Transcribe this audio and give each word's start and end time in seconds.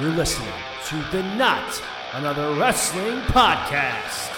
You're 0.00 0.10
listening 0.10 0.52
to 0.86 0.96
the 1.12 1.22
Not 1.36 1.80
Another 2.14 2.52
Wrestling 2.56 3.20
Podcast. 3.28 4.32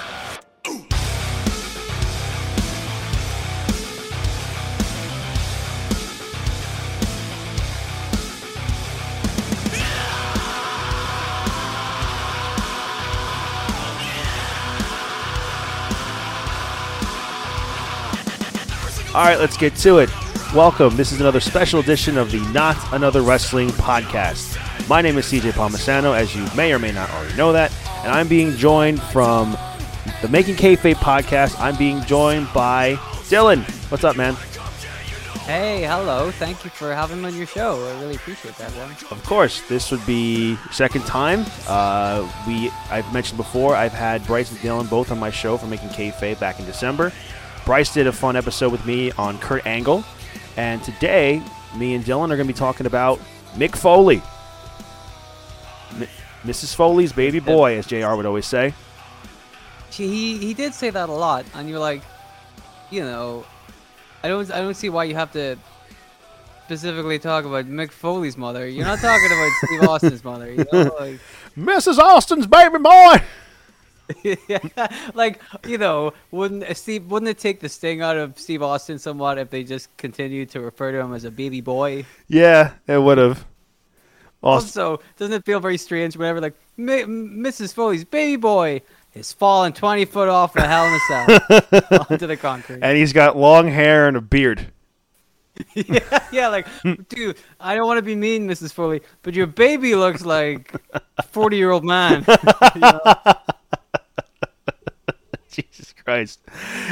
All 19.15 19.25
right, 19.25 19.39
let's 19.39 19.57
get 19.57 19.75
to 19.77 20.01
it. 20.01 20.11
Welcome. 20.55 20.97
This 20.97 21.13
is 21.13 21.23
another 21.23 21.41
special 21.41 21.81
edition 21.81 22.19
of 22.19 22.31
the 22.31 22.41
Not 22.53 22.77
Another 22.93 23.23
Wrestling 23.23 23.71
podcast. 23.71 24.66
My 24.89 25.03
name 25.03 25.19
is 25.19 25.27
CJ 25.27 25.51
Palmisano, 25.53 26.17
as 26.17 26.37
you 26.37 26.47
may 26.57 26.73
or 26.73 26.79
may 26.79 26.93
not 26.93 27.11
already 27.11 27.37
know 27.37 27.53
that, 27.53 27.73
and 28.05 28.13
I'm 28.13 28.29
being 28.29 28.57
joined 28.57 29.03
from 29.03 29.59
the 30.23 30.29
Making 30.29 30.55
Kayfabe 30.55 30.95
podcast. 30.95 31.59
I'm 31.59 31.77
being 31.77 32.03
joined 32.03 32.47
by 32.55 32.95
Dylan. 33.29 33.65
What's 33.91 34.05
up, 34.05 34.17
man? 34.17 34.35
Hey, 35.45 35.83
hello. 35.83 36.31
Thank 36.31 36.63
you 36.63 36.71
for 36.71 36.95
having 36.95 37.21
me 37.21 37.27
on 37.29 37.35
your 37.37 37.49
show. 37.49 37.85
I 37.85 38.01
really 38.01 38.15
appreciate 38.15 38.55
that, 38.59 38.73
man. 38.77 38.91
Of 39.11 39.21
course, 39.25 39.61
this 39.69 39.91
would 39.91 40.07
be 40.07 40.57
second 40.71 41.05
time. 41.05 41.45
Uh, 41.67 42.31
we 42.47 42.71
I've 42.89 43.13
mentioned 43.13 43.39
before 43.39 43.75
I've 43.75 43.93
had 43.93 44.25
Bryce 44.25 44.53
and 44.53 44.61
Dylan 44.61 44.89
both 44.89 45.11
on 45.11 45.19
my 45.19 45.31
show 45.31 45.57
for 45.57 45.67
Making 45.67 45.89
Kayfabe 45.89 46.39
back 46.39 46.61
in 46.61 46.65
December. 46.65 47.13
Bryce 47.65 47.93
did 47.93 48.07
a 48.07 48.13
fun 48.13 48.37
episode 48.37 48.71
with 48.71 48.87
me 48.87 49.11
on 49.13 49.37
Kurt 49.41 49.67
Angle, 49.67 50.05
and 50.57 50.81
today 50.85 51.43
me 51.77 51.95
and 51.95 52.05
Dylan 52.05 52.27
are 52.27 52.37
going 52.37 52.39
to 52.39 52.45
be 52.45 52.53
talking 52.53 52.87
about 52.87 53.19
Mick 53.57 53.75
Foley, 53.75 54.23
Mrs. 56.47 56.75
Foley's 56.75 57.13
baby 57.13 57.41
boy, 57.41 57.77
as 57.79 57.87
Jr. 57.87 58.15
would 58.15 58.27
always 58.27 58.47
say. 58.47 58.73
He 59.91 60.39
he 60.39 60.55
did 60.55 60.75
say 60.75 60.91
that 60.91 61.09
a 61.09 61.13
lot, 61.13 61.45
and 61.55 61.69
you're 61.69 61.79
like, 61.79 62.03
you 62.91 63.03
know, 63.03 63.45
I 64.23 64.29
don't 64.29 64.51
I 64.51 64.59
don't 64.59 64.75
see 64.75 64.91
why 64.91 65.05
you 65.05 65.15
have 65.15 65.33
to 65.33 65.57
specifically 66.67 67.19
talk 67.19 67.45
about 67.45 67.67
Mick 67.67 67.93
Foley's 67.93 68.37
mother. 68.37 68.67
You're 68.69 68.85
not 68.85 68.99
talking 68.99 69.27
about 69.27 69.51
Steve 69.65 69.83
Austin's 69.89 70.25
mother. 70.25 70.51
You 70.53 70.65
know, 70.73 70.97
like, 70.99 71.21
Mrs. 71.57 71.99
Austin's 71.99 72.47
baby 72.47 72.79
boy. 72.79 73.23
yeah, 74.49 74.89
like 75.15 75.41
you 75.67 75.79
know, 75.79 76.13
wouldn't 76.31 76.77
Steve 76.77 77.07
wouldn't 77.11 77.31
it 77.31 77.39
take 77.39 77.61
the 77.61 77.69
sting 77.69 78.03
out 78.03 78.17
of 78.17 78.39
Steve 78.39 78.63
Austin 78.63 78.99
somewhat 78.99 79.39
if 79.39 79.51
they 79.51 79.65
just 79.65 79.97
continued 79.97 80.51
to 80.51 80.61
refer 80.61 80.93
to 80.93 80.99
him 80.99 81.15
as 81.15 81.25
a 81.25 81.31
baby 81.31 81.61
boy? 81.61 82.05
Yeah, 82.29 82.75
it 82.87 82.99
would 82.99 83.19
have. 83.19 83.45
Also, 84.43 85.01
doesn't 85.17 85.33
it 85.35 85.45
feel 85.45 85.61
very 85.61 85.79
strange 85.79 86.17
whenever 86.17 86.41
like 86.41 86.55
"Mi- 86.77 87.03
Mrs. 87.05 87.75
Foley's 87.75 88.05
baby 88.05 88.37
boy 88.37 88.83
is 89.15 89.33
falling 89.33 89.73
20 89.73 90.05
foot 90.05 90.29
off 90.29 90.53
the 90.53 90.61
Hell 90.67 90.87
in 90.87 90.93
a 90.93 90.99
Cell 91.89 92.07
onto 92.11 92.27
the 92.27 92.37
concrete? 92.37 92.81
and 92.83 92.97
he's 92.97 93.13
got 93.13 93.37
long 93.37 93.67
hair 93.69 94.07
and 94.09 94.17
a 94.17 94.21
beard. 94.21 94.67
yeah, 95.75 96.19
yeah, 96.31 96.49
like, 96.49 96.67
dude, 97.09 97.39
I 97.59 97.75
don't 97.75 97.87
want 97.87 97.97
to 97.97 98.03
be 98.03 98.15
mean, 98.15 98.47
Mrs. 98.47 98.75
Foley, 98.75 99.01
but 99.23 99.33
your 99.33 99.47
baby 99.47 99.95
looks 99.95 100.23
like 100.25 100.75
a 101.17 101.23
40 101.23 101.57
year 101.57 101.71
old 101.71 101.85
man. 101.85 102.27
You 102.75 102.81
know? 102.83 103.01
Jesus 105.63 105.95
Christ. 106.05 106.41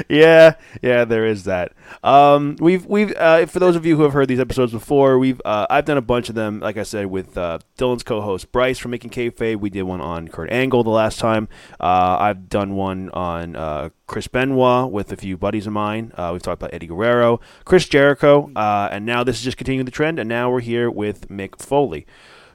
Yeah, 0.08 0.54
yeah, 0.80 1.04
there 1.04 1.26
is 1.26 1.44
that. 1.44 1.72
Um, 2.02 2.56
we've 2.60 2.86
we've 2.86 3.14
uh, 3.16 3.44
for 3.46 3.58
those 3.58 3.76
of 3.76 3.84
you 3.84 3.96
who 3.96 4.02
have 4.04 4.14
heard 4.14 4.28
these 4.28 4.40
episodes 4.40 4.72
before, 4.72 5.18
we've 5.18 5.40
uh, 5.44 5.66
I've 5.68 5.84
done 5.84 5.98
a 5.98 6.02
bunch 6.02 6.30
of 6.30 6.34
them. 6.34 6.60
Like 6.60 6.78
I 6.78 6.82
said, 6.82 7.06
with 7.06 7.36
uh, 7.36 7.58
Dylan's 7.76 8.02
co-host 8.02 8.52
Bryce 8.52 8.78
from 8.78 8.92
Making 8.92 9.10
Kayfabe. 9.10 9.60
We 9.60 9.68
did 9.68 9.82
one 9.82 10.00
on 10.00 10.28
Kurt 10.28 10.50
Angle 10.50 10.82
the 10.82 10.90
last 10.90 11.18
time. 11.18 11.48
Uh, 11.78 12.16
I've 12.18 12.48
done 12.48 12.74
one 12.74 13.10
on 13.10 13.54
uh, 13.54 13.90
Chris 14.06 14.28
Benoit 14.28 14.90
with 14.90 15.12
a 15.12 15.16
few 15.16 15.36
buddies 15.36 15.66
of 15.66 15.74
mine. 15.74 16.12
Uh, 16.14 16.30
we've 16.32 16.42
talked 16.42 16.62
about 16.62 16.72
Eddie 16.72 16.86
Guerrero, 16.86 17.40
Chris 17.66 17.86
Jericho, 17.86 18.50
and 18.56 19.04
now 19.04 19.24
this 19.24 19.36
is 19.36 19.44
just 19.44 19.58
continuing 19.58 19.84
the 19.84 19.90
trend. 19.90 20.18
And 20.18 20.28
now 20.28 20.50
we're 20.50 20.60
here 20.60 20.90
with 20.90 21.28
Mick 21.28 21.60
Foley. 21.60 22.06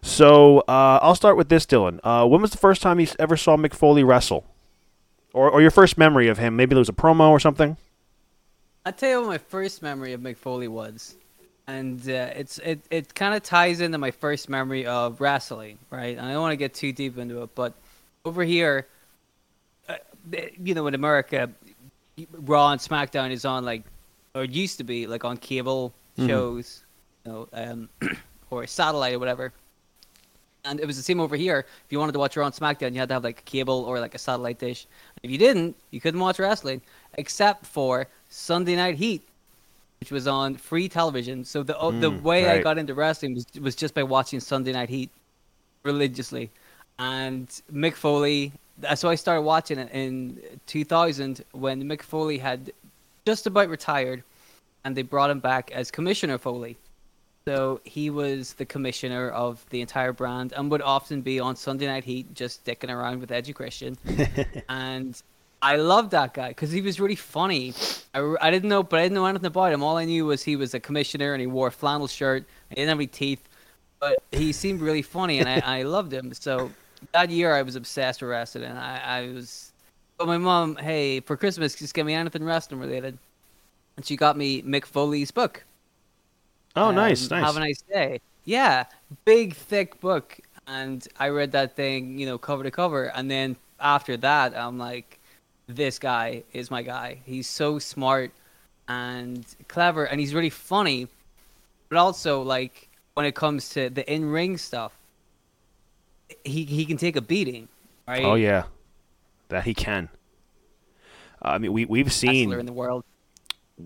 So 0.01 0.63
I'll 0.67 1.15
start 1.15 1.37
with 1.37 1.49
this, 1.49 1.67
Dylan. 1.67 1.99
When 2.29 2.41
was 2.41 2.51
the 2.51 2.57
first 2.57 2.81
time 2.81 2.99
you 2.99 3.07
ever 3.19 3.37
saw 3.37 3.57
Mick 3.57 3.75
Foley 3.75 4.03
wrestle? 4.03 4.45
Or, 5.33 5.49
or 5.49 5.61
your 5.61 5.71
first 5.71 5.97
memory 5.97 6.27
of 6.27 6.37
him? 6.37 6.55
Maybe 6.55 6.69
there 6.69 6.79
was 6.79 6.89
a 6.89 6.93
promo 6.93 7.29
or 7.29 7.39
something. 7.39 7.77
I'll 8.85 8.93
tell 8.93 9.09
you 9.09 9.19
what 9.21 9.27
my 9.27 9.37
first 9.37 9.81
memory 9.81 10.13
of 10.13 10.21
Mick 10.21 10.37
Foley 10.37 10.67
was. 10.67 11.15
And 11.67 12.01
uh, 12.09 12.33
it's 12.35 12.57
it, 12.59 12.79
it 12.89 13.13
kind 13.13 13.35
of 13.35 13.43
ties 13.43 13.79
into 13.79 13.99
my 13.99 14.09
first 14.09 14.49
memory 14.49 14.87
of 14.87 15.21
wrestling, 15.21 15.77
right? 15.91 16.17
And 16.17 16.25
I 16.25 16.31
don't 16.31 16.41
want 16.41 16.53
to 16.53 16.57
get 16.57 16.73
too 16.73 16.91
deep 16.91 17.17
into 17.19 17.43
it, 17.43 17.53
but 17.53 17.73
over 18.25 18.43
here, 18.43 18.87
uh, 19.87 19.95
you 20.63 20.73
know, 20.73 20.87
in 20.87 20.95
America, 20.95 21.51
Raw 22.31 22.71
and 22.71 22.81
SmackDown 22.81 23.31
is 23.31 23.45
on 23.45 23.65
like, 23.65 23.83
or 24.33 24.43
it 24.43 24.51
used 24.51 24.79
to 24.79 24.83
be 24.83 25.05
like 25.05 25.23
on 25.23 25.37
cable 25.37 25.93
shows, 26.27 26.83
you 27.25 27.31
know, 27.31 27.47
um, 27.53 27.89
or 28.49 28.65
satellite 28.67 29.13
or 29.13 29.19
whatever. 29.19 29.53
And 30.65 30.79
it 30.79 30.85
was 30.85 30.97
the 30.97 31.03
same 31.03 31.19
over 31.19 31.35
here. 31.35 31.59
If 31.85 31.91
you 31.91 31.99
wanted 31.99 32.11
to 32.13 32.19
watch 32.19 32.35
Raw 32.35 32.45
and 32.45 32.53
SmackDown, 32.53 32.93
you 32.93 32.99
had 32.99 33.09
to 33.09 33.15
have 33.15 33.23
like 33.23 33.39
a 33.39 33.43
cable 33.43 33.85
or 33.85 33.99
like 33.99 34.13
a 34.13 34.17
satellite 34.17 34.59
dish. 34.59 34.87
If 35.23 35.31
you 35.31 35.37
didn't, 35.37 35.75
you 35.91 36.01
couldn't 36.01 36.19
watch 36.19 36.39
wrestling, 36.39 36.81
except 37.15 37.65
for 37.65 38.07
Sunday 38.29 38.75
Night 38.75 38.95
Heat, 38.95 39.21
which 39.99 40.11
was 40.11 40.27
on 40.27 40.55
free 40.55 40.89
television. 40.89 41.43
So 41.43 41.63
the 41.63 41.77
uh, 41.79 41.91
the 41.97 42.11
Mm, 42.11 42.23
way 42.23 42.49
I 42.49 42.59
got 42.59 42.77
into 42.77 42.93
wrestling 42.93 43.35
was 43.35 43.45
was 43.61 43.75
just 43.75 43.93
by 43.93 44.03
watching 44.03 44.39
Sunday 44.39 44.71
Night 44.73 44.89
Heat 44.89 45.11
religiously. 45.83 46.51
And 46.99 47.47
Mick 47.71 47.95
Foley, 47.95 48.53
so 48.95 49.09
I 49.09 49.15
started 49.15 49.41
watching 49.43 49.79
it 49.79 49.89
in 49.93 50.39
2000 50.67 51.43
when 51.53 51.83
Mick 51.83 52.01
Foley 52.01 52.37
had 52.39 52.71
just 53.25 53.47
about 53.47 53.69
retired, 53.69 54.23
and 54.83 54.95
they 54.95 55.03
brought 55.03 55.29
him 55.29 55.39
back 55.39 55.71
as 55.71 55.91
Commissioner 55.91 56.37
Foley. 56.37 56.77
So 57.49 57.81
he 57.83 58.11
was 58.11 58.53
the 58.53 58.65
commissioner 58.65 59.31
of 59.31 59.65
the 59.71 59.81
entire 59.81 60.13
brand 60.13 60.53
and 60.55 60.69
would 60.69 60.83
often 60.83 61.21
be 61.21 61.39
on 61.39 61.55
Sunday 61.55 61.87
Night 61.87 62.03
Heat 62.03 62.31
just 62.35 62.63
dicking 62.63 62.95
around 62.95 63.21
with 63.21 63.31
Edgy 63.31 63.53
Christian. 63.53 63.97
and 64.69 65.19
I 65.59 65.77
loved 65.77 66.11
that 66.11 66.35
guy 66.35 66.49
because 66.49 66.71
he 66.71 66.81
was 66.81 66.99
really 66.99 67.15
funny. 67.15 67.73
I, 68.13 68.35
I 68.39 68.51
didn't 68.51 68.69
know, 68.69 68.83
but 68.83 68.99
I 68.99 69.01
didn't 69.01 69.15
know 69.15 69.25
anything 69.25 69.47
about 69.47 69.73
him. 69.73 69.81
All 69.81 69.97
I 69.97 70.05
knew 70.05 70.27
was 70.27 70.43
he 70.43 70.57
was 70.57 70.75
a 70.75 70.79
commissioner 70.79 71.33
and 71.33 71.41
he 71.41 71.47
wore 71.47 71.69
a 71.69 71.71
flannel 71.71 72.05
shirt. 72.05 72.45
He 72.69 72.75
didn't 72.75 72.89
have 72.89 72.99
any 72.99 73.07
teeth, 73.07 73.41
but 73.99 74.19
he 74.31 74.51
seemed 74.51 74.79
really 74.79 75.01
funny 75.01 75.39
and 75.39 75.49
I, 75.49 75.59
I 75.79 75.81
loved 75.81 76.13
him. 76.13 76.31
So 76.35 76.69
that 77.13 77.31
year 77.31 77.55
I 77.55 77.63
was 77.63 77.75
obsessed 77.75 78.21
with 78.21 78.29
wrestling. 78.29 78.65
And 78.65 78.77
I, 78.77 79.01
I 79.03 79.33
was, 79.33 79.71
but 80.19 80.27
my 80.27 80.37
mom, 80.37 80.75
hey, 80.75 81.21
for 81.21 81.35
Christmas, 81.35 81.73
just 81.73 81.95
get 81.95 82.05
me 82.05 82.13
anything 82.13 82.43
wrestling 82.43 82.79
related. 82.79 83.17
And 83.97 84.05
she 84.05 84.17
got 84.17 84.37
me 84.37 84.61
Mick 84.61 84.85
Foley's 84.85 85.31
book. 85.31 85.63
Oh, 86.75 86.89
Um, 86.89 86.95
nice, 86.95 87.29
nice. 87.29 87.43
Have 87.45 87.57
a 87.57 87.59
nice 87.59 87.81
day. 87.81 88.21
Yeah, 88.45 88.85
big 89.25 89.55
thick 89.55 89.99
book, 89.99 90.39
and 90.67 91.07
I 91.19 91.29
read 91.29 91.51
that 91.51 91.75
thing, 91.75 92.17
you 92.17 92.25
know, 92.25 92.37
cover 92.37 92.63
to 92.63 92.71
cover, 92.71 93.05
and 93.15 93.29
then 93.29 93.55
after 93.79 94.17
that, 94.17 94.55
I'm 94.57 94.77
like, 94.77 95.19
this 95.67 95.99
guy 95.99 96.43
is 96.53 96.71
my 96.71 96.81
guy. 96.81 97.19
He's 97.25 97.47
so 97.47 97.79
smart 97.79 98.31
and 98.87 99.45
clever, 99.67 100.05
and 100.05 100.19
he's 100.19 100.33
really 100.33 100.49
funny, 100.49 101.07
but 101.89 101.97
also 101.97 102.41
like 102.41 102.89
when 103.13 103.25
it 103.25 103.35
comes 103.35 103.69
to 103.69 103.89
the 103.89 104.09
in 104.11 104.29
ring 104.29 104.57
stuff, 104.57 104.93
he 106.43 106.63
he 106.65 106.85
can 106.85 106.97
take 106.97 107.15
a 107.15 107.21
beating, 107.21 107.67
right? 108.07 108.23
Oh 108.25 108.35
yeah, 108.35 108.63
that 109.49 109.63
he 109.65 109.73
can. 109.73 110.09
I 111.41 111.57
mean, 111.57 111.71
we 111.73 111.85
we've 111.85 112.11
seen 112.11 112.51
in 112.53 112.65
the 112.65 112.73
world. 112.73 113.03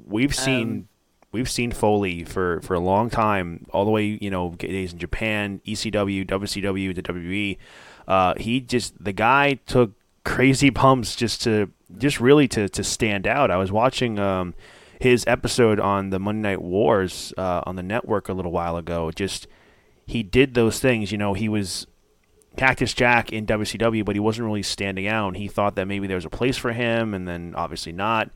we've 0.07 0.35
seen 0.35 0.69
Um, 0.71 0.87
we've 1.33 1.49
seen 1.49 1.71
Foley 1.71 2.23
for 2.23 2.61
for 2.61 2.75
a 2.75 2.79
long 2.79 3.09
time, 3.09 3.65
all 3.71 3.83
the 3.83 3.91
way 3.91 4.17
you 4.21 4.29
know 4.29 4.51
days 4.51 4.93
in 4.93 4.99
Japan, 4.99 5.59
ECW, 5.65 6.25
WCW, 6.25 6.95
to 6.95 7.03
WWE. 7.03 7.57
Uh, 8.07 8.33
he 8.37 8.61
just 8.61 9.03
the 9.03 9.11
guy 9.11 9.55
took 9.65 9.91
crazy 10.23 10.69
bumps 10.69 11.15
just 11.15 11.41
to 11.41 11.69
just 11.97 12.21
really 12.21 12.47
to 12.47 12.69
to 12.69 12.83
stand 12.83 13.27
out. 13.27 13.51
I 13.51 13.57
was 13.57 13.71
watching 13.71 14.19
um, 14.19 14.53
his 14.99 15.25
episode 15.27 15.79
on 15.79 16.11
the 16.11 16.19
Monday 16.19 16.51
Night 16.51 16.61
Wars 16.61 17.33
uh, 17.37 17.61
on 17.65 17.75
the 17.75 17.83
network 17.83 18.29
a 18.29 18.33
little 18.33 18.51
while 18.51 18.77
ago. 18.77 19.11
Just 19.11 19.47
he 20.05 20.23
did 20.23 20.53
those 20.53 20.79
things. 20.79 21.11
You 21.11 21.17
know, 21.17 21.33
he 21.33 21.49
was 21.49 21.87
Cactus 22.57 22.93
Jack 22.93 23.33
in 23.33 23.45
WCW, 23.45 24.05
but 24.05 24.15
he 24.15 24.19
wasn't 24.19 24.45
really 24.45 24.63
standing 24.63 25.07
out. 25.07 25.35
He 25.35 25.47
thought 25.47 25.75
that 25.75 25.87
maybe 25.87 26.07
there 26.07 26.17
was 26.17 26.25
a 26.25 26.29
place 26.29 26.57
for 26.57 26.71
him, 26.71 27.13
and 27.13 27.27
then 27.27 27.53
obviously 27.55 27.91
not. 27.91 28.29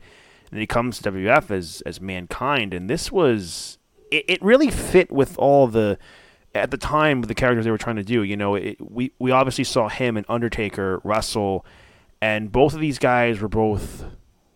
And 0.50 0.56
then 0.56 0.60
he 0.60 0.66
comes 0.66 1.00
to 1.00 1.12
WF 1.12 1.50
as 1.50 1.82
as 1.84 2.00
mankind, 2.00 2.72
and 2.74 2.88
this 2.88 3.12
was 3.12 3.78
it, 4.10 4.24
it 4.28 4.42
really 4.42 4.70
fit 4.70 5.10
with 5.10 5.38
all 5.38 5.66
the 5.66 5.98
at 6.54 6.70
the 6.70 6.78
time 6.78 7.22
the 7.22 7.34
characters 7.34 7.64
they 7.64 7.70
were 7.70 7.78
trying 7.78 7.96
to 7.96 8.04
do. 8.04 8.22
You 8.22 8.36
know, 8.36 8.54
it, 8.54 8.76
we 8.80 9.12
we 9.18 9.30
obviously 9.30 9.64
saw 9.64 9.88
him 9.88 10.16
and 10.16 10.26
Undertaker 10.28 11.00
wrestle, 11.04 11.64
and 12.20 12.50
both 12.50 12.74
of 12.74 12.80
these 12.80 12.98
guys 12.98 13.40
were 13.40 13.48
both 13.48 14.04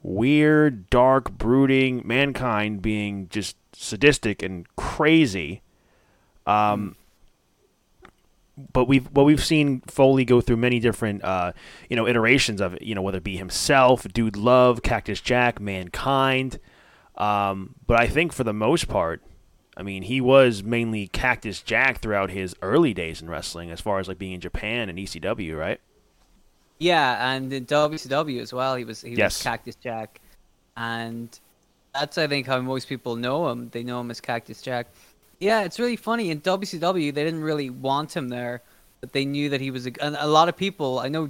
weird, 0.03 0.91
dark, 0.91 1.31
brooding. 1.33 2.03
Mankind 2.05 2.83
being 2.83 3.29
just 3.29 3.57
sadistic 3.75 4.43
and 4.43 4.67
crazy. 4.77 5.63
Um, 6.47 6.97
but 8.57 8.85
we've 8.87 9.13
but 9.13 9.25
we've 9.25 9.45
seen 9.45 9.81
Foley 9.87 10.25
go 10.25 10.41
through 10.41 10.59
many 10.59 10.79
different 10.81 11.25
uh, 11.25 11.53
you 11.89 11.97
know 11.97 12.07
iterations 12.07 12.61
of 12.61 12.75
it. 12.75 12.83
You 12.83 12.95
know 12.95 13.03
whether 13.03 13.19
it 13.19 13.25
be 13.25 13.37
himself, 13.37 14.07
Dude 14.13 14.37
Love, 14.37 14.83
Cactus 14.83 15.21
Jack, 15.21 15.61
Mankind. 15.61 16.59
Um, 17.17 17.75
but 17.87 18.01
I 18.01 18.07
think 18.09 18.33
for 18.33 18.45
the 18.45 18.53
most 18.55 18.89
part, 18.89 19.23
I 19.77 19.83
mean, 19.83 20.03
he 20.03 20.21
was 20.21 20.63
mainly 20.63 21.09
Cactus 21.09 21.63
Jack 21.63 22.01
throughout 22.01 22.31
his 22.31 22.55
early 22.63 22.93
days 22.95 23.23
in 23.23 23.29
wrestling, 23.31 23.71
as 23.71 23.81
far 23.81 23.99
as 23.99 24.09
like 24.09 24.19
being 24.19 24.33
in 24.33 24.41
Japan 24.41 24.89
and 24.89 24.99
ECW, 24.99 25.59
right? 25.59 25.81
Yeah, 26.79 27.33
and 27.35 27.53
in 27.53 27.65
WCW 27.67 28.41
as 28.41 28.53
well, 28.53 28.75
he 28.77 28.85
was 28.85 29.03
he 29.03 29.15
Yes. 29.15 29.37
was 29.39 29.43
Cactus 29.43 29.77
Jack, 29.77 30.21
and 30.77 31.39
that's 31.95 32.19
I 32.19 32.27
think 32.27 32.47
how 32.47 32.61
most 32.61 32.89
people 32.89 33.17
know 33.17 33.49
him. 33.51 33.69
They 33.71 33.83
know 33.83 34.01
him 34.01 34.11
as 34.11 34.21
Cactus 34.21 34.61
Jack. 34.63 34.89
Yeah, 35.43 35.63
it's 35.63 35.81
really 35.81 35.97
funny. 35.97 36.31
In 36.31 36.41
WCW, 36.41 37.13
they 37.13 37.25
didn't 37.25 37.43
really 37.43 37.69
want 37.69 38.17
him 38.17 38.29
there, 38.29 38.63
but 39.01 39.13
they 39.13 39.25
knew 39.25 39.49
that 39.49 39.61
he 39.61 39.73
was 39.73 39.89
a, 39.89 39.93
and 40.01 40.17
a 40.19 40.29
lot 40.29 40.49
of 40.49 40.57
people. 40.57 41.01
I 41.01 41.09
know. 41.09 41.25
I 41.25 41.29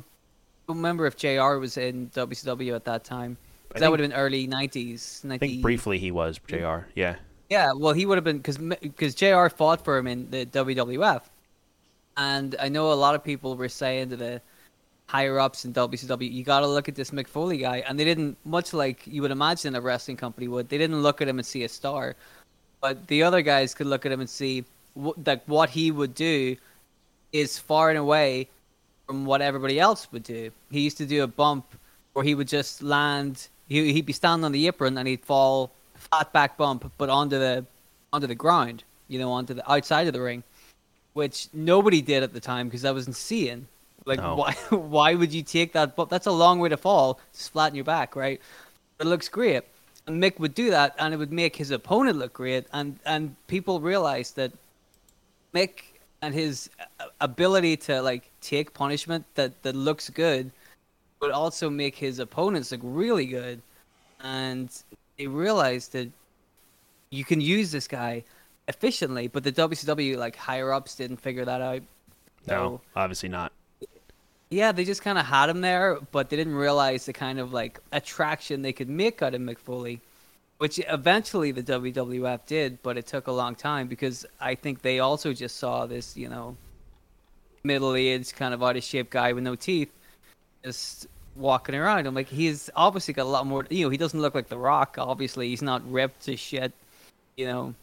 don't 0.69 0.76
remember 0.76 1.06
if 1.06 1.17
Jr. 1.17 1.56
was 1.59 1.76
in 1.79 2.11
WCW 2.11 2.75
at 2.76 2.85
that 2.85 3.05
time. 3.05 3.38
That 3.70 3.81
think- 3.81 3.91
would 3.91 4.00
have 4.00 4.11
been 4.11 4.19
early 4.19 4.47
'90s. 4.47 5.25
90, 5.25 5.35
I 5.35 5.38
think 5.38 5.62
briefly 5.62 5.99
he 5.99 6.11
was 6.11 6.38
Jr. 6.47 6.56
Mm-hmm. 6.56 6.91
Yeah, 6.94 7.17
Yeah, 7.49 7.73
well, 7.75 7.94
he 7.94 8.05
would 8.05 8.19
have 8.19 8.25
been 8.25 8.37
because 8.37 8.59
because 8.59 9.14
Jr. 9.14 9.49
fought 9.49 9.82
for 9.82 9.97
him 9.97 10.06
in 10.06 10.31
the 10.31 10.44
WWF, 10.44 11.23
and 12.19 12.55
I 12.61 12.69
know 12.69 12.93
a 12.93 12.94
lot 12.94 13.14
of 13.14 13.25
people 13.25 13.56
were 13.56 13.70
saying 13.70 14.11
to 14.11 14.17
the 14.17 14.43
higher 15.06 15.38
ups 15.38 15.64
in 15.64 15.73
WCW, 15.73 16.31
you 16.31 16.44
got 16.44 16.61
to 16.61 16.67
look 16.67 16.88
at 16.88 16.94
this 16.94 17.11
Mick 17.12 17.29
Foley 17.29 17.59
guy, 17.59 17.79
and 17.88 17.99
they 17.99 18.05
didn't 18.05 18.37
much 18.44 18.75
like 18.75 19.06
you 19.06 19.23
would 19.23 19.31
imagine 19.31 19.75
a 19.75 19.81
wrestling 19.81 20.19
company 20.19 20.49
would. 20.49 20.69
They 20.69 20.79
didn't 20.79 21.03
look 21.03 21.20
at 21.23 21.29
him 21.29 21.38
and 21.38 21.47
see 21.47 21.64
a 21.64 21.69
star, 21.69 22.14
but 22.82 23.06
the 23.06 23.23
other 23.23 23.40
guys 23.40 23.75
could 23.75 23.87
look 23.87 24.05
at 24.05 24.12
him 24.12 24.20
and 24.20 24.29
see 24.29 24.64
that 25.19 25.43
what 25.46 25.70
he 25.70 25.90
would 25.90 26.14
do 26.14 26.56
is 27.32 27.58
far 27.58 27.88
and 27.88 27.99
away 27.99 28.49
from 29.06 29.25
what 29.25 29.40
everybody 29.40 29.81
else 29.81 30.11
would 30.12 30.25
do. 30.25 30.50
He 30.70 30.81
used 30.81 30.99
to 30.99 31.06
do 31.06 31.23
a 31.23 31.26
bump 31.26 31.64
where 32.12 32.25
he 32.25 32.34
would 32.34 32.49
just 32.49 32.82
land. 32.82 33.49
He, 33.69 33.93
he'd 33.93 34.05
be 34.05 34.12
standing 34.12 34.44
on 34.44 34.52
the 34.52 34.67
apron 34.67 34.99
and 34.99 35.08
he'd 35.08 35.25
fall 35.25 35.70
flat 35.94 36.32
back 36.32 36.56
bump, 36.58 36.93
but 36.99 37.08
onto 37.08 37.38
the 37.38 37.64
onto 38.12 38.26
the 38.26 38.34
ground. 38.34 38.85
You 39.08 39.19
know, 39.19 39.31
onto 39.32 39.55
the 39.55 39.70
outside 39.70 40.06
of 40.06 40.12
the 40.12 40.20
ring, 40.20 40.43
which 41.14 41.49
nobody 41.52 42.02
did 42.02 42.23
at 42.23 42.32
the 42.32 42.40
time 42.40 42.67
because 42.69 42.82
that 42.82 42.94
was 42.94 43.06
insane. 43.06 43.67
Like, 44.05 44.19
No. 44.19 44.35
why 44.35 44.52
why 44.70 45.14
would 45.14 45.32
you 45.32 45.43
take 45.43 45.73
that? 45.73 45.94
But 45.96 46.11
that's 46.11 46.26
a 46.26 46.32
long 46.32 46.58
way 46.58 46.69
to 46.69 46.76
fall. 46.76 47.20
Just 47.32 47.52
flatten 47.52 47.76
your 47.76 47.85
back, 47.85 48.17
right? 48.17 48.40
It 49.00 49.06
looks 49.06 49.28
great. 49.28 49.62
And 50.06 50.22
Mick 50.22 50.38
would 50.38 50.54
do 50.54 50.70
that, 50.70 50.94
and 50.99 51.14
it 51.14 51.16
would 51.16 51.32
make 51.32 51.54
his 51.56 51.70
opponent 51.70 52.19
look 52.19 52.32
great. 52.32 52.66
And 52.72 52.99
and 53.04 53.37
people 53.46 53.81
realized 53.81 54.37
that 54.37 54.52
Mick 55.54 55.82
and 56.22 56.34
his 56.34 56.70
ability 57.20 57.76
to 57.76 58.02
like 58.02 58.31
take 58.40 58.75
punishment 58.75 59.25
that 59.34 59.62
that 59.62 59.75
looks 59.75 60.10
good 60.10 60.50
would 61.20 61.31
also 61.31 61.70
make 61.70 61.96
his 61.96 62.19
opponents 62.19 62.72
look 62.72 62.81
really 62.82 63.26
good. 63.26 63.62
And 64.20 64.70
they 65.19 65.26
realized 65.26 65.93
that 65.93 66.10
you 67.10 67.25
can 67.25 67.40
use 67.40 67.70
this 67.70 67.87
guy 67.87 68.25
efficiently, 68.69 69.28
but 69.28 69.44
the 69.44 69.52
WCW 69.52 70.16
like 70.16 70.37
higher 70.37 70.72
ups 70.72 70.94
didn't 70.94 71.19
figure 71.19 71.44
that 71.44 71.60
out. 71.60 71.82
no, 72.46 72.81
obviously 72.96 73.28
not. 73.28 73.52
Yeah, 74.52 74.70
they 74.72 74.84
just 74.84 75.00
kind 75.00 75.16
of 75.16 75.25
had 75.25 75.49
him 75.49 75.62
there, 75.62 75.99
but 76.10 76.28
they 76.28 76.37
didn't 76.37 76.56
realize 76.56 77.06
the 77.06 77.14
kind 77.14 77.40
of 77.40 77.54
like 77.54 77.81
attraction 77.90 78.60
they 78.60 78.75
could 78.75 78.90
make 78.90 79.22
out 79.22 79.32
of 79.32 79.40
Mick 79.40 79.58
Foley, 79.58 79.99
which 80.58 80.78
eventually 80.90 81.52
the 81.52 81.62
WWF 81.62 82.44
did, 82.44 82.82
but 82.82 82.99
it 82.99 83.06
took 83.06 83.28
a 83.28 83.32
long 83.32 83.54
time 83.54 83.88
because 83.88 84.26
I 84.38 84.54
think 84.54 84.82
they 84.82 84.99
also 84.99 85.32
just 85.32 85.56
saw 85.56 85.87
this, 85.87 86.19
you 86.19 86.28
know, 86.28 86.54
middle-aged 87.64 88.37
kind 88.37 88.52
of 88.52 88.62
out 88.62 88.76
of 88.76 88.84
shape 88.84 89.08
guy 89.08 89.32
with 89.32 89.43
no 89.43 89.54
teeth, 89.54 89.90
just 90.62 91.06
walking 91.34 91.75
around. 91.75 92.06
I'm 92.06 92.14
like, 92.14 92.28
he's 92.28 92.69
obviously 92.76 93.14
got 93.14 93.25
a 93.25 93.31
lot 93.31 93.46
more. 93.46 93.66
You 93.70 93.87
know, 93.87 93.90
he 93.90 93.96
doesn't 93.96 94.20
look 94.20 94.34
like 94.34 94.49
The 94.49 94.58
Rock. 94.58 94.96
Obviously, 94.99 95.49
he's 95.49 95.62
not 95.62 95.90
ripped 95.90 96.25
to 96.26 96.37
shit. 96.37 96.75
You 97.38 97.46
know, 97.46 97.75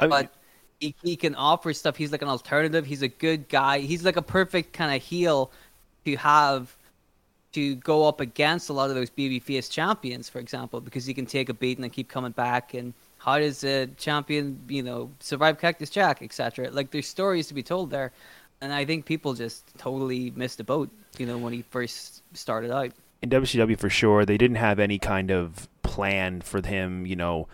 I 0.00 0.04
mean, 0.04 0.10
but 0.10 0.32
he, 0.80 0.94
he 1.02 1.16
can 1.16 1.34
offer 1.34 1.74
stuff. 1.74 1.96
He's 1.96 2.10
like 2.10 2.22
an 2.22 2.28
alternative. 2.28 2.86
He's 2.86 3.02
a 3.02 3.08
good 3.08 3.50
guy. 3.50 3.80
He's 3.80 4.02
like 4.02 4.16
a 4.16 4.22
perfect 4.22 4.72
kind 4.72 4.96
of 4.96 5.02
heel 5.02 5.50
to 6.04 6.16
have 6.16 6.76
to 7.52 7.76
go 7.76 8.06
up 8.06 8.20
against 8.20 8.68
a 8.68 8.72
lot 8.72 8.90
of 8.90 8.96
those 8.96 9.10
babyface 9.10 9.70
champions, 9.70 10.28
for 10.28 10.40
example, 10.40 10.80
because 10.80 11.06
he 11.06 11.14
can 11.14 11.24
take 11.24 11.48
a 11.48 11.54
beating 11.54 11.84
and 11.84 11.92
keep 11.92 12.08
coming 12.08 12.32
back. 12.32 12.74
And 12.74 12.92
how 13.18 13.38
does 13.38 13.62
a 13.64 13.86
champion, 13.96 14.60
you 14.68 14.82
know, 14.82 15.10
survive 15.20 15.58
Cactus 15.58 15.88
Jack, 15.88 16.20
etc. 16.20 16.70
Like 16.70 16.90
there's 16.90 17.06
stories 17.06 17.46
to 17.48 17.54
be 17.54 17.62
told 17.62 17.90
there, 17.90 18.12
and 18.60 18.72
I 18.72 18.84
think 18.84 19.06
people 19.06 19.34
just 19.34 19.76
totally 19.78 20.32
missed 20.34 20.58
the 20.58 20.64
boat, 20.64 20.90
you 21.16 21.26
know, 21.26 21.38
when 21.38 21.52
he 21.52 21.62
first 21.62 22.22
started 22.36 22.70
out. 22.72 22.90
in 23.22 23.30
WCW 23.30 23.78
for 23.78 23.88
sure, 23.88 24.24
they 24.24 24.36
didn't 24.36 24.56
have 24.56 24.78
any 24.78 24.98
kind 24.98 25.30
of 25.30 25.68
plan 25.82 26.40
for 26.40 26.60
him, 26.66 27.06
you 27.06 27.16
know. 27.16 27.46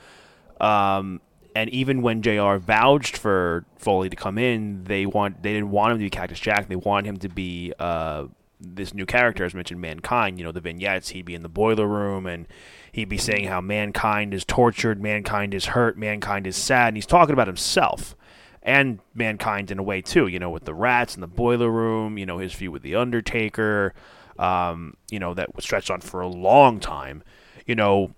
Um, 0.61 1.21
and 1.55 1.69
even 1.71 2.01
when 2.01 2.23
Jr. 2.23 2.57
vouched 2.57 3.17
for 3.17 3.65
Foley 3.77 4.09
to 4.09 4.17
come 4.17 4.39
in, 4.39 4.85
they 4.85 5.05
want 5.05 5.43
they 5.43 5.53
didn't 5.53 5.71
want 5.71 5.93
him 5.93 5.99
to 5.99 6.05
be 6.05 6.11
Cactus 6.11 6.41
Jack. 6.41 6.69
They 6.69 6.77
wanted 6.77 7.09
him 7.09 7.17
to 7.19 7.29
be 7.29 7.73
uh, 7.79 8.27
this 8.61 8.95
new 8.95 9.07
character, 9.07 9.45
as 9.45 9.55
mentioned, 9.55 9.81
Mankind. 9.81 10.39
You 10.39 10.45
know, 10.45 10.53
the 10.53 10.61
vignettes. 10.61 11.11
He'd 11.11 11.25
be 11.25 11.35
in 11.35 11.43
the 11.43 11.49
boiler 11.49 11.87
room 11.87 12.27
and 12.27 12.47
he'd 12.93 13.09
be 13.09 13.19
saying 13.19 13.47
how 13.47 13.61
mankind 13.61 14.35
is 14.35 14.45
tortured, 14.45 15.03
mankind 15.03 15.55
is 15.55 15.67
hurt, 15.67 15.97
mankind 15.97 16.47
is 16.47 16.57
sad, 16.57 16.89
and 16.89 16.97
he's 16.97 17.07
talking 17.07 17.33
about 17.33 17.47
himself 17.47 18.15
and 18.63 19.01
mankind 19.15 19.71
in 19.71 19.79
a 19.79 19.83
way 19.83 20.03
too. 20.03 20.27
You 20.27 20.39
know, 20.39 20.51
with 20.51 20.65
the 20.65 20.75
rats 20.75 21.15
in 21.15 21.21
the 21.21 21.27
boiler 21.27 21.71
room. 21.71 22.19
You 22.19 22.27
know, 22.27 22.39
his 22.39 22.53
feud 22.53 22.73
with 22.73 22.83
the 22.83 22.97
Undertaker. 22.97 23.95
Um, 24.39 24.95
you 25.11 25.19
know, 25.19 25.35
that 25.35 25.55
was 25.55 25.65
stretched 25.65 25.91
on 25.91 26.01
for 26.01 26.21
a 26.21 26.29
long 26.29 26.81
time. 26.81 27.23
You 27.67 27.75
know, 27.75 28.15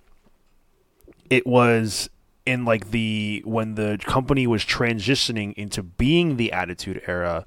it 1.31 1.47
was 1.47 2.11
in 2.45 2.65
like 2.65 2.91
the 2.91 3.43
when 3.45 3.75
the 3.75 3.99
company 4.05 4.47
was 4.47 4.65
transitioning 4.65 5.55
into 5.55 5.83
being 5.83 6.37
the 6.37 6.53
Attitude 6.53 7.03
Era. 7.07 7.47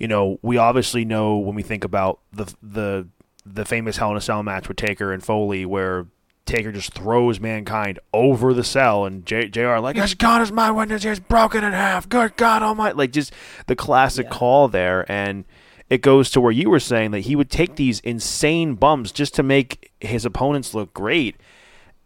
You 0.00 0.08
know, 0.08 0.38
we 0.42 0.56
obviously 0.56 1.04
know 1.04 1.36
when 1.36 1.54
we 1.54 1.62
think 1.62 1.84
about 1.84 2.18
the 2.32 2.52
the 2.62 3.06
the 3.46 3.64
famous 3.64 3.98
Hell 3.98 4.10
in 4.10 4.16
a 4.16 4.20
Cell 4.20 4.42
match 4.42 4.66
with 4.66 4.76
Taker 4.78 5.12
and 5.12 5.22
Foley, 5.22 5.64
where 5.64 6.06
Taker 6.46 6.72
just 6.72 6.92
throws 6.94 7.38
mankind 7.38 7.98
over 8.12 8.52
the 8.54 8.64
cell, 8.64 9.04
and 9.04 9.24
J- 9.24 9.48
Jr. 9.48 9.76
like, 9.78 9.96
"As 9.96 10.14
God 10.14 10.42
is 10.42 10.50
my 10.50 10.70
witness, 10.70 11.04
he's 11.04 11.20
broken 11.20 11.62
in 11.62 11.72
half. 11.72 12.08
Good 12.08 12.36
God 12.36 12.62
Almighty!" 12.62 12.96
Like 12.96 13.12
just 13.12 13.32
the 13.66 13.76
classic 13.76 14.24
Yeah. 14.26 14.30
call 14.32 14.68
there, 14.68 15.04
and 15.10 15.44
it 15.90 16.00
goes 16.02 16.30
to 16.30 16.40
where 16.40 16.50
you 16.52 16.70
were 16.70 16.80
saying 16.80 17.10
that 17.12 17.20
he 17.20 17.36
would 17.36 17.50
take 17.50 17.76
these 17.76 18.00
insane 18.00 18.74
bumps 18.74 19.12
just 19.12 19.34
to 19.34 19.42
make 19.42 19.92
his 20.00 20.24
opponents 20.24 20.74
look 20.74 20.92
great, 20.94 21.36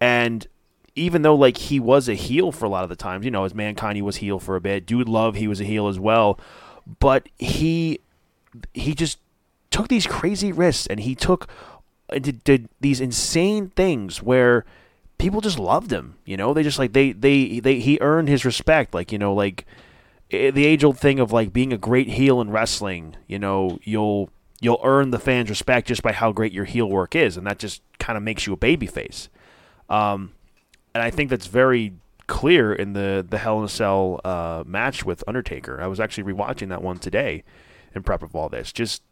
and 0.01 0.47
even 0.97 1.23
though 1.23 1.35
like 1.35 1.57
he 1.57 1.81
was 1.81 2.09
a 2.09 2.15
heel 2.15 2.53
for 2.53 2.67
a 2.67 2.69
lot 2.69 2.83
of 2.85 2.89
the 2.91 2.97
times, 2.97 3.25
you 3.25 3.31
know, 3.31 3.45
as 3.45 3.55
mankind 3.55 3.97
he 3.97 4.03
was 4.03 4.17
heel 4.17 4.39
for 4.39 4.57
a 4.57 4.61
bit. 4.61 4.87
Dude 4.87 5.09
Love 5.09 5.35
he 5.37 5.49
was 5.49 5.61
a 5.61 5.65
heel 5.65 5.89
as 5.89 5.99
well, 5.99 6.39
but 7.01 7.29
he 7.39 8.01
he 8.73 8.95
just 8.95 9.19
took 9.71 9.89
these 9.89 10.07
crazy 10.07 10.53
risks 10.53 10.87
and 10.87 11.01
he 11.01 11.15
took 11.15 11.49
did, 12.11 12.45
did 12.45 12.69
these 12.81 13.01
insane 13.01 13.71
things 13.71 14.23
where 14.23 14.65
people 15.19 15.41
just 15.41 15.59
loved 15.59 15.93
him. 15.93 16.17
You 16.25 16.37
know, 16.37 16.53
they 16.53 16.63
just 16.63 16.79
like 16.79 16.93
they 16.93 17.13
they 17.13 17.61
they 17.61 17.81
he 17.81 17.99
earned 18.01 18.29
his 18.29 18.45
respect. 18.45 18.95
Like 18.95 19.13
you 19.13 19.19
know, 19.19 19.35
like 19.35 19.67
the 20.31 20.67
age 20.67 20.85
old 20.85 20.99
thing 20.99 21.19
of 21.19 21.33
like 21.33 21.53
being 21.53 21.73
a 21.73 21.79
great 21.79 22.09
heel 22.09 22.41
in 22.41 22.51
wrestling. 22.51 23.17
You 23.27 23.39
know, 23.39 23.79
you'll 23.83 24.31
you'll 24.61 24.81
earn 24.85 25.11
the 25.11 25.19
fans' 25.19 25.51
respect 25.51 25.89
just 25.89 26.03
by 26.03 26.13
how 26.13 26.33
great 26.33 26.53
your 26.53 26.65
heel 26.65 26.89
work 26.89 27.15
is, 27.15 27.37
and 27.37 27.47
that 27.47 27.59
just 27.59 27.83
kind 27.99 28.17
of 28.17 28.23
makes 28.23 28.47
you 28.47 28.53
a 28.53 28.57
babyface. 28.57 29.29
Um, 29.89 30.33
and 30.95 31.03
I 31.03 31.11
think 31.11 31.31
that's 31.31 31.47
very 31.47 31.93
clear 32.27 32.73
in 32.73 32.93
the 32.93 33.25
the 33.29 33.39
Hell 33.39 33.59
in 33.59 33.65
a 33.65 33.69
Cell 33.69 34.21
uh, 34.25 34.65
match 34.67 35.05
with 35.05 35.25
Undertaker. 35.27 35.81
I 35.81 35.87
was 35.87 36.01
actually 36.01 36.33
rewatching 36.33 36.69
that 36.69 36.83
one 36.83 36.99
today 36.99 37.45
in 37.95 38.03
prep 38.03 38.23
of 38.23 38.35
all 38.35 38.49
this. 38.49 38.73
Just 38.73 39.03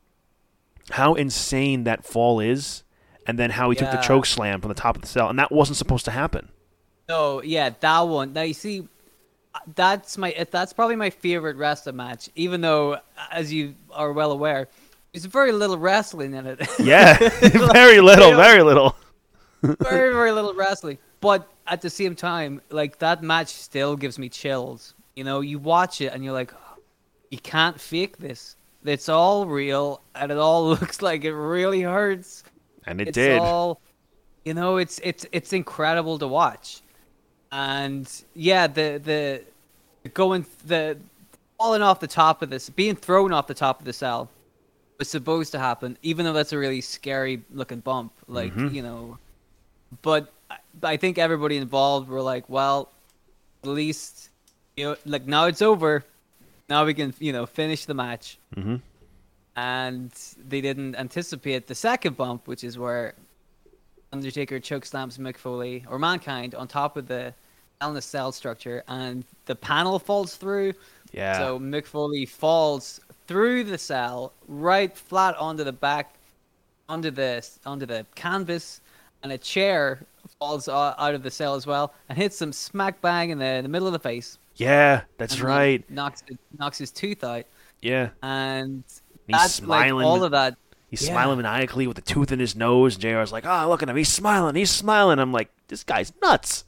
how 0.90 1.14
insane 1.14 1.84
that 1.84 2.04
fall 2.04 2.40
is, 2.40 2.82
and 3.26 3.38
then 3.38 3.50
how 3.50 3.70
he 3.70 3.76
took 3.76 3.90
the 3.90 3.98
choke 3.98 4.26
slam 4.26 4.60
from 4.60 4.68
the 4.68 4.74
top 4.74 4.96
of 4.96 5.02
the 5.02 5.08
cell, 5.08 5.28
and 5.28 5.38
that 5.38 5.52
wasn't 5.52 5.76
supposed 5.76 6.04
to 6.06 6.10
happen. 6.10 6.48
No, 7.08 7.42
yeah, 7.42 7.70
that 7.80 8.00
one. 8.00 8.32
Now 8.32 8.42
you 8.42 8.54
see, 8.54 8.88
that's 9.74 10.18
my 10.18 10.46
that's 10.50 10.72
probably 10.72 10.96
my 10.96 11.10
favorite 11.10 11.56
wrestling 11.56 11.96
match. 11.96 12.30
Even 12.34 12.60
though, 12.60 12.98
as 13.30 13.52
you 13.52 13.74
are 13.90 14.12
well 14.12 14.32
aware, 14.32 14.68
there's 15.12 15.24
very 15.26 15.52
little 15.52 15.78
wrestling 15.78 16.34
in 16.34 16.46
it. 16.46 16.60
Yeah, 16.78 17.16
very 17.72 18.00
little, 18.00 18.34
very 18.34 18.62
little. 18.64 18.96
very 19.62 20.12
very 20.12 20.32
little 20.32 20.54
wrestling. 20.54 20.98
But 21.20 21.48
at 21.66 21.80
the 21.80 21.90
same 21.90 22.14
time, 22.16 22.60
like 22.70 22.98
that 22.98 23.22
match 23.22 23.48
still 23.48 23.96
gives 23.96 24.18
me 24.18 24.28
chills. 24.28 24.94
You 25.16 25.24
know, 25.24 25.40
you 25.40 25.58
watch 25.58 26.00
it 26.00 26.12
and 26.12 26.24
you're 26.24 26.32
like, 26.32 26.52
you 27.30 27.38
can't 27.38 27.80
fake 27.80 28.18
this. 28.18 28.56
It's 28.84 29.08
all 29.08 29.46
real, 29.46 30.00
and 30.14 30.32
it 30.32 30.38
all 30.38 30.68
looks 30.74 31.02
like 31.02 31.24
it 31.24 31.34
really 31.34 31.82
hurts. 31.82 32.44
And 32.86 33.00
it 33.00 33.08
it's 33.08 33.14
did. 33.14 33.40
all 33.40 33.80
you 34.44 34.54
know 34.54 34.78
it's 34.78 34.98
it's 35.04 35.24
it's 35.30 35.52
incredible 35.52 36.18
to 36.18 36.26
watch 36.26 36.80
and 37.52 38.10
yeah 38.34 38.66
the 38.66 39.00
the 39.04 40.10
going 40.14 40.44
the 40.66 40.96
falling 41.58 41.80
off 41.82 42.00
the 42.00 42.08
top 42.08 42.42
of 42.42 42.50
this, 42.50 42.68
being 42.70 42.96
thrown 42.96 43.32
off 43.32 43.46
the 43.46 43.54
top 43.54 43.78
of 43.78 43.84
the 43.86 43.92
cell 43.92 44.28
was 44.98 45.08
supposed 45.08 45.52
to 45.52 45.60
happen, 45.60 45.96
even 46.02 46.24
though 46.24 46.32
that's 46.32 46.52
a 46.52 46.58
really 46.58 46.80
scary 46.80 47.40
looking 47.52 47.78
bump. 47.78 48.12
Like 48.26 48.52
Mhm. 48.54 48.72
you 48.74 48.82
know, 48.82 49.18
but 50.02 50.32
I- 50.82 50.96
think 50.96 51.18
everybody 51.18 51.56
involved 51.56 52.08
were 52.08 52.22
like, 52.22 52.48
well, 52.48 52.90
at 53.62 53.68
least 53.70 54.30
you 54.76 54.84
know, 54.84 54.96
like 55.04 55.26
now 55.26 55.46
it's 55.46 55.62
over. 55.62 56.04
Now 56.68 56.84
we 56.84 56.94
can 56.94 57.14
you 57.18 57.32
know 57.32 57.46
finish 57.46 57.84
the 57.84 57.94
match, 57.94 58.38
hmm 58.54 58.76
and 59.54 60.10
they 60.48 60.62
didn't 60.62 60.96
anticipate 60.96 61.66
the 61.66 61.74
second 61.74 62.16
bump, 62.16 62.48
which 62.48 62.64
is 62.64 62.78
where 62.78 63.14
Undertaker 64.10 64.58
choke 64.60 64.86
slams 64.86 65.18
Mick 65.18 65.36
Foley 65.36 65.84
or 65.90 65.98
Mankind 65.98 66.54
on 66.54 66.68
top 66.68 66.96
of 66.96 67.06
the 67.06 67.34
Hell 67.80 67.90
in 67.90 67.96
a 67.96 68.00
Cell 68.02 68.32
structure, 68.32 68.82
and 68.88 69.24
the 69.46 69.54
panel 69.54 69.98
falls 69.98 70.36
through. 70.36 70.72
Yeah. 71.12 71.38
So 71.38 71.58
Mick 71.58 71.84
Foley 71.84 72.24
falls 72.26 73.00
through 73.26 73.64
the 73.64 73.76
cell, 73.78 74.32
right 74.48 74.96
flat 74.96 75.36
onto 75.36 75.64
the 75.64 75.72
back, 75.72 76.14
onto 76.88 77.10
the 77.10 77.46
onto 77.66 77.84
the 77.86 78.06
canvas, 78.14 78.80
and 79.22 79.32
a 79.32 79.38
chair 79.38 80.00
falls 80.42 80.68
out 80.68 81.14
of 81.14 81.22
the 81.22 81.30
cell 81.30 81.54
as 81.54 81.66
well 81.66 81.94
and 82.08 82.18
hits 82.18 82.40
him 82.42 82.52
smack 82.52 83.00
bang 83.00 83.30
in 83.30 83.38
the, 83.38 83.60
the 83.62 83.68
middle 83.68 83.86
of 83.86 83.92
the 83.92 83.98
face. 84.00 84.38
yeah, 84.56 85.02
that's 85.18 85.40
right. 85.40 85.88
Knocks 85.90 86.22
knocks 86.58 86.78
his 86.78 86.90
tooth 86.90 87.22
out, 87.24 87.44
Yeah. 87.80 88.10
and 88.22 88.82
He's 89.26 89.36
that's 89.36 89.52
smiling. 89.54 89.94
like 89.94 90.04
all 90.06 90.24
of 90.24 90.32
that. 90.32 90.56
He's 90.90 91.02
Yeah. 91.06 91.12
smiling 91.12 91.36
maniacally 91.38 91.86
with 91.86 91.96
the 91.96 92.02
tooth 92.02 92.32
in 92.32 92.38
his 92.40 92.54
nose. 92.56 92.96
And 92.96 93.02
JR's 93.02 93.32
like, 93.32 93.46
oh, 93.46 93.66
look 93.68 93.82
at 93.82 93.88
him. 93.88 93.96
He's 93.96 94.08
smiling. 94.10 94.54
He's 94.56 94.70
smiling. 94.70 95.18
I'm 95.20 95.32
like, 95.32 95.48
this 95.68 95.84
guy's 95.84 96.12
nuts. 96.20 96.64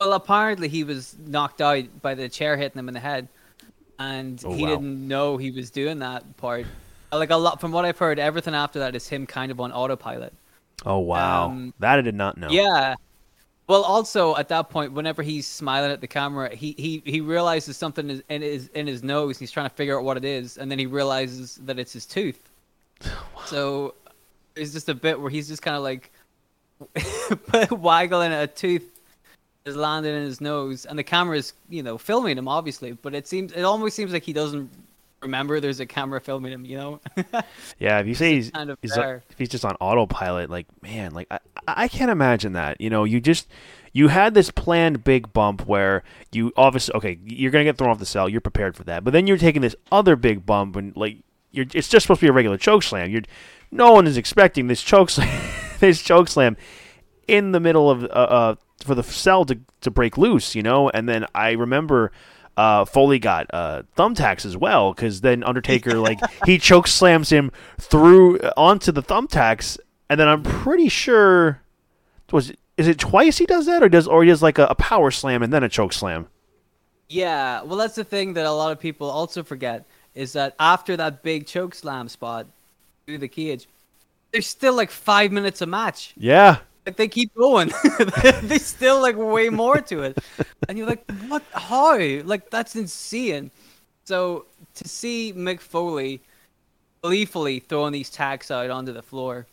Well, 0.00 0.12
apparently 0.12 0.68
he 0.68 0.84
was 0.84 1.16
knocked 1.18 1.60
out 1.62 1.84
by 2.02 2.14
the 2.14 2.28
chair 2.28 2.56
hitting 2.56 2.78
him 2.78 2.86
in 2.88 2.94
the 2.94 3.00
head, 3.00 3.26
and 3.98 4.40
Oh, 4.44 4.52
he 4.52 4.62
wow. 4.64 4.68
didn't 4.68 5.08
know 5.08 5.38
he 5.38 5.50
was 5.50 5.70
doing 5.70 5.98
that 6.00 6.36
part. 6.36 6.66
Like 7.10 7.30
a 7.30 7.36
lot 7.36 7.60
from 7.60 7.72
what 7.72 7.84
I've 7.86 7.98
heard, 7.98 8.18
everything 8.18 8.54
after 8.54 8.78
that 8.80 8.94
is 8.94 9.08
him 9.08 9.26
kind 9.26 9.50
of 9.50 9.58
on 9.60 9.72
autopilot. 9.72 10.34
Oh, 10.86 10.98
wow. 10.98 11.46
Um, 11.46 11.74
that 11.80 11.98
I 11.98 12.02
did 12.02 12.14
not 12.14 12.38
know. 12.38 12.48
Yeah. 12.48 12.94
Well, 13.66 13.82
also 13.82 14.36
at 14.36 14.48
that 14.48 14.70
point, 14.70 14.92
whenever 14.92 15.22
he's 15.22 15.46
smiling 15.46 15.90
at 15.90 16.00
the 16.00 16.06
camera, 16.06 16.54
he 16.54 16.74
he, 16.78 17.02
he 17.04 17.20
realizes 17.20 17.76
something 17.76 18.08
is 18.08 18.22
in 18.28 18.40
his 18.40 18.68
in 18.68 18.86
his 18.86 19.02
nose. 19.02 19.38
He's 19.38 19.50
trying 19.50 19.68
to 19.68 19.74
figure 19.74 19.98
out 19.98 20.04
what 20.04 20.16
it 20.16 20.24
is, 20.24 20.56
and 20.56 20.70
then 20.70 20.78
he 20.78 20.86
realizes 20.86 21.56
that 21.64 21.78
it's 21.78 21.92
his 21.92 22.06
tooth. 22.06 22.40
So 23.44 23.94
it's 24.56 24.72
just 24.72 24.88
a 24.88 24.94
bit 24.94 25.20
where 25.20 25.30
he's 25.30 25.46
just 25.46 25.62
kind 25.62 25.76
of 25.76 25.84
like 25.84 26.10
waggling 27.80 28.32
a 28.32 28.48
tooth 28.48 28.98
is 29.64 29.76
landing 29.76 30.16
in 30.16 30.22
his 30.22 30.40
nose, 30.40 30.84
and 30.84 30.98
the 30.98 31.04
camera 31.04 31.36
is 31.36 31.52
you 31.68 31.82
know 31.82 31.96
filming 31.96 32.38
him 32.38 32.48
obviously, 32.48 32.92
but 32.92 33.14
it 33.14 33.28
seems 33.28 33.52
it 33.52 33.62
almost 33.62 33.94
seems 33.94 34.12
like 34.12 34.24
he 34.24 34.32
doesn't 34.32 34.68
remember 35.26 35.60
there's 35.60 35.80
a 35.80 35.86
camera 35.86 36.20
filming 36.20 36.52
him. 36.52 36.64
You 36.64 36.76
know? 36.76 37.00
Yeah, 37.78 37.98
if 37.98 38.06
you 38.06 38.14
say 38.14 38.34
he's, 38.34 38.50
kind 38.50 38.70
of 38.70 38.78
he's 38.80 38.94
there. 38.94 39.22
if 39.28 39.38
he's 39.38 39.48
just 39.48 39.64
on 39.64 39.76
autopilot, 39.80 40.48
like 40.48 40.66
man, 40.82 41.12
like 41.12 41.26
I, 41.30 41.38
I 41.66 41.88
can't 41.88 42.10
imagine 42.10 42.54
that. 42.54 42.80
You 42.80 42.90
know, 42.90 43.04
you 43.04 43.20
just 43.20 43.48
you 43.92 44.08
had 44.08 44.34
this 44.34 44.50
planned 44.50 45.04
big 45.04 45.32
bump 45.32 45.66
where 45.66 46.02
you 46.32 46.52
obviously 46.56 46.94
okay, 46.94 47.18
you're 47.24 47.50
gonna 47.50 47.64
get 47.64 47.76
thrown 47.76 47.90
off 47.90 47.98
the 47.98 48.06
cell, 48.06 48.28
you're 48.28 48.40
prepared 48.40 48.76
for 48.76 48.84
that, 48.84 49.04
but 49.04 49.12
then 49.12 49.26
you're 49.26 49.36
taking 49.36 49.62
this 49.62 49.76
other 49.92 50.16
big 50.16 50.46
bump 50.46 50.76
and 50.76 50.96
like 50.96 51.18
you're 51.50 51.66
it's 51.74 51.88
just 51.88 52.04
supposed 52.04 52.20
to 52.20 52.26
be 52.26 52.28
a 52.28 52.32
regular 52.32 52.56
choke 52.56 52.82
slam. 52.82 53.10
You're 53.10 53.22
no 53.70 53.92
one 53.92 54.06
is 54.06 54.16
expecting 54.16 54.68
this 54.68 54.82
choke 54.82 55.10
slam, 55.10 55.50
this 55.80 56.00
choke 56.00 56.28
slam 56.28 56.56
in 57.28 57.52
the 57.52 57.60
middle 57.60 57.90
of 57.90 58.04
uh, 58.04 58.06
uh 58.06 58.54
for 58.84 58.94
the 58.94 59.02
cell 59.02 59.44
to 59.46 59.58
to 59.80 59.90
break 59.90 60.16
loose, 60.16 60.54
you 60.54 60.62
know. 60.62 60.88
And 60.90 61.08
then 61.08 61.26
I 61.34 61.52
remember. 61.52 62.12
Uh, 62.56 62.86
Foley 62.86 63.18
got 63.18 63.46
uh, 63.52 63.82
thumbtacks 63.96 64.46
as 64.46 64.56
well 64.56 64.94
because 64.94 65.20
then 65.20 65.44
Undertaker 65.44 65.98
like 65.98 66.18
he 66.46 66.58
choke 66.58 66.86
slams 66.86 67.28
him 67.28 67.52
through 67.78 68.38
uh, 68.38 68.52
onto 68.56 68.92
the 68.92 69.02
thumbtacks, 69.02 69.78
and 70.08 70.18
then 70.18 70.26
I'm 70.26 70.42
pretty 70.42 70.88
sure 70.88 71.60
was 72.32 72.52
is 72.76 72.88
it 72.88 72.98
twice 72.98 73.38
he 73.38 73.46
does 73.46 73.66
that 73.66 73.82
or 73.82 73.88
does 73.88 74.06
or 74.06 74.22
he 74.22 74.28
does 74.30 74.42
like 74.42 74.58
a, 74.58 74.66
a 74.66 74.74
power 74.74 75.10
slam 75.10 75.42
and 75.42 75.52
then 75.52 75.62
a 75.62 75.68
choke 75.68 75.92
slam. 75.92 76.28
Yeah, 77.08 77.62
well, 77.62 77.76
that's 77.76 77.94
the 77.94 78.04
thing 78.04 78.34
that 78.34 78.46
a 78.46 78.52
lot 78.52 78.72
of 78.72 78.80
people 78.80 79.08
also 79.08 79.42
forget 79.42 79.84
is 80.14 80.32
that 80.32 80.54
after 80.58 80.96
that 80.96 81.22
big 81.22 81.46
choke 81.46 81.74
slam 81.74 82.08
spot 82.08 82.46
through 83.06 83.18
the 83.18 83.28
cage, 83.28 83.68
there's 84.32 84.46
still 84.46 84.74
like 84.74 84.90
five 84.90 85.30
minutes 85.30 85.60
a 85.60 85.66
match. 85.66 86.14
Yeah, 86.16 86.58
Like 86.86 86.96
they 86.96 87.08
keep 87.08 87.34
going. 87.34 87.72
there's 88.42 88.64
still 88.64 89.02
like 89.02 89.16
way 89.16 89.48
more 89.48 89.80
to 89.80 90.02
it, 90.04 90.18
and 90.68 90.78
you're 90.78 90.86
like, 90.86 91.10
what? 91.26 91.42
How? 91.52 91.98
Like 91.98 92.48
that's 92.48 92.76
insane. 92.76 93.50
So 94.04 94.46
to 94.74 94.88
see 94.88 95.32
Mick 95.32 95.60
Foley 95.60 96.20
gleefully 97.02 97.58
throwing 97.58 97.92
these 97.92 98.08
tacks 98.08 98.52
out 98.52 98.70
onto 98.70 98.92
the 98.92 99.02
floor, 99.02 99.46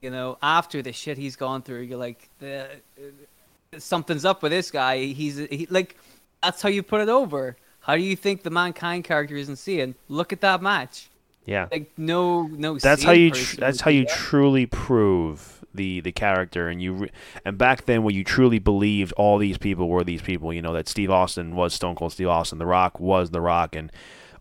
you 0.00 0.10
know, 0.10 0.38
after 0.40 0.82
the 0.82 0.92
shit 0.92 1.18
he's 1.18 1.34
gone 1.34 1.62
through, 1.62 1.80
you're 1.80 1.98
like, 1.98 2.28
the, 2.38 2.68
uh, 2.96 3.78
something's 3.78 4.24
up 4.24 4.42
with 4.42 4.52
this 4.52 4.70
guy. 4.70 4.98
He's 4.98 5.38
he, 5.38 5.66
like, 5.68 5.96
that's 6.42 6.62
how 6.62 6.68
you 6.68 6.84
put 6.84 7.00
it 7.00 7.08
over. 7.08 7.56
How 7.80 7.96
do 7.96 8.02
you 8.02 8.14
think 8.14 8.44
the 8.44 8.50
mankind 8.50 9.02
character 9.02 9.34
isn't 9.34 9.56
seeing? 9.56 9.96
Look 10.08 10.32
at 10.32 10.40
that 10.42 10.62
match. 10.62 11.08
yeah. 11.44 11.66
Like 11.72 11.90
no, 11.96 12.42
no. 12.42 12.78
That's 12.78 13.02
how 13.02 13.10
you. 13.10 13.32
Tr- 13.32 13.56
that's 13.56 13.80
how 13.80 13.90
you 13.90 14.06
truly 14.06 14.66
prove 14.66 15.61
the 15.74 16.00
the 16.00 16.12
character, 16.12 16.68
and 16.68 16.82
you. 16.82 16.92
Re- 16.94 17.10
and 17.44 17.58
back 17.58 17.86
then, 17.86 18.02
when 18.02 18.14
you 18.14 18.24
truly 18.24 18.58
believed 18.58 19.12
all 19.14 19.38
these 19.38 19.58
people 19.58 19.88
were 19.88 20.04
these 20.04 20.22
people, 20.22 20.52
you 20.52 20.62
know 20.62 20.72
that 20.72 20.88
Steve 20.88 21.10
Austin 21.10 21.54
was 21.54 21.74
Stone 21.74 21.96
Cold 21.96 22.12
Steve 22.12 22.28
Austin, 22.28 22.58
The 22.58 22.66
Rock 22.66 23.00
was 23.00 23.30
The 23.30 23.40
Rock, 23.40 23.74
and 23.74 23.90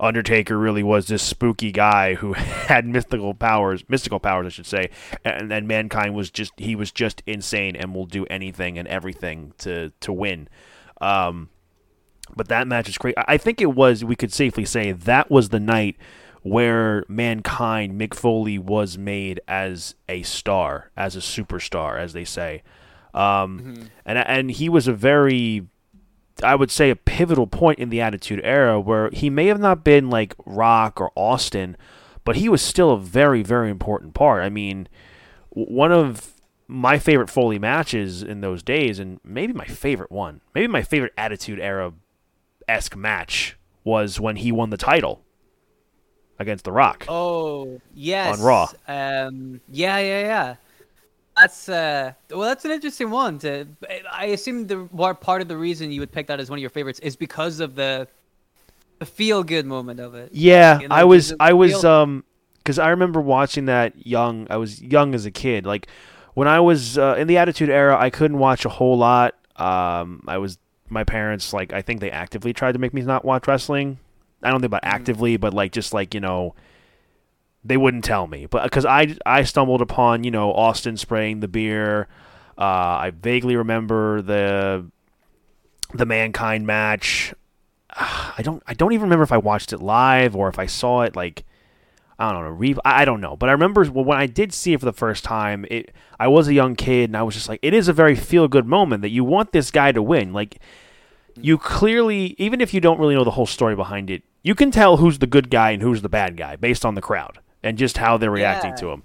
Undertaker 0.01 0.57
really 0.57 0.81
was 0.81 1.07
this 1.07 1.21
spooky 1.21 1.71
guy 1.71 2.15
who 2.15 2.33
had 2.33 2.85
mystical 2.85 3.33
powers, 3.33 3.83
mystical 3.87 4.19
powers, 4.19 4.47
I 4.47 4.49
should 4.49 4.65
say, 4.65 4.89
and 5.23 5.53
and 5.53 5.67
mankind 5.67 6.15
was 6.15 6.31
just 6.31 6.53
he 6.57 6.75
was 6.75 6.91
just 6.91 7.21
insane 7.25 7.75
and 7.75 7.93
will 7.93 8.07
do 8.07 8.25
anything 8.25 8.77
and 8.77 8.87
everything 8.87 9.53
to 9.59 9.91
to 10.01 10.11
win. 10.11 10.49
Um, 10.99 11.49
but 12.35 12.47
that 12.47 12.67
match 12.67 12.89
is. 12.89 12.97
I 13.03 13.13
I 13.27 13.37
think 13.37 13.61
it 13.61 13.73
was. 13.73 14.03
We 14.03 14.15
could 14.15 14.33
safely 14.33 14.65
say 14.65 14.91
that 14.91 15.29
was 15.29 15.49
the 15.49 15.59
night 15.59 15.97
where 16.43 17.03
mankind 17.07 17.99
Mick 17.99 18.13
Foley 18.13 18.57
was 18.57 18.97
made 18.97 19.39
as 19.47 19.95
a 20.09 20.23
star, 20.23 20.91
as 20.97 21.15
a 21.15 21.19
superstar, 21.19 21.99
as 21.99 22.13
they 22.13 22.25
say. 22.25 22.63
Um, 23.13 23.89
and 24.05 24.17
and 24.17 24.51
he 24.51 24.69
was 24.69 24.87
a 24.87 24.93
very, 24.93 25.67
I 26.43 26.55
would 26.55 26.71
say, 26.71 26.89
a 26.89 26.95
pivotal 26.95 27.47
point 27.47 27.79
in 27.79 27.89
the 27.89 28.01
Attitude 28.01 28.41
Era 28.43 28.79
where 28.79 29.09
he 29.11 29.29
may 29.29 29.47
have 29.47 29.59
not 29.59 29.83
been 29.83 30.09
like 30.09 30.33
Rock 30.45 30.99
or 30.99 31.11
Austin, 31.15 31.77
but 32.23 32.37
he 32.37 32.49
was 32.49 32.61
still 32.61 32.91
a 32.91 32.99
very 32.99 33.43
very 33.43 33.69
important 33.69 34.13
part. 34.13 34.43
I 34.43 34.49
mean, 34.49 34.87
one 35.49 35.91
of 35.91 36.33
my 36.67 36.97
favorite 36.97 37.29
Foley 37.29 37.59
matches 37.59 38.23
in 38.23 38.41
those 38.41 38.63
days, 38.63 38.97
and 38.97 39.19
maybe 39.23 39.53
my 39.53 39.65
favorite 39.65 40.11
one, 40.11 40.41
maybe 40.55 40.67
my 40.67 40.81
favorite 40.81 41.13
Attitude 41.17 41.59
Era 41.59 41.93
esque 42.67 42.95
match 42.95 43.57
was 43.83 44.19
when 44.19 44.37
he 44.37 44.51
won 44.51 44.69
the 44.69 44.77
title 44.77 45.21
against 46.41 46.65
The 46.65 46.71
Rock. 46.71 47.05
Oh 47.07 47.79
yes. 47.93 48.39
on 48.39 48.45
Raw. 48.45 48.67
Um. 48.87 49.61
Yeah, 49.69 49.97
yeah, 49.99 50.21
yeah. 50.21 50.55
That's 51.37 51.69
uh. 51.69 52.13
Well, 52.29 52.41
that's 52.41 52.65
an 52.65 52.71
interesting 52.71 53.09
one. 53.09 53.39
To 53.39 53.67
I 54.11 54.25
assume 54.25 54.67
the 54.67 54.85
part 55.21 55.41
of 55.41 55.47
the 55.47 55.57
reason 55.57 55.91
you 55.91 56.01
would 56.01 56.11
pick 56.11 56.27
that 56.27 56.39
as 56.39 56.49
one 56.49 56.59
of 56.59 56.61
your 56.61 56.69
favorites 56.69 56.99
is 56.99 57.15
because 57.15 57.59
of 57.59 57.75
the 57.75 58.07
the 58.99 59.05
feel 59.05 59.43
good 59.43 59.65
moment 59.65 59.99
of 59.99 60.13
it. 60.13 60.29
Yeah, 60.31 60.79
You 60.79 60.87
know, 60.87 60.95
I 60.95 61.03
was 61.05 61.33
I 61.39 61.53
was 61.53 61.83
um 61.83 62.23
cuz 62.63 62.77
I 62.77 62.89
remember 62.89 63.19
watching 63.19 63.65
that 63.65 64.05
young 64.05 64.45
I 64.49 64.57
was 64.57 64.81
young 64.81 65.15
as 65.15 65.25
a 65.25 65.31
kid. 65.31 65.65
Like 65.65 65.87
when 66.35 66.47
I 66.47 66.59
was 66.59 66.97
uh, 66.97 67.15
in 67.17 67.27
the 67.27 67.37
Attitude 67.37 67.69
Era, 67.69 67.97
I 67.99 68.09
couldn't 68.09 68.37
watch 68.37 68.63
a 68.65 68.69
whole 68.69 68.97
lot. 68.97 69.35
Um 69.55 70.23
I 70.27 70.37
was 70.37 70.59
my 70.89 71.03
parents 71.03 71.53
like 71.53 71.73
I 71.73 71.81
think 71.81 72.01
they 72.01 72.11
actively 72.11 72.53
tried 72.53 72.73
to 72.73 72.79
make 72.79 72.93
me 72.93 73.01
not 73.01 73.25
watch 73.25 73.47
wrestling. 73.47 73.97
I 74.43 74.49
don't 74.49 74.59
think 74.61 74.69
about 74.69 74.83
Mm. 74.83 74.93
actively, 74.93 75.37
but 75.37 75.53
like 75.53 75.71
just 75.71 75.93
like, 75.93 76.13
you 76.13 76.19
know, 76.19 76.55
they 77.63 77.77
wouldn't 77.77 78.03
tell 78.03 78.27
me. 78.27 78.45
But 78.47 78.69
cuz 78.71 78.85
I 78.85 79.15
I 79.25 79.43
stumbled 79.43 79.81
upon, 79.81 80.23
you 80.23 80.31
know, 80.31 80.51
Austin 80.53 80.97
spraying 80.97 81.39
the 81.41 81.47
beer. 81.47 82.07
Uh 82.57 82.63
I 83.05 83.11
vaguely 83.15 83.55
remember 83.55 84.21
the 84.21 84.85
the 85.93 86.05
mankind 86.05 86.65
match. 86.65 87.33
I 87.93 88.41
don't 88.41 88.63
I 88.67 88.73
don't 88.73 88.93
even 88.93 89.03
remember 89.03 89.23
if 89.23 89.31
I 89.33 89.37
watched 89.37 89.73
it 89.73 89.81
live 89.81 90.35
or 90.35 90.47
if 90.47 90.57
I 90.57 90.65
saw 90.65 91.01
it 91.01 91.15
like 91.15 91.43
I 92.17 92.31
don't 92.31 92.43
know 92.43 92.49
re- 92.51 92.75
I 92.85 93.01
I 93.01 93.05
don't 93.05 93.19
know 93.19 93.35
but 93.35 93.49
I 93.49 93.51
remember 93.51 93.83
when 93.85 94.17
I 94.17 94.27
did 94.27 94.53
see 94.53 94.73
it 94.73 94.79
for 94.79 94.85
the 94.85 94.93
first 94.93 95.23
time 95.25 95.65
it 95.69 95.91
I 96.19 96.27
was 96.29 96.47
a 96.47 96.53
young 96.53 96.75
kid 96.75 97.09
and 97.09 97.17
I 97.17 97.23
was 97.23 97.35
just 97.35 97.49
like 97.49 97.59
it 97.61 97.73
is 97.73 97.87
a 97.89 97.93
very 97.93 98.15
feel 98.15 98.47
good 98.47 98.65
moment 98.65 99.01
that 99.01 99.09
you 99.09 99.25
want 99.25 99.51
this 99.51 99.71
guy 99.71 99.91
to 99.91 100.01
win 100.01 100.31
like 100.31 100.59
you 101.35 101.57
clearly 101.57 102.35
even 102.37 102.61
if 102.61 102.73
you 102.73 102.79
don't 102.79 102.99
really 102.99 103.15
know 103.15 103.23
the 103.25 103.31
whole 103.31 103.45
story 103.45 103.75
behind 103.75 104.09
it 104.09 104.23
you 104.43 104.55
can 104.55 104.71
tell 104.71 104.97
who's 104.97 105.19
the 105.19 105.27
good 105.27 105.49
guy 105.49 105.71
and 105.71 105.81
who's 105.81 106.01
the 106.01 106.09
bad 106.09 106.35
guy 106.37 106.55
based 106.55 106.85
on 106.85 106.95
the 106.95 107.01
crowd 107.01 107.39
and 107.63 107.77
just 107.77 107.97
how 107.97 108.17
they're 108.17 108.31
reacting 108.31 108.71
Yeah. 108.71 108.75
to 108.77 108.91
him 108.91 109.03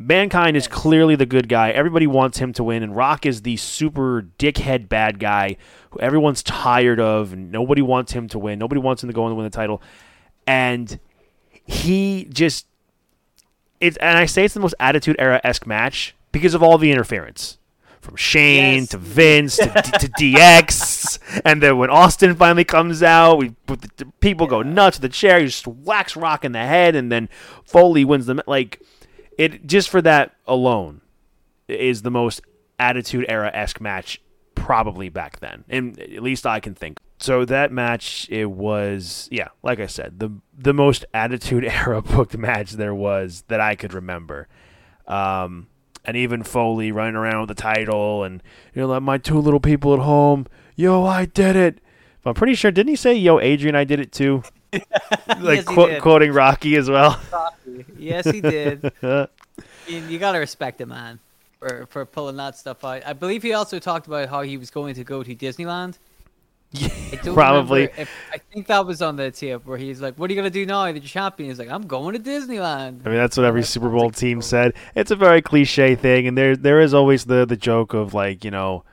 Mankind 0.00 0.56
is 0.56 0.68
clearly 0.68 1.16
the 1.16 1.26
good 1.26 1.48
guy. 1.48 1.70
Everybody 1.70 2.06
wants 2.06 2.38
him 2.38 2.52
to 2.52 2.62
win, 2.62 2.84
and 2.84 2.94
Rock 2.94 3.26
is 3.26 3.42
the 3.42 3.56
super 3.56 4.28
dickhead 4.38 4.88
bad 4.88 5.18
guy 5.18 5.56
who 5.90 5.98
everyone's 5.98 6.40
tired 6.44 7.00
of. 7.00 7.32
And 7.32 7.50
nobody 7.50 7.82
wants 7.82 8.12
him 8.12 8.28
to 8.28 8.38
win. 8.38 8.60
Nobody 8.60 8.80
wants 8.80 9.02
him 9.02 9.08
to 9.08 9.12
go 9.12 9.26
and 9.26 9.36
win 9.36 9.42
the 9.42 9.50
title. 9.50 9.82
And 10.46 11.00
he 11.64 12.28
just 12.32 12.68
it's 13.80 13.96
and 13.96 14.16
I 14.16 14.26
say 14.26 14.44
it's 14.44 14.54
the 14.54 14.60
most 14.60 14.76
Attitude 14.78 15.16
Era 15.18 15.40
esque 15.42 15.66
match 15.66 16.14
because 16.30 16.54
of 16.54 16.62
all 16.62 16.78
the 16.78 16.92
interference 16.92 17.58
from 18.00 18.16
Shane 18.16 18.80
Yes. 18.80 18.88
to 18.90 18.98
Vince 18.98 19.56
to, 19.56 19.66
to 19.66 20.08
DX, 20.18 21.18
and 21.44 21.62
then 21.62 21.78
when 21.78 21.90
Austin 21.90 22.34
finally 22.34 22.64
comes 22.64 23.02
out, 23.02 23.36
we 23.38 23.54
people 24.20 24.46
go 24.46 24.62
nuts 24.62 24.98
the 24.98 25.08
chair. 25.08 25.40
He 25.40 25.46
just 25.46 25.66
whacks 25.66 26.16
Rock 26.16 26.44
in 26.44 26.52
the 26.52 26.58
head, 26.58 26.94
and 26.94 27.10
then 27.10 27.28
Foley 27.64 28.04
wins 28.04 28.26
the 28.26 28.42
like 28.46 28.80
it 29.36 29.66
just 29.66 29.88
for 29.88 30.02
that 30.02 30.34
alone 30.46 31.00
is 31.68 32.02
the 32.02 32.10
most 32.10 32.40
Attitude 32.78 33.26
Era 33.28 33.50
esque 33.52 33.80
match 33.80 34.20
probably 34.54 35.08
back 35.08 35.40
then, 35.40 35.64
and 35.68 35.98
at 36.00 36.22
least 36.22 36.46
I 36.46 36.60
can 36.60 36.74
think. 36.74 36.98
So 37.20 37.44
that 37.46 37.72
match, 37.72 38.28
it 38.30 38.46
was 38.50 39.28
yeah, 39.30 39.48
like 39.62 39.80
I 39.80 39.86
said, 39.86 40.20
the 40.20 40.30
the 40.56 40.72
most 40.74 41.04
Attitude 41.12 41.64
Era 41.64 42.00
booked 42.02 42.36
match 42.36 42.72
there 42.72 42.94
was 42.94 43.44
that 43.48 43.60
I 43.60 43.74
could 43.74 43.92
remember. 43.92 44.46
Um, 45.06 45.68
and 46.08 46.16
even 46.16 46.42
Foley 46.42 46.90
running 46.90 47.16
around 47.16 47.40
with 47.40 47.48
the 47.48 47.62
title, 47.62 48.24
and 48.24 48.42
you 48.74 48.80
know, 48.80 48.88
like 48.88 49.02
my 49.02 49.18
two 49.18 49.38
little 49.38 49.60
people 49.60 49.92
at 49.92 50.00
home, 50.00 50.46
yo, 50.74 51.04
I 51.04 51.26
did 51.26 51.54
it. 51.54 51.80
I'm 52.24 52.32
pretty 52.32 52.54
sure, 52.54 52.70
didn't 52.70 52.88
he 52.88 52.96
say, 52.96 53.12
yo, 53.14 53.38
Adrian, 53.38 53.74
I 53.74 53.84
did 53.84 54.00
it 54.00 54.10
too? 54.10 54.42
like 54.72 54.82
Yes, 55.28 55.66
did. 55.66 56.00
quoting 56.00 56.32
Rocky 56.32 56.76
as 56.76 56.88
well. 56.88 57.20
Rocky. 57.30 57.84
yes, 57.98 58.24
he 58.24 58.40
did. 58.40 58.90
you, 59.02 59.28
you 59.86 60.18
gotta 60.18 60.38
respect 60.38 60.80
him, 60.80 60.88
man 60.88 61.20
for 61.58 61.86
for 61.90 62.06
pulling 62.06 62.36
that 62.36 62.56
stuff 62.56 62.84
out. 62.84 63.02
I 63.04 63.12
believe 63.12 63.42
he 63.42 63.52
also 63.52 63.78
talked 63.78 64.06
about 64.06 64.28
how 64.28 64.42
he 64.42 64.56
was 64.56 64.70
going 64.70 64.94
to 64.94 65.04
go 65.04 65.22
to 65.22 65.34
Disneyland. 65.34 65.98
I 66.74 67.18
Probably. 67.24 67.84
If, 67.96 68.10
I 68.32 68.38
think 68.38 68.66
that 68.66 68.84
was 68.84 69.00
on 69.00 69.16
the 69.16 69.30
tip 69.30 69.64
where 69.66 69.78
he's 69.78 70.02
like, 70.02 70.16
"What 70.16 70.30
are 70.30 70.34
you 70.34 70.38
gonna 70.38 70.50
do 70.50 70.66
now 70.66 70.84
that 70.84 70.92
you're 70.92 71.02
champion?" 71.02 71.48
He's 71.48 71.58
like, 71.58 71.70
"I'm 71.70 71.86
going 71.86 72.14
to 72.14 72.20
Disneyland." 72.20 73.06
I 73.06 73.08
mean, 73.08 73.16
that's 73.16 73.36
what 73.36 73.46
every 73.46 73.62
Super 73.62 73.88
Bowl 73.88 74.10
team 74.10 74.42
said. 74.42 74.74
It's 74.94 75.10
a 75.10 75.16
very 75.16 75.40
cliche 75.40 75.94
thing, 75.94 76.26
and 76.26 76.36
there 76.36 76.56
there 76.56 76.80
is 76.80 76.92
always 76.92 77.24
the 77.24 77.46
the 77.46 77.56
joke 77.56 77.94
of 77.94 78.12
like, 78.12 78.44
you 78.44 78.50
know, 78.50 78.84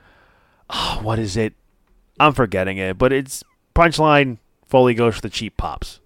oh, 0.70 1.00
what 1.02 1.18
is 1.18 1.36
it? 1.36 1.52
I'm 2.18 2.32
forgetting 2.32 2.78
it, 2.78 2.96
but 2.96 3.12
it's 3.12 3.44
punchline. 3.74 4.38
Foley 4.66 4.94
goes 4.94 5.16
for 5.16 5.20
the 5.20 5.30
cheap 5.30 5.56
pops. 5.56 6.00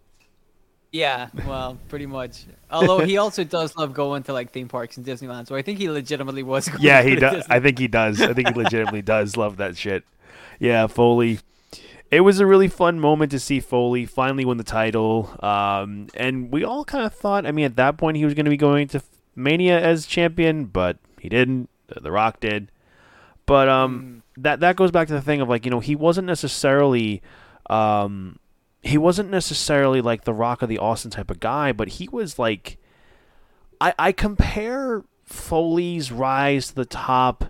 Yeah, 0.93 1.29
well, 1.47 1.79
pretty 1.89 2.07
much. 2.07 2.47
Although 2.69 2.99
he 2.99 3.17
also 3.17 3.45
does 3.45 3.77
love 3.77 3.95
going 3.95 4.25
to 4.25 4.33
like 4.33 4.50
theme 4.50 4.69
parks 4.69 4.97
and 4.97 5.07
Disneyland, 5.07 5.47
so 5.47 5.55
I 5.55 5.62
think 5.62 5.79
he 5.79 5.89
legitimately 5.89 6.43
was. 6.43 6.69
Going 6.69 6.83
Yeah, 6.83 7.03
he 7.03 7.15
does. 7.15 7.45
I 7.49 7.61
think 7.61 7.79
he 7.79 7.87
does. 7.87 8.21
I 8.21 8.35
think 8.35 8.49
he 8.49 8.55
legitimately 8.55 9.03
does 9.03 9.37
love 9.37 9.59
that 9.59 9.77
shit. 9.77 10.05
Yeah, 10.59 10.89
Foley. 10.89 11.39
It 12.11 12.23
was 12.23 12.40
a 12.40 12.47
really 12.47 12.67
fun 12.67 12.99
moment 12.99 13.31
to 13.31 13.38
see 13.38 13.61
Foley 13.61 14.05
finally 14.05 14.45
win 14.45 14.59
the 14.59 14.64
title, 14.64 15.31
um, 15.45 16.09
and 16.14 16.50
we 16.50 16.64
all 16.64 16.85
kind 16.85 17.05
of 17.05 17.14
thought. 17.14 17.47
I 17.47 17.52
mean, 17.52 17.64
at 17.64 17.76
that 17.76 17.99
point, 17.99 18.17
he 18.17 18.25
was 18.25 18.35
going 18.35 18.47
to 18.47 18.50
be 18.50 18.57
going 18.57 18.88
to 18.88 19.02
Mania 19.37 19.81
as 19.81 20.07
champion, 20.07 20.64
but 20.64 20.99
he 21.21 21.29
didn't. 21.29 21.69
The 21.87 22.11
Rock 22.11 22.40
did. 22.40 22.71
But 23.47 23.69
um, 23.69 24.23
that 24.37 24.61
that 24.61 24.76
goes 24.76 24.90
back 24.90 25.09
to 25.09 25.14
the 25.14 25.23
thing 25.23 25.40
of 25.40 25.49
like 25.49 25.64
you 25.64 25.71
know 25.71 25.81
he 25.81 25.95
wasn't 25.95 26.26
necessarily, 26.26 27.23
um, 27.69 28.38
he 28.83 28.99
wasn't 28.99 29.31
necessarily 29.31 30.00
like 30.00 30.25
the 30.25 30.35
Rock 30.35 30.62
or 30.62 30.67
the 30.67 30.79
Austin 30.79 31.11
type 31.11 31.31
of 31.31 31.38
guy, 31.38 31.73
but 31.73 31.88
he 31.88 32.09
was 32.09 32.38
like, 32.38 32.79
I 33.81 33.95
I 33.99 34.12
compare 34.12 35.05
Foley's 35.25 36.11
rise 36.11 36.69
to 36.69 36.75
the 36.75 36.85
top 36.85 37.45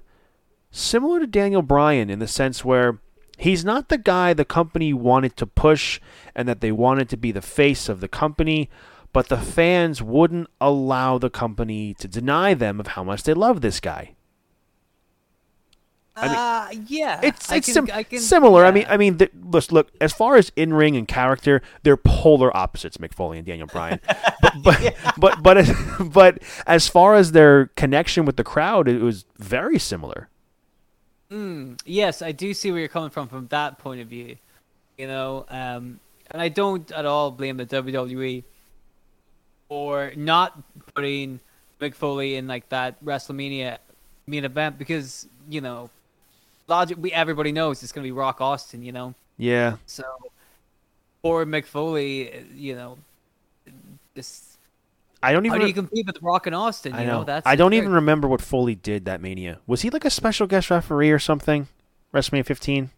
similar 0.71 1.21
to 1.21 1.27
Daniel 1.27 1.63
Bryan 1.63 2.11
in 2.11 2.19
the 2.19 2.29
sense 2.29 2.65
where 2.65 2.99
he's 3.41 3.65
not 3.65 3.89
the 3.89 3.99
guy 3.99 4.33
the 4.35 4.45
company 4.45 4.93
wanted 4.93 5.37
to 5.37 5.47
push 5.47 6.01
and 6.35 6.49
that 6.49 6.61
they 6.61 6.71
wanted 6.73 7.09
to 7.11 7.17
be 7.17 7.33
the 7.33 7.43
face 7.43 7.89
of 7.89 8.01
the 8.01 8.09
company, 8.09 8.69
but 9.13 9.29
the 9.29 9.37
fans 9.39 10.01
wouldn't 10.03 10.49
allow 10.61 11.19
the 11.19 11.31
company 11.31 11.95
to 11.95 12.07
deny 12.07 12.55
them 12.55 12.79
of 12.81 12.89
how 12.89 13.03
much 13.03 13.23
they 13.25 13.35
love 13.35 13.61
this 13.61 13.81
guy. 13.81 14.15
I 16.17 16.27
mean, 16.27 16.37
Uh, 16.37 16.85
yeah. 16.89 17.21
It's 17.23 17.51
it's 17.51 17.67
can- 17.67 17.87
sim- 17.87 17.89
I 17.95 18.03
can- 18.03 18.19
similar. 18.19 18.65
I 18.67 18.71
mean. 18.73 18.85
I 18.89 18.97
mean, 18.97 19.17
th- 19.17 19.31
let's 19.51 19.73
look 19.73 19.91
as 20.01 20.13
far 20.13 20.37
as 20.37 20.53
in 20.55 20.75
ring 20.75 20.97
and 20.97 21.09
character, 21.09 21.63
they're 21.83 21.97
polar 21.97 22.55
opposites, 22.55 22.99
Mick 22.99 23.15
Foley 23.15 23.39
and 23.39 23.47
Daniel 23.47 23.69
Bryan. 23.69 24.01
but 24.63 24.63
but, 24.63 24.95
but 25.19 25.43
but 25.43 25.57
as, 25.57 25.73
but 26.13 26.39
as 26.67 26.89
far 26.89 27.15
as 27.15 27.33
their 27.33 27.67
connection 27.77 28.25
with 28.27 28.37
the 28.37 28.45
crowd, 28.45 28.87
it 28.89 29.01
was 29.01 29.25
very 29.39 29.79
similar. 29.79 30.29
Yes, 31.85 32.23
I 32.23 32.33
do 32.33 32.53
see 32.55 32.71
where 32.71 32.81
you're 32.81 32.89
coming 32.89 33.11
from 33.11 33.29
from 33.29 33.47
that 33.49 33.79
point 33.79 34.01
of 34.01 34.09
view. 34.09 34.37
You 34.99 35.07
know, 35.07 35.47
um, 35.49 36.01
and 36.31 36.43
I 36.43 36.49
don't 36.49 36.91
at 36.93 37.07
all 37.07 37.31
blame 37.31 37.57
the 37.57 37.67
WWE 37.67 38.45
for 39.69 40.13
not 40.17 40.61
putting 40.95 41.41
Mick 41.81 41.95
Foley 41.95 42.37
in 42.37 42.47
like 42.47 42.69
that 42.71 43.03
WrestleMania 43.05 43.79
main 44.27 44.45
event 44.45 44.79
because 44.79 45.27
you 45.49 45.61
know, 45.61 45.91
logic. 46.69 46.99
We 47.01 47.13
everybody 47.13 47.53
knows 47.53 47.83
it's 47.83 47.93
gonna 47.93 48.05
be 48.05 48.13
Rock 48.13 48.41
Austin. 48.41 48.83
You 48.83 48.93
know, 48.93 49.15
Yeah, 49.39 49.77
so 49.87 50.05
for 51.23 51.45
Mick 51.47 51.67
Foley, 51.67 52.45
you 52.55 52.75
know, 52.75 52.99
this 54.15 54.50
I 55.23 55.33
don't 55.33 55.45
even. 55.47 55.59
how 55.59 55.63
do 55.63 55.69
you 55.69 55.75
compete 55.75 56.07
with 56.07 56.21
Rock 56.23 56.47
and 56.47 56.55
Austin? 56.57 56.95
You 56.95 57.01
I 57.01 57.05
know. 57.05 57.25
that's 57.25 57.47
I 57.47 57.55
don't 57.57 57.75
even 57.75 57.93
remember 57.93 58.27
what 58.27 58.41
Foley 58.41 58.75
did 58.75 59.05
that 59.05 59.21
Mania. 59.21 59.61
Was 59.67 59.83
he 59.83 59.91
like 59.91 60.05
a 60.05 60.11
special 60.11 60.47
guest 60.47 60.71
referee 60.71 61.11
or 61.11 61.19
something? 61.19 61.69
WrestleMania 62.15 62.45
15, 62.47 62.91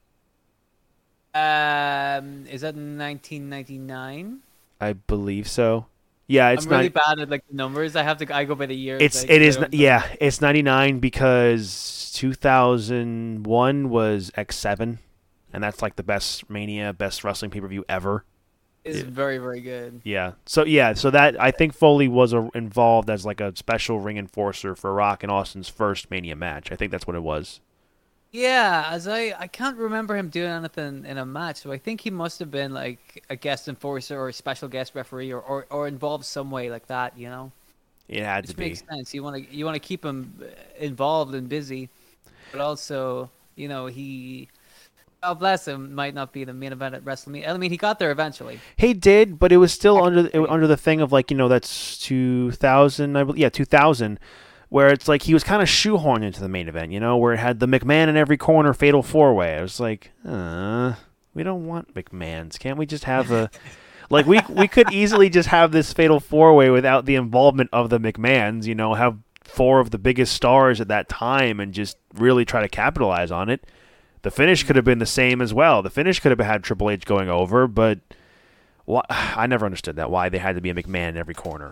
Um, 1.34 2.46
is 2.46 2.62
that 2.62 2.74
1999? 2.74 4.38
I 4.80 4.92
believe 4.94 5.48
so. 5.48 5.86
Yeah, 6.28 6.50
it's 6.50 6.64
I'm 6.64 6.70
really 6.72 6.84
not. 6.84 6.94
bad 6.94 7.18
at 7.20 7.28
like 7.30 7.44
the 7.48 7.54
numbers. 7.54 7.94
I 7.96 8.02
have 8.04 8.16
to. 8.18 8.34
I 8.34 8.44
go 8.44 8.54
by 8.54 8.66
the 8.66 8.74
years. 8.76 9.02
It's 9.02 9.22
like, 9.22 9.30
it 9.30 9.42
is 9.42 9.58
know. 9.58 9.68
yeah 9.72 10.06
it's 10.20 10.40
99 10.40 10.98
because 11.00 12.10
2001 12.14 13.88
was 13.90 14.30
X7 14.36 14.98
and 15.52 15.62
that's 15.64 15.82
like 15.82 15.96
the 15.96 16.02
best 16.02 16.48
mania 16.48 16.92
best 16.92 17.24
wrestling 17.24 17.50
pay-per-view 17.50 17.84
ever 17.88 18.24
It's 18.84 19.02
very 19.02 19.38
very 19.38 19.60
good. 19.60 20.02
yeah 20.04 20.32
so 20.46 20.64
yeah 20.64 20.94
so 20.94 21.10
that 21.10 21.40
i 21.40 21.50
think 21.50 21.74
foley 21.74 22.08
was 22.08 22.32
a, 22.32 22.48
involved 22.54 23.08
as 23.08 23.24
like 23.24 23.40
a 23.40 23.54
special 23.56 24.00
ring 24.00 24.16
enforcer 24.16 24.74
for 24.74 24.92
rock 24.92 25.22
and 25.22 25.30
austin's 25.30 25.68
first 25.68 26.10
mania 26.10 26.34
match 26.34 26.72
i 26.72 26.76
think 26.76 26.90
that's 26.90 27.06
what 27.06 27.14
it 27.16 27.22
was 27.22 27.60
Yeah, 28.30 28.86
as 28.90 29.06
I 29.06 29.34
I 29.38 29.46
can't 29.46 29.76
remember 29.76 30.16
him 30.16 30.30
doing 30.30 30.50
anything 30.50 31.04
in 31.04 31.18
a 31.18 31.26
match, 31.26 31.56
so 31.58 31.70
I 31.70 31.76
think 31.78 32.00
he 32.00 32.10
must 32.10 32.38
have 32.38 32.50
been 32.50 32.72
like 32.72 33.22
a 33.28 33.36
guest 33.36 33.68
enforcer 33.68 34.18
or 34.18 34.28
a 34.30 34.32
special 34.32 34.68
guest 34.68 34.94
referee 34.94 35.32
or 35.32 35.40
or, 35.42 35.66
or 35.70 35.86
involved 35.86 36.24
some 36.24 36.50
way 36.50 36.70
like 36.70 36.86
that. 36.86 37.16
You 37.18 37.28
know, 37.28 37.52
it 38.08 38.22
had 38.24 38.46
to 38.48 38.48
which 38.48 38.56
be 38.56 38.70
makes 38.70 38.82
sense. 38.90 39.12
You 39.14 39.22
want 39.22 39.36
to 39.36 39.54
you 39.54 39.64
want 39.66 39.74
to 39.76 39.80
keep 39.80 40.04
him 40.04 40.34
uh, 40.42 40.46
involved 40.78 41.34
and 41.34 41.48
busy, 41.48 41.90
but 42.52 42.60
also 42.60 43.30
you 43.56 43.68
know 43.68 43.86
he. 43.86 44.48
God 45.22 45.34
bless 45.34 45.68
him. 45.68 45.94
Might 45.94 46.14
not 46.14 46.32
be 46.32 46.44
the 46.44 46.52
main 46.52 46.72
event 46.72 46.94
at 46.94 47.04
WrestleMania. 47.04 47.48
I 47.48 47.56
mean, 47.56 47.70
he 47.70 47.76
got 47.76 47.98
there 47.98 48.10
eventually. 48.10 48.58
he 48.76 48.92
did 48.92 49.38
but 49.38 49.52
it 49.52 49.58
was 49.58 49.72
still 49.72 50.02
under 50.02 50.24
the, 50.24 50.50
under 50.50 50.66
the 50.66 50.76
thing 50.76 51.00
of 51.00 51.12
like 51.12 51.30
you 51.30 51.36
know 51.36 51.48
that's 51.48 51.96
2000 51.98 53.16
i 53.16 53.22
believe 53.24 53.38
yeah 53.38 53.48
2000 53.48 54.18
where 54.72 54.88
it's 54.88 55.06
like 55.06 55.22
he 55.22 55.34
was 55.34 55.44
kind 55.44 55.60
of 55.60 55.68
shoehorned 55.68 56.24
into 56.24 56.40
the 56.40 56.48
main 56.48 56.66
event, 56.66 56.92
you 56.92 56.98
know, 56.98 57.18
where 57.18 57.34
it 57.34 57.38
had 57.38 57.60
the 57.60 57.66
McMahon 57.66 58.08
in 58.08 58.16
every 58.16 58.38
corner 58.38 58.72
fatal 58.72 59.02
four 59.02 59.34
way. 59.34 59.54
I 59.58 59.60
was 59.60 59.78
like, 59.78 60.12
uh, 60.26 60.94
we 61.34 61.42
don't 61.42 61.66
want 61.66 61.92
McMahons. 61.92 62.58
Can't 62.58 62.78
we 62.78 62.86
just 62.86 63.04
have 63.04 63.30
a 63.30 63.50
like 64.10 64.24
we 64.24 64.40
we 64.48 64.66
could 64.68 64.90
easily 64.90 65.28
just 65.28 65.50
have 65.50 65.72
this 65.72 65.92
fatal 65.92 66.20
four 66.20 66.54
way 66.54 66.70
without 66.70 67.04
the 67.04 67.16
involvement 67.16 67.68
of 67.70 67.90
the 67.90 68.00
McMahons, 68.00 68.64
you 68.64 68.74
know, 68.74 68.94
have 68.94 69.18
four 69.44 69.78
of 69.78 69.90
the 69.90 69.98
biggest 69.98 70.34
stars 70.34 70.80
at 70.80 70.88
that 70.88 71.06
time 71.06 71.60
and 71.60 71.74
just 71.74 71.98
really 72.14 72.46
try 72.46 72.62
to 72.62 72.68
capitalize 72.68 73.30
on 73.30 73.50
it. 73.50 73.66
The 74.22 74.30
finish 74.30 74.60
mm-hmm. 74.60 74.68
could 74.68 74.76
have 74.76 74.84
been 74.84 74.98
the 74.98 75.06
same 75.06 75.40
as 75.40 75.52
well. 75.52 75.82
The 75.82 75.90
finish 75.90 76.20
could 76.20 76.30
have 76.30 76.40
had 76.40 76.64
Triple 76.64 76.90
H 76.90 77.04
going 77.04 77.28
over, 77.28 77.66
but 77.66 77.98
why, 78.84 79.02
I 79.10 79.46
never 79.46 79.66
understood 79.66 79.96
that 79.96 80.10
why 80.10 80.28
they 80.28 80.38
had 80.38 80.54
to 80.54 80.60
be 80.60 80.70
a 80.70 80.74
McMahon 80.74 81.10
in 81.10 81.16
every 81.16 81.34
corner. 81.34 81.70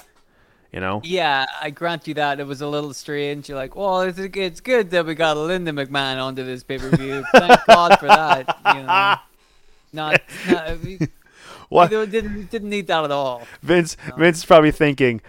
You 0.72 0.78
know? 0.78 1.00
Yeah, 1.02 1.46
I 1.60 1.70
grant 1.70 2.06
you 2.06 2.14
that. 2.14 2.38
It 2.38 2.46
was 2.46 2.60
a 2.60 2.68
little 2.68 2.94
strange. 2.94 3.48
You're 3.48 3.58
like, 3.58 3.74
well, 3.74 4.02
it's, 4.02 4.18
it's 4.18 4.60
good 4.60 4.90
that 4.90 5.04
we 5.04 5.16
got 5.16 5.36
Linda 5.36 5.72
McMahon 5.72 6.22
onto 6.22 6.44
this 6.44 6.62
pay 6.62 6.78
per 6.78 6.90
view. 6.90 7.24
Thank 7.32 7.60
God 7.66 7.98
for 7.98 8.06
that. 8.06 8.56
You 8.66 8.82
know, 8.82 9.16
not, 9.92 10.22
not 10.48 10.80
we, 10.80 10.98
What 11.70 11.90
we 11.90 12.06
didn't 12.06 12.50
didn't 12.50 12.68
need 12.68 12.88
that 12.88 13.04
at 13.04 13.10
all. 13.12 13.46
Vince 13.62 13.96
Vince 14.16 14.38
is 14.38 14.44
probably 14.44 14.72
thinking, 14.72 15.20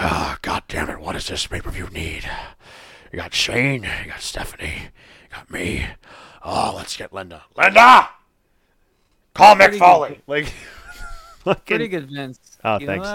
oh, 0.00 0.36
God 0.40 0.62
damn 0.68 0.88
it, 0.88 1.00
what 1.00 1.12
does 1.12 1.26
this 1.26 1.46
pay 1.46 1.60
per 1.60 1.70
view 1.70 1.88
need? 1.92 2.30
You 3.12 3.18
got 3.18 3.34
Shane, 3.34 3.82
you 3.82 4.10
got 4.10 4.20
Stephanie, 4.20 4.82
you 5.22 5.36
got 5.36 5.50
me. 5.50 5.86
Oh, 6.42 6.74
let's 6.76 6.96
get 6.96 7.12
Linda. 7.12 7.42
Linda! 7.56 8.08
Call 9.34 9.56
Pretty 9.56 9.78
Foley. 9.78 10.20
good. 10.26 10.52
Like 11.44 11.64
Pretty 11.66 11.88
good, 11.88 12.10
Vince. 12.10 12.38
Oh, 12.64 12.78
you 12.78 12.86
thanks. 12.86 13.08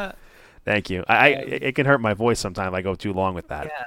Thank 0.64 0.90
you. 0.90 1.04
I, 1.08 1.16
I 1.16 1.28
it 1.30 1.76
can 1.76 1.86
hurt 1.86 2.02
my 2.02 2.14
voice 2.14 2.40
sometimes 2.40 2.70
if 2.70 2.74
I 2.74 2.82
go 2.82 2.96
too 2.96 3.14
long 3.14 3.36
with 3.36 3.48
that. 3.50 3.66
Yeah. 3.68 3.86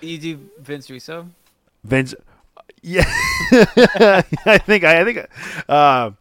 You 0.00 0.18
do 0.18 0.50
Vince 0.60 0.88
Russo? 0.90 1.28
Vince. 1.84 2.14
Yeah, 2.82 3.04
I 3.52 4.58
think 4.64 4.84
I, 4.84 5.00
I 5.00 5.04
think. 5.04 5.26
Uh, 5.68 6.12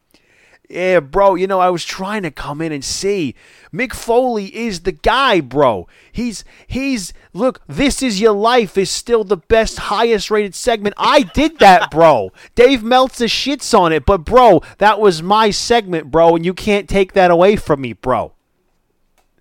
yeah, 0.70 1.00
bro. 1.00 1.36
You 1.36 1.48
know, 1.48 1.60
I 1.60 1.70
was 1.70 1.86
trying 1.86 2.24
to 2.24 2.32
come 2.32 2.62
in 2.62 2.72
and 2.72 2.84
see 2.84 3.36
Mick 3.74 3.94
Foley 3.94 4.56
is 4.56 4.82
the 4.82 4.92
guy, 4.92 5.40
bro. 5.40 5.88
He's 6.12 6.44
he's 6.68 7.14
look. 7.34 7.62
This 7.68 8.04
is 8.04 8.20
your 8.20 8.34
life 8.34 8.78
is 8.78 8.90
still 8.90 9.24
the 9.24 9.38
best, 9.38 9.78
highest 9.78 10.30
rated 10.30 10.56
segment. 10.56 10.96
I 10.98 11.24
did 11.24 11.60
that, 11.60 11.90
bro. 11.92 12.32
Dave 12.56 12.84
Meltzer 12.84 13.26
shits 13.26 13.78
on 13.78 13.94
it, 13.94 14.06
but 14.06 14.26
bro, 14.26 14.62
that 14.80 15.00
was 15.00 15.24
my 15.24 15.52
segment, 15.52 16.12
bro, 16.12 16.36
and 16.36 16.46
you 16.46 16.54
can't 16.54 16.90
take 16.90 17.14
that 17.14 17.32
away 17.32 17.56
from 17.56 17.82
me, 17.82 17.94
bro. 17.94 18.34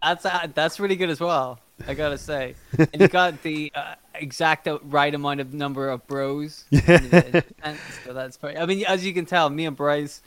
That's 0.02 0.24
uh, 0.24 0.46
that's 0.54 0.78
really 0.78 0.96
good 0.96 1.10
as 1.10 1.20
well. 1.20 1.58
I 1.86 1.94
gotta 1.94 2.18
say, 2.18 2.54
and 2.78 3.00
you 3.00 3.08
got 3.08 3.42
the 3.42 3.70
uh, 3.74 3.96
exact 4.14 4.68
right 4.84 5.14
amount 5.14 5.40
of 5.40 5.52
number 5.52 5.88
of 5.88 6.06
bros. 6.06 6.64
Yeah. 6.70 7.42
so 8.04 8.12
that's 8.12 8.36
pretty. 8.36 8.58
I 8.58 8.66
mean, 8.66 8.84
as 8.86 9.04
you 9.04 9.12
can 9.12 9.26
tell, 9.26 9.50
me 9.50 9.66
and 9.66 9.76
Bryce 9.76 10.22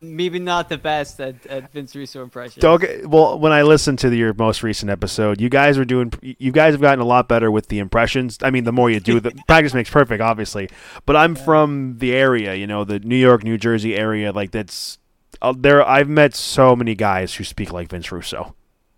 maybe 0.00 0.38
not 0.38 0.68
the 0.68 0.78
best 0.78 1.20
at, 1.20 1.44
at 1.46 1.72
Vince 1.72 1.94
Russo 1.94 2.22
impression. 2.22 2.60
Well, 3.04 3.38
when 3.38 3.52
I 3.52 3.62
listened 3.62 3.98
to 4.00 4.10
the, 4.10 4.16
your 4.16 4.34
most 4.34 4.62
recent 4.62 4.90
episode, 4.90 5.40
you 5.40 5.48
guys 5.48 5.78
were 5.78 5.84
doing. 5.84 6.12
You 6.22 6.52
guys 6.52 6.74
have 6.74 6.80
gotten 6.80 7.00
a 7.00 7.06
lot 7.06 7.28
better 7.28 7.50
with 7.50 7.68
the 7.68 7.78
impressions. 7.78 8.38
I 8.42 8.50
mean, 8.50 8.64
the 8.64 8.72
more 8.72 8.90
you 8.90 9.00
do, 9.00 9.20
the 9.20 9.32
practice 9.48 9.74
makes 9.74 9.90
perfect, 9.90 10.22
obviously. 10.22 10.68
But 11.06 11.16
I'm 11.16 11.36
yeah. 11.36 11.44
from 11.44 11.98
the 11.98 12.14
area, 12.14 12.54
you 12.54 12.66
know, 12.66 12.84
the 12.84 12.98
New 13.00 13.16
York, 13.16 13.44
New 13.44 13.58
Jersey 13.58 13.96
area. 13.96 14.32
Like 14.32 14.50
that's 14.50 14.98
uh, 15.42 15.54
there. 15.56 15.86
I've 15.86 16.08
met 16.08 16.34
so 16.34 16.76
many 16.76 16.94
guys 16.94 17.34
who 17.34 17.44
speak 17.44 17.72
like 17.72 17.88
Vince 17.88 18.10
Russo. 18.12 18.54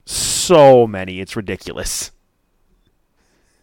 So 0.06 0.86
many, 0.86 1.20
it's 1.20 1.36
ridiculous. 1.36 2.10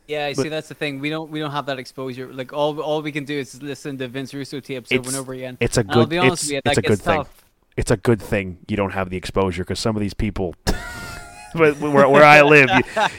Yeah, 0.07 0.31
but, 0.33 0.43
see, 0.43 0.49
that's 0.49 0.69
the 0.69 0.73
thing. 0.73 0.99
We 0.99 1.09
don't 1.09 1.29
we 1.29 1.39
don't 1.39 1.51
have 1.51 1.65
that 1.65 1.79
exposure. 1.79 2.31
Like 2.31 2.53
all 2.53 2.79
all 2.79 3.01
we 3.01 3.11
can 3.11 3.25
do 3.25 3.37
is 3.37 3.61
listen 3.61 3.97
to 3.97 4.07
Vince 4.07 4.33
Russo 4.33 4.59
tapes 4.61 4.91
over 4.91 5.09
and 5.09 5.17
over 5.17 5.33
again. 5.33 5.57
It's 5.59 5.77
a 5.77 5.83
good. 5.83 5.97
I'll 5.97 6.05
be 6.05 6.17
honest 6.17 6.43
it's, 6.43 6.43
with 6.43 6.51
you, 6.53 6.61
it's 6.65 6.77
a 6.77 6.81
good 6.81 7.01
thing. 7.01 7.17
Tough. 7.17 7.45
It's 7.75 7.91
a 7.91 7.97
good 7.97 8.21
thing 8.21 8.59
you 8.67 8.77
don't 8.77 8.91
have 8.91 9.09
the 9.09 9.17
exposure 9.17 9.63
because 9.63 9.79
some 9.79 9.95
of 9.95 10.01
these 10.01 10.13
people, 10.13 10.55
where, 11.53 11.73
where 11.73 12.23
I 12.23 12.41
live, 12.41 12.69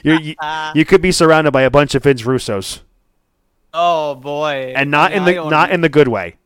you, 0.02 0.18
you, 0.18 0.34
you 0.74 0.84
could 0.84 1.00
be 1.00 1.12
surrounded 1.12 1.52
by 1.52 1.62
a 1.62 1.70
bunch 1.70 1.94
of 1.94 2.02
Vince 2.02 2.22
Russos. 2.22 2.80
Oh 3.72 4.14
boy! 4.14 4.72
And 4.74 4.90
not 4.90 5.12
in 5.12 5.24
the 5.24 5.34
not 5.34 5.70
in 5.70 5.82
the 5.82 5.88
good 5.90 6.08
way. 6.08 6.36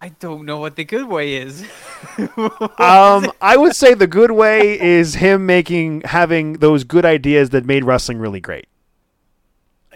I 0.00 0.08
don't 0.08 0.46
know 0.46 0.58
what 0.58 0.74
the 0.74 0.84
good 0.84 1.06
way 1.06 1.36
is. 1.36 1.62
um, 2.18 3.30
I 3.40 3.56
would 3.56 3.76
say 3.76 3.94
the 3.94 4.08
good 4.08 4.32
way 4.32 4.80
is 4.80 5.14
him 5.14 5.46
making 5.46 6.00
having 6.00 6.54
those 6.54 6.82
good 6.82 7.04
ideas 7.04 7.50
that 7.50 7.64
made 7.64 7.84
wrestling 7.84 8.18
really 8.18 8.40
great. 8.40 8.66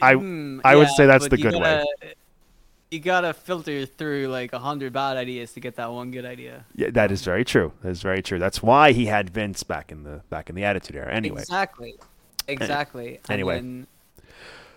I 0.02 0.14
mm, 0.14 0.60
I 0.64 0.72
yeah, 0.72 0.78
would 0.78 0.88
say 0.90 1.06
that's 1.06 1.28
the 1.28 1.36
good 1.36 1.52
gotta, 1.52 1.84
way. 2.02 2.14
You 2.90 3.00
gotta 3.00 3.32
filter 3.34 3.86
through 3.86 4.28
like 4.28 4.52
a 4.52 4.58
hundred 4.58 4.92
bad 4.92 5.16
ideas 5.16 5.52
to 5.54 5.60
get 5.60 5.76
that 5.76 5.92
one 5.92 6.10
good 6.10 6.24
idea. 6.24 6.64
Yeah, 6.74 6.90
that 6.90 7.10
is 7.10 7.22
very 7.22 7.44
true. 7.44 7.72
That 7.82 7.90
is 7.90 8.02
very 8.02 8.22
true. 8.22 8.38
That's 8.38 8.62
why 8.62 8.92
he 8.92 9.06
had 9.06 9.30
Vince 9.30 9.62
back 9.62 9.90
in 9.90 10.04
the 10.04 10.22
back 10.30 10.48
in 10.48 10.54
the 10.54 10.64
Attitude 10.64 10.96
Era. 10.96 11.12
Anyway, 11.12 11.40
exactly, 11.40 11.94
exactly. 12.46 13.20
Anyway. 13.28 13.56
Then, 13.56 13.86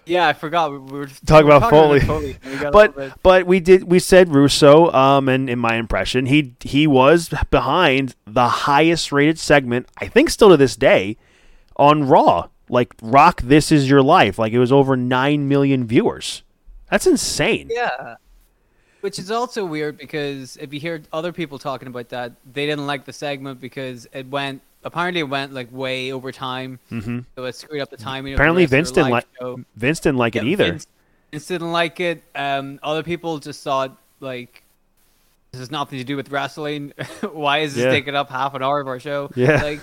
yeah, 0.05 0.27
I 0.27 0.33
forgot. 0.33 0.71
We 0.71 0.79
were 0.79 1.07
talking 1.07 1.45
we 1.45 1.51
were 1.51 1.57
about 1.57 1.69
Foley, 1.69 1.99
Foley 1.99 2.37
but 2.71 3.21
but 3.21 3.45
we 3.45 3.59
did 3.59 3.83
we 3.83 3.99
said 3.99 4.33
Russo. 4.33 4.91
Um, 4.91 5.29
and 5.29 5.49
in 5.49 5.59
my 5.59 5.75
impression, 5.75 6.25
he 6.25 6.55
he 6.61 6.87
was 6.87 7.29
behind 7.51 8.15
the 8.25 8.47
highest 8.47 9.11
rated 9.11 9.37
segment. 9.37 9.87
I 9.99 10.07
think 10.07 10.31
still 10.31 10.49
to 10.49 10.57
this 10.57 10.75
day 10.75 11.17
on 11.77 12.07
Raw 12.07 12.49
like 12.69 12.93
rock 13.01 13.41
this 13.41 13.71
is 13.71 13.89
your 13.89 14.01
life. 14.01 14.39
Like 14.39 14.53
it 14.53 14.59
was 14.59 14.71
over 14.71 14.95
9 14.95 15.47
million 15.47 15.85
viewers. 15.85 16.43
That's 16.89 17.07
insane. 17.07 17.69
Yeah. 17.71 18.15
Which 19.01 19.17
is 19.17 19.31
also 19.31 19.65
weird 19.65 19.97
because 19.97 20.57
if 20.57 20.73
you 20.73 20.79
hear 20.79 21.01
other 21.13 21.31
people 21.31 21.57
talking 21.57 21.87
about 21.87 22.09
that 22.09 22.33
they 22.51 22.65
didn't 22.65 22.87
like 22.87 23.05
the 23.05 23.13
segment 23.13 23.61
because 23.61 24.07
it 24.11 24.27
went 24.27 24.61
apparently 24.83 25.21
it 25.21 25.29
went 25.29 25.53
like 25.53 25.71
way 25.71 26.11
over 26.11 26.31
time. 26.31 26.79
Mm-hmm. 26.91 27.19
so 27.35 27.45
it 27.45 27.55
screwed 27.55 27.81
up 27.81 27.89
the 27.89 27.97
timing 27.97 28.33
apparently 28.33 28.65
vince 28.65 28.91
didn't 28.91 29.11
like 29.11 29.25
vince 29.75 29.99
didn't 29.99 30.17
like 30.17 30.35
yeah, 30.35 30.41
it 30.41 30.47
either. 30.47 30.65
Vince, 30.65 30.87
vince, 31.31 31.45
didn't 31.47 31.71
like 31.71 31.99
it. 31.99 32.23
Um, 32.35 32.79
other 32.83 33.03
people 33.03 33.39
just 33.39 33.63
thought 33.63 33.97
like 34.19 34.63
this 35.51 35.59
has 35.59 35.71
nothing 35.71 35.97
to 35.97 36.05
do 36.05 36.15
with 36.15 36.29
wrestling. 36.29 36.93
Why 37.31 37.59
is 37.59 37.75
this 37.75 37.85
yeah. 37.85 37.91
taking 37.91 38.15
up 38.15 38.29
half 38.29 38.53
an 38.53 38.61
hour 38.61 38.79
of 38.79 38.87
our 38.87 38.99
show? 38.99 39.31
Yeah. 39.35 39.61
Like 39.63 39.81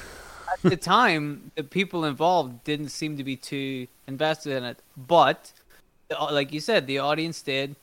at 0.65 0.71
the 0.71 0.77
time, 0.77 1.51
the 1.55 1.65
people 1.65 2.05
involved 2.05 2.65
didn't 2.65 2.89
seem 2.89 3.17
to 3.17 3.25
be 3.25 3.37
too 3.37 3.87
invested 4.07 4.53
in 4.53 4.65
it. 4.65 4.79
But, 4.97 5.53
like 6.21 6.53
you 6.53 6.61
said, 6.61 6.87
the 6.87 6.99
audience 6.99 7.43
did. 7.43 7.77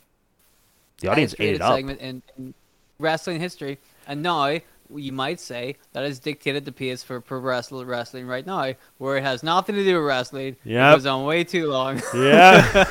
The 1.00 1.10
audience 1.10 1.36
ate 1.40 1.56
it 1.56 1.62
up. 1.62 1.76
Segment 1.76 2.00
in, 2.00 2.22
in 2.38 2.54
wrestling 3.00 3.40
history, 3.40 3.80
and 4.08 4.22
now 4.22 4.60
you 4.96 5.12
might 5.12 5.40
say 5.40 5.76
that 5.94 6.04
has 6.04 6.20
dictated 6.20 6.66
the 6.66 6.72
pace 6.72 7.04
for 7.04 7.20
pro 7.20 7.40
wrestling 7.40 7.88
wrestling 7.88 8.28
right 8.28 8.46
now, 8.46 8.74
where 8.98 9.18
it 9.18 9.24
has 9.24 9.44
nothing 9.44 9.76
to 9.76 9.84
do 9.84 9.98
with 9.98 10.08
wrestling. 10.08 10.56
Yeah, 10.64 10.92
it 10.92 10.96
goes 10.96 11.06
on 11.06 11.26
way 11.26 11.44
too 11.44 11.70
long. 11.70 12.02
Yeah, 12.14 12.86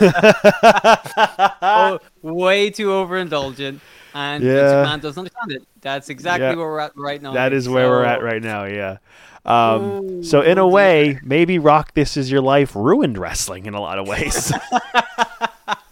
oh, 1.62 1.99
way 2.23 2.71
too 2.71 2.88
overindulgent, 2.88 3.81
and 4.14 4.42
yeah. 4.42 4.83
man 4.83 5.01
doesn't 5.01 5.20
understand 5.20 5.53
it. 5.53 5.68
That's 5.81 6.09
exactly 6.09 6.46
yeah. 6.46 6.55
where 6.55 6.66
we're 6.66 6.81
at 6.81 6.96
right 6.96 7.20
now. 7.20 7.33
That 7.33 7.53
is 7.53 7.68
where 7.68 7.87
so, 7.87 7.90
we're 7.90 8.05
at 8.05 8.22
right 8.22 8.42
now. 8.42 8.64
Yeah. 8.64 8.98
Um, 9.44 10.22
so 10.22 10.40
in 10.40 10.59
a 10.59 10.68
way, 10.68 11.18
maybe 11.22 11.59
Rock 11.59 11.94
This 11.94 12.16
Is 12.16 12.31
Your 12.31 12.42
Life 12.42 12.77
ruined 12.77 13.18
wrestling 13.18 13.66
in 13.66 13.75
a 13.75 13.81
lot 13.81 13.98
of 13.98 14.07
ways. 14.07 14.53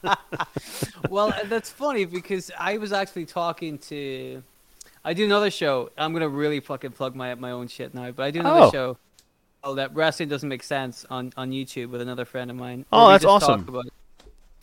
well, 1.11 1.35
that's 1.47 1.71
funny 1.71 2.05
because 2.05 2.51
I 2.59 2.79
was 2.79 2.93
actually 2.93 3.27
talking 3.27 3.79
to. 3.79 4.43
I 5.05 5.15
do 5.15 5.25
another 5.25 5.51
show. 5.51 5.91
I'm 5.97 6.13
gonna 6.13 6.29
really 6.29 6.61
fucking 6.61 6.93
plug 6.93 7.17
my 7.17 7.35
my 7.35 7.51
own 7.51 7.69
shit 7.69 7.95
now, 7.95 8.11
but 8.11 8.23
I 8.23 8.31
do 8.31 8.41
another 8.41 8.67
oh. 8.67 8.71
show. 8.71 8.99
Oh, 9.63 9.75
that 9.75 9.95
wrestling 9.95 10.29
doesn't 10.29 10.49
make 10.49 10.63
sense 10.63 11.05
on 11.11 11.33
on 11.37 11.51
YouTube 11.51 11.91
with 11.91 12.01
another 12.01 12.25
friend 12.25 12.51
of 12.51 12.57
mine. 12.57 12.85
Oh, 12.93 13.09
that's 13.09 13.25
awesome. 13.25 13.83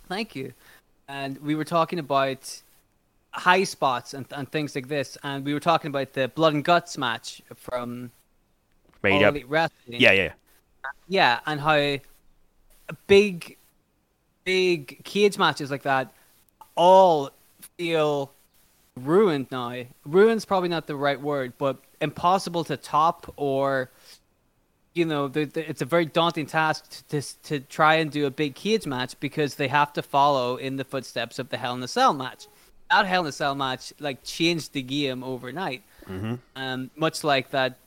Thank 0.08 0.36
you. 0.36 0.54
And 1.10 1.38
we 1.40 1.56
were 1.56 1.66
talking 1.66 2.00
about 2.00 2.62
high 3.38 3.64
spots 3.64 4.14
and, 4.14 4.26
and 4.32 4.52
things 4.52 4.76
like 4.76 4.88
this, 4.88 5.18
and 5.24 5.46
we 5.46 5.54
were 5.54 5.60
talking 5.60 5.90
about 5.90 6.14
the 6.14 6.28
blood 6.30 6.54
and 6.54 6.64
guts 6.64 6.98
match 6.98 7.42
from 7.56 8.12
Made 9.04 9.24
up. 9.24 9.36
Wrestling. 9.48 10.02
Yeah, 10.02 10.12
yeah, 10.12 10.34
yeah, 11.08 11.40
and 11.46 11.62
how 11.62 11.98
big, 13.06 13.58
big 14.44 15.04
cage 15.04 15.38
matches 15.38 15.72
like 15.72 15.84
that 15.84 16.14
all 16.76 17.32
feel 17.78 18.32
ruined 18.96 19.48
now. 19.52 19.84
Ruin's 20.06 20.46
probably 20.46 20.70
not 20.70 20.88
the 20.88 20.96
right 20.96 21.20
word, 21.20 21.54
but 21.58 21.78
impossible 22.02 22.64
to 22.66 22.78
top 22.78 23.34
or 23.38 23.90
you 24.98 25.06
know, 25.06 25.28
the, 25.28 25.46
the, 25.46 25.70
it's 25.70 25.84
a 25.84 25.86
very 25.86 26.06
daunting 26.06 26.48
task 26.48 27.08
to, 27.10 27.22
to, 27.22 27.40
to 27.44 27.60
try 27.60 27.96
and 27.96 28.12
do 28.12 28.26
a 28.26 28.32
big 28.32 28.56
cage 28.56 28.88
match 28.88 29.18
because 29.20 29.56
they 29.56 29.68
have 29.68 29.94
to 29.94 30.02
follow 30.02 30.58
in 30.58 30.76
the 30.78 30.84
footsteps 30.84 31.38
of 31.38 31.50
the 31.50 31.58
Hell 31.58 31.76
in 31.76 31.84
a 31.84 31.88
Cell 31.88 32.14
match. 32.14 32.48
That 32.90 33.06
Hell 33.06 33.22
in 33.22 33.28
a 33.28 33.32
Cell 33.32 33.56
match 33.56 33.94
like 34.00 34.24
changed 34.24 34.74
the 34.74 34.82
game 34.82 35.24
overnight. 35.24 35.84
Mm-hmm. 36.08 36.36
Um, 36.56 36.90
much 36.96 37.24
like 37.24 37.52
that 37.52 37.78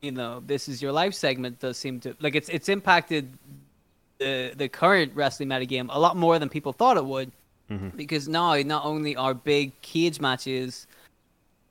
you 0.00 0.12
know 0.12 0.42
this 0.46 0.68
is 0.68 0.80
your 0.80 0.92
life 0.92 1.14
segment 1.14 1.58
does 1.60 1.76
seem 1.76 2.00
to 2.00 2.14
like 2.20 2.34
it's 2.34 2.48
it's 2.48 2.68
impacted 2.68 3.30
the 4.18 4.52
the 4.56 4.68
current 4.68 5.12
wrestling 5.14 5.48
metagame 5.48 5.86
a 5.90 5.98
lot 5.98 6.16
more 6.16 6.38
than 6.38 6.48
people 6.48 6.72
thought 6.72 6.96
it 6.96 7.04
would 7.04 7.30
mm-hmm. 7.70 7.88
because 7.96 8.28
now 8.28 8.54
not 8.62 8.84
only 8.84 9.16
are 9.16 9.34
big 9.34 9.80
cage 9.82 10.20
matches 10.20 10.86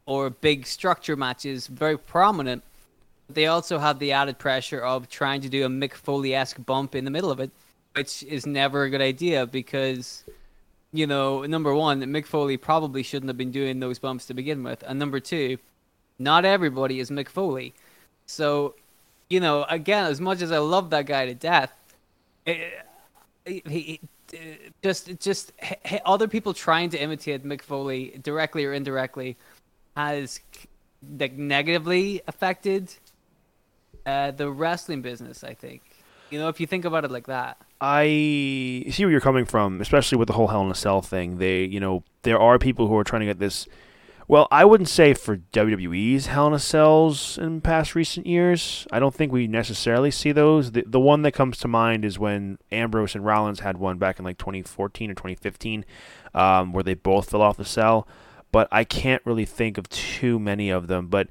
or 0.05 0.29
big 0.29 0.65
structure 0.65 1.15
matches 1.15 1.67
very 1.67 1.97
prominent 1.97 2.63
they 3.29 3.47
also 3.47 3.77
have 3.77 3.99
the 3.99 4.11
added 4.11 4.37
pressure 4.37 4.79
of 4.79 5.09
trying 5.09 5.41
to 5.41 5.49
do 5.49 5.65
a 5.65 5.69
Mick 5.69 5.93
Foley-esque 5.93 6.65
bump 6.65 6.95
in 6.95 7.03
the 7.05 7.11
middle 7.11 7.31
of 7.31 7.39
it 7.39 7.51
which 7.95 8.23
is 8.23 8.45
never 8.45 8.83
a 8.83 8.89
good 8.89 9.01
idea 9.01 9.45
because 9.45 10.23
you 10.93 11.07
know 11.07 11.43
number 11.43 11.73
one 11.73 12.01
Mick 12.03 12.25
Foley 12.25 12.57
probably 12.57 13.03
shouldn't 13.03 13.29
have 13.29 13.37
been 13.37 13.51
doing 13.51 13.79
those 13.79 13.99
bumps 13.99 14.25
to 14.25 14.33
begin 14.33 14.63
with 14.63 14.83
and 14.87 14.97
number 14.97 15.19
two 15.19 15.57
not 16.19 16.45
everybody 16.45 16.99
is 16.99 17.09
Mick 17.09 17.27
Foley 17.27 17.73
so, 18.27 18.75
you 19.29 19.39
know, 19.39 19.63
again, 19.63 20.05
as 20.05 20.21
much 20.21 20.41
as 20.41 20.51
I 20.51 20.59
love 20.59 20.91
that 20.91 21.05
guy 21.05 21.25
to 21.25 21.33
death, 21.33 21.73
it, 22.45 22.85
he, 23.45 24.01
eh, 24.33 24.37
just 24.83 25.19
just 25.19 25.53
other 26.05 26.27
people 26.27 26.53
trying 26.53 26.89
to 26.91 27.01
imitate 27.01 27.45
Mick 27.45 27.61
Foley 27.61 28.19
directly 28.21 28.65
or 28.65 28.73
indirectly 28.73 29.37
has 29.95 30.41
like 31.17 31.33
negatively 31.33 32.21
affected 32.27 32.93
uh, 34.05 34.31
the 34.31 34.51
wrestling 34.51 35.01
business. 35.01 35.43
I 35.43 35.53
think 35.53 35.81
you 36.29 36.39
know 36.39 36.49
if 36.49 36.59
you 36.59 36.67
think 36.67 36.85
about 36.85 37.05
it 37.05 37.11
like 37.11 37.27
that. 37.27 37.57
I 37.79 38.05
see 38.89 39.03
where 39.03 39.11
you're 39.11 39.21
coming 39.21 39.45
from, 39.45 39.81
especially 39.81 40.17
with 40.17 40.27
the 40.27 40.33
whole 40.33 40.47
Hell 40.47 40.63
in 40.63 40.71
a 40.71 40.75
Cell 40.75 41.01
thing. 41.01 41.37
They, 41.37 41.63
you 41.63 41.79
know, 41.79 42.03
there 42.23 42.39
are 42.39 42.57
people 42.57 42.87
who 42.87 42.97
are 42.97 43.03
trying 43.03 43.19
to 43.19 43.27
get 43.27 43.39
this 43.39 43.67
Well, 44.27 44.47
I 44.49 44.65
wouldn't 44.65 44.89
say 44.89 45.13
for 45.13 45.37
WWE's 45.37 46.25
Hell 46.25 46.47
in 46.47 46.53
a 46.53 46.59
Cells 46.59 47.37
in 47.37 47.61
past 47.61 47.93
recent 47.93 48.25
years. 48.25 48.87
I 48.91 48.99
don't 48.99 49.13
think 49.13 49.31
we 49.31 49.47
necessarily 49.47 50.11
see 50.11 50.31
those. 50.31 50.71
The, 50.71 50.83
the 50.87 50.99
one 50.99 51.21
that 51.21 51.33
comes 51.33 51.57
to 51.59 51.67
mind 51.67 52.03
is 52.03 52.17
when 52.17 52.57
Ambrose 52.71 53.13
and 53.15 53.23
Rollins 53.23 53.59
had 53.59 53.77
one 53.77 53.97
back 53.99 54.17
in 54.17 54.25
like 54.25 54.37
2014 54.37 55.11
or 55.11 55.13
2015, 55.13 55.85
um, 56.33 56.73
where 56.73 56.83
they 56.83 56.95
both 56.95 57.29
fell 57.29 57.41
off 57.41 57.57
the 57.57 57.65
cell. 57.65 58.07
But 58.51 58.67
I 58.71 58.83
can't 58.85 59.21
really 59.25 59.45
think 59.45 59.77
of 59.77 59.87
too 59.89 60.39
many 60.39 60.69
of 60.69 60.87
them. 60.87 61.07
But, 61.07 61.27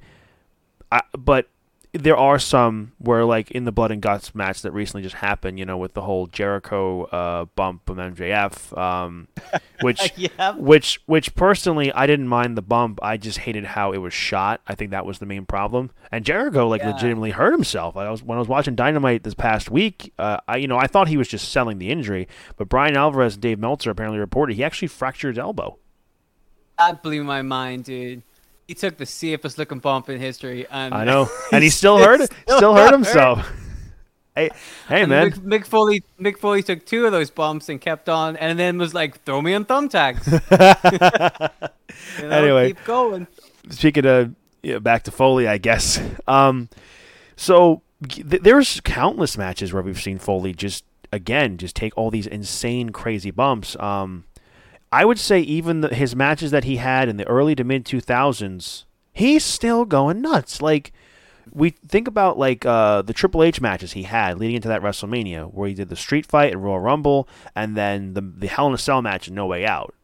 I, 0.93 1.01
but 1.19 1.49
there 1.93 2.17
are 2.17 2.39
some 2.39 2.93
where 2.99 3.25
like 3.25 3.51
in 3.53 3.65
the 3.65 3.73
blood 3.73 3.91
and 3.91 4.03
guts 4.03 4.35
match 4.35 4.63
that 4.63 4.73
recently 4.73 5.03
just 5.03 5.15
happened 5.17 5.59
you 5.59 5.65
know 5.65 5.79
with 5.79 5.95
the 5.95 6.03
whole 6.03 6.27
jericho 6.27 7.05
uh, 7.05 7.45
bump 7.57 7.83
from 7.87 7.97
mjf 7.97 8.77
um, 8.77 9.29
which 9.81 10.13
Yeah. 10.17 10.53
which 10.57 11.01
which 11.07 11.35
personally 11.35 11.91
i 11.93 12.07
didn't 12.07 12.29
mind 12.29 12.57
the 12.57 12.63
bump 12.63 12.99
i 13.03 13.17
just 13.17 13.39
hated 13.39 13.65
how 13.65 13.93
it 13.93 13.99
was 13.99 14.13
shot 14.13 14.61
i 14.67 14.75
think 14.75 14.91
that 14.91 15.07
was 15.07 15.19
the 15.21 15.27
main 15.27 15.47
problem 15.47 15.91
and 16.13 16.25
jericho 16.25 16.69
like 16.69 16.83
Yeah. 16.83 16.93
legitimately 16.93 17.31
hurt 17.31 17.53
himself 17.53 17.97
I 17.97 18.11
was 18.11 18.23
when 18.23 18.37
i 18.37 18.41
was 18.41 18.49
watching 18.49 18.75
dynamite 18.75 19.23
this 19.23 19.35
past 19.35 19.71
week 19.71 20.13
uh, 20.19 20.39
i 20.47 20.57
you 20.59 20.69
know 20.69 20.77
i 20.79 20.87
thought 20.87 21.09
he 21.09 21.17
was 21.17 21.29
just 21.29 21.51
selling 21.51 21.79
the 21.79 21.91
injury 21.91 22.29
but 22.57 22.69
bryan 22.69 22.97
alvarez 22.97 23.35
and 23.35 23.43
dave 23.43 23.59
meltzer 23.59 23.91
apparently 23.91 24.19
reported 24.19 24.57
he 24.57 24.65
actually 24.65 24.89
fractured 24.89 25.37
his 25.37 25.39
elbow 25.41 25.79
That 26.79 27.03
blew 27.03 27.25
my 27.25 27.41
mind, 27.41 27.85
dude. 27.85 28.23
He 28.69 28.75
took 28.75 28.97
the 28.97 29.07
safest 29.07 29.59
looking 29.59 29.79
bump 29.79 30.09
in 30.09 30.21
history, 30.21 30.67
and 30.71 30.93
i 30.95 31.05
know 31.05 31.29
and 31.53 31.63
he 31.63 31.71
still 31.71 31.99
hurt 31.99 32.21
it 32.21 32.33
Still 32.43 32.57
still 32.59 32.75
hurt 32.75 32.87
hurt. 32.87 32.95
himself 32.95 33.53
hey 34.35 34.51
hey 34.89 35.03
And 35.03 35.11
man 35.11 35.31
Mick, 35.31 35.39
Mick 35.63 35.67
Foley, 35.67 36.03
Mick 36.21 36.39
Foley 36.39 36.63
took 36.63 36.85
two 36.85 37.07
of 37.07 37.13
those 37.13 37.31
bumps 37.31 37.69
and 37.69 37.81
kept 37.81 38.09
on, 38.09 38.37
and 38.37 38.59
then 38.59 38.77
was 38.79 38.93
like, 38.95 39.23
"Throw 39.25 39.41
me 39.41 39.55
on 39.55 39.65
thumbtacks." 39.65 40.27
You 42.21 42.29
know, 42.29 42.31
Anyway. 42.31 42.69
keep 42.75 42.85
going. 42.85 43.27
speaking 43.71 44.05
of 44.07 44.35
yeah, 44.63 44.79
back 44.81 45.05
to 45.05 45.11
Foley, 45.11 45.47
I 45.49 45.59
guess. 45.59 46.01
Um, 46.27 46.69
so 47.37 47.83
th- 48.09 48.43
there's 48.43 48.81
countless 48.81 49.39
matches 49.39 49.73
where 49.73 49.83
we've 49.83 50.01
seen 50.01 50.19
Foley 50.19 50.53
just 50.53 50.85
again 51.13 51.57
just 51.57 51.75
take 51.77 51.97
all 51.97 52.11
these 52.11 52.27
insane, 52.27 52.91
crazy 52.91 53.31
bumps. 53.31 53.77
Um, 53.81 54.25
I 54.93 55.05
would 55.05 55.19
say 55.19 55.41
even 55.41 55.81
the, 55.81 55.95
his 55.95 56.15
matches 56.15 56.51
that 56.51 56.65
he 56.65 56.77
had 56.77 57.09
in 57.09 57.17
the 57.17 57.27
early 57.27 57.55
to 57.57 57.65
mid 57.65 57.85
2000s, 57.85 58.85
he's 59.13 59.45
still 59.45 59.85
going 59.85 60.21
nuts. 60.21 60.63
Like 60.63 60.93
we 61.53 61.71
think 61.71 62.09
about 62.09 62.39
like 62.39 62.65
uh, 62.65 63.03
the 63.03 63.13
Triple 63.13 63.43
H 63.43 63.61
matches 63.61 63.93
he 63.93 64.05
had 64.05 64.39
leading 64.39 64.57
into 64.57 64.69
that 64.69 64.83
WrestleMania, 64.83 65.53
where 65.53 65.69
he 65.69 65.75
did 65.75 65.89
the 65.89 65.97
Street 65.97 66.27
Fight 66.27 66.53
and 66.53 66.63
Royal 66.63 66.81
Rumble, 66.81 67.29
and 67.55 67.77
then 67.77 68.15
the 68.15 68.21
the 68.21 68.47
Hell 68.47 68.69
in 68.69 68.75
a 68.75 68.79
Cell 68.79 69.03
match 69.03 69.27
and 69.27 69.37
No 69.37 69.47
Way 69.47 69.67
Out. 69.67 69.95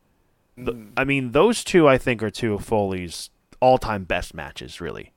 Th- 0.57 0.77
I 0.97 1.05
mean, 1.05 1.33
those 1.33 1.65
two 1.65 1.89
I 1.89 1.99
think 1.99 2.23
are 2.23 2.31
two 2.31 2.55
of 2.55 2.65
Foley's 2.65 3.31
all-time 3.61 4.05
best 4.05 4.35
matches. 4.35 4.81
Really, 4.81 5.13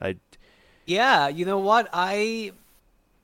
I, 0.00 0.16
Yeah, 0.86 1.28
you 1.28 1.44
know 1.44 1.58
what? 1.58 1.88
I 1.92 2.52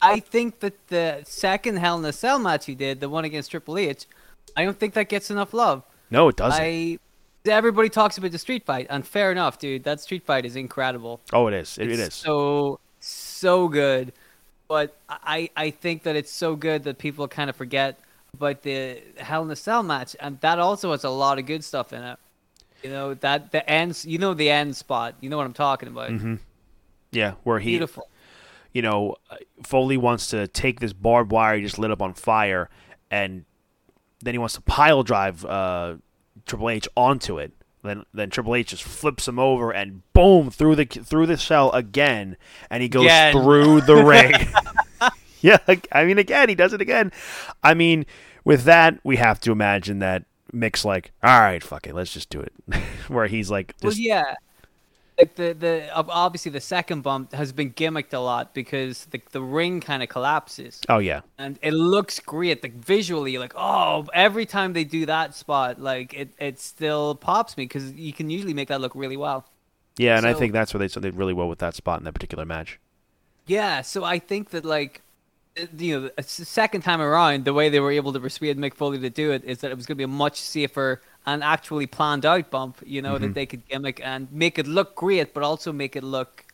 I 0.01 0.21
think 0.21 0.61
that 0.61 0.89
the 0.89 1.23
second 1.25 1.77
Hell 1.77 1.99
in 1.99 2.05
a 2.05 2.13
Cell 2.13 2.39
match 2.39 2.67
he 2.67 2.75
did, 2.75 3.01
the 3.01 3.09
one 3.09 3.25
against 3.25 3.51
Triple 3.51 3.79
H, 3.79 4.07
I 4.57 4.65
don't 4.65 4.79
think 4.79 4.95
that 4.95 5.09
gets 5.09 5.31
enough 5.31 5.53
love. 5.55 5.85
no, 6.11 6.29
it 6.29 6.37
doesn't. 6.37 6.61
I 6.61 6.99
everybody 7.47 7.89
talks 7.89 8.17
about 8.19 8.33
the 8.33 8.39
street 8.39 8.65
fight, 8.65 8.87
and 8.91 9.07
fair 9.07 9.31
enough, 9.31 9.59
dude. 9.59 9.85
That 9.85 10.01
street 10.01 10.25
fight 10.25 10.45
is 10.45 10.57
incredible. 10.57 11.21
oh, 11.33 11.47
it 11.49 11.55
is. 11.55 11.79
It, 11.79 11.91
it 11.91 11.99
It's 11.99 12.15
so 12.15 12.81
so 13.01 13.69
good. 13.69 14.13
But 14.67 14.97
I 15.09 15.51
I 15.57 15.71
think 15.71 16.05
that 16.05 16.17
it's 16.17 16.33
so 16.33 16.57
good 16.57 16.85
that 16.85 16.99
people 16.99 17.29
kind 17.29 17.51
of 17.51 17.57
forget 17.57 18.01
about 18.33 18.63
the 18.63 19.03
Hell 19.19 19.43
in 19.43 19.51
a 19.51 19.57
Cell 19.57 19.83
match, 19.83 20.17
and 20.21 20.41
that 20.41 20.59
also 20.59 20.93
has 20.93 21.05
a 21.05 21.11
lot 21.11 21.39
of 21.39 21.47
good 21.47 21.63
stuff 21.63 21.93
in 21.93 22.03
it. 22.03 22.19
You 22.83 22.91
know 22.91 23.15
that 23.15 23.53
the 23.53 23.69
ends. 23.69 24.07
You 24.07 24.19
know 24.19 24.35
the 24.35 24.51
end 24.51 24.77
spot. 24.77 25.17
You 25.21 25.29
know 25.31 25.37
what 25.37 25.47
I'm 25.47 25.53
talking 25.53 25.89
about. 25.89 26.11
Mm-hmm. 26.11 26.37
yeah, 27.13 27.35
where 27.43 27.59
he, 27.59 27.73
Beautiful. 27.73 28.09
you 28.73 28.83
know, 28.83 29.17
uh, 29.31 29.37
Foley 29.63 29.97
wants 29.97 30.29
to 30.29 30.49
take 30.49 30.81
this 30.81 30.93
barbed 30.93 31.31
wire 31.31 31.57
he 31.57 31.63
just 31.63 31.79
lit 31.79 31.91
up 31.91 32.03
on 32.03 32.15
fire, 32.15 32.71
and 33.11 33.45
then 34.25 34.35
he 34.35 34.39
wants 34.39 34.55
to 34.55 34.61
pile 34.63 35.03
drive 35.03 35.45
uh, 35.45 35.97
Triple 36.47 36.71
H 36.71 36.89
onto 36.97 37.39
it. 37.39 37.53
Then, 37.83 38.05
then 38.15 38.31
Triple 38.31 38.55
H 38.55 38.69
just 38.69 38.83
flips 38.83 39.29
him 39.29 39.39
over 39.39 39.71
and 39.71 40.01
boom 40.15 40.51
through 40.51 40.77
the 40.77 40.87
through 40.87 41.27
the 41.27 41.37
cell 41.37 41.71
again, 41.73 42.37
and 42.71 42.83
he 42.83 42.89
goes 42.89 43.05
Again. 43.05 43.33
through 43.35 43.83
the 43.83 43.97
ring. 44.05 44.33
yeah, 45.43 45.59
I 45.93 46.05
mean, 46.05 46.19
again, 46.19 46.49
he 46.49 46.55
does 46.55 46.73
it 46.73 46.81
again. 46.81 47.13
I 47.63 47.75
mean, 47.75 48.07
with 48.45 48.65
that, 48.65 48.99
we 49.05 49.17
have 49.17 49.39
to 49.41 49.53
imagine 49.53 49.99
that 49.99 50.25
Mick's 50.53 50.85
like, 50.85 51.13
all 51.23 51.41
right, 51.41 51.63
fuck 51.63 51.87
it, 51.87 51.95
let's 51.95 52.13
just 52.13 52.31
do 52.31 52.41
it. 52.41 52.53
Where 53.09 53.27
he's 53.27 53.51
like, 53.51 53.75
Well, 53.83 53.93
yeah. 53.93 54.35
Like 55.19 55.37
the 55.37 55.53
the 55.53 55.95
obviously 55.95 56.51
the 56.51 56.61
second 56.61 57.03
bump 57.03 57.33
has 57.35 57.53
been 57.53 57.73
gimmicked 57.73 58.13
a 58.13 58.19
lot 58.19 58.53
because 58.53 59.05
the 59.07 59.21
the 59.31 59.41
ring 59.43 59.81
kind 59.81 60.03
of 60.03 60.09
collapses 60.09 60.81
oh 60.89 60.99
yeah, 60.99 61.21
and 61.39 61.57
it 61.63 61.73
looks 61.73 62.19
great. 62.19 62.63
Like 62.65 62.75
visually, 62.75 63.39
like 63.39 63.53
oh, 63.57 64.07
every 64.13 64.45
time 64.45 64.73
they 64.73 64.83
do 64.83 65.07
that 65.07 65.35
spot, 65.37 65.81
like 65.81 66.13
it 66.15 66.31
it 66.39 66.59
still 66.59 67.15
pops 67.15 67.57
me 67.57 67.65
because 67.65 67.93
you 67.93 68.13
can 68.13 68.29
usually 68.29 68.55
make 68.55 68.69
that 68.69 68.81
look 68.81 68.93
really 68.97 69.17
well. 69.17 69.47
yeah, 69.97 70.17
and 70.17 70.27
I 70.27 70.35
think 70.35 70.53
that's 70.53 70.75
where 70.75 70.81
they 70.81 70.89
did 71.01 71.15
really 71.17 71.33
well 71.35 71.49
with 71.49 71.61
that 71.61 71.75
spot 71.75 71.99
in 72.01 72.05
that 72.05 72.13
particular 72.15 72.45
match. 72.45 72.81
Yeah, 73.47 73.83
so 73.83 74.05
I 74.05 74.19
think 74.19 74.51
that 74.51 74.65
like 74.65 75.03
you 75.77 76.01
know, 76.01 76.11
s- 76.19 76.49
second 76.49 76.83
time 76.83 77.01
around, 77.01 77.45
the 77.45 77.53
way 77.55 77.69
they 77.69 77.81
were 77.81 77.93
able 77.93 78.13
to 78.13 78.21
persuade 78.21 78.59
Mick 78.59 78.75
Foley 78.75 78.99
to 78.99 79.11
do 79.11 79.31
it 79.33 79.45
is 79.45 79.59
that 79.61 79.71
it 79.71 79.77
was 79.77 79.87
going 79.87 79.95
to 79.97 79.99
be 79.99 80.05
a 80.05 80.09
much 80.09 80.41
safer 80.41 81.01
and 81.27 81.43
actually 81.43 81.87
planned 81.87 82.25
out 82.27 82.51
bump. 82.51 82.83
You 82.85 83.03
know 83.03 83.15
Mm-hmm. 83.15 83.25
that 83.27 83.35
they 83.35 83.47
could 83.47 83.67
gimmick 83.69 84.01
and 84.05 84.31
make 84.33 84.59
it 84.59 84.67
look 84.67 84.95
great, 84.95 85.35
but 85.35 85.43
also 85.43 85.73
make 85.73 85.97
it 85.97 86.05
look 86.05 86.45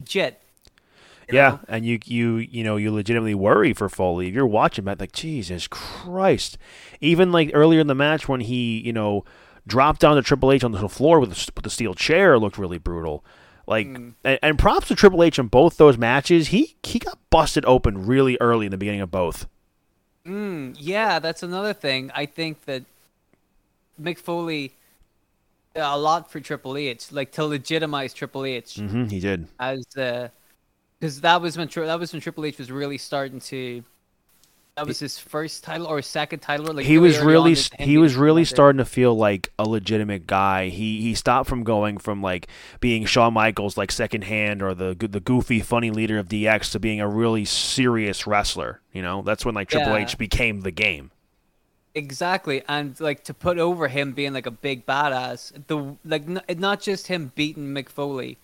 legit. 0.00 0.40
Yeah, 1.30 1.50
know? 1.50 1.60
and 1.68 1.84
you 1.84 1.98
you 2.06 2.36
you 2.38 2.64
know 2.64 2.76
you 2.76 2.90
legitimately 2.92 3.34
worry 3.34 3.74
for 3.74 3.88
Foley 3.90 4.30
you're 4.30 4.46
watching 4.46 4.86
that 4.86 4.98
like 5.00 5.12
Jesus 5.12 5.66
Christ. 5.68 6.56
Even 7.00 7.32
like 7.32 7.50
earlier 7.52 7.80
in 7.80 7.86
the 7.86 7.94
match 7.94 8.28
when 8.28 8.40
he 8.40 8.80
you 8.80 8.92
know 8.94 9.24
dropped 9.66 10.00
down 10.00 10.16
to 10.16 10.22
Triple 10.22 10.52
H 10.52 10.64
on 10.64 10.72
the 10.72 10.88
floor 10.88 11.20
with 11.20 11.30
the, 11.34 11.52
with 11.54 11.64
the 11.64 11.70
steel 11.70 11.92
chair 11.94 12.38
looked 12.38 12.56
really 12.56 12.78
brutal. 12.78 13.22
Like 13.66 13.86
Hmm. 13.86 14.10
and, 14.24 14.38
and 14.42 14.58
props 14.58 14.88
to 14.88 14.94
Triple 14.94 15.22
H 15.22 15.38
in 15.38 15.48
both 15.48 15.76
those 15.76 15.98
matches. 15.98 16.48
He 16.48 16.76
he 16.82 16.98
got 16.98 17.18
busted 17.28 17.66
open 17.66 18.06
really 18.06 18.38
early 18.40 18.64
in 18.64 18.70
the 18.70 18.78
beginning 18.78 19.02
of 19.02 19.10
both. 19.10 19.46
Mm, 20.26 20.76
yeah, 20.78 21.18
that's 21.18 21.42
another 21.42 21.74
thing. 21.74 22.10
I 22.14 22.24
think 22.24 22.64
that 22.64 22.84
Mick 24.00 24.18
Foley 24.18 24.74
a 25.74 25.98
lot 25.98 26.30
for 26.30 26.40
Triple 26.40 26.76
H, 26.76 27.12
like 27.12 27.32
to 27.32 27.44
legitimize 27.44 28.12
Triple 28.14 28.44
H. 28.44 28.76
hmm 28.76 29.04
he 29.06 29.20
did. 29.20 29.48
as 29.60 29.84
the 29.94 30.30
because 30.98 31.20
that 31.20 31.40
was 31.40 31.56
when 31.56 31.68
that 31.68 31.98
was 32.00 32.12
when 32.12 32.20
Triple 32.20 32.44
H 32.44 32.58
was 32.58 32.70
really 32.70 32.98
starting 32.98 33.40
to. 33.40 33.84
That 34.76 34.86
was 34.86 35.00
his 35.00 35.18
first 35.18 35.64
title 35.64 35.88
or 35.88 36.00
second 36.02 36.38
title. 36.38 36.72
Like 36.72 36.86
he 36.86 36.98
was 36.98 37.18
really 37.18 37.56
he 37.80 37.98
was 37.98 38.14
really 38.14 38.44
starting 38.44 38.78
to 38.78 38.84
feel 38.84 39.12
like 39.12 39.52
a 39.58 39.64
legitimate 39.64 40.24
guy. 40.28 40.68
He 40.68 41.00
he 41.00 41.16
stopped 41.16 41.48
from 41.48 41.64
going 41.64 41.98
from 41.98 42.22
like 42.22 42.46
being 42.78 43.04
Shawn 43.04 43.34
Michaels 43.34 43.76
like 43.76 43.90
second 43.90 44.22
hand 44.22 44.62
or 44.62 44.74
the 44.74 44.94
the 44.94 45.18
goofy 45.18 45.58
funny 45.60 45.90
leader 45.90 46.16
of 46.16 46.28
DX 46.28 46.70
to 46.72 46.78
being 46.78 47.00
a 47.00 47.08
really 47.08 47.44
serious 47.44 48.24
wrestler. 48.24 48.80
You 48.92 49.02
know, 49.02 49.22
that's 49.22 49.44
when 49.44 49.56
like 49.56 49.68
Triple 49.68 49.94
Yeah. 49.94 50.04
H 50.04 50.16
became 50.16 50.60
the 50.60 50.70
game. 50.70 51.10
Exactly, 51.98 52.62
and 52.68 52.98
like 53.00 53.24
to 53.24 53.34
put 53.34 53.58
over 53.58 53.88
him 53.88 54.12
being 54.12 54.32
like 54.32 54.46
a 54.46 54.50
big 54.52 54.86
badass, 54.86 55.52
the 55.66 55.96
like 56.04 56.22
n- 56.28 56.42
not 56.58 56.80
just 56.80 57.08
him 57.08 57.32
beating 57.34 57.74
Mick 57.74 57.88
Foley, 57.88 58.38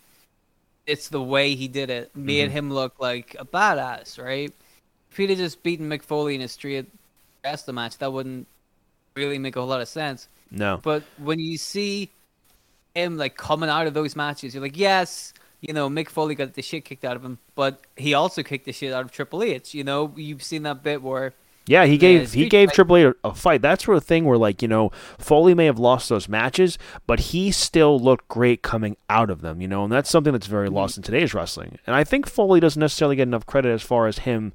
it's 0.86 1.08
the 1.08 1.22
way 1.22 1.54
he 1.54 1.68
did 1.68 1.88
it 1.88 2.10
made 2.16 2.48
Mm-hmm. 2.48 2.56
him 2.58 2.72
look 2.72 2.94
like 2.98 3.36
a 3.38 3.44
badass, 3.44 4.22
right? 4.22 4.52
If 5.10 5.16
he'd 5.16 5.30
have 5.30 5.38
just 5.38 5.62
beaten 5.62 5.88
Mick 5.88 6.02
Foley 6.02 6.34
in 6.34 6.40
a 6.40 6.48
straight 6.48 6.86
wrestling 7.44 7.76
match, 7.76 7.98
that 7.98 8.12
wouldn't 8.12 8.46
really 9.14 9.38
make 9.38 9.54
a 9.56 9.60
whole 9.60 9.68
lot 9.68 9.80
of 9.80 9.88
sense. 9.88 10.26
No, 10.50 10.80
But 10.82 11.04
when 11.18 11.38
you 11.38 11.56
see 11.56 12.10
him 12.94 13.16
like 13.16 13.36
coming 13.36 13.70
out 13.70 13.86
of 13.86 13.94
those 13.94 14.16
matches, 14.16 14.54
you're 14.54 14.62
like, 14.62 14.76
yes, 14.76 15.32
you 15.60 15.72
know, 15.72 15.88
Mick 15.88 16.08
Foley 16.08 16.34
got 16.34 16.54
the 16.54 16.62
shit 16.62 16.84
kicked 16.84 17.04
out 17.04 17.16
of 17.16 17.24
him, 17.24 17.38
but 17.54 17.80
he 17.96 18.14
also 18.14 18.42
kicked 18.42 18.64
the 18.66 18.72
shit 18.72 18.92
out 18.92 19.04
of 19.04 19.12
Triple 19.12 19.42
H. 19.42 19.74
You 19.74 19.84
know, 19.84 20.12
you've 20.16 20.42
seen 20.42 20.64
that 20.64 20.82
bit 20.82 21.02
where 21.02 21.32
yeah, 21.66 21.84
he 21.86 21.96
gave 21.98 22.20
he 22.20 22.26
Street 22.26 22.50
gave 22.50 22.68
Fight- 22.68 22.74
Triple 22.74 22.96
H 22.96 23.14
a, 23.24 23.28
a 23.28 23.34
fight. 23.34 23.62
That's 23.62 23.84
sort 23.84 23.96
of 23.96 24.04
thing 24.04 24.24
where 24.24 24.36
like 24.38 24.60
you 24.62 24.68
know 24.68 24.90
Foley 25.18 25.54
may 25.54 25.64
have 25.66 25.78
lost 25.78 26.08
those 26.08 26.28
matches, 26.28 26.78
but 27.06 27.20
he 27.20 27.50
still 27.50 27.98
looked 27.98 28.28
great 28.28 28.62
coming 28.62 28.96
out 29.08 29.30
of 29.30 29.40
them. 29.40 29.60
You 29.60 29.68
know, 29.68 29.84
and 29.84 29.92
that's 29.92 30.10
something 30.10 30.32
that's 30.32 30.46
very 30.46 30.66
Mm-hmm. 30.68 30.76
lost 30.76 30.96
in 30.96 31.02
today's 31.02 31.32
wrestling. 31.34 31.78
And 31.86 31.94
I 31.96 32.04
think 32.04 32.26
Foley 32.28 32.60
doesn't 32.60 32.80
necessarily 32.80 33.16
get 33.16 33.28
enough 33.28 33.46
credit 33.46 33.70
as 33.70 33.82
far 33.82 34.06
as 34.06 34.18
him 34.18 34.52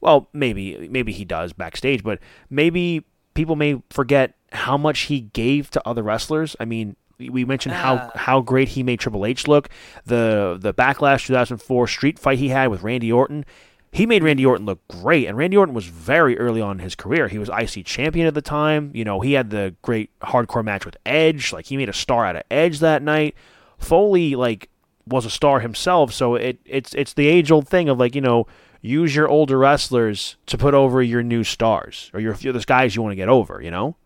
well, 0.00 0.28
maybe 0.32 0.88
maybe 0.90 1.12
he 1.12 1.24
does 1.24 1.52
backstage, 1.52 2.02
but 2.02 2.18
maybe 2.48 3.04
people 3.34 3.54
may 3.56 3.82
forget 3.90 4.34
how 4.52 4.76
much 4.76 5.00
he 5.02 5.20
gave 5.20 5.70
to 5.70 5.86
other 5.86 6.02
wrestlers. 6.02 6.56
I 6.58 6.64
mean, 6.64 6.96
we- 7.18 7.28
we 7.30 7.44
mentioned 7.44 7.74
how 7.74 7.94
Ah. 7.94 8.10
how 8.18 8.40
great 8.40 8.70
he 8.70 8.82
made 8.82 8.98
Triple 8.98 9.26
H 9.26 9.46
look. 9.46 9.68
The 10.06 10.56
the 10.60 10.72
Backlash 10.72 11.26
2004 11.26 11.86
street 11.86 12.18
fight 12.18 12.38
he 12.38 12.48
had 12.48 12.68
with 12.68 12.82
Randy 12.82 13.12
Orton. 13.12 13.44
He 13.92 14.06
made 14.06 14.22
Randy 14.22 14.46
Orton 14.46 14.66
look 14.66 14.86
great, 14.86 15.26
and 15.26 15.36
Randy 15.36 15.56
Orton 15.56 15.74
was 15.74 15.86
very 15.86 16.38
early 16.38 16.60
on 16.60 16.78
in 16.78 16.84
his 16.84 16.94
career. 16.94 17.26
He 17.26 17.38
was 17.38 17.48
IC 17.48 17.84
champion 17.84 18.26
at 18.26 18.34
the 18.34 18.42
time. 18.42 18.92
You 18.94 19.04
know, 19.04 19.20
he 19.20 19.32
had 19.32 19.50
the 19.50 19.74
great 19.82 20.10
hardcore 20.20 20.64
match 20.64 20.84
with 20.84 20.96
Edge. 21.04 21.52
Like 21.52 21.66
he 21.66 21.76
made 21.76 21.88
a 21.88 21.94
star 21.94 22.24
out 22.24 22.36
of 22.36 22.42
Edge 22.50 22.78
that 22.78 23.02
night. 23.02 23.34
Foley 23.78 24.36
like 24.36 24.68
was 25.06 25.26
a 25.26 25.30
star 25.30 25.60
himself, 25.60 26.12
so 26.12 26.36
it 26.36 26.60
it's 26.64 26.94
it's 26.94 27.14
the 27.14 27.26
age 27.26 27.50
old 27.50 27.66
thing 27.66 27.88
of 27.88 27.98
like 27.98 28.14
you 28.14 28.20
know 28.20 28.46
use 28.80 29.14
your 29.14 29.28
older 29.28 29.58
wrestlers 29.58 30.36
to 30.46 30.56
put 30.56 30.72
over 30.72 31.02
your 31.02 31.22
new 31.22 31.42
stars 31.42 32.10
or 32.14 32.20
your 32.20 32.34
your 32.36 32.52
the 32.52 32.60
guys 32.60 32.94
you 32.94 33.02
want 33.02 33.12
to 33.12 33.16
get 33.16 33.28
over. 33.28 33.60
You 33.60 33.72
know. 33.72 33.96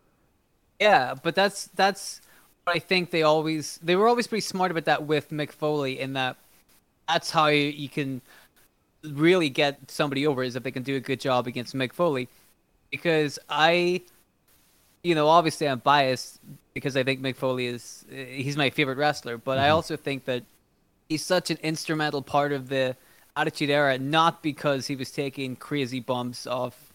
Yeah, 0.79 1.13
but 1.21 1.35
that's 1.35 1.67
that's 1.75 2.21
what 2.63 2.75
I 2.75 2.79
think 2.79 3.11
they 3.11 3.21
always 3.21 3.79
they 3.83 3.95
were 3.95 4.07
always 4.07 4.25
pretty 4.25 4.41
smart 4.41 4.71
about 4.71 4.85
that 4.85 5.03
with 5.03 5.29
Mick 5.29 5.51
Foley 5.51 5.99
in 5.99 6.13
that 6.13 6.37
that's 7.07 7.29
how 7.29 7.47
you, 7.47 7.67
you 7.67 7.87
can 7.87 8.21
really 9.13 9.49
get 9.49 9.89
somebody 9.89 10.25
over 10.27 10.43
is 10.43 10.55
if 10.55 10.63
they 10.63 10.71
can 10.71 10.83
do 10.83 10.95
a 10.95 10.99
good 10.99 11.19
job 11.19 11.47
against 11.47 11.75
Mick 11.75 11.93
Foley. 11.93 12.27
Because 12.91 13.39
I, 13.49 14.01
you 15.03 15.15
know, 15.15 15.27
obviously 15.27 15.67
I'm 15.67 15.79
biased 15.79 16.39
because 16.73 16.95
I 16.95 17.03
think 17.03 17.21
Mick 17.21 17.35
Foley 17.35 17.67
is 17.67 18.05
he's 18.09 18.57
my 18.57 18.69
favorite 18.69 18.97
wrestler, 18.97 19.37
but 19.37 19.57
mm-hmm. 19.57 19.65
I 19.65 19.69
also 19.69 19.97
think 19.97 20.25
that 20.25 20.43
he's 21.09 21.25
such 21.25 21.49
an 21.49 21.57
instrumental 21.63 22.21
part 22.21 22.51
of 22.51 22.69
the 22.69 22.95
Attitude 23.37 23.69
Era, 23.69 23.97
not 23.97 24.41
because 24.41 24.87
he 24.87 24.95
was 24.95 25.11
taking 25.11 25.55
crazy 25.55 25.99
bumps 25.99 26.47
off, 26.47 26.93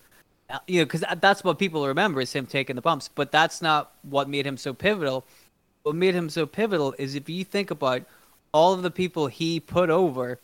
you 0.67 0.81
know, 0.81 0.85
because 0.87 1.05
that's 1.21 1.45
what 1.45 1.59
people 1.59 1.87
remember 1.87 2.21
is 2.21 2.33
him 2.33 2.47
taking 2.47 2.77
the 2.77 2.83
bumps, 2.83 3.09
but 3.15 3.31
that's 3.31 3.61
not 3.61 3.93
what 4.03 4.29
made 4.29 4.47
him 4.47 4.57
so 4.57 4.73
pivotal. 4.73 5.27
What 5.83 5.97
made 5.97 6.15
him 6.15 6.31
so 6.31 6.47
pivotal 6.47 6.95
is 6.99 7.15
if 7.15 7.29
you 7.29 7.45
think 7.45 7.71
about 7.71 8.03
all 8.53 8.73
of 8.73 8.83
the 8.83 8.91
people 8.91 9.27
he 9.27 9.61
put 9.61 9.91
over 9.91 10.39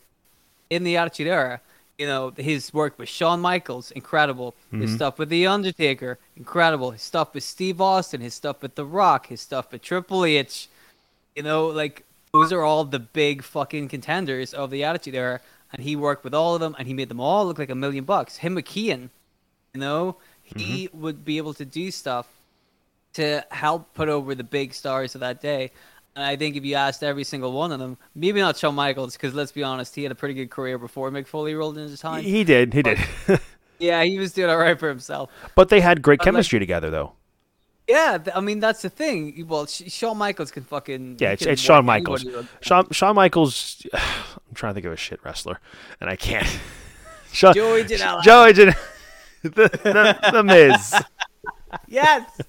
in 0.71 0.85
the 0.85 0.97
Attitude 0.97 1.27
Era. 1.27 1.61
You 1.99 2.07
know, 2.07 2.33
his 2.37 2.75
work 2.75 2.99
with 2.99 3.09
Shawn 3.09 3.41
Michaels, 3.41 3.91
incredible. 3.93 4.55
Mm-hmm. 4.69 4.83
His 4.83 4.95
stuff 4.95 5.19
with 5.19 5.31
The 5.31 5.47
Undertaker, 5.47 6.19
incredible. 6.37 6.91
His 6.91 7.03
stuff 7.03 7.33
with 7.33 7.43
Steve 7.43 7.81
Austin, 7.81 8.21
his 8.21 8.35
stuff 8.35 8.61
with 8.61 8.75
The 8.75 8.85
Rock, 8.85 9.29
his 9.29 9.41
stuff 9.41 9.73
with 9.73 9.81
Triple 9.81 10.25
H. 10.25 10.69
You 11.35 11.43
know, 11.43 11.69
like 11.69 12.05
those 12.33 12.53
are 12.53 12.63
all 12.63 12.85
the 12.85 12.99
big 12.99 13.43
fucking 13.43 13.89
contenders 13.89 14.53
of 14.53 14.71
the 14.71 14.85
Attitude 14.85 15.15
Era, 15.15 15.41
and 15.73 15.83
he 15.83 15.97
worked 15.97 16.23
with 16.23 16.35
all 16.35 16.55
of 16.55 16.61
them, 16.61 16.77
and 16.79 16.87
he 16.87 16.93
made 16.93 17.09
them 17.09 17.21
all 17.21 17.47
look 17.47 17.59
like 17.59 17.71
a 17.71 17.75
million 17.75 18.05
bucks. 18.05 18.37
Him, 18.37 18.57
McKeon, 18.57 19.09
you 19.73 19.81
know, 19.81 20.17
he 20.43 20.89
mm-hmm. 20.89 21.01
would 21.01 21.25
be 21.25 21.39
able 21.39 21.55
to 21.55 21.65
do 21.65 21.91
stuff 21.91 22.27
to 23.15 23.43
help 23.51 23.95
put 23.95 24.11
over 24.11 24.35
the 24.35 24.45
big 24.45 24.75
stars 24.75 25.15
of 25.15 25.23
that 25.23 25.41
day. 25.41 25.73
And 26.17 26.25
I 26.25 26.35
think 26.35 26.57
if 26.57 26.65
you 26.65 26.75
asked 26.75 27.05
every 27.05 27.25
single 27.25 27.53
one 27.53 27.73
of 27.73 27.79
them, 27.79 27.99
maybe 28.15 28.41
not 28.41 28.57
Shawn 28.57 28.75
Michaels, 28.75 29.13
because 29.13 29.35
let's 29.35 29.53
be 29.53 29.63
honest, 29.63 29.95
he 29.95 30.03
had 30.03 30.11
a 30.11 30.15
pretty 30.15 30.35
good 30.35 30.51
career 30.51 30.79
before 30.79 31.11
Mick 31.11 31.27
Foley 31.27 31.55
rolled 31.55 31.77
into 31.77 31.97
time. 31.99 32.25
He 32.25 32.43
did. 32.43 32.73
He 32.73 32.81
but, 32.81 32.99
did. 33.27 33.41
yeah, 33.79 34.03
he 34.03 34.19
was 34.19 34.33
doing 34.33 34.49
all 34.49 34.57
right 34.57 34.79
for 34.81 34.89
himself. 34.89 35.31
But 35.55 35.69
they 35.69 35.81
had 35.81 36.01
great 36.01 36.21
chemistry 36.21 36.59
like, 36.59 36.63
together, 36.63 36.89
though. 36.89 37.13
Yeah, 37.87 38.19
I 38.35 38.41
mean 38.41 38.59
that's 38.59 38.83
the 38.83 38.91
thing. 38.91 39.47
Well, 39.47 39.67
Shawn 39.67 40.17
Michaels 40.17 40.51
can 40.51 40.65
fucking 40.65 41.19
yeah, 41.21 41.33
it's, 41.33 41.47
it's 41.47 41.63
Shawn 41.63 41.85
Michaels. 41.85 42.27
Shawn, 42.61 42.89
Shawn 42.91 43.15
Michaels. 43.15 43.87
I'm 43.95 44.55
trying 44.55 44.71
to 44.71 44.75
think 44.75 44.87
of 44.87 44.93
a 44.93 44.97
shit 44.97 45.21
wrestler, 45.23 45.61
and 46.01 46.11
I 46.11 46.17
can't. 46.17 46.47
Shawn, 47.33 47.55
Joey 47.55 47.85
Janela. 47.85 48.23
Joey 48.23 48.53
Janela. 48.55 48.77
the, 49.43 49.51
the, 49.51 50.31
the 50.33 50.43
Miz. 50.43 50.95
yes. 51.89 52.41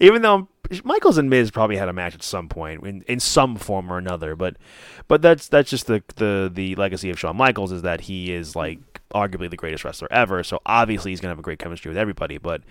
Even 0.00 0.20
though 0.20 0.34
I'm 0.34 0.48
Michaels 0.82 1.18
and 1.18 1.28
Miz 1.28 1.50
probably 1.50 1.76
had 1.76 1.88
a 1.88 1.92
match 1.92 2.14
at 2.14 2.22
some 2.22 2.48
point 2.48 2.86
in, 2.86 3.02
in 3.02 3.20
some 3.20 3.56
form 3.56 3.92
or 3.92 3.98
another, 3.98 4.34
but 4.34 4.56
but 5.08 5.20
that's 5.20 5.48
that's 5.48 5.70
just 5.70 5.86
the, 5.86 6.02
the 6.16 6.50
the 6.52 6.74
legacy 6.76 7.10
of 7.10 7.18
Shawn 7.18 7.36
Michaels 7.36 7.72
is 7.72 7.82
that 7.82 8.02
he 8.02 8.32
is 8.32 8.56
like 8.56 8.78
arguably 9.14 9.50
the 9.50 9.56
greatest 9.56 9.84
wrestler 9.84 10.08
ever. 10.10 10.42
So 10.42 10.60
obviously 10.64 11.12
he's 11.12 11.20
gonna 11.20 11.32
have 11.32 11.38
a 11.38 11.42
great 11.42 11.58
chemistry 11.58 11.90
with 11.90 11.98
everybody. 11.98 12.38
But 12.38 12.62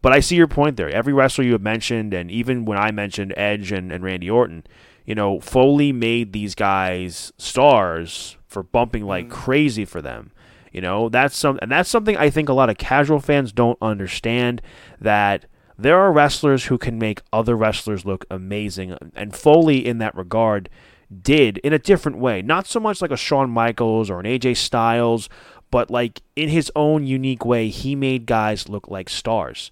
but 0.00 0.12
I 0.12 0.20
see 0.20 0.36
your 0.36 0.48
point 0.48 0.76
there. 0.76 0.90
Every 0.90 1.12
wrestler 1.12 1.44
you 1.44 1.52
have 1.52 1.62
mentioned, 1.62 2.14
and 2.14 2.30
even 2.30 2.64
when 2.64 2.78
I 2.78 2.90
mentioned 2.90 3.34
Edge 3.36 3.72
and, 3.72 3.92
and 3.92 4.04
Randy 4.04 4.30
Orton, 4.30 4.64
you 5.04 5.14
know, 5.14 5.40
Foley 5.40 5.92
made 5.92 6.32
these 6.32 6.54
guys 6.54 7.32
stars 7.36 8.36
for 8.46 8.62
bumping 8.62 9.04
like 9.04 9.28
mm. 9.28 9.30
crazy 9.30 9.84
for 9.84 10.00
them. 10.00 10.30
You 10.72 10.80
know, 10.80 11.08
that's 11.08 11.36
some 11.36 11.58
and 11.62 11.70
that's 11.70 11.88
something 11.88 12.16
I 12.16 12.30
think 12.30 12.48
a 12.48 12.52
lot 12.52 12.70
of 12.70 12.78
casual 12.78 13.20
fans 13.20 13.52
don't 13.52 13.78
understand 13.80 14.60
that 15.00 15.46
there 15.78 15.98
are 15.98 16.12
wrestlers 16.12 16.66
who 16.66 16.78
can 16.78 16.98
make 16.98 17.22
other 17.32 17.56
wrestlers 17.56 18.04
look 18.04 18.24
amazing, 18.30 18.96
and 19.14 19.34
Foley, 19.34 19.84
in 19.84 19.98
that 19.98 20.14
regard, 20.14 20.68
did 21.22 21.58
in 21.58 21.72
a 21.72 21.78
different 21.78 22.18
way. 22.18 22.42
Not 22.42 22.66
so 22.66 22.80
much 22.80 23.02
like 23.02 23.10
a 23.10 23.16
Shawn 23.16 23.50
Michaels 23.50 24.10
or 24.10 24.20
an 24.20 24.26
AJ 24.26 24.56
Styles, 24.56 25.28
but 25.70 25.90
like 25.90 26.22
in 26.36 26.48
his 26.48 26.70
own 26.76 27.06
unique 27.06 27.44
way, 27.44 27.68
he 27.68 27.94
made 27.94 28.26
guys 28.26 28.68
look 28.68 28.88
like 28.88 29.08
stars. 29.08 29.70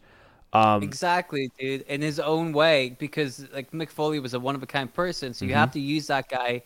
Um, 0.52 0.82
exactly, 0.82 1.50
dude. 1.58 1.82
In 1.82 2.02
his 2.02 2.20
own 2.20 2.52
way, 2.52 2.96
because 2.98 3.46
like 3.54 3.70
Mick 3.70 3.90
Foley 3.90 4.18
was 4.20 4.34
a 4.34 4.40
one 4.40 4.54
of 4.54 4.62
a 4.62 4.66
kind 4.66 4.92
person, 4.92 5.32
so 5.32 5.44
you 5.44 5.52
mm-hmm. 5.52 5.60
have 5.60 5.72
to 5.72 5.80
use 5.80 6.08
that 6.08 6.28
guy 6.28 6.62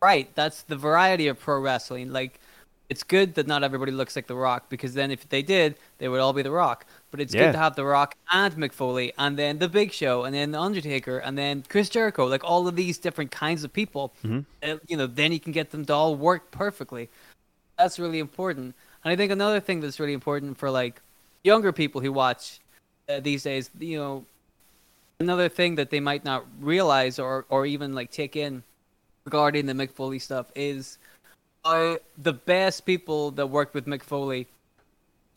right. 0.00 0.34
That's 0.34 0.62
the 0.62 0.76
variety 0.76 1.28
of 1.28 1.38
pro 1.38 1.60
wrestling. 1.60 2.12
Like, 2.12 2.40
it's 2.88 3.02
good 3.02 3.34
that 3.34 3.46
not 3.46 3.62
everybody 3.62 3.92
looks 3.92 4.16
like 4.16 4.26
The 4.26 4.34
Rock, 4.34 4.68
because 4.68 4.94
then 4.94 5.10
if 5.10 5.28
they 5.28 5.42
did, 5.42 5.76
they 5.98 6.08
would 6.08 6.20
all 6.20 6.32
be 6.32 6.42
The 6.42 6.50
Rock. 6.50 6.86
But 7.10 7.20
it's 7.20 7.32
yeah. 7.32 7.46
good 7.46 7.52
to 7.52 7.58
have 7.58 7.74
The 7.74 7.84
Rock 7.84 8.16
and 8.30 8.54
Mick 8.54 8.72
Foley, 8.72 9.12
and 9.16 9.38
then 9.38 9.58
The 9.58 9.68
Big 9.68 9.92
Show, 9.92 10.24
and 10.24 10.34
then 10.34 10.52
The 10.52 10.60
Undertaker, 10.60 11.18
and 11.18 11.38
then 11.38 11.64
Chris 11.68 11.88
Jericho. 11.88 12.26
Like 12.26 12.44
all 12.44 12.68
of 12.68 12.76
these 12.76 12.98
different 12.98 13.30
kinds 13.30 13.64
of 13.64 13.72
people. 13.72 14.12
Mm-hmm. 14.24 14.40
Uh, 14.62 14.76
you 14.86 14.96
know, 14.96 15.06
then 15.06 15.32
you 15.32 15.40
can 15.40 15.52
get 15.52 15.70
them 15.70 15.84
to 15.86 15.92
all 15.92 16.14
work 16.14 16.50
perfectly. 16.50 17.08
That's 17.78 17.98
really 17.98 18.18
important. 18.18 18.74
And 19.04 19.12
I 19.12 19.16
think 19.16 19.32
another 19.32 19.60
thing 19.60 19.80
that's 19.80 19.98
really 20.00 20.12
important 20.12 20.58
for 20.58 20.70
like 20.70 21.00
younger 21.44 21.72
people 21.72 22.00
who 22.00 22.12
watch 22.12 22.60
uh, 23.08 23.20
these 23.20 23.44
days, 23.44 23.70
you 23.78 23.96
know, 23.96 24.24
another 25.20 25.48
thing 25.48 25.76
that 25.76 25.90
they 25.90 26.00
might 26.00 26.24
not 26.24 26.44
realize 26.60 27.18
or 27.18 27.46
or 27.48 27.66
even 27.66 27.94
like 27.94 28.10
take 28.10 28.36
in 28.36 28.62
regarding 29.24 29.66
the 29.66 29.72
Mick 29.72 29.90
Foley 29.90 30.18
stuff 30.18 30.50
is 30.54 30.98
uh, 31.64 31.96
the 32.16 32.32
best 32.32 32.86
people 32.86 33.30
that 33.32 33.46
worked 33.46 33.74
with 33.74 33.86
Mick 33.86 34.02
Foley 34.02 34.46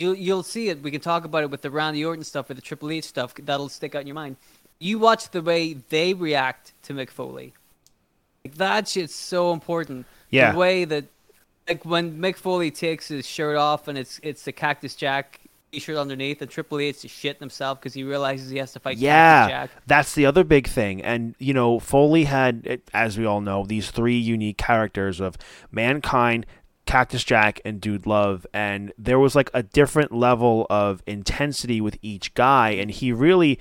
You'll 0.02 0.16
you'll 0.16 0.44
see 0.44 0.70
it. 0.70 0.82
We 0.82 0.92
can 0.92 1.02
talk 1.02 1.26
about 1.26 1.44
it 1.44 1.52
with 1.52 1.62
the 1.62 1.72
Randy 1.72 2.04
Orton 2.04 2.24
stuff, 2.24 2.48
with 2.48 2.58
the 2.58 2.62
Triple 2.62 2.92
H 2.92 3.06
stuff. 3.06 3.34
That'll 3.36 3.70
stick 3.70 3.96
out 3.96 4.02
in 4.02 4.08
your 4.08 4.16
mind. 4.16 4.38
You 4.80 4.98
watch 4.98 5.30
the 5.30 5.42
way 5.42 5.74
they 5.90 6.14
react 6.14 6.74
to 6.84 6.94
Mick 6.94 7.10
Foley. 7.10 7.54
Like 8.44 8.56
that 8.56 8.88
shit's 8.88 9.14
so 9.14 9.54
important. 9.54 10.06
Yeah. 10.32 10.54
The 10.54 10.58
way 10.58 10.86
that, 10.86 11.06
like 11.70 11.86
when 11.86 12.18
Mick 12.18 12.36
Foley 12.36 12.72
takes 12.72 13.08
his 13.08 13.28
shirt 13.28 13.58
off 13.58 13.88
and 13.88 13.98
it's 13.98 14.20
it's 14.24 14.44
the 14.44 14.52
Cactus 14.52 14.96
Jack 14.96 15.40
t-shirt 15.72 15.98
underneath, 15.98 16.42
and 16.42 16.50
Triple 16.50 16.80
H 16.80 17.06
is 17.06 17.12
shitting 17.12 17.40
himself 17.40 17.80
because 17.80 17.94
he 17.94 18.04
realizes 18.04 18.50
he 18.50 18.58
has 18.58 18.74
to 18.74 18.80
fight. 18.80 18.98
Yeah, 18.98 19.68
that's 19.88 20.16
the 20.16 20.26
other 20.26 20.44
big 20.44 20.68
thing. 20.68 21.02
And 21.02 21.36
you 21.40 21.54
know, 21.54 21.80
Foley 21.80 22.26
had, 22.26 22.82
as 22.94 23.18
we 23.18 23.26
all 23.26 23.42
know, 23.42 23.66
these 23.66 23.92
three 23.92 24.18
unique 24.18 24.58
characters 24.58 25.20
of 25.20 25.38
Mankind, 25.72 26.46
Cactus 26.92 27.24
Jack 27.24 27.62
and 27.64 27.80
Dude 27.80 28.06
Love, 28.06 28.46
and 28.54 28.92
there 28.98 29.18
was 29.18 29.34
like 29.34 29.50
a 29.54 29.64
different 29.64 30.12
level 30.12 30.68
of 30.70 31.02
intensity 31.08 31.80
with 31.80 31.98
each 32.02 32.34
guy, 32.34 32.72
and 32.72 32.92
he 32.92 33.14
really. 33.14 33.60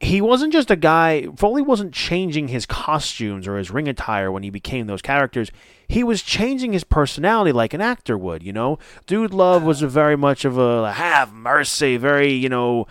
He 0.00 0.20
wasn't 0.20 0.52
just 0.52 0.70
a 0.70 0.76
guy. 0.76 1.28
Foley 1.36 1.62
wasn't 1.62 1.94
changing 1.94 2.48
his 2.48 2.66
costumes 2.66 3.46
or 3.46 3.56
his 3.56 3.70
ring 3.70 3.86
attire 3.86 4.30
when 4.30 4.42
he 4.42 4.50
became 4.50 4.86
those 4.86 5.00
characters. 5.00 5.50
He 5.88 6.04
was 6.04 6.22
changing 6.22 6.72
his 6.72 6.84
personality 6.84 7.52
like 7.52 7.74
an 7.74 7.80
actor 7.80 8.16
would, 8.16 8.42
you 8.42 8.52
know. 8.52 8.78
Dude 9.06 9.34
Love 9.34 9.62
was 9.62 9.82
a 9.82 9.88
very 9.88 10.16
much 10.16 10.44
of 10.44 10.58
a 10.58 10.92
have 10.92 11.32
mercy, 11.32 11.96
very 11.96 12.32
you 12.32 12.48
know 12.48 12.86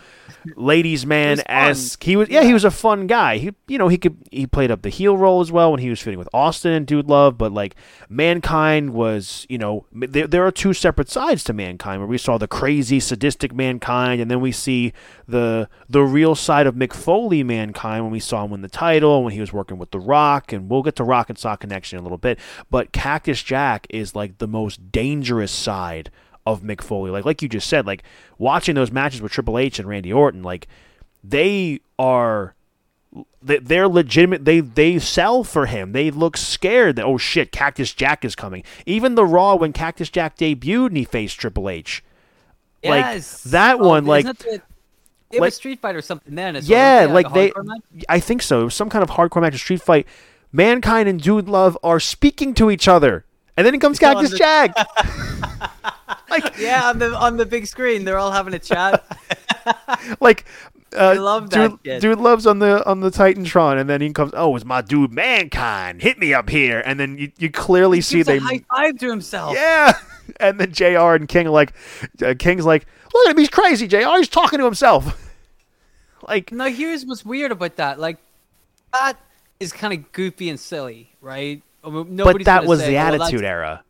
ladies 0.55 1.05
man 1.05 1.41
as 1.45 1.97
he 2.01 2.17
was 2.17 2.27
yeah, 2.27 2.41
yeah, 2.41 2.47
he 2.47 2.53
was 2.53 2.65
a 2.65 2.71
fun 2.71 3.07
guy. 3.07 3.37
He 3.37 3.51
you 3.67 3.77
know 3.77 3.87
he 3.87 3.97
could 3.97 4.17
he 4.31 4.45
played 4.45 4.71
up 4.71 4.81
the 4.81 4.89
heel 4.89 5.17
role 5.17 5.41
as 5.41 5.51
well 5.51 5.71
when 5.71 5.79
he 5.79 5.89
was 5.89 5.99
fitting 5.99 6.19
with 6.19 6.27
austin 6.33 6.73
and 6.73 6.85
dude 6.85 7.07
love 7.07 7.37
but 7.37 7.51
like 7.51 7.75
mankind 8.09 8.93
was 8.93 9.45
you 9.49 9.57
know 9.57 9.85
there, 9.91 10.27
there 10.27 10.45
are 10.45 10.51
two 10.51 10.73
separate 10.73 11.09
sides 11.09 11.43
to 11.45 11.53
mankind 11.53 12.01
where 12.01 12.07
we 12.07 12.17
saw 12.17 12.37
the 12.37 12.47
crazy 12.47 12.99
sadistic 12.99 13.53
mankind 13.53 14.21
and 14.21 14.29
then 14.29 14.41
we 14.41 14.51
see 14.51 14.91
the 15.27 15.69
the 15.89 16.01
real 16.03 16.35
side 16.35 16.67
of 16.67 16.75
mick 16.75 16.93
foley 16.93 17.43
mankind 17.43 18.03
when 18.03 18.11
we 18.11 18.19
saw 18.19 18.43
him 18.43 18.51
win 18.51 18.61
the 18.61 18.69
title 18.69 19.23
when 19.23 19.33
he 19.33 19.39
was 19.39 19.53
working 19.53 19.77
with 19.77 19.91
the 19.91 19.99
rock 19.99 20.51
and 20.51 20.69
we'll 20.69 20.83
get 20.83 20.95
to 20.95 21.03
rock 21.03 21.29
and 21.29 21.37
sock 21.37 21.61
connection 21.61 21.97
in 21.97 22.01
a 22.01 22.03
little 22.03 22.17
bit. 22.17 22.39
But 22.69 22.82
cactus 22.91 23.41
jack 23.41 23.87
is 23.89 24.15
like 24.15 24.37
the 24.37 24.47
most 24.47 24.91
dangerous 24.91 25.51
side 25.51 26.11
of 26.45 26.61
Mick 26.61 26.81
Foley. 26.81 27.11
Like 27.11 27.25
like 27.25 27.41
you 27.41 27.49
just 27.49 27.67
said, 27.67 27.85
like 27.85 28.03
watching 28.37 28.75
those 28.75 28.91
matches 28.91 29.21
with 29.21 29.31
Triple 29.31 29.57
H 29.57 29.79
and 29.79 29.87
Randy 29.87 30.11
Orton, 30.11 30.43
like 30.43 30.67
they 31.23 31.79
are 31.97 32.55
they're 33.41 33.87
legitimate 33.87 34.43
they 34.45 34.59
they 34.59 34.97
sell 34.97 35.43
for 35.43 35.67
him 35.67 35.91
they 35.91 36.09
look 36.09 36.35
scared 36.35 36.95
that 36.95 37.05
oh 37.05 37.17
shit 37.17 37.51
cactus 37.51 37.93
jack 37.93 38.25
is 38.25 38.35
coming 38.35 38.63
even 38.87 39.13
the 39.13 39.25
raw 39.25 39.53
when 39.53 39.71
cactus 39.71 40.09
jack 40.09 40.35
debuted 40.35 40.87
and 40.87 40.97
he 40.97 41.03
faced 41.03 41.39
triple 41.39 41.69
h 41.69 42.03
yes. 42.81 43.45
like 43.45 43.51
that 43.51 43.79
oh, 43.79 43.87
one 43.87 44.05
like 44.05 44.25
it 44.25 44.63
like, 45.31 45.41
was 45.41 45.55
street 45.55 45.79
fight 45.79 45.95
or 45.95 46.01
something 46.01 46.33
then 46.33 46.57
yeah 46.63 47.05
like, 47.07 47.29
like 47.29 47.33
they 47.33 47.51
i 48.09 48.19
think 48.19 48.41
so 48.41 48.61
it 48.61 48.65
was 48.65 48.75
some 48.75 48.89
kind 48.89 49.03
of 49.03 49.09
hardcore 49.11 49.41
match 49.41 49.55
street 49.55 49.81
fight 49.81 50.07
mankind 50.53 51.09
and 51.09 51.21
dude 51.21 51.49
love 51.49 51.77
are 51.83 51.99
speaking 51.99 52.53
to 52.53 52.71
each 52.71 52.87
other 52.87 53.25
and 53.57 53.67
then 53.67 53.75
it 53.75 53.81
comes 53.81 53.99
cactus 53.99 54.31
jack 54.37 54.73
like 56.29 56.57
Yeah, 56.57 56.89
on 56.89 56.99
the 56.99 57.13
on 57.15 57.37
the 57.37 57.45
big 57.45 57.67
screen, 57.67 58.05
they're 58.05 58.17
all 58.17 58.31
having 58.31 58.53
a 58.53 58.59
chat. 58.59 59.03
like 60.19 60.45
uh, 60.95 61.15
love 61.19 61.49
that 61.49 61.69
dude, 61.71 61.83
kid. 61.83 62.01
dude 62.01 62.19
loves 62.19 62.45
on 62.45 62.59
the 62.59 62.85
on 62.89 62.99
the 62.99 63.09
Titantron, 63.09 63.79
and 63.79 63.89
then 63.89 64.01
he 64.01 64.11
comes. 64.11 64.31
Oh, 64.35 64.55
it's 64.55 64.65
my 64.65 64.81
dude, 64.81 65.11
mankind. 65.11 66.01
Hit 66.01 66.17
me 66.19 66.33
up 66.33 66.49
here, 66.49 66.81
and 66.85 66.99
then 66.99 67.17
you, 67.17 67.31
you 67.37 67.49
clearly 67.49 68.01
see 68.01 68.17
Gives 68.17 68.27
they. 68.27 68.37
high 68.39 68.63
five 68.69 68.97
to 68.99 69.09
himself. 69.09 69.55
yeah, 69.55 69.93
and 70.39 70.59
then 70.59 70.71
Jr. 70.71 71.15
and 71.15 71.27
King 71.27 71.47
are 71.47 71.51
like, 71.51 71.73
uh, 72.23 72.33
King's 72.37 72.65
like, 72.65 72.85
look 73.13 73.27
at 73.27 73.31
him, 73.31 73.37
he's 73.39 73.49
crazy. 73.49 73.87
Jr. 73.87 73.97
He's 74.17 74.27
talking 74.29 74.59
to 74.59 74.65
himself. 74.65 75.31
like, 76.27 76.51
Now 76.51 76.67
here's 76.67 77.05
what's 77.05 77.25
weird 77.25 77.51
about 77.51 77.75
that. 77.77 77.99
Like 77.99 78.17
that 78.91 79.17
is 79.63 79.71
kind 79.73 79.93
of 79.93 80.11
goofy 80.11 80.49
and 80.49 80.59
silly, 80.59 81.15
right? 81.21 81.61
I 81.83 81.89
mean, 81.89 82.15
but 82.17 82.45
that 82.45 82.65
was 82.65 82.79
say, 82.79 82.91
the 82.91 82.97
"Oh, 82.97 83.11
that's- 83.11 83.21
Attitude 83.21 83.43
Era. 83.45 83.83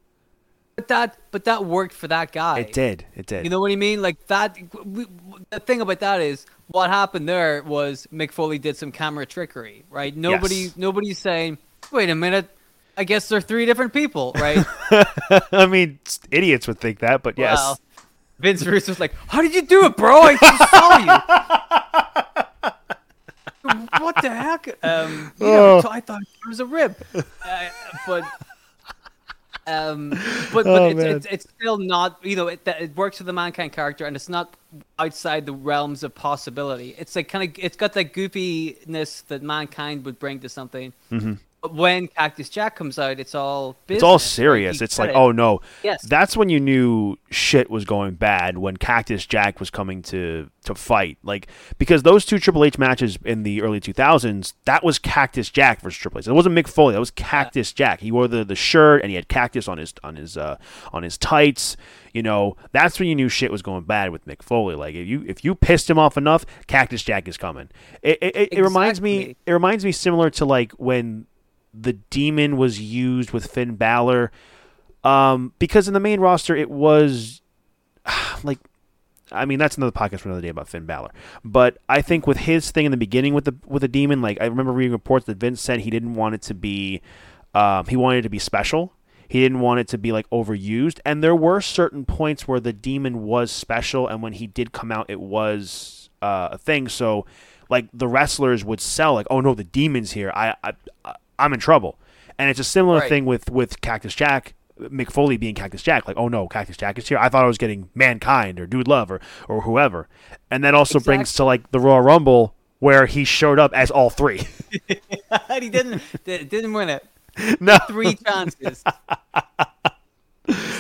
But 0.75 0.87
that 0.87 1.17
but 1.29 1.43
that 1.43 1.65
worked 1.65 1.93
for 1.93 2.07
that 2.07 2.31
guy. 2.31 2.59
It 2.61 2.73
did. 2.73 3.05
It 3.15 3.27
did. 3.27 3.43
You 3.43 3.51
know 3.51 3.59
what 3.59 3.71
I 3.71 3.75
mean? 3.75 4.01
Like 4.01 4.25
that. 4.25 4.57
We, 4.83 5.05
the 5.51 5.59
thing 5.59 5.81
about 5.81 5.99
that 5.99 6.19
is 6.19 6.47
what 6.67 6.89
happened 6.89 7.29
there 7.29 7.61
was 7.61 8.07
Mick 8.11 8.31
Foley 8.31 8.57
did 8.57 8.75
some 8.75 8.91
camera 8.91 9.27
trickery, 9.27 9.83
right? 9.91 10.15
Nobody, 10.17 10.55
Yes. 10.55 10.77
nobody's 10.77 11.19
saying, 11.19 11.59
"Wait 11.91 12.09
a 12.09 12.15
minute, 12.15 12.49
I 12.97 13.03
guess 13.03 13.29
they're 13.29 13.39
three 13.39 13.67
different 13.67 13.93
people," 13.93 14.31
right? 14.35 14.65
I 15.51 15.67
mean, 15.67 15.99
idiots 16.31 16.67
would 16.67 16.79
think 16.79 16.99
that, 16.99 17.21
but 17.21 17.37
yes. 17.37 17.55
Well, 17.59 17.79
Vince 18.39 18.65
Russo's 18.65 18.99
like, 18.99 19.13
"How 19.27 19.43
did 19.43 19.53
you 19.53 19.61
do 19.61 19.85
it, 19.85 19.95
bro? 19.95 20.21
I 20.21 20.37
just 20.37 20.69
saw 20.71 20.97
you." 20.97 21.79
what 24.03 24.21
the 24.21 24.29
heck? 24.29 24.67
Um, 24.83 25.31
yeah, 25.39 25.47
Oh. 25.59 25.81
so 25.81 25.89
I 25.89 25.99
thought 26.01 26.21
it 26.21 26.47
was 26.47 26.59
a 26.59 26.65
rib, 26.65 26.95
uh, 27.15 27.69
but. 28.07 28.23
Um, 29.65 30.09
but, 30.51 30.65
but 30.65 30.67
Oh, 30.67 30.89
it's, 30.89 30.99
it's 31.01 31.25
it's 31.27 31.47
still 31.57 31.77
not 31.77 32.19
you 32.21 32.35
know 32.35 32.47
it, 32.47 32.67
it 32.67 32.97
works 32.97 33.19
with 33.19 33.27
the 33.27 33.33
mankind 33.33 33.71
character 33.71 34.05
and 34.05 34.13
it's 34.13 34.27
not 34.27 34.57
outside 34.99 35.45
the 35.45 35.53
realms 35.53 36.03
of 36.03 36.13
possibility. 36.13 36.93
It's 36.97 37.15
like 37.15 37.29
kind 37.29 37.49
of 37.49 37.55
it's 37.63 37.77
got 37.77 37.93
that 37.93 38.11
goofiness 38.13 39.25
that 39.27 39.41
mankind 39.41 40.03
would 40.03 40.19
bring 40.19 40.39
to 40.41 40.49
something. 40.49 40.91
Mm-hmm. 41.09 41.35
When 41.71 42.07
Cactus 42.07 42.49
Jack 42.49 42.75
comes 42.75 42.99
out, 42.99 43.19
it's 43.19 43.33
all 43.33 43.77
business. 43.87 43.97
It's 43.97 44.03
all 44.03 44.19
serious. 44.19 44.79
you 44.79 44.83
It's 44.83 44.99
like, 44.99 45.11
it. 45.11 45.15
oh 45.15 45.31
no. 45.31 45.61
Yes. 45.81 46.01
That's 46.03 46.35
when 46.35 46.49
you 46.49 46.59
knew 46.59 47.17
shit 47.29 47.69
was 47.69 47.85
going 47.85 48.15
bad 48.15 48.57
when 48.57 48.77
Cactus 48.77 49.25
Jack 49.25 49.59
was 49.59 49.69
coming 49.69 50.01
to 50.03 50.49
to 50.65 50.75
fight. 50.75 51.17
Like 51.23 51.47
because 51.77 52.03
those 52.03 52.25
two 52.25 52.39
Triple 52.39 52.65
H 52.65 52.77
matches 52.77 53.17
in 53.23 53.43
the 53.43 53.61
early 53.61 53.79
2000s, 53.79 54.53
that 54.65 54.83
was 54.83 54.99
Cactus 54.99 55.49
Jack 55.49 55.81
versus 55.81 55.97
Triple 55.97 56.19
H. 56.19 56.27
It 56.27 56.33
wasn't 56.33 56.55
Mick 56.55 56.67
Foley. 56.67 56.93
That 56.93 56.99
was 56.99 57.11
Cactus 57.11 57.71
Jack. 57.71 58.01
He 58.01 58.11
wore 58.11 58.27
the, 58.27 58.43
the 58.43 58.55
shirt 58.55 59.01
and 59.01 59.09
he 59.09 59.15
had 59.15 59.27
cactus 59.27 59.67
on 59.67 59.77
his 59.77 59.93
on 60.03 60.15
his 60.15 60.37
uh, 60.37 60.57
on 60.91 61.03
his 61.03 61.17
tights. 61.17 61.77
You 62.13 62.23
know, 62.23 62.57
that's 62.73 62.99
when 62.99 63.07
you 63.07 63.15
knew 63.15 63.29
shit 63.29 63.51
was 63.51 63.61
going 63.61 63.85
bad 63.85 64.11
with 64.11 64.25
Mick 64.25 64.43
Foley. 64.43 64.75
Like 64.75 64.95
if 64.95 65.07
you 65.07 65.23
if 65.27 65.43
you 65.43 65.55
pissed 65.55 65.89
him 65.89 65.97
off 65.97 66.17
enough, 66.17 66.45
Cactus 66.67 67.03
Jack 67.03 67.27
is 67.27 67.37
coming. 67.37 67.69
It 68.01 68.17
it, 68.21 68.35
it, 68.35 68.49
it 68.53 68.61
reminds 68.61 69.01
me 69.01 69.35
it 69.45 69.51
reminds 69.51 69.85
me 69.85 69.91
similar 69.91 70.29
to 70.31 70.45
like 70.45 70.73
when 70.73 71.25
the 71.73 71.93
demon 71.93 72.57
was 72.57 72.79
used 72.79 73.31
with 73.31 73.47
Finn 73.47 73.75
Balor. 73.75 74.31
Um, 75.03 75.53
because 75.59 75.87
in 75.87 75.93
the 75.93 75.99
main 75.99 76.19
roster 76.19 76.55
it 76.55 76.69
was 76.69 77.41
like 78.43 78.59
I 79.31 79.45
mean 79.45 79.59
that's 79.59 79.77
another 79.77 79.91
podcast 79.91 80.21
for 80.21 80.29
another 80.29 80.41
day 80.41 80.49
about 80.49 80.67
Finn 80.67 80.85
Balor. 80.85 81.11
But 81.43 81.77
I 81.89 82.01
think 82.01 82.27
with 82.27 82.37
his 82.37 82.71
thing 82.71 82.85
in 82.85 82.91
the 82.91 82.97
beginning 82.97 83.33
with 83.33 83.45
the 83.45 83.55
with 83.65 83.81
the 83.81 83.87
demon, 83.87 84.21
like 84.21 84.37
I 84.39 84.45
remember 84.45 84.71
reading 84.71 84.91
reports 84.91 85.25
that 85.25 85.37
Vince 85.37 85.61
said 85.61 85.81
he 85.81 85.89
didn't 85.89 86.15
want 86.15 86.35
it 86.35 86.41
to 86.43 86.53
be 86.53 87.01
um, 87.53 87.85
he 87.87 87.95
wanted 87.95 88.19
it 88.19 88.21
to 88.23 88.29
be 88.29 88.39
special. 88.39 88.93
He 89.27 89.41
didn't 89.41 89.61
want 89.61 89.79
it 89.79 89.87
to 89.89 89.97
be 89.97 90.11
like 90.11 90.29
overused. 90.29 90.99
And 91.05 91.23
there 91.23 91.35
were 91.35 91.59
certain 91.59 92.05
points 92.05 92.47
where 92.47 92.59
the 92.59 92.73
demon 92.73 93.23
was 93.23 93.51
special 93.51 94.07
and 94.07 94.21
when 94.21 94.33
he 94.33 94.47
did 94.47 94.71
come 94.71 94.91
out 94.91 95.09
it 95.09 95.19
was 95.19 96.09
uh, 96.21 96.49
a 96.51 96.57
thing. 96.57 96.87
So 96.87 97.25
like 97.69 97.87
the 97.91 98.07
wrestlers 98.07 98.63
would 98.63 98.79
sell 98.79 99.15
like, 99.15 99.27
oh 99.29 99.41
no, 99.41 99.55
the 99.55 99.63
demon's 99.63 100.11
here. 100.11 100.31
I, 100.35 100.55
I 100.63 100.73
I'm 101.43 101.53
in 101.53 101.59
trouble. 101.59 101.97
And 102.39 102.49
it's 102.49 102.59
a 102.59 102.63
similar 102.63 102.99
Right. 102.99 103.09
thing 103.09 103.25
with 103.25 103.49
with 103.51 103.81
Cactus 103.81 104.15
Jack, 104.15 104.53
Mick 104.79 105.11
Foley 105.11 105.37
being 105.37 105.53
Cactus 105.55 105.83
Jack. 105.83 106.07
Like, 106.07 106.17
oh 106.17 106.27
no, 106.27 106.47
Cactus 106.47 106.77
Jack 106.77 106.97
is 106.97 107.07
here. 107.07 107.17
I 107.19 107.29
thought 107.29 107.43
I 107.43 107.47
was 107.47 107.57
getting 107.57 107.89
Mankind 107.93 108.59
or 108.59 108.65
Dude 108.65 108.87
Love 108.87 109.11
or 109.11 109.21
or 109.47 109.61
whoever. 109.61 110.07
And 110.49 110.63
that 110.63 110.73
also 110.73 110.99
brings 110.99 111.33
to 111.35 111.43
like 111.43 111.71
the 111.71 111.79
Royal 111.79 112.01
Rumble 112.01 112.55
where 112.79 113.05
he 113.05 113.23
showed 113.23 113.59
up 113.59 113.71
as 113.73 113.91
all 113.91 114.09
three. 114.09 114.41
and 115.49 115.63
he 115.63 115.69
didn't 115.69 116.01
didn't 116.25 116.73
win 116.73 116.89
it. 116.89 117.05
no, 117.59 117.77
Three 117.87 118.13
chances. 118.15 118.83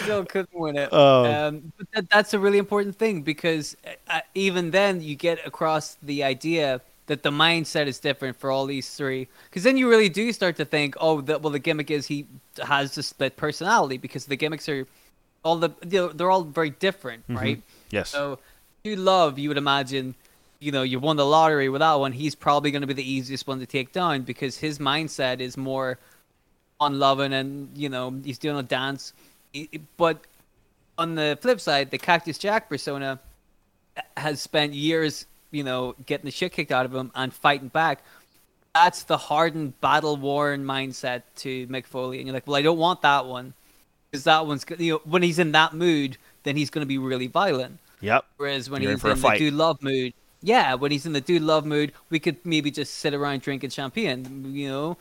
Still 0.03 0.25
couldn't 0.25 0.53
win 0.53 0.75
it. 0.77 0.89
Oh. 0.91 1.25
Um, 1.25 1.71
but 1.77 1.87
that, 1.93 2.09
that's 2.09 2.33
a 2.33 2.39
really 2.39 2.57
important 2.57 2.97
thing 2.97 3.21
because 3.21 3.77
uh, 4.09 4.19
even 4.35 4.71
then 4.71 5.01
you 5.01 5.15
get 5.15 5.45
across 5.47 5.95
the 6.03 6.23
idea 6.23 6.81
that 7.07 7.23
the 7.23 7.31
mindset 7.31 7.87
is 7.87 7.99
different 7.99 8.37
for 8.37 8.49
all 8.51 8.65
these 8.65 8.89
three. 8.89 9.27
Because 9.49 9.63
then 9.63 9.77
you 9.77 9.89
really 9.89 10.09
do 10.09 10.31
start 10.31 10.55
to 10.57 10.65
think, 10.65 10.95
oh, 10.99 11.21
the, 11.21 11.37
well, 11.39 11.51
the 11.51 11.59
gimmick 11.59 11.91
is 11.91 12.07
he 12.07 12.25
has 12.61 12.97
a 12.97 13.03
split 13.03 13.35
personality 13.35 13.97
because 13.97 14.25
the 14.25 14.37
gimmicks 14.37 14.69
are 14.69 14.87
all 15.43 15.57
the 15.57 15.69
you 15.89 15.99
know, 15.99 16.07
they're 16.09 16.31
all 16.31 16.43
very 16.43 16.69
different, 16.69 17.23
mm-hmm. 17.23 17.37
right? 17.37 17.61
yes, 17.89 18.09
So 18.09 18.39
you 18.83 18.95
love, 18.95 19.37
you 19.37 19.49
would 19.49 19.57
imagine, 19.57 20.15
you 20.59 20.71
know, 20.71 20.83
you 20.83 20.99
won 20.99 21.17
the 21.17 21.25
lottery 21.25 21.69
with 21.69 21.79
that 21.79 21.95
one. 21.95 22.13
He's 22.13 22.35
probably 22.35 22.71
going 22.71 22.81
to 22.81 22.87
be 22.87 22.93
the 22.93 23.09
easiest 23.09 23.47
one 23.47 23.59
to 23.59 23.65
take 23.65 23.91
down 23.91 24.21
because 24.23 24.57
his 24.57 24.79
mindset 24.79 25.39
is 25.41 25.57
more 25.57 25.99
on 26.79 26.99
loving 26.99 27.33
and 27.33 27.69
you 27.77 27.89
know 27.89 28.13
he's 28.23 28.37
doing 28.37 28.57
a 28.57 28.63
dance. 28.63 29.13
But 29.97 30.25
on 30.97 31.15
the 31.15 31.37
flip 31.41 31.59
side, 31.59 31.91
the 31.91 31.97
Cactus 31.97 32.37
Jack 32.37 32.69
persona 32.69 33.19
uh, 33.97 34.01
has 34.17 34.41
spent 34.41 34.73
years, 34.73 35.25
you 35.53 35.63
know, 35.63 35.95
getting 36.05 36.25
the 36.25 36.31
shit 36.31 36.51
kicked 36.51 36.71
out 36.71 36.85
of 36.85 36.93
him 36.93 37.11
and 37.15 37.33
fighting 37.33 37.69
back. 37.69 38.03
That's 38.73 39.03
the 39.03 39.17
hardened, 39.17 39.79
battle 39.81 40.17
worn 40.17 40.65
mindset 40.65 41.23
to 41.37 41.67
Mick 41.67 41.85
Foley, 41.85 42.17
and 42.17 42.27
you're 42.27 42.33
like, 42.33 42.47
well, 42.47 42.55
I 42.55 42.63
don't 42.63 42.79
want 42.79 43.03
that 43.03 43.25
one 43.27 43.53
because 44.13 44.23
that 44.25 44.45
one's 44.45 44.63
you 44.77 44.93
know 44.93 45.01
when 45.05 45.23
he's 45.23 45.39
in 45.39 45.51
that 45.53 45.73
mood, 45.73 46.17
then 46.43 46.55
he's 46.55 46.69
going 46.69 46.83
to 46.83 46.87
be 46.87 46.97
really 46.97 47.27
violent. 47.27 47.79
yep. 47.99 48.25
Whereas 48.37 48.69
when 48.69 48.81
You're 48.81 48.91
in 48.91 48.97
he's 48.97 49.05
a 49.05 49.11
in 49.11 49.19
the 49.19 49.37
dude 49.37 49.53
love 49.53 49.81
mood, 49.81 50.13
yeah, 50.41 50.75
when 50.75 50.91
he's 50.91 51.05
in 51.05 51.13
the 51.13 51.21
dude 51.21 51.41
love 51.41 51.65
mood, 51.65 51.93
we 52.09 52.19
could 52.19 52.37
maybe 52.45 52.69
just 52.69 52.95
sit 52.95 53.13
around 53.13 53.41
drinking 53.41 53.71
champagne, 53.71 54.53
you 54.53 54.69
know. 54.69 54.97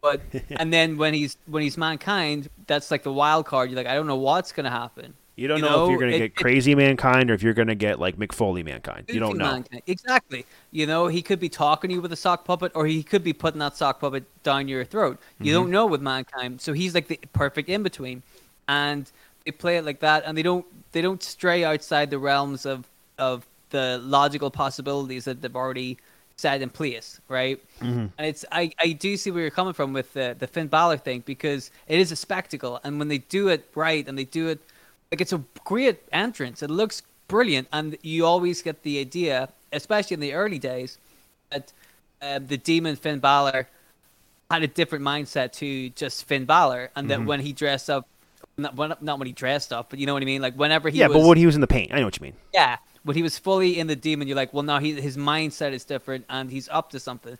But 0.00 0.22
and 0.50 0.72
then 0.72 0.96
when 0.96 1.12
he's 1.12 1.36
when 1.46 1.62
he's 1.62 1.76
mankind, 1.76 2.48
that's 2.66 2.90
like 2.90 3.02
the 3.02 3.12
wild 3.12 3.46
card. 3.46 3.70
You're 3.70 3.76
like, 3.76 3.86
I 3.86 3.94
don't 3.94 4.06
know 4.06 4.16
what's 4.16 4.52
gonna 4.52 4.70
happen. 4.70 5.14
You 5.36 5.48
don't 5.48 5.58
You 5.58 5.64
know, 5.64 5.84
if 5.84 5.90
you're 5.90 6.00
gonna 6.00 6.12
it- 6.12 6.18
get 6.18 6.24
it- 6.24 6.36
crazy 6.36 6.74
mankind 6.74 7.30
or 7.30 7.34
if 7.34 7.42
you're 7.42 7.52
gonna 7.54 7.74
get 7.74 8.00
like 8.00 8.16
Mick 8.16 8.32
Foley 8.32 8.62
mankind. 8.62 9.04
You 9.08 9.20
don't 9.20 9.36
know. 9.36 9.52
mankind. 9.52 9.82
exactly. 9.86 10.46
You 10.70 10.86
know, 10.86 11.08
he 11.08 11.20
could 11.20 11.38
be 11.38 11.50
talking 11.50 11.88
to 11.90 11.94
you 11.94 12.00
with 12.00 12.12
a 12.12 12.16
sock 12.16 12.44
puppet, 12.46 12.72
or 12.74 12.86
he 12.86 13.02
could 13.02 13.22
be 13.22 13.34
putting 13.34 13.58
that 13.60 13.76
sock 13.76 14.00
puppet 14.00 14.24
down 14.42 14.66
your 14.66 14.84
throat. 14.84 15.18
You 15.38 15.52
Mm-hmm. 15.52 15.52
don't 15.62 15.70
know 15.70 15.86
with 15.86 16.00
mankind, 16.00 16.60
so 16.62 16.72
he's 16.72 16.94
like 16.94 17.08
the 17.08 17.18
perfect 17.34 17.68
in 17.68 17.82
between, 17.82 18.22
and 18.66 19.10
they 19.44 19.50
play 19.52 19.76
it 19.76 19.84
like 19.84 20.00
that, 20.00 20.24
and 20.26 20.36
they 20.36 20.42
don't 20.42 20.64
they 20.92 21.02
don't 21.02 21.22
stray 21.22 21.64
outside 21.64 22.08
the 22.10 22.18
realms 22.18 22.64
of 22.64 22.86
of 23.18 23.46
the 23.70 23.98
logical 24.02 24.50
possibilities 24.50 25.24
that 25.26 25.42
they've 25.42 25.54
already 25.56 25.98
set 26.36 26.62
in 26.62 26.70
place, 26.70 27.20
right? 27.28 27.62
Mm-hmm. 27.80 28.06
And 28.16 28.26
it's 28.26 28.44
I, 28.52 28.70
I 28.78 28.92
do 28.92 29.16
see 29.16 29.30
where 29.30 29.42
you're 29.42 29.50
coming 29.50 29.74
from 29.74 29.92
with 29.92 30.12
the 30.14 30.34
the 30.38 30.46
Finn 30.46 30.68
Balor 30.68 30.96
thing 30.96 31.22
because 31.26 31.70
it 31.88 31.98
is 32.00 32.10
a 32.10 32.16
spectacle, 32.16 32.80
and 32.84 32.98
when 32.98 33.08
they 33.08 33.18
do 33.18 33.48
it 33.48 33.68
right 33.74 34.06
and 34.08 34.16
they 34.16 34.24
do 34.24 34.48
it 34.48 34.60
like 35.10 35.20
it's 35.20 35.32
a 35.32 35.42
great 35.64 36.00
entrance, 36.12 36.62
it 36.62 36.70
looks 36.70 37.02
brilliant, 37.28 37.68
and 37.72 37.96
you 38.02 38.24
always 38.26 38.62
get 38.62 38.82
the 38.82 38.98
idea, 39.00 39.48
especially 39.72 40.14
in 40.14 40.20
the 40.20 40.32
early 40.34 40.58
days, 40.58 40.98
that 41.50 41.72
uh, 42.22 42.38
the 42.38 42.56
demon 42.56 42.96
Finn 42.96 43.18
Balor 43.20 43.68
had 44.50 44.62
a 44.62 44.68
different 44.68 45.04
mindset 45.04 45.52
to 45.52 45.90
just 45.90 46.24
Finn 46.26 46.44
Balor, 46.44 46.90
and 46.96 47.08
Mm-hmm. 47.08 47.08
that 47.10 47.24
when 47.24 47.40
he 47.40 47.52
dressed 47.52 47.90
up, 47.90 48.06
not 48.56 48.74
when, 48.76 48.94
not 49.00 49.18
when 49.18 49.26
he 49.26 49.32
dressed 49.32 49.72
up, 49.72 49.90
but 49.90 49.98
you 49.98 50.06
know 50.06 50.14
what 50.14 50.22
I 50.22 50.26
mean, 50.26 50.42
like 50.42 50.54
whenever 50.54 50.88
he 50.90 51.00
yeah, 51.00 51.06
was, 51.06 51.14
but 51.14 51.26
when 51.26 51.36
he 51.38 51.46
was 51.46 51.54
in 51.54 51.60
the 51.60 51.66
paint, 51.66 51.92
I 51.92 51.98
know 51.98 52.06
what 52.06 52.16
you 52.18 52.22
mean. 52.24 52.34
yeah, 52.52 52.78
when 53.02 53.16
he 53.16 53.22
was 53.22 53.38
fully 53.38 53.78
in 53.78 53.86
the 53.86 53.96
demon, 53.96 54.28
you're 54.28 54.36
like, 54.36 54.52
well, 54.52 54.62
now 54.62 54.78
he, 54.78 55.00
his 55.00 55.16
mindset 55.16 55.72
is 55.72 55.84
different, 55.84 56.24
and 56.28 56.50
he's 56.50 56.68
up 56.68 56.90
to 56.90 57.00
something. 57.00 57.38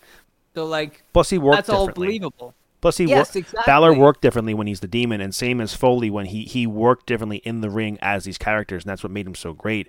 So 0.54 0.66
like, 0.66 1.02
Plus, 1.12 1.30
he 1.30 1.38
worked 1.38 1.68
that's 1.68 1.68
all 1.68 1.88
believable. 1.88 2.54
Plus, 2.86 2.98
he 2.98 3.04
Yes, 3.06 3.34
wor- 3.34 3.40
exactly. 3.40 3.62
Balor 3.66 3.94
worked 3.94 4.22
differently 4.22 4.54
when 4.54 4.68
he's 4.68 4.78
the 4.78 4.86
demon, 4.86 5.20
and 5.20 5.34
same 5.34 5.60
as 5.60 5.74
Foley 5.74 6.08
when 6.08 6.26
he 6.26 6.44
he 6.44 6.68
worked 6.68 7.06
differently 7.06 7.38
in 7.38 7.60
the 7.60 7.68
ring 7.68 7.98
as 8.00 8.22
these 8.22 8.38
characters, 8.38 8.84
and 8.84 8.90
that's 8.90 9.02
what 9.02 9.10
made 9.10 9.26
him 9.26 9.34
so 9.34 9.52
great. 9.52 9.88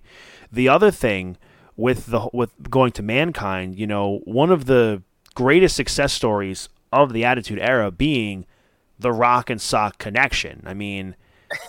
The 0.51 0.67
other 0.67 0.89
thing 0.89 1.37
with 1.75 2.07
the 2.07 2.27
with 2.33 2.71
going 2.71 2.91
to 2.93 3.03
mankind, 3.03 3.77
you 3.77 3.85
know, 3.85 4.21
one 4.25 4.51
of 4.51 4.65
the 4.65 5.03
greatest 5.35 5.75
success 5.75 6.11
stories 6.11 6.69
of 6.91 7.13
the 7.13 7.23
Attitude 7.23 7.59
Era 7.59 7.91
being 7.91 8.47
the 8.97 9.11
Rock 9.11 9.51
and 9.51 9.61
Sock 9.61 9.99
connection. 9.99 10.63
I 10.65 10.73
mean, 10.73 11.15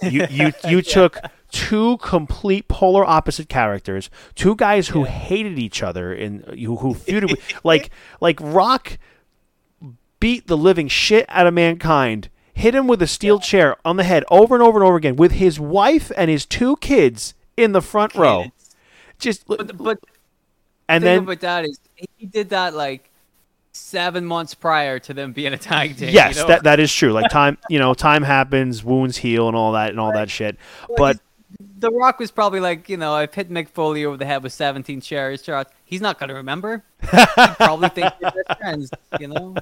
you 0.01 0.27
you 0.31 0.53
you 0.67 0.81
took 0.97 1.19
two 1.51 1.99
complete 1.99 2.69
polar 2.69 3.05
opposite 3.05 3.51
characters, 3.51 4.09
two 4.35 4.57
guys 4.57 4.89
who 4.89 5.05
hated 5.05 5.59
each 5.59 5.83
other 5.83 6.11
and 6.13 6.43
uh, 6.49 6.53
who, 6.53 6.77
who 6.77 6.95
feuded 6.95 7.31
with, 7.31 7.41
like 7.65 7.91
like 8.23 8.41
Rock 8.41 8.99
beat 10.21 10.47
the 10.47 10.57
living 10.57 10.89
shit 10.89 11.27
out 11.29 11.47
of 11.47 11.55
mankind, 11.55 12.29
hit 12.53 12.75
him 12.75 12.87
with 12.87 13.01
a 13.03 13.07
steel 13.07 13.39
chair 13.39 13.77
on 13.85 13.97
the 13.97 14.05
head 14.05 14.25
over 14.31 14.55
and 14.55 14.63
over 14.63 14.79
and 14.79 14.87
over 14.87 14.97
again 14.97 15.17
with 15.17 15.33
his 15.33 15.61
wife 15.61 16.11
and 16.17 16.31
his 16.31 16.45
two 16.45 16.77
kids 16.77 17.35
in 17.57 17.73
the 17.73 17.83
front 17.83 18.15
row. 18.15 18.47
Just 19.19 19.47
But, 19.47 19.77
but 19.77 19.99
and 20.89 21.03
the 21.03 21.07
thing 21.07 21.15
then 21.17 21.23
about 21.25 21.41
that 21.41 21.65
is 21.65 21.79
he 21.95 22.27
did 22.27 22.51
that 22.51 22.75
like 22.75 23.11
seven 23.73 24.25
months 24.25 24.55
prior 24.55 24.99
to 24.99 25.15
them 25.15 25.33
being 25.33 25.53
a 25.53 25.59
tag 25.59 25.97
team. 25.97 26.11
yes, 26.11 26.37
you 26.37 26.43
know? 26.43 26.49
that 26.49 26.65
that 26.65 26.81
is 26.81 26.93
true. 26.93 27.13
Like 27.13 27.31
time, 27.31 27.59
you 27.69 27.79
know, 27.79 27.95
time 27.95 28.23
happens, 28.23 28.85
wounds 28.85 29.17
heal, 29.17 29.49
and 29.49 29.57
all 29.57 29.73
that 29.73 29.91
and 29.91 30.01
all 30.01 30.13
that 30.13 30.31
shit. 30.31 30.57
But 30.97 31.21
The 31.79 31.91
Rock 31.91 32.19
was 32.19 32.31
probably 32.31 32.61
like, 32.61 32.89
you 32.89 32.97
know, 32.97 33.13
I've 33.13 33.33
hit 33.33 33.51
Mick 33.51 33.69
Foley 33.69 34.05
over 34.05 34.17
the 34.17 34.27
head 34.27 34.43
with 34.43 34.53
17 34.53 35.01
chairs 35.01 35.45
shots. 35.45 35.73
He's 35.85 36.01
not 36.01 36.19
going 36.19 36.29
to 36.29 36.35
remember. 36.35 36.85
He 37.01 37.07
probably 37.57 37.89
thinks 37.89 38.17
they're 38.21 38.31
best 38.31 38.61
friends, 38.61 38.91
you 39.21 39.29
know? 39.29 39.55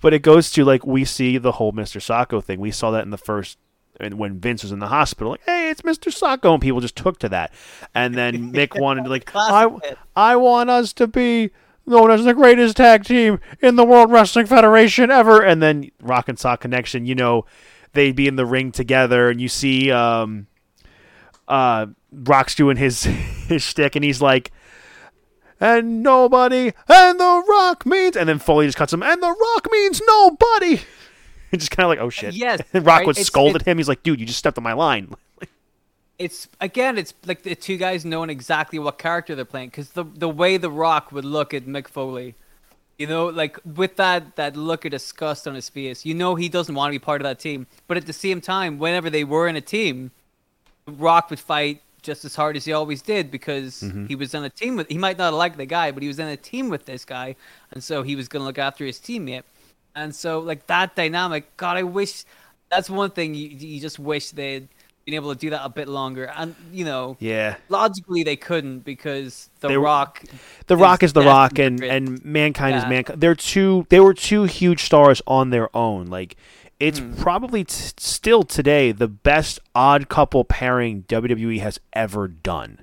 But 0.00 0.14
it 0.14 0.22
goes 0.22 0.50
to 0.52 0.64
like 0.64 0.86
we 0.86 1.04
see 1.04 1.38
the 1.38 1.52
whole 1.52 1.72
Mr. 1.72 2.00
Socko 2.00 2.42
thing. 2.42 2.60
We 2.60 2.70
saw 2.70 2.90
that 2.92 3.04
in 3.04 3.10
the 3.10 3.18
first 3.18 3.58
and 4.00 4.14
when 4.14 4.40
Vince 4.40 4.62
was 4.62 4.72
in 4.72 4.78
the 4.78 4.88
hospital, 4.88 5.32
like, 5.32 5.44
hey, 5.44 5.70
it's 5.70 5.82
Mr. 5.82 6.10
Socko, 6.10 6.54
and 6.54 6.62
people 6.62 6.80
just 6.80 6.96
took 6.96 7.18
to 7.18 7.28
that. 7.28 7.52
And 7.94 8.14
then 8.14 8.52
Mick 8.54 8.80
wanted 8.80 9.04
to 9.04 9.10
like, 9.10 9.30
I, 9.34 9.68
I 10.16 10.36
want 10.36 10.70
us 10.70 10.92
to 10.94 11.06
be 11.06 11.50
known 11.86 12.10
as 12.10 12.24
the 12.24 12.34
greatest 12.34 12.76
tag 12.76 13.04
team 13.04 13.40
in 13.60 13.76
the 13.76 13.84
World 13.84 14.10
Wrestling 14.10 14.46
Federation 14.46 15.10
ever. 15.10 15.42
And 15.42 15.62
then 15.62 15.90
Rock 16.00 16.28
and 16.28 16.38
Sock 16.38 16.60
Connection, 16.60 17.04
you 17.04 17.14
know, 17.14 17.44
they'd 17.92 18.16
be 18.16 18.26
in 18.26 18.36
the 18.36 18.46
ring 18.46 18.72
together, 18.72 19.28
and 19.28 19.40
you 19.40 19.48
see 19.48 19.90
um, 19.90 20.46
uh, 21.46 21.86
Rock's 22.12 22.54
doing 22.54 22.76
his 22.76 23.02
his 23.48 23.62
shtick, 23.62 23.96
and 23.96 24.04
he's 24.04 24.22
like, 24.22 24.50
and 25.60 26.02
nobody, 26.02 26.72
and 26.88 27.20
the 27.20 27.44
Rock 27.48 27.84
means, 27.86 28.16
and 28.16 28.28
then 28.28 28.38
Foley 28.38 28.66
just 28.66 28.78
cuts 28.78 28.92
him, 28.92 29.02
and 29.02 29.22
the 29.22 29.28
Rock 29.28 29.68
means 29.70 30.00
nobody. 30.06 30.80
And 31.52 31.60
just 31.60 31.70
kind 31.70 31.84
of 31.84 31.88
like, 31.90 31.98
oh 32.00 32.10
shit. 32.10 32.34
Yes, 32.34 32.60
And 32.72 32.84
Rock 32.86 32.98
right? 33.00 33.06
would 33.06 33.16
It's- 33.16 33.26
scold 33.26 33.56
at 33.56 33.62
him. 33.62 33.76
He's 33.78 33.88
like, 33.88 34.02
dude, 34.02 34.18
you 34.20 34.26
just 34.26 34.38
stepped 34.38 34.58
on 34.58 34.64
my 34.64 34.72
line. 34.72 35.14
It's 36.18 36.48
again, 36.60 36.98
it's 36.98 37.14
like 37.24 37.44
the 37.44 37.54
two 37.54 37.78
guys 37.78 38.04
knowing 38.04 38.28
exactly 38.28 38.78
what 38.78 38.98
character 38.98 39.34
they're 39.34 39.46
playing 39.46 39.70
because 39.70 39.92
the 39.92 40.04
the 40.04 40.28
way 40.28 40.58
the 40.58 40.70
Rock 40.70 41.12
would 41.12 41.24
look 41.24 41.54
at 41.54 41.64
Mick 41.64 41.88
Foley, 41.88 42.34
you 42.98 43.06
know, 43.06 43.28
like 43.28 43.58
with 43.64 43.96
that 43.96 44.36
that 44.36 44.54
look 44.54 44.84
of 44.84 44.90
disgust 44.90 45.48
on 45.48 45.54
his 45.54 45.70
face, 45.70 46.04
you 46.04 46.12
know 46.12 46.34
he 46.34 46.50
doesn't 46.50 46.74
want 46.74 46.90
to 46.90 46.92
be 46.92 47.02
part 47.02 47.22
of 47.22 47.24
that 47.24 47.38
team. 47.38 47.66
But 47.88 47.96
at 47.96 48.04
the 48.04 48.12
same 48.12 48.42
time, 48.42 48.78
whenever 48.78 49.08
they 49.08 49.24
were 49.24 49.48
in 49.48 49.56
a 49.56 49.62
team, 49.62 50.10
Rock 50.86 51.30
would 51.30 51.40
fight 51.40 51.80
just 52.02 52.24
as 52.24 52.34
hard 52.34 52.56
as 52.56 52.64
he 52.64 52.72
always 52.72 53.02
did 53.02 53.30
because 53.30 53.82
mm-hmm. 53.82 54.06
he 54.06 54.14
was 54.14 54.34
on 54.34 54.44
a 54.44 54.50
team 54.50 54.76
with. 54.76 54.88
He 54.88 54.98
might 54.98 55.18
not 55.18 55.34
like 55.34 55.56
the 55.56 55.66
guy, 55.66 55.90
but 55.90 56.02
he 56.02 56.08
was 56.08 56.18
in 56.18 56.28
a 56.28 56.36
team 56.36 56.68
with 56.68 56.86
this 56.86 57.04
guy, 57.04 57.36
and 57.72 57.82
so 57.82 58.02
he 58.02 58.16
was 58.16 58.28
going 58.28 58.40
to 58.40 58.46
look 58.46 58.58
after 58.58 58.84
his 58.84 58.98
teammate. 58.98 59.44
And 59.94 60.14
so, 60.14 60.38
like 60.40 60.66
that 60.66 60.94
dynamic, 60.94 61.56
God, 61.56 61.76
I 61.76 61.82
wish. 61.82 62.24
That's 62.70 62.88
one 62.88 63.10
thing 63.10 63.34
you 63.34 63.48
you 63.48 63.80
just 63.80 63.98
wish 63.98 64.30
they'd 64.30 64.68
been 65.04 65.14
able 65.14 65.32
to 65.32 65.38
do 65.38 65.50
that 65.50 65.64
a 65.64 65.68
bit 65.68 65.88
longer. 65.88 66.30
And 66.36 66.54
you 66.72 66.84
know, 66.84 67.16
Yeah. 67.18 67.56
logically 67.68 68.22
they 68.22 68.36
couldn't 68.36 68.80
because 68.80 69.48
the 69.60 69.68
They- 69.68 69.76
Rock. 69.76 70.22
The 70.66 70.76
Rock 70.76 71.02
is 71.02 71.12
the 71.12 71.22
Rock, 71.22 71.58
and 71.58 71.82
and 71.82 72.24
Mankind 72.24 72.76
is 72.76 72.86
Mankind. 72.86 73.20
They're 73.20 73.34
two. 73.34 73.86
They 73.88 74.00
were 74.00 74.14
two 74.14 74.44
huge 74.44 74.84
stars 74.84 75.20
on 75.26 75.50
their 75.50 75.74
own. 75.76 76.06
Like 76.06 76.36
it's 76.80 76.98
Hmm. 76.98 77.12
probably 77.14 77.62
t- 77.64 77.92
still 77.98 78.42
today 78.42 78.90
the 78.92 79.06
best 79.08 79.60
odd 79.74 80.08
couple 80.08 80.44
pairing 80.44 81.02
WWE 81.08 81.58
has 81.60 81.78
ever 81.92 82.26
done. 82.26 82.80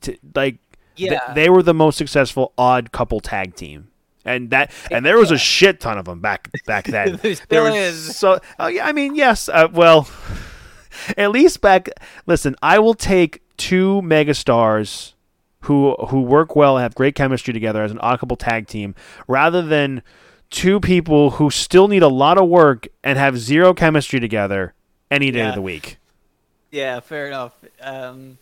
T- 0.00 0.18
like 0.34 0.58
th- 0.96 1.10
Yeah. 1.12 1.32
they 1.34 1.48
were 1.48 1.62
the 1.62 1.74
most 1.74 1.96
successful 1.96 2.52
odd 2.58 2.92
couple 2.92 3.20
tag 3.20 3.54
team. 3.54 3.88
And 4.26 4.48
that, 4.50 4.72
and 4.90 5.04
there 5.04 5.18
was 5.18 5.30
a 5.30 5.36
shit 5.38 5.80
ton 5.80 5.98
of 5.98 6.06
them 6.06 6.20
back 6.20 6.48
back 6.66 6.86
then. 6.86 7.20
There 7.48 7.62
was 7.62 7.74
is. 7.74 8.16
So, 8.16 8.40
oh 8.58 8.66
yeah, 8.68 8.86
I 8.86 8.92
mean, 8.92 9.14
yes. 9.14 9.48
Uh, 9.50 9.68
well, 9.72 10.08
at 11.18 11.30
least 11.30 11.60
back. 11.60 11.90
Listen, 12.26 12.56
I 12.62 12.78
will 12.78 12.94
take 12.94 13.42
two 13.58 14.00
megastars 14.02 15.12
who 15.60 15.94
who 16.08 16.22
work 16.22 16.56
well, 16.56 16.76
and 16.78 16.82
have 16.82 16.94
great 16.94 17.14
chemistry 17.14 17.52
together 17.52 17.82
as 17.82 17.90
an 17.90 17.98
odd 18.00 18.18
couple 18.18 18.36
tag 18.38 18.66
team, 18.66 18.94
rather 19.28 19.60
than 19.60 20.02
two 20.54 20.78
people 20.78 21.32
who 21.32 21.50
still 21.50 21.88
need 21.88 22.02
a 22.02 22.08
lot 22.08 22.38
of 22.38 22.48
work 22.48 22.86
and 23.02 23.18
have 23.18 23.36
zero 23.36 23.74
chemistry 23.74 24.20
together 24.20 24.72
any 25.10 25.30
day 25.32 25.48
of 25.48 25.54
the 25.54 25.62
week. 25.62 25.98
Yeah, 26.70 27.00
fair 27.00 27.26
enough. 27.26 27.52
Um, 27.80 28.38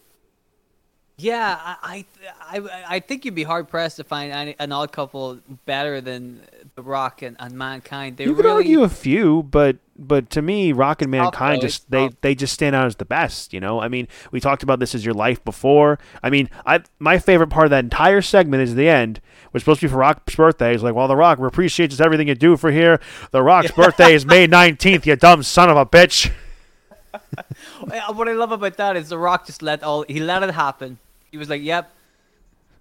yeah, 1.16 1.58
I, 1.82 2.04
I, 2.40 2.58
I, 2.58 2.84
I 2.88 3.00
think 3.00 3.24
you'd 3.24 3.34
be 3.34 3.44
hard 3.44 3.68
pressed 3.68 3.96
to 3.96 4.04
find 4.04 4.32
any, 4.32 4.56
an 4.58 4.72
odd 4.72 4.92
couple 4.92 5.38
better 5.64 6.00
than 6.00 6.42
The 6.74 6.82
Rock 6.82 7.22
and, 7.22 7.36
and 7.38 7.54
Mankind. 7.54 8.18
They 8.18 8.24
you 8.24 8.34
could 8.34 8.44
really, 8.44 8.56
argue 8.56 8.82
a 8.82 8.88
few, 8.88 9.42
but 9.44 9.76
but 9.98 10.30
to 10.30 10.42
me, 10.42 10.72
Rock 10.72 11.00
and 11.00 11.10
Mankind 11.10 11.60
just 11.60 11.90
they 11.90 12.10
they 12.20 12.34
just 12.34 12.52
stand 12.52 12.74
out 12.74 12.86
as 12.86 12.96
the 12.96 13.04
best. 13.04 13.52
You 13.52 13.60
know, 13.60 13.80
I 13.80 13.88
mean, 13.88 14.08
we 14.32 14.40
talked 14.40 14.62
about 14.62 14.80
this 14.80 14.94
as 14.94 15.04
your 15.04 15.14
life 15.14 15.42
before. 15.44 15.98
I 16.22 16.30
mean, 16.30 16.50
I 16.66 16.80
my 16.98 17.18
favorite 17.18 17.48
part 17.48 17.66
of 17.66 17.70
that 17.70 17.84
entire 17.84 18.20
segment 18.20 18.62
is 18.62 18.74
the 18.74 18.88
end. 18.88 19.20
Was 19.52 19.62
supposed 19.62 19.80
to 19.80 19.86
be 19.86 19.90
for 19.90 19.98
Rock's 19.98 20.34
birthday. 20.34 20.72
He's 20.72 20.82
like, 20.82 20.94
well, 20.94 21.08
the 21.08 21.16
Rock 21.16 21.38
appreciates 21.38 21.92
just 21.92 22.00
everything 22.00 22.28
you 22.28 22.34
do 22.34 22.56
for 22.56 22.70
here. 22.70 23.00
The 23.32 23.42
Rock's 23.42 23.70
birthday 23.70 24.14
is 24.14 24.24
May 24.24 24.46
nineteenth. 24.60 25.06
You 25.06 25.16
dumb 25.16 25.42
son 25.42 25.68
of 25.68 25.76
a 25.76 25.84
bitch. 25.84 26.30
What 27.80 28.28
I 28.28 28.32
love 28.32 28.52
about 28.52 28.76
that 28.76 28.96
is 28.96 29.08
The 29.08 29.18
Rock 29.18 29.46
just 29.46 29.62
let 29.62 29.82
all 29.82 30.04
he 30.08 30.20
let 30.20 30.42
it 30.42 30.50
happen. 30.52 30.98
He 31.30 31.36
was 31.38 31.48
like, 31.48 31.62
"Yep, 31.62 31.90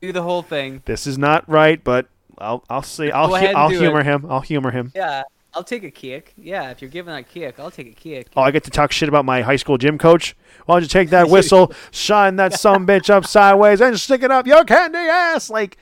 do 0.02 0.12
the 0.12 0.22
whole 0.22 0.42
thing." 0.42 0.82
This 0.86 1.08
is 1.08 1.18
not 1.18 1.48
right, 1.50 1.82
but 1.84 2.08
I'll 2.38 2.64
I'll 2.70 2.84
see. 2.84 3.12
I'll, 3.12 3.28
hu- 3.34 3.46
I'll 3.48 3.70
humor 3.70 4.02
it. 4.02 4.06
him. 4.06 4.26
I'll 4.30 4.42
humor 4.42 4.72
him. 4.72 4.92
Yeah, 4.96 5.24
I'll 5.54 5.64
take 5.64 5.84
a 5.84 5.92
kick. 5.92 6.34
Yeah, 6.38 6.70
if 6.72 6.82
you're 6.82 6.90
giving 6.92 7.14
that 7.14 7.30
kick, 7.30 7.60
I'll 7.60 7.72
take 7.72 7.88
a 7.88 7.94
kick. 7.94 8.28
Oh, 8.36 8.42
I 8.42 8.52
get 8.52 8.64
to 8.66 8.72
talk 8.72 8.92
shit 8.92 9.10
about 9.10 9.26
my 9.26 9.42
high 9.42 9.56
school 9.58 9.78
gym 9.78 9.98
coach. 9.98 10.36
Why 10.66 10.76
don't 10.76 10.84
you 10.84 10.88
take 10.90 11.10
that 11.10 11.30
whistle, 11.30 11.74
shine 11.92 12.36
that 12.38 12.54
some 12.54 12.86
bitch 12.88 13.10
up 13.10 13.26
sideways, 13.26 13.82
and 13.82 14.00
stick 14.00 14.24
it 14.24 14.32
up 14.32 14.48
your 14.48 14.64
candy 14.64 14.98
ass? 15.00 15.50
Like, 15.50 15.78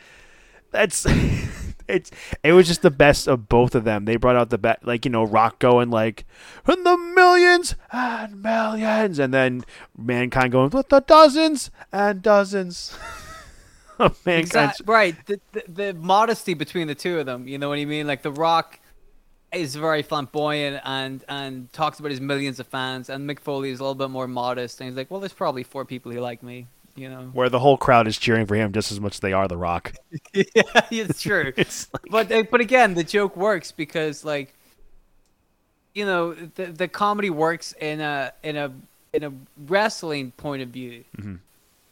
that's 0.72 1.06
it's. 1.88 2.12
It 2.44 2.54
was 2.54 2.68
just 2.68 2.82
the 2.82 2.92
best 2.92 3.28
of 3.28 3.50
both 3.50 3.76
of 3.76 3.84
them. 3.84 4.06
They 4.06 4.16
brought 4.16 4.36
out 4.36 4.50
the 4.50 4.58
best, 4.58 4.86
like 4.86 5.06
you 5.06 5.12
know, 5.12 5.24
Rock 5.24 5.60
going 5.60 5.90
like, 5.90 6.26
in 6.68 6.84
the 6.84 6.98
millions 6.98 7.76
and 7.92 8.42
millions, 8.42 9.20
and 9.20 9.34
then 9.34 9.64
Mankind 9.98 10.52
going 10.52 10.70
with 10.70 10.90
the 10.90 11.02
dozens 11.02 11.72
and 11.92 12.22
dozens. 12.22 12.98
of 14.00 14.26
Mankind. 14.26 14.46
Exact, 14.46 14.82
right. 14.86 15.16
The, 15.26 15.40
the 15.52 15.64
the 15.68 15.94
modesty 15.94 16.54
between 16.54 16.88
the 16.88 16.96
two 16.96 17.20
of 17.20 17.26
them. 17.26 17.48
You 17.48 17.58
know 17.58 17.70
what 17.70 17.80
I 17.80 17.86
mean? 17.86 18.08
Like 18.08 18.22
The 18.22 18.32
Rock 18.32 18.80
is 19.52 19.76
very 19.76 20.04
flamboyant 20.04 20.82
and 20.86 21.24
and 21.28 21.72
talks 21.74 22.00
about 22.00 22.12
his 22.12 22.22
millions 22.22 22.60
of 22.60 22.68
fans, 22.68 23.10
and 23.10 23.30
Mick 23.30 23.40
Foley 23.40 23.70
is 23.70 23.80
a 23.80 23.84
little 23.84 23.96
bit 23.96 24.10
more 24.10 24.28
modest, 24.28 24.80
and 24.80 24.90
he's 24.90 24.98
like, 24.98 25.12
"Well, 25.12 25.20
there's 25.20 25.34
probably 25.34 25.64
four 25.64 25.86
people 25.86 26.12
who 26.12 26.20
like 26.20 26.42
me." 26.42 26.68
You 27.00 27.10
know. 27.10 27.30
Where 27.34 27.50
the 27.50 27.60
whole 27.60 27.78
crowd 27.78 28.08
is 28.08 28.18
cheering 28.18 28.46
for 28.46 28.56
him 28.56 28.74
just 28.74 28.92
as 28.92 29.00
much 29.00 29.16
as 29.16 29.20
they 29.22 29.34
are 29.34 29.48
the 29.48 29.58
Rock. 29.58 29.94
yeah, 30.34 30.44
it's 30.92 31.22
true. 31.22 31.54
It's 31.58 31.88
like, 31.94 32.12
but 32.12 32.32
uh, 32.32 32.44
but 32.52 32.62
again, 32.62 32.94
the 32.94 33.04
joke 33.04 33.38
works 33.38 33.72
because 33.72 34.26
like, 34.26 34.54
you 35.94 36.06
know, 36.06 36.34
the 36.34 36.66
the 36.66 36.88
comedy 36.88 37.30
works 37.30 37.74
in 37.80 38.02
a 38.02 38.34
in 38.44 38.58
a 38.58 38.72
in 39.14 39.24
a 39.24 39.32
wrestling 39.68 40.32
point 40.32 40.62
of 40.62 40.70
view. 40.70 41.04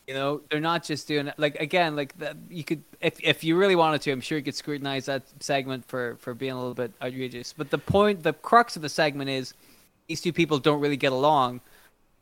You 0.07 0.13
know, 0.13 0.41
they're 0.49 0.61
not 0.61 0.85
just 0.85 1.05
doing 1.05 1.27
it 1.27 1.35
like 1.37 1.55
again, 1.59 1.95
like 1.97 2.17
that. 2.19 2.37
You 2.49 2.63
could, 2.63 2.81
if 3.01 3.19
if 3.21 3.43
you 3.43 3.57
really 3.57 3.75
wanted 3.75 4.01
to, 4.03 4.11
I'm 4.11 4.21
sure 4.21 4.37
you 4.37 4.43
could 4.43 4.55
scrutinize 4.55 5.05
that 5.05 5.23
segment 5.41 5.85
for 5.85 6.15
for 6.19 6.33
being 6.33 6.53
a 6.53 6.57
little 6.57 6.73
bit 6.73 6.93
outrageous. 7.01 7.53
But 7.53 7.71
the 7.71 7.77
point, 7.77 8.23
the 8.23 8.31
crux 8.31 8.77
of 8.77 8.81
the 8.81 8.89
segment 8.89 9.29
is 9.29 9.53
these 10.07 10.21
two 10.21 10.31
people 10.31 10.59
don't 10.59 10.79
really 10.79 10.95
get 10.95 11.11
along, 11.11 11.59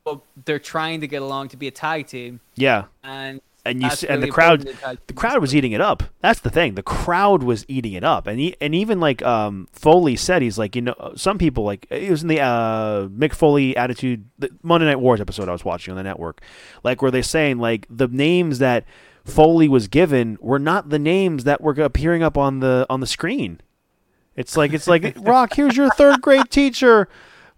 but 0.05 0.21
they're 0.45 0.59
trying 0.59 1.01
to 1.01 1.07
get 1.07 1.21
along 1.21 1.49
to 1.49 1.57
be 1.57 1.67
a 1.67 1.71
tag 1.71 2.07
team, 2.07 2.39
yeah. 2.55 2.85
and 3.03 3.41
and 3.65 3.81
you 3.81 3.89
see, 3.89 4.07
and 4.07 4.21
the 4.21 4.27
crowd 4.27 4.67
tag 4.79 4.99
the 5.07 5.13
crowd 5.13 5.41
was 5.41 5.55
eating 5.55 5.71
it 5.71 5.81
up. 5.81 6.03
That's 6.21 6.39
the 6.39 6.51
thing. 6.51 6.75
The 6.75 6.83
crowd 6.83 7.41
was 7.41 7.65
eating 7.67 7.93
it 7.93 8.03
up. 8.03 8.27
And 8.27 8.39
he, 8.39 8.55
and 8.61 8.75
even 8.75 8.99
like 8.99 9.23
um 9.23 9.67
foley 9.71 10.15
said 10.15 10.43
he's 10.43 10.59
like 10.59 10.75
you 10.75 10.83
know 10.83 11.13
some 11.15 11.39
people 11.39 11.63
like 11.63 11.87
it 11.89 12.11
was 12.11 12.21
in 12.21 12.27
the 12.27 12.39
uh 12.39 13.07
mick 13.07 13.33
foley 13.33 13.75
attitude 13.75 14.25
the 14.37 14.49
monday 14.61 14.85
night 14.85 14.99
wars 14.99 15.19
episode 15.19 15.49
i 15.49 15.51
was 15.51 15.65
watching 15.65 15.91
on 15.91 15.97
the 15.97 16.03
network. 16.03 16.41
Like 16.83 17.01
where 17.01 17.09
they're 17.09 17.23
saying 17.23 17.57
like 17.57 17.87
the 17.89 18.07
names 18.07 18.59
that 18.59 18.85
foley 19.25 19.67
was 19.67 19.87
given 19.87 20.37
were 20.39 20.59
not 20.59 20.89
the 20.89 20.99
names 20.99 21.43
that 21.45 21.59
were 21.61 21.73
appearing 21.73 22.21
up 22.21 22.37
on 22.37 22.59
the 22.59 22.85
on 22.89 22.99
the 22.99 23.07
screen. 23.07 23.61
It's 24.35 24.55
like 24.55 24.73
it's 24.73 24.87
like 24.87 25.15
rock 25.17 25.55
here's 25.55 25.75
your 25.75 25.89
third 25.89 26.21
grade 26.21 26.51
teacher 26.51 27.09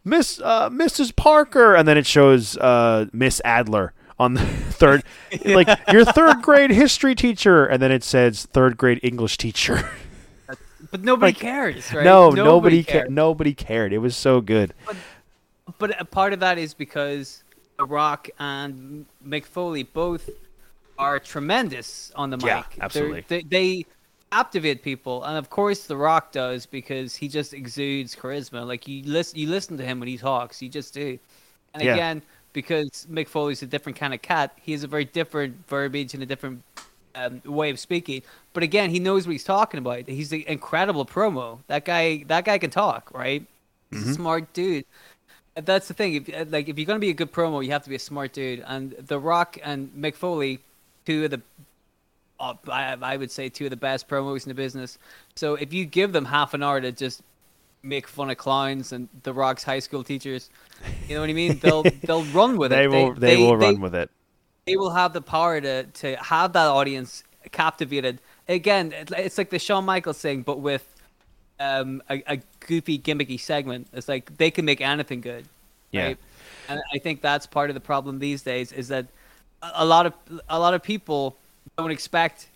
miss 0.07 0.39
uh 0.43 0.69
mrs 0.69 1.15
parker 1.15 1.75
and 1.75 1.87
then 1.87 1.97
it 1.97 2.05
shows 2.05 2.57
uh 2.57 3.05
miss 3.13 3.41
adler 3.45 3.93
on 4.19 4.33
the 4.33 4.41
third 4.71 5.03
like 5.45 5.67
your 5.91 6.05
third 6.05 6.41
grade 6.41 6.71
history 6.71 7.13
teacher 7.15 7.65
and 7.65 7.81
then 7.81 7.91
it 7.91 8.03
says 8.03 8.45
third 8.45 8.77
grade 8.77 8.99
english 9.03 9.37
teacher 9.37 9.89
But 10.91 11.03
nobody 11.03 11.31
Like, 11.33 11.39
cares, 11.39 11.91
right? 11.93 12.05
no 12.05 12.29
nobody 12.29 12.83
cares. 12.83 13.01
cared 13.03 13.11
nobody 13.11 13.53
cared 13.53 13.91
it 13.91 13.97
was 13.97 14.15
so 14.15 14.39
good 14.41 14.73
But 15.79 15.99
a 15.99 16.05
part 16.05 16.31
of 16.33 16.39
that 16.39 16.57
is 16.57 16.73
because 16.73 17.43
The 17.77 17.83
Rock 17.85 18.29
and 18.39 19.05
Mick 19.27 19.43
Foley 19.45 19.83
both 19.83 20.29
are 20.97 21.19
tremendous 21.19 22.11
on 22.15 22.29
the 22.29 22.37
mic. 22.37 22.45
Yeah, 22.45 22.63
They're- 22.75 22.83
absolutely. 22.85 23.25
They, 23.27 23.41
they 23.43 23.85
captivate 24.31 24.83
people, 24.83 25.23
and 25.23 25.37
of 25.37 25.49
course 25.49 25.85
The 25.87 25.97
Rock 25.97 26.31
does 26.31 26.65
because 26.65 27.15
he 27.15 27.27
just 27.27 27.53
exudes 27.53 28.15
charisma. 28.15 28.65
Like 28.65 28.87
you 28.87 29.03
listen, 29.03 29.39
you 29.39 29.47
listen 29.47 29.77
to 29.77 29.83
him 29.85 29.99
when 29.99 30.07
he 30.09 30.17
talks, 30.17 30.61
you 30.61 30.69
just 30.69 30.93
do. 30.93 31.17
And 31.73 31.83
Yeah. 31.83 31.93
again, 31.93 32.21
because 32.53 33.07
Mick 33.11 33.27
Foley's 33.27 33.61
a 33.61 33.67
different 33.67 33.97
kind 33.97 34.13
of 34.13 34.21
cat, 34.21 34.53
he 34.61 34.71
has 34.71 34.83
a 34.83 34.87
very 34.87 35.05
different 35.05 35.67
verbiage 35.67 36.13
and 36.13 36.23
a 36.23 36.25
different 36.25 36.63
um, 37.15 37.41
way 37.45 37.69
of 37.69 37.79
speaking. 37.79 38.21
But 38.53 38.63
again, 38.63 38.89
he 38.89 38.99
knows 38.99 39.25
what 39.27 39.31
he's 39.33 39.43
talking 39.43 39.77
about. 39.79 40.07
He's 40.07 40.31
an 40.31 40.43
incredible 40.47 41.05
promo. 41.05 41.59
That 41.67 41.85
guy, 41.85 42.23
that 42.27 42.45
guy 42.45 42.57
can 42.57 42.69
talk, 42.69 43.09
right? 43.13 43.45
He's 43.91 44.07
a 44.09 44.13
smart 44.13 44.53
dude. 44.53 44.85
That's 45.55 45.87
the 45.87 45.93
thing. 45.95 46.13
If 46.15 46.51
like 46.51 46.69
if 46.69 46.77
you're 46.77 46.85
gonna 46.85 46.99
be 46.99 47.09
a 47.09 47.13
good 47.15 47.31
promo, 47.31 47.63
you 47.65 47.71
have 47.71 47.83
to 47.83 47.89
be 47.89 47.95
a 47.95 47.99
smart 47.99 48.33
dude. 48.33 48.63
And 48.67 48.91
The 48.91 49.19
Rock 49.19 49.57
and 49.63 49.89
Mick 49.97 50.15
Foley, 50.15 50.59
two 51.05 51.25
of 51.25 51.31
the, 51.31 51.41
I, 52.39 52.97
I 53.01 53.17
would 53.17 53.31
say 53.31 53.49
two 53.49 53.65
of 53.65 53.69
the 53.71 53.77
best 53.77 54.07
promos 54.07 54.43
in 54.43 54.49
the 54.49 54.55
business. 54.55 54.97
So 55.35 55.55
if 55.55 55.73
you 55.73 55.85
give 55.85 56.13
them 56.13 56.25
half 56.25 56.53
an 56.53 56.63
hour 56.63 56.79
to 56.79 56.91
just 56.91 57.23
make 57.83 58.07
fun 58.07 58.29
of 58.29 58.37
clowns 58.37 58.91
and 58.91 59.07
The 59.23 59.33
Rock's 59.33 59.63
high 59.63 59.79
school 59.79 60.03
teachers, 60.03 60.49
you 61.07 61.15
know 61.15 61.21
what 61.21 61.29
I 61.29 61.33
mean? 61.33 61.59
They'll 61.59 61.83
they'll 62.03 62.25
run 62.25 62.57
with 62.57 62.71
it. 62.71 62.75
They 62.75 62.87
will. 62.87 63.13
They, 63.13 63.37
will 63.37 63.57
run 63.57 63.81
with 63.81 63.95
it. 63.95 64.09
they 64.65 64.77
will 64.77 64.91
have 64.91 65.13
the 65.13 65.21
power 65.21 65.59
to 65.61 65.83
to 65.83 66.15
have 66.17 66.53
that 66.53 66.67
audience 66.67 67.23
captivated. 67.51 68.21
Again, 68.47 68.93
it's 68.95 69.37
like 69.37 69.49
the 69.49 69.59
Shawn 69.59 69.85
Michaels 69.85 70.19
thing, 70.19 70.41
but 70.41 70.59
with 70.59 70.85
um, 71.59 72.01
a, 72.09 72.23
a 72.27 72.41
goofy, 72.59 72.99
gimmicky 72.99 73.39
segment. 73.39 73.87
It's 73.93 74.07
like 74.07 74.37
they 74.37 74.51
can 74.51 74.65
make 74.65 74.81
anything 74.81 75.21
good. 75.21 75.45
Yeah. 75.91 76.05
Right? 76.05 76.17
And 76.69 76.81
I 76.93 76.97
think 76.99 77.21
that's 77.21 77.45
part 77.45 77.69
of 77.69 77.73
the 77.73 77.79
problem 77.79 78.19
these 78.19 78.41
days 78.41 78.71
is 78.71 78.89
that 78.89 79.07
a 79.61 79.85
lot 79.85 80.05
of 80.05 80.13
a 80.49 80.59
lot 80.59 80.73
of 80.73 80.83
people 80.83 81.37
don't 81.77 81.91
expect 81.91 82.47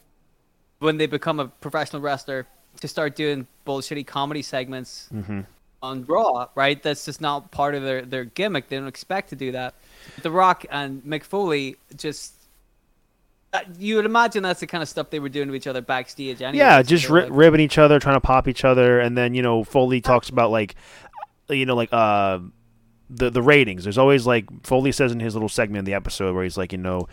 when 0.80 0.98
they 0.98 1.06
become 1.06 1.40
a 1.40 1.48
professional 1.48 2.02
wrestler 2.02 2.48
to 2.80 2.88
start 2.88 3.16
doing 3.16 3.46
bullshitty 3.68 4.06
comedy 4.08 4.42
segments 4.42 5.08
Mm-hmm. 5.14 5.42
on 5.84 6.06
Raw, 6.06 6.48
right? 6.56 6.82
That's 6.82 7.06
just 7.06 7.22
not 7.22 7.52
part 7.52 7.76
of 7.76 7.84
their, 7.84 8.02
their 8.04 8.26
gimmick. 8.26 8.70
They 8.70 8.78
don't 8.78 8.88
expect 8.88 9.30
to 9.30 9.36
do 9.36 9.52
that. 9.52 9.76
The 10.24 10.32
Rock 10.32 10.66
and 10.72 11.04
Mick 11.04 11.24
Foley 11.24 11.76
just. 11.96 12.34
uh, 13.54 13.60
You 13.78 13.98
would 13.98 14.06
imagine 14.06 14.42
that's 14.42 14.60
the 14.62 14.68
kind 14.68 14.82
of 14.82 14.90
stuff 14.90 15.12
they 15.12 15.20
were 15.20 15.30
doing 15.30 15.48
to 15.50 15.54
each 15.54 15.68
other 15.68 15.82
backstage. 15.82 16.42
Anyway, 16.42 16.58
Yeah, 16.64 16.82
just 16.82 17.08
ri- 17.10 17.24
like- 17.24 17.32
ribbing 17.32 17.60
each 17.62 17.78
other, 17.78 18.00
trying 18.00 18.16
to 18.16 18.22
pop 18.22 18.48
each 18.48 18.66
other, 18.66 19.00
and 19.00 19.16
then 19.18 19.36
you 19.36 19.44
know 19.44 19.64
Foley 19.64 20.02
talks 20.02 20.30
about 20.30 20.50
like, 20.50 20.76
you 21.50 21.66
know, 21.68 21.76
like 21.76 21.90
uh, 21.94 22.40
the 23.12 23.30
the 23.30 23.42
ratings. 23.44 23.84
There's 23.84 23.98
always 24.00 24.26
like 24.26 24.46
Foley 24.66 24.92
says 24.92 25.12
in 25.12 25.20
his 25.20 25.36
little 25.36 25.50
segment 25.50 25.80
in 25.80 25.86
the 25.86 25.94
episode 25.94 26.34
where 26.34 26.44
he's 26.44 26.58
like, 26.58 26.72
you 26.72 26.78
know, 26.80 27.08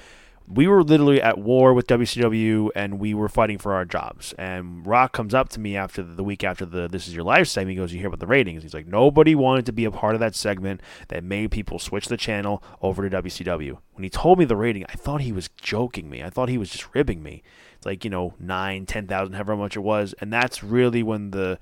we 0.51 0.67
were 0.67 0.83
literally 0.83 1.21
at 1.21 1.39
war 1.39 1.75
with 1.75 1.87
WCW 1.87 2.71
and 2.75 2.99
we 2.99 3.13
were 3.13 3.29
fighting 3.29 3.59
for 3.59 3.75
our 3.75 3.85
jobs. 3.85 4.33
And 4.39 4.87
Rock 4.87 5.13
comes 5.13 5.35
up 5.35 5.51
to 5.51 5.61
me 5.61 5.77
after 5.77 6.03
the, 6.03 6.25
week 6.25 6.43
after 6.43 6.65
the 6.65 6.89
This 6.89 7.07
Is 7.07 7.15
Your 7.15 7.25
Life 7.25 7.49
segment. 7.49 7.71
He 7.71 7.77
goes, 7.77 7.93
"You 7.93 7.99
hear 7.99 8.09
about 8.09 8.21
the 8.21 8.27
ratings?" 8.27 8.63
He's 8.63 8.75
like, 8.75 8.87
"Nobody 8.87 9.35
wanted 9.35 9.67
to 9.67 9.73
be 9.73 9.85
a 9.85 9.91
part 9.91 10.15
of 10.15 10.21
that 10.21 10.35
segment 10.35 10.81
that 11.09 11.23
made 11.23 11.51
people 11.51 11.79
switch 11.79 12.09
the 12.09 12.17
channel 12.17 12.63
over 12.81 13.09
to 13.09 13.23
WCW." 13.23 13.79
When 13.93 14.05
he 14.05 14.11
told 14.11 14.39
me 14.39 14.45
the 14.45 14.57
rating, 14.57 14.85
I 14.89 14.95
thought 14.95 15.21
he 15.21 15.33
was 15.33 15.51
joking 15.61 16.09
me. 16.09 16.23
I 16.23 16.31
thought 16.31 16.49
he 16.49 16.59
was 16.59 16.71
just 16.71 16.95
ribbing 16.95 17.23
me. 17.23 17.43
It's 17.77 17.87
like 17.87 18.05
you 18.05 18.11
know 18.11 18.35
nine, 18.41 18.87
ten 18.87 19.07
thousand, 19.07 19.35
however 19.35 19.57
much 19.57 19.77
it 19.77 19.81
was, 19.81 20.15
and 20.21 20.33
that's 20.33 20.63
really 20.63 21.03
when 21.03 21.31
the 21.31 21.59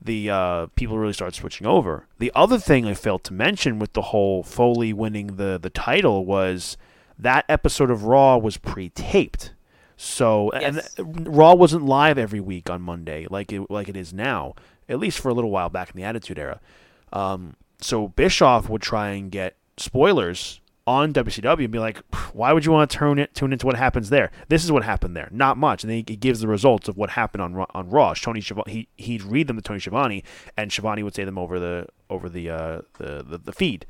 the 0.00 0.30
uh, 0.30 0.66
people 0.74 0.98
really 0.98 1.12
start 1.12 1.34
switching 1.34 1.66
over. 1.66 2.06
The 2.18 2.32
other 2.34 2.58
thing 2.58 2.86
I 2.86 2.94
failed 2.94 3.24
to 3.24 3.32
mention 3.32 3.78
with 3.78 3.92
the 3.92 4.02
whole 4.02 4.42
Foley 4.42 4.92
winning 4.92 5.36
the 5.36 5.58
the 5.60 5.70
title 5.70 6.24
was 6.24 6.76
that 7.22 7.44
episode 7.48 7.90
of 7.90 8.04
Raw 8.04 8.36
was 8.36 8.56
pre-taped. 8.56 9.52
So 9.96 10.50
Yes. 10.54 10.94
and 10.98 11.26
Raw 11.28 11.54
wasn't 11.54 11.84
live 11.84 12.18
every 12.18 12.40
week 12.40 12.68
on 12.68 12.82
Monday 12.82 13.26
like 13.30 13.52
it 13.52 13.70
like 13.70 13.88
it 13.88 13.96
is 13.96 14.12
now, 14.12 14.54
at 14.88 14.98
least 14.98 15.20
for 15.20 15.28
a 15.28 15.34
little 15.34 15.50
while 15.50 15.68
back 15.68 15.90
in 15.90 15.96
the 15.96 16.02
Attitude 16.04 16.38
Era. 16.38 16.60
Um, 17.12 17.54
so 17.80 18.08
Bischoff 18.08 18.68
would 18.68 18.82
try 18.82 19.10
and 19.10 19.30
get 19.30 19.56
spoilers 19.76 20.60
on 20.84 21.12
WCW 21.12 21.62
and 21.64 21.70
be 21.70 21.78
like, 21.78 21.98
"Why 22.32 22.52
would 22.52 22.64
you 22.64 22.72
want 22.72 22.90
to 22.90 22.98
tune 22.98 23.20
it 23.20 23.32
tune 23.34 23.52
into 23.52 23.66
what 23.66 23.76
happens 23.76 24.10
there? 24.10 24.32
This 24.48 24.64
is 24.64 24.72
what 24.72 24.82
happened 24.82 25.16
there. 25.16 25.28
Not 25.30 25.56
much." 25.56 25.84
And 25.84 25.90
then 25.90 25.98
he, 25.98 26.04
he 26.08 26.16
gives 26.16 26.40
the 26.40 26.48
results 26.48 26.88
of 26.88 26.96
what 26.96 27.10
happened 27.10 27.42
on 27.42 27.64
on 27.72 27.88
Raw. 27.88 28.14
Tony 28.14 28.40
Schiavone, 28.40 28.72
he 28.72 28.88
he'd 28.96 29.22
read 29.22 29.46
them 29.46 29.56
to 29.56 29.62
Tony 29.62 29.78
Schiavone, 29.78 30.24
and 30.56 30.72
Schiavone 30.72 31.04
would 31.04 31.14
say 31.14 31.22
them 31.22 31.38
over 31.38 31.60
the 31.60 31.86
over 32.10 32.28
the 32.28 32.50
uh, 32.50 32.80
the, 32.98 33.22
the 33.22 33.38
the 33.38 33.52
feed. 33.52 33.86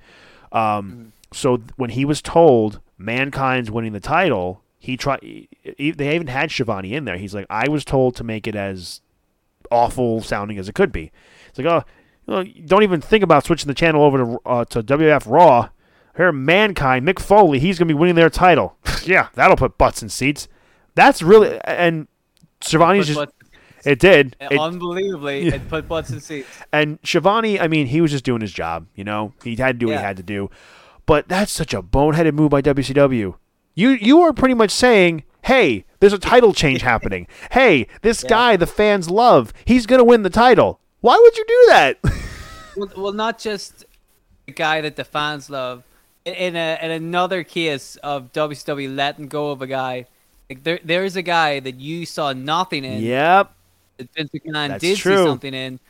Um, 0.51 1.13
So 1.33 1.57
th- 1.57 1.71
when 1.77 1.91
he 1.91 2.05
was 2.05 2.21
told 2.21 2.81
Mankind's 3.05 3.71
winning 3.71 3.93
the 3.93 4.01
title, 4.01 4.63
he 4.79 4.97
tried. 4.97 5.21
he- 5.23 5.49
They 5.93 6.15
even 6.15 6.27
had 6.29 6.51
Schiavone 6.51 6.95
in 6.95 7.05
there. 7.05 7.17
He's 7.17 7.35
like, 7.35 7.47
"I 7.51 7.69
was 7.69 7.85
told 7.85 8.17
to 8.17 8.25
make 8.25 8.47
it 8.47 8.55
as 8.57 9.01
awful 9.71 10.21
sounding 10.23 10.59
as 10.59 10.69
it 10.69 10.75
could 10.75 10.93
be." 10.93 11.11
It's 11.49 11.59
like, 11.59 11.67
oh, 11.67 11.85
don't 12.67 12.83
even 12.83 13.01
think 13.01 13.23
about 13.25 13.45
switching 13.45 13.69
the 13.69 13.75
channel 13.75 14.03
over 14.05 14.19
to 14.19 14.39
uh, 14.47 14.65
to 14.67 14.83
WF 14.83 15.25
Raw. 15.31 15.69
Here, 16.17 16.31
Mankind, 16.31 17.07
Mick 17.07 17.19
Foley, 17.19 17.59
he's 17.59 17.79
gonna 17.79 17.89
be 17.89 17.95
winning 17.95 18.15
their 18.17 18.31
title. 18.31 18.77
yeah, 19.05 19.29
that'll 19.35 19.57
put 19.57 19.79
butts 19.79 20.03
in 20.03 20.09
seats. 20.09 20.47
That's 20.95 21.23
really 21.23 21.59
and 21.65 22.07
Schiavone's 22.61 23.07
just 23.07 23.19
it 23.85 23.99
did. 23.99 24.37
It- 24.41 24.61
unbelievably, 24.61 25.49
it 25.49 25.69
put 25.69 25.89
butts 25.89 26.11
in 26.11 26.21
seats. 26.21 26.47
and 26.73 26.99
Schiavone, 27.03 27.59
I 27.59 27.67
mean, 27.67 27.87
he 27.87 28.01
was 28.01 28.11
just 28.11 28.25
doing 28.25 28.41
his 28.43 28.53
job. 28.53 28.87
You 28.95 29.05
know, 29.05 29.33
he 29.43 29.57
had 29.57 29.79
to 29.81 29.87
do 29.87 29.87
what 29.87 29.93
he 29.97 30.03
had 30.05 30.17
to 30.19 30.23
do. 30.23 30.51
But 31.07 31.29
that's 31.29 31.53
such 31.53 31.75
a 31.75 31.83
boneheaded 31.83 32.35
move 32.35 32.51
by 32.51 32.63
WCW. 32.63 33.35
You 33.75 33.91
you 33.91 34.21
are 34.23 34.33
pretty 34.33 34.55
much 34.55 34.71
saying, 34.71 35.25
"Hey, 35.43 35.85
there's 36.01 36.13
a 36.13 36.19
title 36.19 36.53
change 36.53 36.83
happening. 36.83 37.27
Hey, 37.53 37.87
this 38.03 38.23
Yeah. 38.23 38.29
guy 38.29 38.57
the 38.57 38.67
fans 38.67 39.11
love. 39.11 39.53
He's 39.65 39.87
gonna 39.87 40.05
win 40.05 40.23
the 40.23 40.31
title. 40.31 40.79
Why 41.01 41.19
would 41.19 41.37
you 41.37 41.45
do 41.47 41.65
that?" 41.69 41.99
Well, 42.75 42.89
well, 42.97 43.13
not 43.13 43.39
just 43.39 43.85
a 44.49 44.53
guy 44.53 44.81
that 44.81 44.97
the 44.97 45.05
fans 45.05 45.51
love. 45.51 45.83
In- 46.25 46.35
In 46.35 46.57
a 46.57 46.79
in 46.81 46.91
another 46.91 47.45
case 47.45 47.97
of 47.97 48.33
WCW 48.33 48.95
letting 48.97 49.29
go 49.29 49.51
of 49.51 49.61
a 49.61 49.67
guy, 49.67 50.07
like 50.49 50.63
there 50.65 50.79
there 50.83 51.05
is 51.05 51.15
a 51.17 51.21
guy 51.23 51.61
that 51.61 51.75
you 51.81 52.07
saw 52.07 52.33
nothing 52.33 52.85
in. 52.85 53.03
yep. 53.03 53.53
that 53.99 54.09
Vince 54.15 54.31
McMahon 54.33 54.69
That's 54.69 54.81
did 54.81 54.97
true. 54.99 55.17
see 55.19 55.25
something 55.25 55.53
in. 55.53 55.81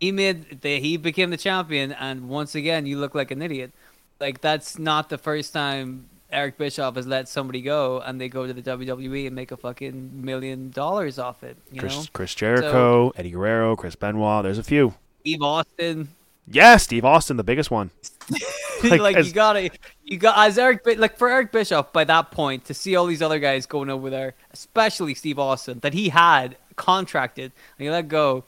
He 0.00 0.12
made 0.12 0.60
the, 0.60 0.78
he 0.78 0.98
became 0.98 1.30
the 1.30 1.38
champion, 1.38 1.92
and 1.92 2.28
once 2.28 2.54
again, 2.54 2.84
you 2.84 2.98
look 2.98 3.14
like 3.14 3.30
an 3.30 3.40
idiot. 3.40 3.72
Like 4.20 4.40
that's 4.40 4.78
not 4.78 5.08
the 5.08 5.18
first 5.18 5.52
time 5.52 6.08
Eric 6.30 6.58
Bischoff 6.58 6.96
has 6.96 7.06
let 7.06 7.28
somebody 7.28 7.62
go, 7.62 8.00
and 8.00 8.20
they 8.20 8.28
go 8.28 8.46
to 8.46 8.52
the 8.52 8.62
WWE 8.62 9.26
and 9.26 9.34
make 9.34 9.52
a 9.52 9.56
fucking 9.56 10.24
million 10.24 10.70
dollars 10.70 11.18
off 11.18 11.42
it. 11.42 11.56
You 11.70 11.76
know, 11.76 11.88
Chris, 11.88 12.08
Chris 12.12 12.34
Jericho, 12.34 13.12
Eddie 13.16 13.30
Guerrero, 13.30 13.76
Chris 13.76 13.94
Benoit. 13.94 14.42
There's 14.42 14.58
a 14.58 14.62
few. 14.64 14.94
Steve 15.20 15.42
Austin. 15.42 16.08
Yeah, 16.48 16.76
Steve 16.76 17.04
Austin, 17.04 17.36
the 17.36 17.44
biggest 17.44 17.70
one. 17.70 17.90
like, 18.84 19.00
Like, 19.00 19.16
as- 19.16 19.26
you 19.26 19.32
gotta, 19.32 19.70
you 20.04 20.16
got 20.16 20.38
as 20.38 20.58
Eric, 20.58 20.82
like 20.98 21.16
for 21.16 21.28
Eric 21.28 21.50
Bischoff 21.52 21.92
by 21.92 22.04
that 22.04 22.30
point 22.30 22.64
to 22.66 22.74
see 22.74 22.94
all 22.94 23.06
these 23.06 23.22
other 23.22 23.38
guys 23.40 23.66
going 23.66 23.90
over 23.90 24.10
there, 24.10 24.34
especially 24.52 25.14
Steve 25.14 25.38
Austin 25.38 25.80
that 25.80 25.92
he 25.94 26.08
had 26.08 26.56
contracted 26.76 27.52
and 27.78 27.84
he 27.84 27.90
let 27.90 28.08
go, 28.08 28.44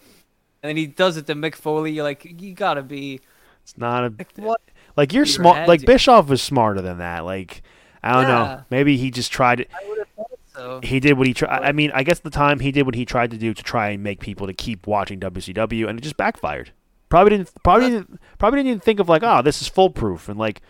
and 0.62 0.70
then 0.70 0.76
he 0.76 0.86
does 0.86 1.16
it 1.16 1.26
to 1.26 1.34
Mick 1.34 1.54
Foley. 1.54 1.92
You're 1.92 2.04
like, 2.04 2.24
you 2.40 2.54
gotta 2.54 2.82
be 2.82 3.20
It's 3.64 3.76
not 3.76 4.04
a 4.04 4.14
like 4.16 4.32
what? 4.36 4.60
Like 4.98 5.12
you're 5.12 5.26
smart. 5.26 5.68
Like 5.68 5.86
Bischoff 5.86 6.28
was 6.28 6.42
smarter 6.42 6.82
than 6.82 6.98
that. 6.98 7.24
Like 7.24 7.62
I 8.02 8.12
don't 8.12 8.24
know. 8.24 8.64
Maybe 8.68 8.96
he 8.96 9.12
just 9.12 9.30
tried 9.30 9.60
it. 9.60 9.70
I 9.72 9.88
would 9.88 9.98
have 9.98 10.08
thought 10.08 10.38
so. 10.54 10.80
he 10.82 10.98
did 10.98 11.16
what 11.16 11.28
he 11.28 11.34
tried. 11.34 11.62
I 11.62 11.70
mean, 11.70 11.92
I 11.94 12.02
guess 12.02 12.18
at 12.18 12.24
the 12.24 12.30
time 12.30 12.58
he 12.58 12.72
did 12.72 12.84
what 12.84 12.96
he 12.96 13.04
tried 13.04 13.30
to 13.30 13.38
do 13.38 13.54
to 13.54 13.62
try 13.62 13.90
and 13.90 14.02
make 14.02 14.18
people 14.18 14.48
to 14.48 14.52
keep 14.52 14.88
watching 14.88 15.20
WCW, 15.20 15.88
and 15.88 16.00
it 16.00 16.02
just 16.02 16.16
backfired. 16.16 16.72
Probably 17.10 17.30
didn't. 17.30 17.50
Probably 17.62 17.90
didn't. 17.90 18.20
Probably 18.38 18.58
didn't 18.58 18.68
even 18.70 18.80
think 18.80 18.98
of 18.98 19.08
like, 19.08 19.22
oh, 19.22 19.40
this 19.40 19.62
is 19.62 19.68
foolproof, 19.68 20.28
and 20.28 20.36
like, 20.36 20.62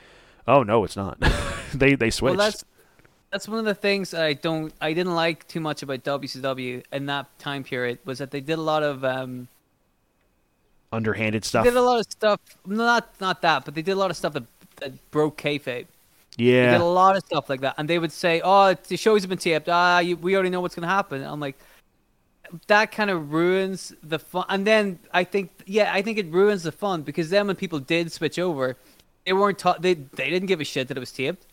oh 0.46 0.62
no, 0.62 0.84
it's 0.84 0.96
not. 0.96 1.18
they 1.74 1.94
they 1.94 2.10
switched. 2.10 2.36
Well, 2.36 2.46
that's 2.50 2.64
that's 3.30 3.48
one 3.48 3.58
of 3.58 3.64
the 3.64 3.74
things 3.74 4.12
I 4.12 4.34
don't, 4.34 4.72
I 4.80 4.92
didn't 4.92 5.14
like 5.14 5.46
too 5.48 5.60
much 5.60 5.82
about 5.82 6.02
WCW 6.02 6.82
in 6.92 7.06
that 7.06 7.26
time 7.38 7.62
period 7.62 7.98
was 8.04 8.18
that 8.18 8.30
they 8.30 8.40
did 8.40 8.58
a 8.58 8.62
lot 8.62 8.82
of 8.82 9.04
um, 9.04 9.48
underhanded 10.93 11.45
stuff. 11.45 11.64
they 11.64 11.70
did 11.70 11.76
a 11.76 11.82
lot 11.82 12.01
of 12.01 12.07
stuff. 12.11 12.41
Not 12.66 13.09
not 13.20 13.43
that, 13.43 13.64
but 13.64 13.74
they 13.74 13.82
did 13.82 13.93
a 13.93 13.97
lot 13.97 14.11
of 14.11 14.16
stuff 14.16 14.32
that 14.34 14.45
that 14.80 15.11
broke 15.11 15.36
kayfabe. 15.41 15.86
Yeah, 16.36 16.66
they 16.66 16.72
did 16.72 16.80
a 16.80 16.84
lot 16.84 17.16
of 17.16 17.24
stuff 17.24 17.51
like 17.51 17.61
that, 17.62 17.74
and 17.78 17.89
they 17.89 17.99
would 17.99 18.12
say, 18.12 18.41
"Oh, 18.45 18.74
the 18.74 18.97
shows 18.97 19.22
have 19.22 19.28
been 19.28 19.39
taped. 19.39 19.68
Ah, 19.68 19.99
you, 19.99 20.16
we 20.16 20.34
already 20.34 20.51
know 20.51 20.61
what's 20.61 20.74
gonna 20.74 20.86
happen." 20.86 21.22
I'm 21.24 21.41
like, 21.41 21.59
that 22.68 22.93
kind 22.93 23.11
of 23.11 23.32
ruins 23.32 23.93
the 24.03 24.18
fun. 24.18 24.45
And 24.49 24.66
then 24.66 24.99
I 25.12 25.24
think, 25.24 25.51
yeah, 25.66 25.93
I 25.93 26.01
think 26.03 26.16
it 26.18 26.26
ruins 26.30 26.62
the 26.62 26.72
fun 26.72 27.03
because 27.03 27.28
then 27.30 27.47
when 27.49 27.57
people 27.57 27.78
did 27.80 28.12
switch 28.12 28.39
over, 28.39 28.76
they 29.26 29.32
weren't 29.32 29.59
taught. 29.59 29.82
They 29.82 29.95
they 29.95 30.30
didn't 30.30 30.47
give 30.47 30.61
a 30.61 30.64
shit 30.64 30.89
that 30.89 30.97
it 30.97 31.01
was 31.01 31.12
taped 31.12 31.45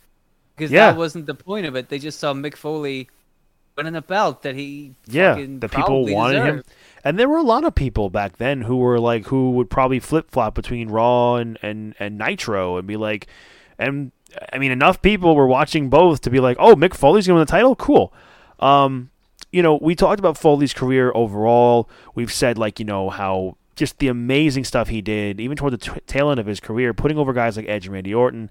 because 0.55 0.71
Yeah. 0.71 0.91
that 0.91 0.97
wasn't 0.97 1.25
the 1.25 1.35
point 1.35 1.65
of 1.65 1.75
it. 1.75 1.89
They 1.89 1.99
just 1.99 2.19
saw 2.19 2.33
Mick 2.33 2.55
Foley 2.55 3.09
winning 3.75 3.95
a 3.95 4.01
belt 4.01 4.43
that 4.43 4.55
he 4.55 4.93
yeah. 5.07 5.33
The 5.35 5.67
people 5.67 6.05
wanted 6.07 6.37
him, 6.37 6.45
deserved. 6.57 6.67
And 7.05 7.19
there 7.19 7.29
were 7.29 7.37
a 7.37 7.43
lot 7.43 7.63
of 7.63 7.75
people 7.75 8.09
back 8.09 8.37
then 8.37 8.61
who 8.61 8.77
were 8.77 8.99
like, 8.99 9.27
who 9.27 9.51
would 9.51 9.69
probably 9.69 9.99
flip 9.99 10.31
flop 10.31 10.55
between 10.55 10.89
Raw 10.89 11.35
and 11.35 11.57
and 11.61 11.93
and 11.99 12.17
Nitro, 12.17 12.77
and 12.77 12.87
be 12.87 12.97
like, 12.97 13.27
and 13.77 14.11
I 14.51 14.57
mean, 14.57 14.71
enough 14.71 15.03
people 15.03 15.35
were 15.35 15.47
watching 15.47 15.89
both 15.89 16.21
to 16.21 16.31
be 16.31 16.39
like, 16.39 16.57
oh, 16.59 16.75
Mick 16.75 16.95
Foley's 16.95 17.27
gonna 17.27 17.35
win 17.35 17.45
the 17.45 17.51
title, 17.51 17.75
cool. 17.75 18.11
Um, 18.59 19.11
you 19.51 19.61
know, 19.61 19.77
we 19.79 19.95
talked 19.95 20.19
about 20.19 20.37
Foley's 20.37 20.73
career 20.73 21.11
overall. 21.13 21.87
We've 22.15 22.33
said 22.33 22.57
like 22.57 22.79
you 22.79 22.85
know 22.85 23.11
how 23.11 23.55
just 23.75 23.99
the 23.99 24.07
amazing 24.07 24.63
stuff 24.63 24.87
he 24.87 25.01
did, 25.01 25.39
even 25.39 25.55
toward 25.55 25.73
the 25.73 25.77
t- 25.77 25.99
tail 26.07 26.31
end 26.31 26.39
of 26.39 26.47
his 26.47 26.59
career, 26.59 26.93
putting 26.93 27.19
over 27.19 27.33
guys 27.33 27.55
like 27.55 27.67
Edge 27.69 27.85
and 27.85 27.93
Randy 27.93 28.15
Orton. 28.15 28.49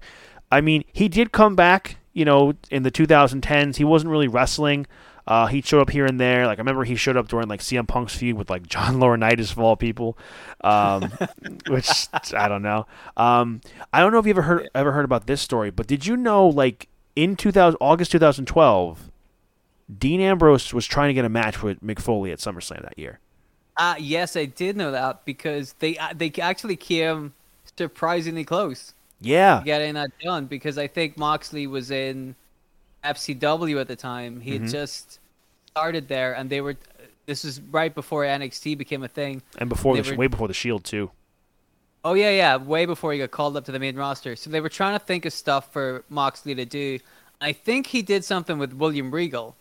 I 0.49 0.61
mean, 0.61 0.85
he 0.93 1.09
did 1.09 1.31
come 1.33 1.55
back, 1.55 1.97
you 2.13 2.23
know, 2.23 2.53
in 2.71 2.83
the 2.83 2.91
2010s. 2.91 3.75
He 3.75 3.83
wasn't 3.83 4.11
really 4.11 4.27
wrestling. 4.27 4.85
Uh, 5.27 5.47
he 5.47 5.61
showed 5.61 5.81
up 5.81 5.89
here 5.89 6.05
and 6.05 6.19
there. 6.19 6.45
Like 6.45 6.59
I 6.59 6.61
remember 6.61 6.83
he 6.83 6.95
showed 6.95 7.17
up 7.17 7.27
during 7.27 7.47
like 7.47 7.61
CM 7.61 7.87
Punk's 7.87 8.15
feud 8.15 8.37
with 8.37 8.49
like 8.49 8.67
John 8.67 8.95
Laurinaitis 8.99 9.51
of 9.51 9.59
all 9.59 9.75
people, 9.75 10.17
um, 10.61 11.11
which 11.67 12.07
I 12.33 12.47
don't 12.47 12.61
know. 12.61 12.85
Um, 13.17 13.61
I 13.91 14.01
don't 14.01 14.11
know 14.11 14.19
if 14.19 14.25
you 14.25 14.31
ever 14.31 14.43
heard 14.43 14.69
ever 14.75 14.91
heard 14.91 15.05
about 15.05 15.27
this 15.27 15.41
story, 15.41 15.71
but 15.71 15.87
did 15.87 16.05
you 16.05 16.15
know 16.15 16.47
like 16.47 16.87
in 17.15 17.35
2000 17.35 17.77
August 17.79 18.11
2012, 18.11 19.11
Dean 19.97 20.21
Ambrose 20.21 20.73
was 20.73 20.85
trying 20.85 21.09
to 21.09 21.13
get 21.13 21.25
a 21.25 21.29
match 21.29 21.61
with 21.61 21.81
Mick 21.81 21.99
Foley 21.99 22.31
at 22.31 22.39
SummerSlam 22.39 22.81
that 22.81 22.97
year. 22.97 23.19
Uh, 23.77 23.95
yes, 23.99 24.35
I 24.35 24.45
did 24.45 24.77
know 24.77 24.91
that 24.91 25.25
because 25.25 25.73
they 25.73 25.97
uh, 25.97 26.13
they 26.15 26.31
actually 26.41 26.75
came 26.75 27.33
surprisingly 27.77 28.45
close 28.45 28.93
Yeah, 29.19 29.61
getting 29.65 29.95
that 29.95 30.11
done 30.23 30.45
because 30.45 30.77
I 30.77 30.87
think 30.87 31.17
Moxley 31.17 31.67
was 31.67 31.91
in 31.91 32.35
FCW 33.05 33.79
at 33.79 33.87
the 33.87 33.95
time. 33.95 34.39
He 34.41 34.51
Mm-hmm. 34.53 34.63
had 34.63 34.71
just 34.71 35.19
started 35.71 36.07
there, 36.07 36.33
and 36.33 36.49
they 36.49 36.61
were. 36.61 36.75
This 37.25 37.43
was 37.43 37.59
right 37.71 37.93
before 37.93 38.23
NXT 38.23 38.77
became 38.77 39.01
a 39.03 39.07
thing. 39.07 39.41
and 39.57 39.67
before 39.69 39.97
the 39.97 40.11
were- 40.11 40.17
way 40.17 40.27
before 40.27 40.47
the 40.47 40.53
Shield 40.53 40.83
too. 40.83 41.11
Oh 42.03 42.13
yeah, 42.13 42.29
yeah, 42.29 42.57
way 42.57 42.85
before 42.85 43.13
he 43.13 43.17
got 43.19 43.31
called 43.31 43.57
up 43.57 43.65
to 43.65 43.71
the 43.71 43.79
main 43.79 43.95
roster. 43.95 44.35
So 44.35 44.49
they 44.51 44.61
were 44.61 44.69
trying 44.69 44.97
to 44.99 45.03
think 45.03 45.25
of 45.25 45.33
stuff 45.33 45.73
for 45.73 46.03
Moxley 46.07 46.53
to 46.53 46.63
do. 46.65 46.99
I 47.41 47.51
think 47.51 47.87
he 47.87 48.03
did 48.03 48.23
something 48.23 48.59
with 48.59 48.73
William 48.73 49.09
Regal, 49.11 49.55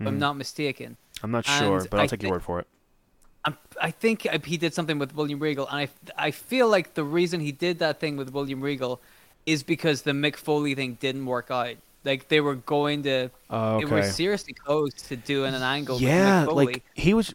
if 0.00 0.06
I'm 0.06 0.18
not 0.18 0.36
mistaken. 0.38 0.96
I'm 1.22 1.30
not 1.30 1.46
And 1.46 1.58
sure, 1.62 1.86
but 1.90 1.98
I'll 1.98 2.04
I 2.04 2.06
take 2.06 2.20
thi- 2.20 2.26
your 2.26 2.36
word 2.36 2.42
for 2.42 2.58
it. 2.60 2.66
I'm, 3.44 3.58
I 3.80 3.90
think 3.90 4.22
he 4.46 4.56
did 4.56 4.72
something 4.72 4.98
with 4.98 5.14
William 5.14 5.38
Regal, 5.38 5.68
and 5.68 5.76
I, 5.76 5.88
I 6.28 6.30
feel 6.30 6.66
like 6.68 6.94
the 6.94 7.04
reason 7.04 7.40
he 7.40 7.52
did 7.52 7.78
that 7.80 8.00
thing 8.00 8.16
with 8.16 8.30
William 8.32 8.62
Regal 8.62 9.02
is 9.44 9.62
because 9.62 10.02
the 10.02 10.12
Mick 10.12 10.36
Foley 10.36 10.74
thing 10.74 10.96
didn't 10.98 11.26
work 11.26 11.50
out. 11.50 11.76
Like 12.04 12.28
they 12.28 12.40
were 12.40 12.54
going 12.56 13.02
to, 13.04 13.30
Oh, 13.50 13.78
they 13.78 13.86
were 13.86 13.98
okay. 13.98 14.08
seriously 14.08 14.52
close 14.52 14.92
to 15.08 15.16
doing 15.16 15.54
an 15.54 15.62
angle. 15.62 16.00
Yeah, 16.00 16.40
with 16.42 16.48
Foley. 16.50 16.66
like 16.66 16.84
he 16.94 17.14
was 17.14 17.34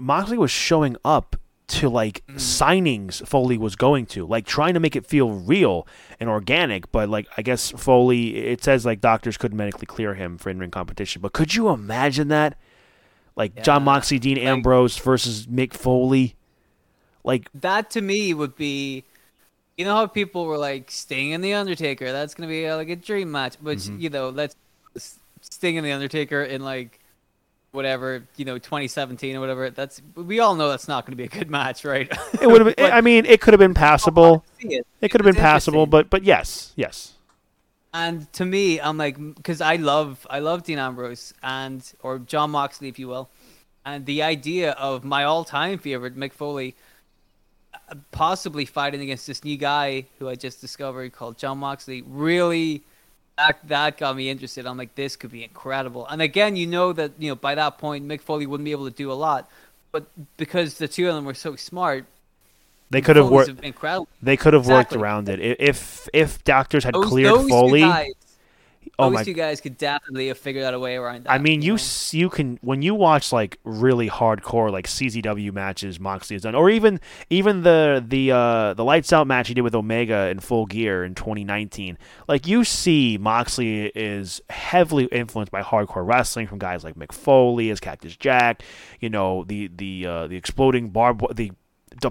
Moxley 0.00 0.36
was 0.38 0.50
showing 0.50 0.96
up 1.04 1.36
to 1.68 1.88
like 1.88 2.22
Mm. 2.28 2.34
signings 2.34 3.26
Foley 3.26 3.56
was 3.56 3.76
going 3.76 4.04
to, 4.06 4.26
like 4.26 4.44
trying 4.44 4.74
to 4.74 4.80
make 4.80 4.94
it 4.96 5.06
feel 5.06 5.30
real 5.30 5.86
and 6.20 6.28
organic, 6.28 6.92
but 6.92 7.08
like 7.08 7.26
I 7.38 7.42
guess 7.42 7.70
Foley 7.70 8.36
it 8.36 8.62
says 8.62 8.84
like 8.84 9.00
doctors 9.00 9.36
couldn't 9.38 9.56
medically 9.56 9.86
clear 9.86 10.14
him 10.14 10.36
for 10.36 10.50
in-ring 10.50 10.70
competition. 10.70 11.22
But 11.22 11.32
could 11.32 11.54
you 11.54 11.70
imagine 11.70 12.28
that? 12.28 12.58
Like 13.34 13.62
Jon 13.62 13.84
Moxley, 13.84 14.18
Dean 14.18 14.36
like- 14.36 14.46
Ambrose 14.46 14.98
versus 14.98 15.46
Mick 15.46 15.72
Foley. 15.72 16.34
Like 17.24 17.48
that 17.54 17.88
to 17.92 18.02
me 18.02 18.34
would 18.34 18.56
be 18.56 19.04
you 19.82 19.88
know 19.88 19.96
how 19.96 20.06
people 20.06 20.44
were 20.46 20.58
like 20.58 20.92
Sting 20.92 21.32
and 21.32 21.42
the 21.42 21.54
Undertaker 21.54 22.12
that's 22.12 22.34
gonna 22.34 22.48
be 22.48 22.68
uh, 22.68 22.76
like 22.76 22.88
a 22.88 22.94
dream 22.94 23.32
match 23.32 23.56
but 23.60 23.78
Mm-hmm. 23.78 23.98
you 23.98 24.10
know 24.10 24.28
let's 24.28 24.54
Sting 25.40 25.76
and 25.76 25.84
the 25.84 25.90
Undertaker 25.90 26.40
in 26.40 26.62
like 26.62 27.00
whatever 27.72 28.22
you 28.36 28.44
know 28.44 28.58
2017 28.58 29.34
or 29.34 29.40
whatever 29.40 29.70
that's 29.70 30.00
we 30.14 30.38
all 30.38 30.54
know 30.54 30.68
that's 30.68 30.86
not 30.86 31.04
gonna 31.04 31.16
be 31.16 31.24
a 31.24 31.28
good 31.28 31.50
match 31.50 31.84
right 31.84 32.08
it 32.40 32.46
would 32.46 32.64
have 32.64 32.74
I 32.78 33.00
mean, 33.00 33.26
it 33.26 33.40
could 33.40 33.54
have 33.54 33.58
been 33.58 33.74
passable. 33.74 34.44
It. 34.60 34.86
It 35.00 35.08
could 35.08 35.20
have 35.20 35.34
been 35.34 35.42
passable, 35.42 35.86
but 35.86 36.08
but 36.08 36.22
yes, 36.22 36.72
yes. 36.76 37.14
and 37.92 38.32
to 38.34 38.44
me 38.44 38.80
I'm 38.80 38.98
like 38.98 39.16
because 39.34 39.60
I 39.60 39.74
love 39.76 40.24
I 40.30 40.38
love 40.38 40.62
Dean 40.62 40.78
Ambrose 40.78 41.34
and 41.42 41.82
or 42.04 42.20
Jon 42.20 42.52
Moxley 42.52 42.86
if 42.86 43.00
you 43.00 43.08
will 43.08 43.30
and 43.84 44.06
the 44.06 44.22
idea 44.22 44.72
of 44.72 45.02
my 45.02 45.24
all-time 45.24 45.78
favorite 45.78 46.16
Mick 46.16 46.32
Foley 46.32 46.76
possibly 48.10 48.64
fighting 48.64 49.00
against 49.02 49.26
this 49.26 49.44
new 49.44 49.56
guy 49.56 50.06
who 50.18 50.28
I 50.28 50.34
just 50.34 50.60
discovered 50.60 51.12
called 51.12 51.38
Jon 51.38 51.58
Moxley 51.58 52.02
really 52.06 52.82
that 53.38 53.58
that 53.68 53.96
got 53.98 54.14
me 54.16 54.28
interested. 54.28 54.66
I'm 54.66 54.76
like, 54.76 54.94
this 54.94 55.16
could 55.16 55.30
be 55.32 55.42
incredible. 55.42 56.06
And 56.06 56.20
again, 56.20 56.54
you 56.56 56.66
know 56.66 56.92
that 56.92 57.12
you 57.18 57.28
know 57.30 57.34
by 57.34 57.54
that 57.54 57.78
point 57.78 58.06
Mick 58.06 58.20
Foley 58.20 58.46
wouldn't 58.46 58.64
be 58.64 58.72
able 58.72 58.84
to 58.88 58.94
do 58.94 59.10
a 59.10 59.14
lot, 59.14 59.48
but 59.90 60.06
because 60.36 60.74
the 60.78 60.86
two 60.88 61.08
of 61.08 61.14
them 61.14 61.24
were 61.24 61.34
so 61.34 61.56
smart, 61.56 62.04
They 62.90 63.00
could 63.00 63.16
have 63.16 63.30
worked. 63.30 63.60
incredible. 63.64 64.08
They 64.22 64.36
could 64.36 64.52
have 64.52 64.66
worked 64.66 64.92
around 64.92 65.28
it 65.30 65.40
if 65.60 66.08
if 66.12 66.44
doctors 66.44 66.84
had 66.84 66.94
Those, 66.94 67.06
cleared 67.06 67.32
those 67.34 67.48
Foley. 67.48 67.80
guys, 67.80 68.12
oh 68.98 69.06
those 69.06 69.14
my 69.14 69.24
two 69.24 69.32
guys 69.32 69.60
could 69.60 69.78
definitely 69.78 70.28
have 70.28 70.38
figured 70.38 70.64
out 70.64 70.74
a 70.74 70.78
way 70.78 70.96
around 70.96 71.24
that. 71.24 71.30
I 71.32 71.38
mean, 71.38 71.62
you 71.62 71.76
know? 71.76 71.82
you 72.10 72.30
can 72.30 72.58
when 72.62 72.82
you 72.82 72.94
watch 72.94 73.32
like 73.32 73.58
really 73.64 74.08
hardcore 74.08 74.70
like 74.70 74.86
CZW 74.86 75.52
matches 75.52 75.98
Moxley 75.98 76.34
has 76.34 76.42
done, 76.42 76.54
or 76.54 76.70
even 76.70 77.00
even 77.30 77.62
the 77.62 78.04
the 78.06 78.32
uh, 78.32 78.74
the 78.74 78.84
lights 78.84 79.12
out 79.12 79.26
match 79.26 79.48
he 79.48 79.54
did 79.54 79.62
with 79.62 79.74
Omega 79.74 80.28
in 80.28 80.40
Full 80.40 80.66
Gear 80.66 81.04
in 81.04 81.14
2019. 81.14 81.98
Like 82.28 82.46
you 82.46 82.64
see, 82.64 83.18
Moxley 83.18 83.86
is 83.86 84.40
heavily 84.50 85.04
influenced 85.06 85.52
by 85.52 85.62
hardcore 85.62 86.06
wrestling 86.06 86.46
from 86.46 86.58
guys 86.58 86.84
like 86.84 86.96
Mick 86.96 87.12
Foley 87.12 87.70
as 87.70 87.80
Cactus 87.80 88.16
Jack. 88.16 88.62
You 89.00 89.10
know 89.10 89.44
the 89.44 89.68
the 89.68 90.06
uh, 90.06 90.26
the 90.26 90.36
exploding 90.36 90.90
barb 90.90 91.24
the 91.34 91.52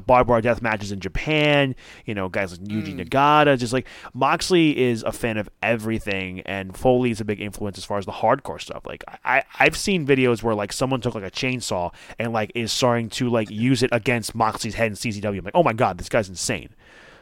barbed 0.06 0.30
wire 0.30 0.42
death 0.42 0.62
matches 0.62 0.92
in 0.92 1.00
Japan, 1.00 1.76
you 2.06 2.14
know, 2.14 2.30
guys 2.30 2.52
like 2.52 2.62
Yuji 2.62 2.96
mm. 2.96 3.06
Nagata, 3.06 3.58
just 3.58 3.74
like 3.74 3.88
Moxley 4.14 4.78
is 4.78 5.04
a 5.04 5.12
fan 5.12 5.38
of 5.38 5.50
everything, 5.62 6.42
and 6.42 6.76
Foley 6.76 7.12
is 7.12 7.22
a 7.22 7.26
big 7.26 7.42
influence 7.42 7.78
as 7.78 7.86
far 7.86 7.98
as 7.98 8.06
the 8.06 8.12
hardcore 8.12 8.62
stuff. 8.62 8.84
Like 8.86 9.04
I, 9.24 9.44
I've 9.60 9.78
seen 9.78 10.06
videos 10.06 10.44
where 10.44 10.56
like 10.56 10.74
someone 10.74 11.02
took 11.02 11.16
like 11.16 11.24
a 11.24 11.32
chainsaw 11.32 11.94
and 12.20 12.34
like 12.34 12.52
is 12.56 12.72
starting 12.72 13.10
to 13.10 13.30
like 13.30 13.50
use 13.50 13.84
it 13.84 13.90
against 13.92 14.36
Moxley's 14.36 14.76
head 14.76 14.88
in 14.88 14.94
CZW. 14.94 15.40
I'm 15.40 15.46
like, 15.46 15.56
oh 15.56 15.64
my 15.64 15.74
god, 15.74 15.98
this 15.98 16.10
guy's 16.10 16.30
insane. 16.30 16.70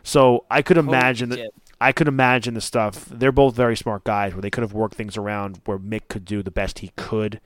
So 0.03 0.45
I 0.49 0.61
could 0.61 0.77
imagine 0.77 1.29
that. 1.29 1.39
shit. 1.39 1.53
I 1.81 1.93
could 1.93 2.07
imagine 2.09 2.55
the 2.55 2.61
stuff. 2.61 3.05
They're 3.05 3.31
both 3.31 3.55
very 3.55 3.77
smart 3.77 4.03
guys 4.03 4.33
where 4.33 4.41
they 4.41 4.49
could 4.49 4.63
have 4.63 4.73
worked 4.73 4.95
things 4.95 5.15
around 5.15 5.61
where 5.65 5.79
Mick 5.79 6.09
could 6.09 6.25
do 6.25 6.43
the 6.43 6.51
best 6.51 6.79
he 6.79 6.91
could, 6.97 7.39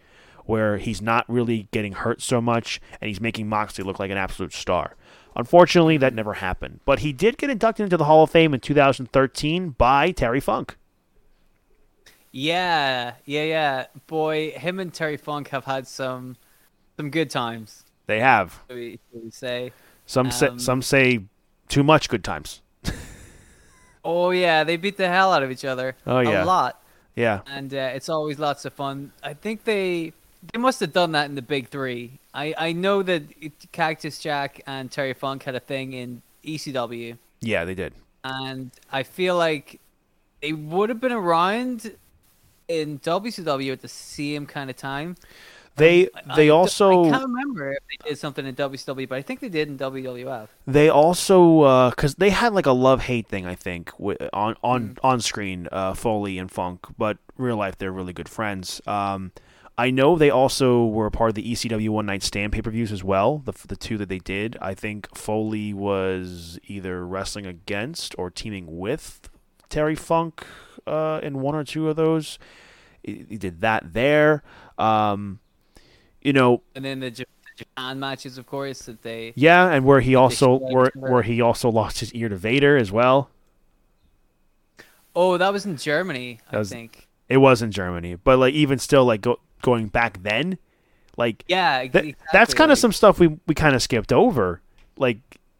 where 0.45 0.77
he's 0.77 1.01
not 1.01 1.25
really 1.29 1.67
getting 1.71 1.93
hurt 1.93 2.21
so 2.21 2.41
much 2.41 2.81
and 3.01 3.07
he's 3.07 3.21
making 3.21 3.47
Moxley 3.47 3.83
look 3.83 3.99
like 3.99 4.11
an 4.11 4.17
absolute 4.17 4.53
star. 4.53 4.95
Unfortunately, 5.35 5.97
that 5.97 6.13
never 6.13 6.33
happened. 6.33 6.79
But 6.85 6.99
he 6.99 7.11
did 7.13 7.37
get 7.37 7.49
inducted 7.49 7.85
into 7.85 7.97
the 7.97 8.03
Hall 8.05 8.23
of 8.23 8.29
Fame 8.29 8.53
in 8.53 8.59
2013 8.59 9.69
by 9.69 10.11
Terry 10.11 10.39
Funk. 10.39 10.77
Yeah, 12.31 13.13
yeah, 13.25 13.43
yeah. 13.43 13.85
Boy, 14.07 14.51
him 14.51 14.79
and 14.79 14.93
Terry 14.93 15.17
Funk 15.17 15.49
have 15.49 15.65
had 15.65 15.87
some 15.87 16.35
some 16.97 17.09
good 17.09 17.29
times. 17.29 17.85
They 18.07 18.19
have. 18.19 18.59
We, 18.69 18.99
we 19.11 19.29
say? 19.31 19.71
Some 20.05 20.31
say, 20.31 20.47
Um, 20.47 20.59
some 20.59 20.81
say 20.81 21.21
too 21.69 21.83
much 21.83 22.09
good 22.09 22.23
times. 22.23 22.61
Oh 24.05 24.31
yeah, 24.31 24.65
they 24.65 24.75
beat 24.75 24.97
the 24.97 25.07
hell 25.07 25.31
out 25.31 25.43
of 25.43 25.49
each 25.51 25.63
other. 25.63 25.95
Oh, 26.05 26.19
yeah. 26.19 26.43
a 26.43 26.45
lot, 26.45 26.83
Yeah. 27.15 27.39
and 27.47 27.73
uh, 27.73 27.91
it's 27.95 28.09
always 28.09 28.37
lots 28.37 28.65
of 28.65 28.73
fun. 28.73 29.13
I 29.23 29.33
think 29.33 29.63
they 29.63 30.11
they 30.51 30.59
must 30.59 30.79
have 30.81 30.91
done 30.93 31.11
that 31.13 31.29
in 31.29 31.35
the 31.35 31.41
big 31.41 31.69
three. 31.69 32.19
I 32.33 32.53
I 32.57 32.71
know 32.73 33.01
that 33.03 33.23
Cactus 33.71 34.19
Jack 34.19 34.61
and 34.67 34.91
Terry 34.91 35.13
Funk 35.13 35.43
had 35.43 35.55
a 35.55 35.59
thing 35.59 35.93
in 35.93 36.21
ECW, 36.43 37.17
Yeah, 37.41 37.63
they 37.65 37.75
did. 37.75 37.93
and 38.23 38.71
I 38.91 39.03
feel 39.03 39.37
like 39.37 39.79
they 40.41 40.51
would 40.53 40.89
have 40.89 40.99
been 40.99 41.13
around 41.13 41.95
in 42.67 42.99
WCW 42.99 43.71
at 43.71 43.81
the 43.81 43.87
same 43.87 44.45
kind 44.45 44.69
of 44.69 44.75
time. 44.75 45.15
They 45.75 46.07
they 46.35 46.49
I, 46.49 46.53
also 46.53 47.05
I 47.05 47.09
can't 47.09 47.23
remember 47.23 47.71
if 47.71 47.79
they 47.89 48.09
did 48.09 48.17
something 48.19 48.45
in 48.45 48.53
WCW, 48.55 49.09
but 49.09 49.17
I 49.17 49.21
think 49.23 49.39
they 49.39 49.49
did 49.49 49.67
in 49.69 49.77
WWF. 49.79 50.47
They 50.67 50.87
also 50.89 51.89
because 51.89 52.15
they 52.15 52.29
had 52.29 52.53
like 52.53 52.67
a 52.67 52.71
love 52.73 53.01
hate 53.03 53.27
thing, 53.27 53.47
I 53.47 53.55
think, 53.55 53.91
on 53.99 54.55
on 54.63 54.89
Mm. 54.89 54.97
on 55.03 55.19
screen, 55.21 55.67
uh, 55.71 55.93
Foley 55.95 56.37
and 56.37 56.51
Funk, 56.51 56.85
but 56.97 57.17
real 57.37 57.55
life 57.57 57.77
they're 57.77 57.91
really 57.91 58.13
good 58.13 58.29
friends. 58.29 58.81
Um, 58.85 59.31
I 59.77 59.89
know 59.89 60.15
they 60.15 60.29
also 60.29 60.85
were 60.85 61.07
a 61.07 61.11
part 61.11 61.29
of 61.29 61.35
the 61.35 61.51
ECW 61.51 61.89
One 61.89 62.05
Night 62.05 62.21
Stand 62.21 62.53
pay 62.53 62.61
per 62.61 62.69
views 62.69 62.91
as 62.91 63.03
well. 63.03 63.39
The 63.39 63.53
the 63.67 63.75
two 63.75 63.97
that 63.97 64.07
they 64.09 64.19
did, 64.19 64.55
I 64.61 64.73
think 64.75 65.15
Foley 65.17 65.73
was 65.73 66.59
either 66.67 67.05
wrestling 67.05 67.45
against 67.47 68.13
or 68.17 68.29
teaming 68.29 68.77
with 68.79 69.29
Terry 69.69 69.95
Funk 69.95 70.45
uh, 70.85 71.19
in 71.23 71.39
one 71.41 71.55
or 71.55 71.63
two 71.63 71.89
of 71.89 71.95
those. 71.95 72.37
He, 73.03 73.25
he 73.27 73.37
did 73.37 73.61
that 73.61 73.93
there. 73.93 74.43
Um, 74.77 75.39
you 76.21 76.33
know, 76.33 76.61
And 76.75 76.85
then 76.85 76.99
the 76.99 77.09
Japan 77.55 77.99
matches, 77.99 78.37
of 78.37 78.45
course, 78.45 78.83
that 78.83 79.01
they 79.01 79.33
yeah, 79.35 79.69
and 79.71 79.85
where 79.85 80.01
he 80.01 80.13
also 80.13 80.55
where 80.59 80.91
where 80.95 81.23
he 81.23 81.41
also 81.41 81.69
lost 81.71 81.99
his 81.99 82.13
ear 82.13 82.29
to 82.29 82.35
Vader 82.35 82.77
as 82.77 82.91
well. 82.91 83.29
Oh, 85.15 85.37
that 85.37 85.51
was 85.51 85.65
in 85.65 85.77
Germany, 85.77 86.39
That 86.51 86.55
I 86.57 86.59
was- 86.59 86.69
think. 86.69 87.02
It 87.29 87.37
was 87.37 87.61
in 87.61 87.71
Germany, 87.71 88.15
but 88.15 88.37
like 88.39 88.53
even 88.53 88.77
still, 88.79 89.05
like 89.05 89.21
go, 89.21 89.39
going 89.61 89.87
back 89.87 90.21
then, 90.23 90.57
like 91.17 91.43
Yeah, 91.47 91.79
exactly. 91.79 92.15
that's 92.31 92.53
kind 92.53 92.71
of 92.71 92.77
like- 92.77 92.81
some 92.81 92.91
stuff 92.91 93.19
we 93.19 93.37
we 93.47 93.55
kind 93.55 93.75
of 93.75 93.81
skipped 93.81 94.11
over. 94.13 94.61
Like 94.97 95.19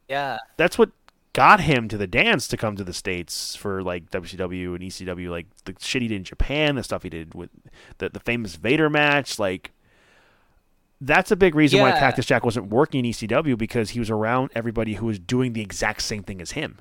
Yeah, 0.09 0.37
that's 0.57 0.77
what 0.77 0.91
got 1.33 1.61
him 1.61 1.87
to 1.87 1.97
the 1.97 2.05
dance 2.05 2.47
to 2.49 2.57
come 2.57 2.75
to 2.75 2.83
the 2.83 2.93
states 2.93 3.55
for 3.55 3.81
like 3.81 4.11
WCW 4.11 4.75
and 4.75 4.81
ECW, 4.83 5.29
like 5.31 5.47
the 5.65 5.73
shit 5.79 6.01
he 6.03 6.07
did 6.07 6.17
in 6.17 6.23
Japan, 6.23 6.75
the 6.75 6.83
stuff 6.83 7.01
he 7.03 7.09
did 7.09 7.33
with 7.33 7.49
the 7.97 8.09
the 8.09 8.19
famous 8.19 8.55
Vader 8.55 8.89
match, 8.89 9.39
like. 9.39 9.71
that's 11.01 11.31
a 11.31 11.35
big 11.35 11.53
reason 11.55 11.79
why 11.81 11.91
Cactus 11.99 12.25
Jack 12.25 12.45
wasn't 12.45 12.67
working 12.67 13.03
in 13.03 13.11
ECW 13.11 13.57
because 13.57 13.89
he 13.91 13.99
was 13.99 14.09
around 14.09 14.51
everybody 14.55 14.93
who 14.95 15.05
was 15.07 15.19
doing 15.19 15.53
the 15.53 15.61
exact 15.61 16.01
same 16.01 16.23
thing 16.23 16.39
as 16.41 16.51
him. 16.51 16.79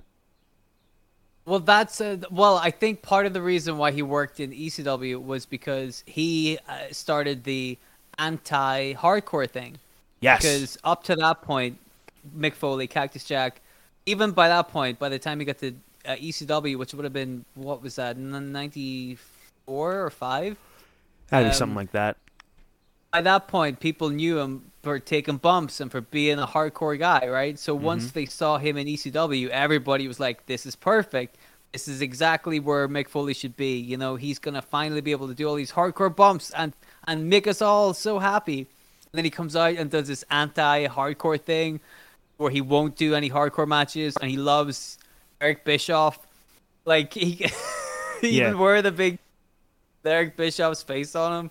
Well, 1.45 1.59
that's 1.59 2.01
uh, 2.01 2.19
well. 2.31 2.57
I 2.57 2.71
think 2.71 3.03
part 3.03 3.27
of 3.27 3.33
the 3.33 3.43
reason 3.43 3.77
why 3.77 3.91
he 3.91 4.03
worked 4.03 4.39
in 4.39 4.53
ECW 4.53 5.23
was 5.23 5.45
because 5.45 6.05
he 6.07 6.59
uh, 6.69 6.79
started 6.93 7.43
the 7.43 7.79
anti-hardcore 8.19 9.51
thing. 9.51 9.79
Yes. 10.21 10.43
Because 10.43 10.79
up 10.85 11.03
to 11.05 11.17
that 11.17 11.43
point, 11.43 11.79
Mick 12.37 12.55
Foley, 12.55 12.87
Cactus 12.87 13.25
Jack, 13.25 13.61
even 14.07 14.31
by 14.31 14.49
that 14.49 14.69
point, 14.69 15.01
by 15.01 15.09
the 15.09 15.19
time 15.19 15.41
he 15.41 15.45
got 15.45 15.59
to 15.59 15.75
uh, 16.07 16.15
ECW, 16.15 16.77
which 16.77 16.95
would 16.95 17.05
have 17.05 17.13
been 17.13 17.45
what 17.57 17.83
was 17.83 17.97
that, 17.97 18.17
ninety 18.17 19.19
four 19.67 20.05
or 20.05 20.11
five? 20.11 20.57
That'd 21.29 21.47
be 21.47 21.49
um, 21.49 21.55
something 21.55 21.77
like 21.77 21.93
that. 21.93 22.17
By 23.13 23.21
that 23.23 23.47
point, 23.49 23.81
people 23.81 24.09
knew 24.11 24.39
him 24.39 24.73
for 24.83 24.99
taking 24.99 25.37
bumps 25.37 25.81
and 25.81 25.91
for 25.91 26.01
being 26.01 26.39
a 26.39 26.47
hardcore 26.47 26.99
guy, 26.99 27.29
right? 27.29 27.59
So 27.59 27.75
once 27.75 28.07
Mm-hmm. 28.07 28.15
they 28.15 28.27
saw 28.27 28.59
him 28.59 28.77
in 28.77 28.87
ECW, 28.89 29.49
everybody 29.51 30.09
was 30.09 30.19
like, 30.19 30.47
"This 30.47 30.65
is 30.67 30.75
perfect. 30.77 31.37
This 31.73 31.89
is 31.89 32.01
exactly 32.03 32.59
where 32.61 32.89
Mick 32.89 33.09
Foley 33.09 33.35
should 33.35 33.57
be. 33.57 33.79
You 33.79 33.97
know, 33.99 34.17
he's 34.17 34.39
gonna 34.39 34.63
finally 34.63 35.01
be 35.03 35.11
able 35.13 35.29
to 35.29 35.35
do 35.35 35.47
all 35.49 35.55
these 35.57 35.73
hardcore 35.73 36.15
bumps 36.15 36.51
and 36.53 36.73
and 37.07 37.29
make 37.29 37.47
us 37.47 37.61
all 37.63 37.93
so 37.95 38.19
happy." 38.19 38.61
And 38.61 39.19
then 39.19 39.25
he 39.25 39.31
comes 39.31 39.55
out 39.57 39.75
and 39.77 39.91
does 39.91 40.09
this 40.09 40.25
anti-hardcore 40.31 41.41
thing, 41.41 41.81
where 42.39 42.51
he 42.51 42.63
won't 42.63 42.97
do 42.97 43.15
any 43.15 43.31
hardcore 43.31 43.69
matches, 43.69 44.17
and 44.19 44.31
he 44.31 44.39
loves 44.39 44.99
Eric 45.41 45.65
Bischoff. 45.65 46.19
Like 46.87 47.13
he, 47.15 47.47
he 48.23 48.29
Yeah. 48.29 48.39
even 48.39 48.59
wore 48.59 48.81
the 48.83 48.93
big 48.93 49.19
Eric 50.05 50.37
Bischoff's 50.37 50.83
face 50.83 51.15
on 51.15 51.45
him, 51.47 51.51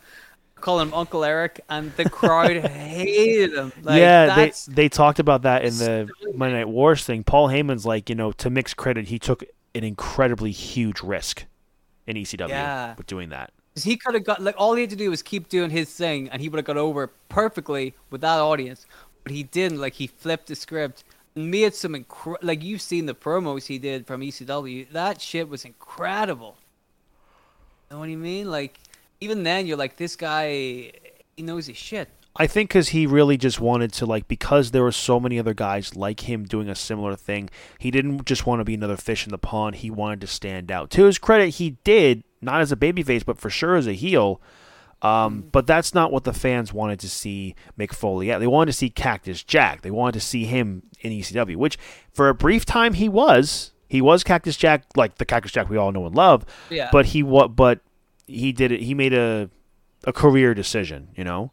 calling 0.62 0.88
him 0.88 0.94
Uncle 0.94 1.24
Eric, 1.26 1.62
and 1.70 1.94
the 1.98 2.10
crowd 2.10 2.56
hated 2.66 3.54
him. 3.54 3.74
Like, 3.84 4.00
yeah, 4.00 4.36
they 4.36 4.54
they 4.68 4.90
talked 4.90 5.20
about 5.20 5.42
that 5.44 5.64
in 5.64 5.78
the 5.78 6.10
so 6.22 6.32
Monday 6.36 6.58
Night 6.60 6.70
Wars 6.70 7.04
thing. 7.04 7.24
Paul 7.24 7.50
Heyman's 7.50 7.86
like, 7.86 8.10
you 8.10 8.16
know, 8.16 8.32
to 8.34 8.50
Mick's 8.50 8.74
credit, 8.74 9.08
he 9.10 9.20
took 9.20 9.44
an 9.76 9.84
incredibly 9.84 10.52
huge 10.52 11.02
risk 11.02 11.46
in 12.08 12.16
ECW 12.18 12.50
Yeah. 12.50 12.96
with 12.98 13.08
doing 13.08 13.30
that. 13.30 13.52
he 13.76 13.96
could 13.96 14.14
have 14.16 14.24
got 14.26 14.42
like 14.42 14.56
all 14.58 14.76
he 14.76 14.82
had 14.82 14.90
to 14.90 14.96
do 14.96 15.10
was 15.10 15.22
keep 15.22 15.50
doing 15.50 15.70
his 15.70 15.90
thing, 15.94 16.30
and 16.30 16.42
he 16.42 16.50
would 16.50 16.58
have 16.58 16.66
got 16.66 16.78
over 16.78 17.08
perfectly 17.30 17.94
with 18.10 18.22
that 18.22 18.40
audience. 18.40 18.86
But 19.24 19.34
he 19.34 19.44
didn't. 19.44 19.80
Like 19.80 19.94
he 19.94 20.08
flipped 20.08 20.48
the 20.48 20.56
script 20.56 21.04
and 21.36 21.50
made 21.50 21.74
some 21.74 21.94
incre- 21.94 22.42
like 22.42 22.64
you've 22.64 22.82
seen 22.82 23.06
the 23.06 23.14
promos 23.16 23.68
he 23.68 23.78
did 23.80 24.06
from 24.08 24.22
ECW. 24.22 24.90
That 24.92 25.22
shit 25.22 25.48
was 25.48 25.64
incredible. 25.64 26.58
You 27.90 27.96
know 27.96 28.00
what 28.02 28.10
I 28.10 28.16
mean? 28.16 28.50
Like 28.50 28.80
even 29.22 29.44
then, 29.44 29.68
you're 29.68 29.78
like, 29.78 29.98
this 29.98 30.16
guy, 30.16 30.92
he 31.38 31.44
knows 31.44 31.68
his 31.68 31.78
shit. 31.78 32.10
I 32.36 32.48
think 32.48 32.70
because 32.70 32.90
he 32.90 33.06
really 33.06 33.38
just 33.38 33.60
wanted 33.60 33.92
to 33.94 34.06
like 34.06 34.28
because 34.28 34.72
there 34.72 34.84
were 34.84 34.94
so 34.94 35.20
many 35.20 35.38
other 35.38 35.54
guys 35.54 35.98
like 35.98 36.22
him 36.22 36.46
doing 36.46 36.70
a 36.70 36.76
similar 36.76 37.16
thing. 37.16 37.50
He 37.78 37.92
didn't 37.92 38.26
just 38.26 38.46
want 38.46 38.62
to 38.62 38.64
be 38.64 38.74
another 38.74 38.96
fish 38.96 39.26
in 39.26 39.32
the 39.32 39.38
pond. 39.38 39.78
He 39.78 39.90
wanted 39.90 40.22
to 40.22 40.28
stand 40.28 40.72
out. 40.72 40.90
To 40.92 41.06
his 41.06 41.18
credit, 41.18 41.56
he 41.56 41.72
did 41.84 42.24
not 42.42 42.62
as 42.62 42.72
a 42.72 42.78
babyface, 42.78 43.26
but 43.26 43.38
for 43.38 43.50
sure 43.50 43.76
as 43.76 43.86
a 43.86 43.94
heel. 43.94 44.42
Um, 45.02 45.50
but 45.52 45.68
that's 45.68 45.94
not 45.94 46.12
what 46.12 46.24
the 46.24 46.34
fans 46.34 46.72
wanted 46.72 47.00
to 47.00 47.10
see 47.10 47.56
Mick 47.78 47.94
Foley 47.94 48.32
at. 48.32 48.40
They 48.40 48.48
wanted 48.48 48.72
to 48.72 48.78
see 48.78 48.90
Cactus 48.90 49.44
Jack. 49.44 49.82
They 49.82 49.92
wanted 49.92 50.14
to 50.14 50.26
see 50.26 50.46
him 50.46 50.84
in 51.02 51.12
ECW, 51.12 51.56
which 51.56 51.78
for 52.14 52.30
a 52.30 52.36
brief 52.36 52.66
time 52.66 52.94
he 52.94 53.10
was. 53.10 53.72
He 53.90 54.00
was 54.00 54.24
Cactus 54.24 54.56
Jack, 54.56 54.84
like 54.96 55.18
the 55.18 55.26
Cactus 55.26 55.52
Jack 55.52 55.70
we 55.70 55.76
all 55.76 55.92
know 55.92 56.06
and 56.06 56.16
love. 56.16 56.46
Yeah. 56.70 56.90
But 56.92 57.08
he 57.08 57.24
what? 57.24 57.56
But 57.56 57.82
he 58.32 58.52
did 58.52 58.72
it. 58.72 58.82
He 58.82 58.94
made 58.94 59.14
a 59.14 59.50
a 60.06 60.14
career 60.14 60.54
decision. 60.54 61.10
You 61.16 61.24
know. 61.24 61.52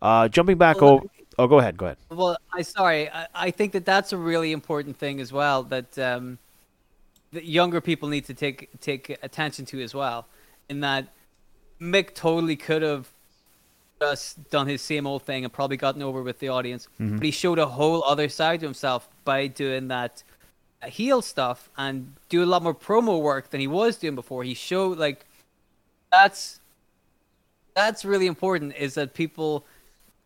Uh, 0.00 0.28
jumping 0.28 0.58
back. 0.58 0.80
Well, 0.80 1.02
Oh, 1.38 1.44
oh, 1.44 1.46
go 1.46 1.58
ahead. 1.58 1.76
Go 1.76 1.86
ahead. 1.86 1.98
Well, 2.10 2.36
I 2.52 2.62
sorry. 2.62 3.10
I, 3.10 3.26
I 3.34 3.50
think 3.50 3.72
that 3.72 3.84
that's 3.84 4.12
a 4.12 4.16
really 4.16 4.52
important 4.52 4.96
thing 4.96 5.20
as 5.20 5.32
well. 5.32 5.62
That 5.64 5.98
um, 5.98 6.38
that 7.32 7.44
younger 7.44 7.80
people 7.80 8.08
need 8.08 8.24
to 8.26 8.34
take 8.34 8.68
take 8.80 9.16
attention 9.22 9.64
to 9.66 9.82
as 9.82 9.94
well. 9.94 10.26
In 10.68 10.80
that 10.80 11.08
Mick 11.80 12.14
totally 12.14 12.56
could 12.56 12.82
have 12.82 13.08
just 14.00 14.48
done 14.50 14.68
his 14.68 14.80
same 14.80 15.06
old 15.06 15.22
thing 15.22 15.44
and 15.44 15.52
probably 15.52 15.76
gotten 15.76 16.02
over 16.02 16.22
with 16.22 16.38
the 16.38 16.48
audience, 16.48 16.86
but 16.98 17.22
he 17.22 17.32
showed 17.32 17.58
a 17.58 17.66
whole 17.66 18.04
other 18.04 18.28
side 18.28 18.60
to 18.60 18.66
himself 18.66 19.08
by 19.24 19.48
doing 19.48 19.88
that 19.88 20.22
heel 20.86 21.20
stuff 21.20 21.68
and 21.76 22.14
do 22.28 22.44
a 22.44 22.46
lot 22.46 22.62
more 22.62 22.74
promo 22.74 23.20
work 23.20 23.50
than 23.50 23.60
he 23.60 23.66
was 23.66 23.96
doing 23.96 24.14
before. 24.14 24.44
He 24.44 24.54
showed 24.54 24.98
like 24.98 25.24
that's 26.10 26.60
that's 27.74 28.04
really 28.04 28.26
important. 28.26 28.74
Is 28.76 28.94
that 28.94 29.14
people 29.14 29.64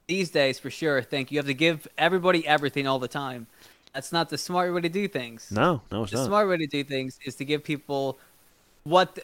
these 0.07 0.30
days 0.30 0.59
for 0.59 0.70
sure 0.70 1.03
think 1.03 1.30
you 1.30 1.39
have 1.39 1.47
to 1.47 1.55
give 1.55 1.89
everybody 1.97 2.47
everything 2.47 2.87
all 2.87 2.99
the 2.99 3.09
time. 3.09 3.47
That's 3.95 4.12
not 4.12 4.30
the 4.30 4.39
smart 4.39 4.72
way 4.72 4.80
to 4.80 4.89
do 4.89 5.07
things. 5.07 5.51
No, 5.51 5.83
no, 5.91 6.03
it's 6.03 6.12
the 6.12 6.18
not. 6.18 6.26
smart 6.26 6.49
way 6.49 6.57
to 6.57 6.66
do 6.66 6.83
things 6.83 7.18
is 7.24 7.35
to 7.37 7.45
give 7.45 7.62
people 7.62 8.18
what 8.85 9.18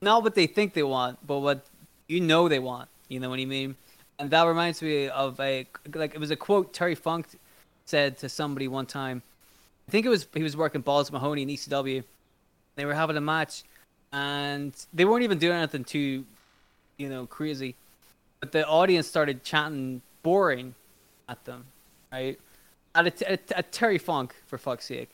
not 0.00 0.22
what 0.22 0.34
they 0.34 0.46
think 0.46 0.74
they 0.74 0.82
want, 0.82 1.24
but 1.26 1.38
what 1.38 1.64
you 2.08 2.20
know 2.20 2.48
they 2.48 2.58
want. 2.58 2.88
You 3.08 3.20
know 3.20 3.30
what 3.30 3.38
I 3.38 3.44
mean? 3.44 3.76
And 4.18 4.30
that 4.30 4.42
reminds 4.44 4.82
me 4.82 5.08
of 5.08 5.38
a 5.40 5.66
like 5.94 6.14
it 6.14 6.20
was 6.20 6.30
a 6.30 6.36
quote 6.36 6.72
Terry 6.72 6.94
Funk 6.94 7.26
said 7.84 8.18
to 8.18 8.28
somebody 8.28 8.68
one 8.68 8.86
time. 8.86 9.22
I 9.88 9.90
think 9.90 10.04
it 10.04 10.08
was 10.08 10.26
he 10.34 10.42
was 10.42 10.56
working 10.56 10.80
Balls 10.80 11.10
Mahoney 11.12 11.42
in 11.42 11.48
ECW. 11.48 12.02
They 12.74 12.84
were 12.84 12.94
having 12.94 13.16
a 13.16 13.20
match, 13.20 13.62
and 14.12 14.72
they 14.92 15.04
weren't 15.04 15.24
even 15.24 15.38
doing 15.38 15.56
anything 15.56 15.84
too, 15.84 16.24
you 16.96 17.08
know, 17.08 17.26
crazy. 17.26 17.74
But 18.40 18.52
the 18.52 18.66
audience 18.66 19.06
started 19.06 19.42
chanting 19.44 20.02
"boring" 20.22 20.74
at 21.28 21.44
them, 21.44 21.64
right? 22.12 22.38
At, 22.94 23.06
a, 23.06 23.30
at, 23.30 23.52
at 23.52 23.72
Terry 23.72 23.98
Funk, 23.98 24.34
for 24.46 24.58
fuck's 24.58 24.86
sake. 24.86 25.10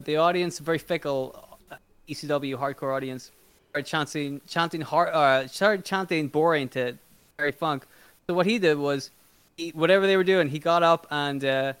The 0.00 0.16
audience, 0.16 0.58
very 0.58 0.78
fickle, 0.78 1.58
uh, 1.70 1.76
ECW 2.08 2.56
hardcore 2.56 2.94
audience, 2.94 3.32
started 3.70 3.86
chanting, 3.86 4.40
chanting 4.46 4.80
hard, 4.80 5.08
uh, 5.08 5.48
started 5.48 5.84
chanting 5.84 6.28
"boring" 6.28 6.68
to 6.70 6.96
Terry 7.36 7.52
Funk. 7.52 7.86
So 8.26 8.34
what 8.34 8.46
he 8.46 8.58
did 8.58 8.78
was, 8.78 9.10
he, 9.56 9.70
whatever 9.70 10.06
they 10.06 10.16
were 10.16 10.24
doing, 10.24 10.48
he 10.48 10.58
got 10.58 10.82
up 10.82 11.06
and 11.10 11.44
uh, 11.44 11.72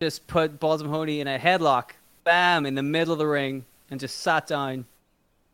just 0.00 0.26
put 0.26 0.58
Balls 0.58 0.82
Mahoney 0.82 1.20
in 1.20 1.28
a 1.28 1.38
headlock, 1.38 1.90
bam, 2.24 2.66
in 2.66 2.74
the 2.74 2.82
middle 2.82 3.12
of 3.12 3.18
the 3.18 3.26
ring, 3.26 3.64
and 3.90 4.00
just 4.00 4.18
sat 4.18 4.46
down, 4.46 4.86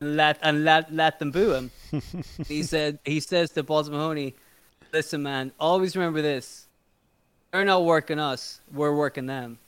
and 0.03 0.17
let 0.17 0.39
and 0.43 0.65
let 0.65 0.93
let 0.93 1.19
them 1.19 1.31
boo 1.31 1.53
him. 1.53 1.71
he 2.49 2.63
said 2.73 2.99
he 3.05 3.21
says 3.21 3.51
to 3.53 3.63
Balls 3.63 3.89
Mahoney, 3.89 4.35
"Listen, 4.93 5.23
man, 5.23 5.53
always 5.59 5.97
remember 5.97 6.21
this: 6.23 6.67
they're 7.53 7.65
not 7.65 7.85
working 7.85 8.19
us, 8.19 8.61
we're 8.73 8.95
working 8.95 9.27
them." 9.27 9.59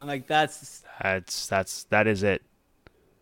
I'm 0.00 0.08
like, 0.08 0.26
that's 0.26 0.82
That's 1.02 1.46
that's 1.46 1.84
that 1.84 2.06
is 2.06 2.22
it. 2.22 2.42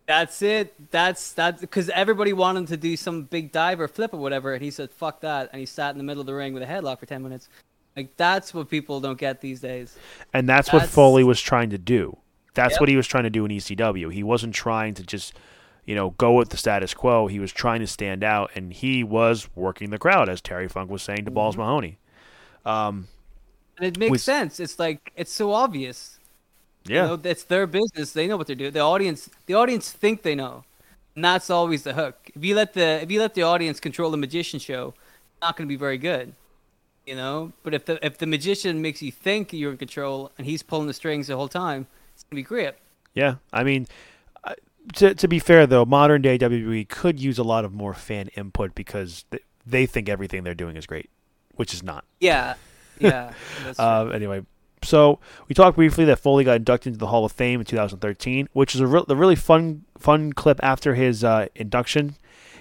that's 0.07 0.41
it. 0.41 0.73
That's 0.91 1.33
that 1.33 1.61
because 1.61 1.89
everybody 1.89 2.33
wanted 2.33 2.67
to 2.69 2.77
do 2.77 2.97
some 2.97 3.23
big 3.23 3.51
dive 3.51 3.79
or 3.79 3.87
flip 3.87 4.13
or 4.13 4.17
whatever, 4.17 4.53
and 4.53 4.63
he 4.63 4.71
said, 4.71 4.91
"Fuck 4.91 5.21
that," 5.21 5.49
and 5.53 5.59
he 5.59 5.65
sat 5.65 5.91
in 5.91 5.97
the 5.97 6.03
middle 6.03 6.21
of 6.21 6.27
the 6.27 6.33
ring 6.33 6.53
with 6.53 6.63
a 6.63 6.65
headlock 6.65 6.99
for 6.99 7.05
ten 7.05 7.21
minutes. 7.23 7.49
Like 7.95 8.15
that's 8.17 8.53
what 8.53 8.69
people 8.69 8.99
don't 9.01 9.17
get 9.19 9.41
these 9.41 9.59
days. 9.59 9.97
And 10.33 10.47
that's 10.47 10.71
what 10.71 10.87
Foley 10.87 11.23
was 11.25 11.41
trying 11.41 11.69
to 11.71 11.77
do. 11.77 12.17
That's 12.53 12.73
Yep. 12.73 12.79
what 12.79 12.89
he 12.89 12.95
was 12.95 13.05
trying 13.05 13.23
to 13.25 13.29
do 13.29 13.43
in 13.45 13.51
ECW. 13.51 14.11
He 14.13 14.23
wasn't 14.23 14.53
trying 14.55 14.93
to 14.95 15.03
just, 15.03 15.33
you 15.91 15.95
know, 15.95 16.11
go 16.11 16.33
with 16.33 16.49
the 16.49 16.57
status 16.57 16.93
quo. 16.95 17.27
He 17.27 17.39
was 17.39 17.53
trying 17.53 17.81
to 17.81 17.87
stand 17.87 18.23
out, 18.23 18.51
and 18.55 18.73
he 18.73 19.03
was 19.03 19.49
working 19.55 19.91
the 19.91 19.99
crowd, 19.99 20.29
as 20.29 20.41
Terry 20.41 20.69
Funk 20.69 20.89
was 20.91 21.03
saying 21.03 21.25
to 21.25 21.31
Balls 21.31 21.55
Mm-hmm. 21.55 21.61
Mahoney. 21.61 21.99
Um, 22.65 23.07
And 23.77 23.87
it 23.87 23.97
makes 23.97 24.21
sense. 24.21 24.59
It's 24.59 24.79
like 24.79 25.11
it's 25.15 25.31
so 25.31 25.51
obvious. 25.53 26.19
yeah, 26.85 27.11
You 27.17 27.17
know, 27.17 27.21
it's 27.23 27.43
their 27.45 27.67
business. 27.67 28.13
They 28.13 28.27
know 28.27 28.37
what 28.37 28.47
they're 28.47 28.57
doing. 28.57 28.73
The 28.73 28.81
audience, 28.81 29.29
the 29.47 29.55
audience 29.55 29.91
think 29.91 30.23
they 30.23 30.35
know, 30.35 30.65
and 31.15 31.25
that's 31.25 31.49
always 31.49 31.83
the 31.83 31.93
hook. 31.93 32.31
If 32.35 32.45
you 32.45 32.55
let 32.55 32.73
the 32.73 33.01
if 33.03 33.11
you 33.11 33.19
let 33.21 33.35
the 33.35 33.43
audience 33.43 33.79
control 33.81 34.11
the 34.11 34.17
magician 34.17 34.59
show, 34.59 34.95
it's 35.31 35.41
not 35.41 35.57
going 35.57 35.67
to 35.67 35.73
be 35.73 35.77
very 35.77 35.99
good. 35.99 36.35
You 37.07 37.15
know, 37.15 37.53
but 37.63 37.73
if 37.73 37.85
the 37.85 38.05
if 38.05 38.17
the 38.19 38.27
magician 38.27 38.81
makes 38.81 39.01
you 39.01 39.11
think 39.11 39.53
you're 39.53 39.71
in 39.71 39.77
control 39.79 40.31
and 40.37 40.47
he's 40.47 40.63
pulling 40.63 40.87
the 40.87 40.93
strings 40.93 41.27
the 41.27 41.37
whole 41.37 41.49
time, 41.49 41.87
it's 42.15 42.23
gonna 42.23 42.39
be 42.39 42.43
great. 42.43 42.75
yeah. 43.13 43.35
I 43.53 43.63
mean, 43.63 43.87
to 44.95 45.13
to 45.15 45.27
be 45.27 45.39
fair 45.39 45.67
though, 45.67 45.85
modern 45.85 46.21
day 46.21 46.37
WWE 46.37 46.87
could 46.87 47.19
use 47.19 47.37
a 47.37 47.43
lot 47.43 47.65
of 47.65 47.73
more 47.73 47.93
fan 47.93 48.29
input 48.29 48.75
because 48.75 49.25
they, 49.29 49.39
they 49.65 49.85
think 49.85 50.09
everything 50.09 50.43
they're 50.43 50.53
doing 50.53 50.75
is 50.75 50.85
great, 50.85 51.09
which 51.55 51.73
is 51.73 51.83
not. 51.83 52.05
Yeah, 52.19 52.55
yeah. 52.99 53.33
Uh, 53.77 54.09
anyway, 54.13 54.43
so 54.83 55.19
we 55.47 55.55
talked 55.55 55.75
briefly 55.75 56.05
that 56.05 56.19
Foley 56.19 56.43
got 56.43 56.57
inducted 56.57 56.91
into 56.93 56.99
the 56.99 57.07
Hall 57.07 57.25
of 57.25 57.31
Fame 57.31 57.59
in 57.59 57.65
2013, 57.65 58.49
which 58.53 58.73
is 58.75 58.81
a, 58.81 58.87
re- 58.87 59.03
a 59.07 59.15
really 59.15 59.35
fun 59.35 59.85
fun 59.97 60.33
clip 60.33 60.59
after 60.63 60.95
his 60.95 61.23
uh, 61.23 61.47
induction. 61.55 62.15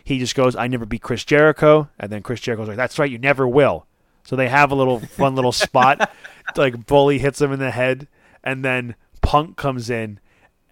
He 0.04 0.18
just 0.18 0.34
goes, 0.34 0.54
"I 0.56 0.66
never 0.66 0.86
beat 0.86 1.02
Chris 1.02 1.24
Jericho," 1.24 1.88
and 1.98 2.10
then 2.10 2.22
Chris 2.22 2.40
Jericho's 2.40 2.68
like, 2.68 2.76
"That's 2.76 2.98
right, 2.98 3.10
you 3.10 3.18
never 3.18 3.46
will." 3.48 3.86
So 4.24 4.36
they 4.36 4.48
have 4.48 4.70
a 4.70 4.74
little 4.74 5.00
fun 5.00 5.34
little 5.34 5.52
spot, 5.66 6.10
like 6.56 6.86
Foley 6.86 7.18
hits 7.18 7.40
him 7.40 7.52
in 7.52 7.58
the 7.58 7.70
head, 7.70 8.06
and 8.44 8.64
then 8.64 8.94
Punk 9.22 9.56
comes 9.56 9.88
in 9.90 10.20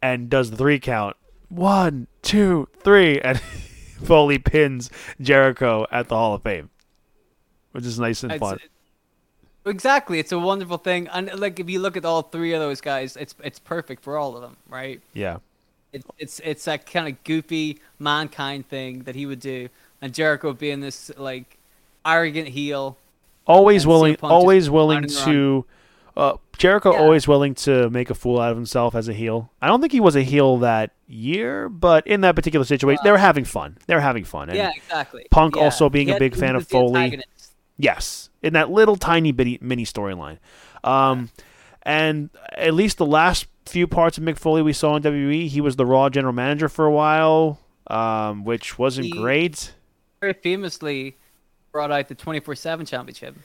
and 0.03 0.28
does 0.28 0.51
the 0.51 0.57
three 0.57 0.78
count, 0.78 1.16
one, 1.49 2.07
two, 2.22 2.68
three, 2.80 3.20
and 3.20 3.40
Foley 4.05 4.38
pins 4.38 4.90
Jericho 5.20 5.86
at 5.90 6.09
the 6.09 6.14
Hall 6.16 6.34
of 6.34 6.42
Fame, 6.42 6.70
which 7.72 7.84
is 7.84 7.99
nice 7.99 8.22
and 8.22 8.32
It's- 8.32 8.51
fun. 8.51 8.59
Exactly, 9.66 10.18
it's 10.18 10.32
a 10.32 10.38
wonderful 10.38 10.78
thing, 10.78 11.09
and 11.09 11.30
like 11.38 11.61
if 11.61 11.68
you 11.68 11.78
look 11.78 11.94
at 11.99 12.05
all 12.07 12.22
three 12.22 12.55
of 12.55 12.61
those 12.61 12.80
guys, 12.80 13.16
it's 13.16 13.34
it's 13.44 13.59
perfect 13.59 14.03
for 14.03 14.16
all 14.16 14.34
of 14.34 14.40
them, 14.40 14.57
right? 14.66 15.03
Yeah. 15.12 15.38
It's 15.92 16.07
it's 16.18 16.40
it's 16.42 16.64
that 16.64 16.86
kind 16.86 17.07
of 17.07 17.22
goofy 17.24 17.78
mankind 17.99 18.66
thing 18.68 19.01
that 19.03 19.14
he 19.14 19.26
would 19.26 19.40
do, 19.40 19.68
and 20.01 20.14
Jericho 20.14 20.55
being 20.55 20.80
this 20.80 21.11
like 21.18 21.59
arrogant 22.07 22.49
heel. 22.49 22.96
Always 23.46 23.86
willing, 23.86 24.16
always 24.22 24.70
willing 24.70 25.07
to. 25.07 25.66
Uh, 26.16 26.34
Jericho 26.59 26.92
Yeah. 26.92 26.98
always 26.98 27.26
willing 27.26 27.54
to 27.54 27.88
make 27.90 28.11
a 28.11 28.14
fool 28.14 28.40
out 28.40 28.50
of 28.50 28.56
himself 28.56 28.94
as 28.94 29.09
a 29.09 29.12
heel. 29.14 29.50
I 29.62 29.68
don't 29.68 29.80
think 29.80 29.92
he 29.92 30.00
was 30.00 30.16
a 30.16 30.22
heel 30.22 30.59
that 30.59 30.90
year, 31.06 31.68
but 31.68 32.06
in 32.06 32.20
that 32.22 32.34
particular 32.36 32.64
situation, 32.66 33.00
they 33.04 33.11
were 33.12 33.16
having 33.18 33.44
fun. 33.44 33.78
They 33.86 33.94
were 33.94 34.00
having 34.00 34.24
fun. 34.24 34.48
And 34.50 34.59
yeah, 34.59 34.72
exactly. 34.76 35.26
Punk 35.30 35.56
Yeah. 35.56 35.62
also 35.62 35.88
being 35.88 36.09
He 36.09 36.14
a 36.14 36.18
big 36.18 36.34
fan 36.36 36.56
of 36.56 36.66
Foley. 36.68 36.96
antagonist. 37.00 37.52
Yes, 37.78 38.28
in 38.42 38.52
that 38.54 38.70
little 38.70 38.96
tiny 38.96 39.30
bitty 39.32 39.59
mini 39.62 39.84
storyline. 39.84 40.38
Um, 40.84 41.30
and 41.84 42.28
at 42.56 42.74
least 42.74 42.98
the 42.98 43.06
last 43.06 43.46
few 43.66 43.86
parts 43.86 44.18
of 44.18 44.24
Mick 44.24 44.36
Foley 44.36 44.62
we 44.62 44.72
saw 44.72 44.96
in 44.96 45.02
WWE, 45.02 45.46
he 45.48 45.61
was 45.61 45.76
the 45.76 45.86
Raw 45.86 46.09
general 46.11 46.32
manager 46.34 46.68
for 46.68 46.84
a 46.86 46.90
while, 46.90 47.61
um, 47.86 48.44
which 48.44 48.78
wasn't 48.78 49.06
He- 49.06 49.12
great. 49.12 49.74
Very 50.20 50.32
famously 50.32 51.16
brought 51.70 51.92
out 51.92 52.09
the 52.09 52.14
twenty 52.16 52.40
four 52.40 52.56
seven 52.56 52.84
championship. 52.84 53.36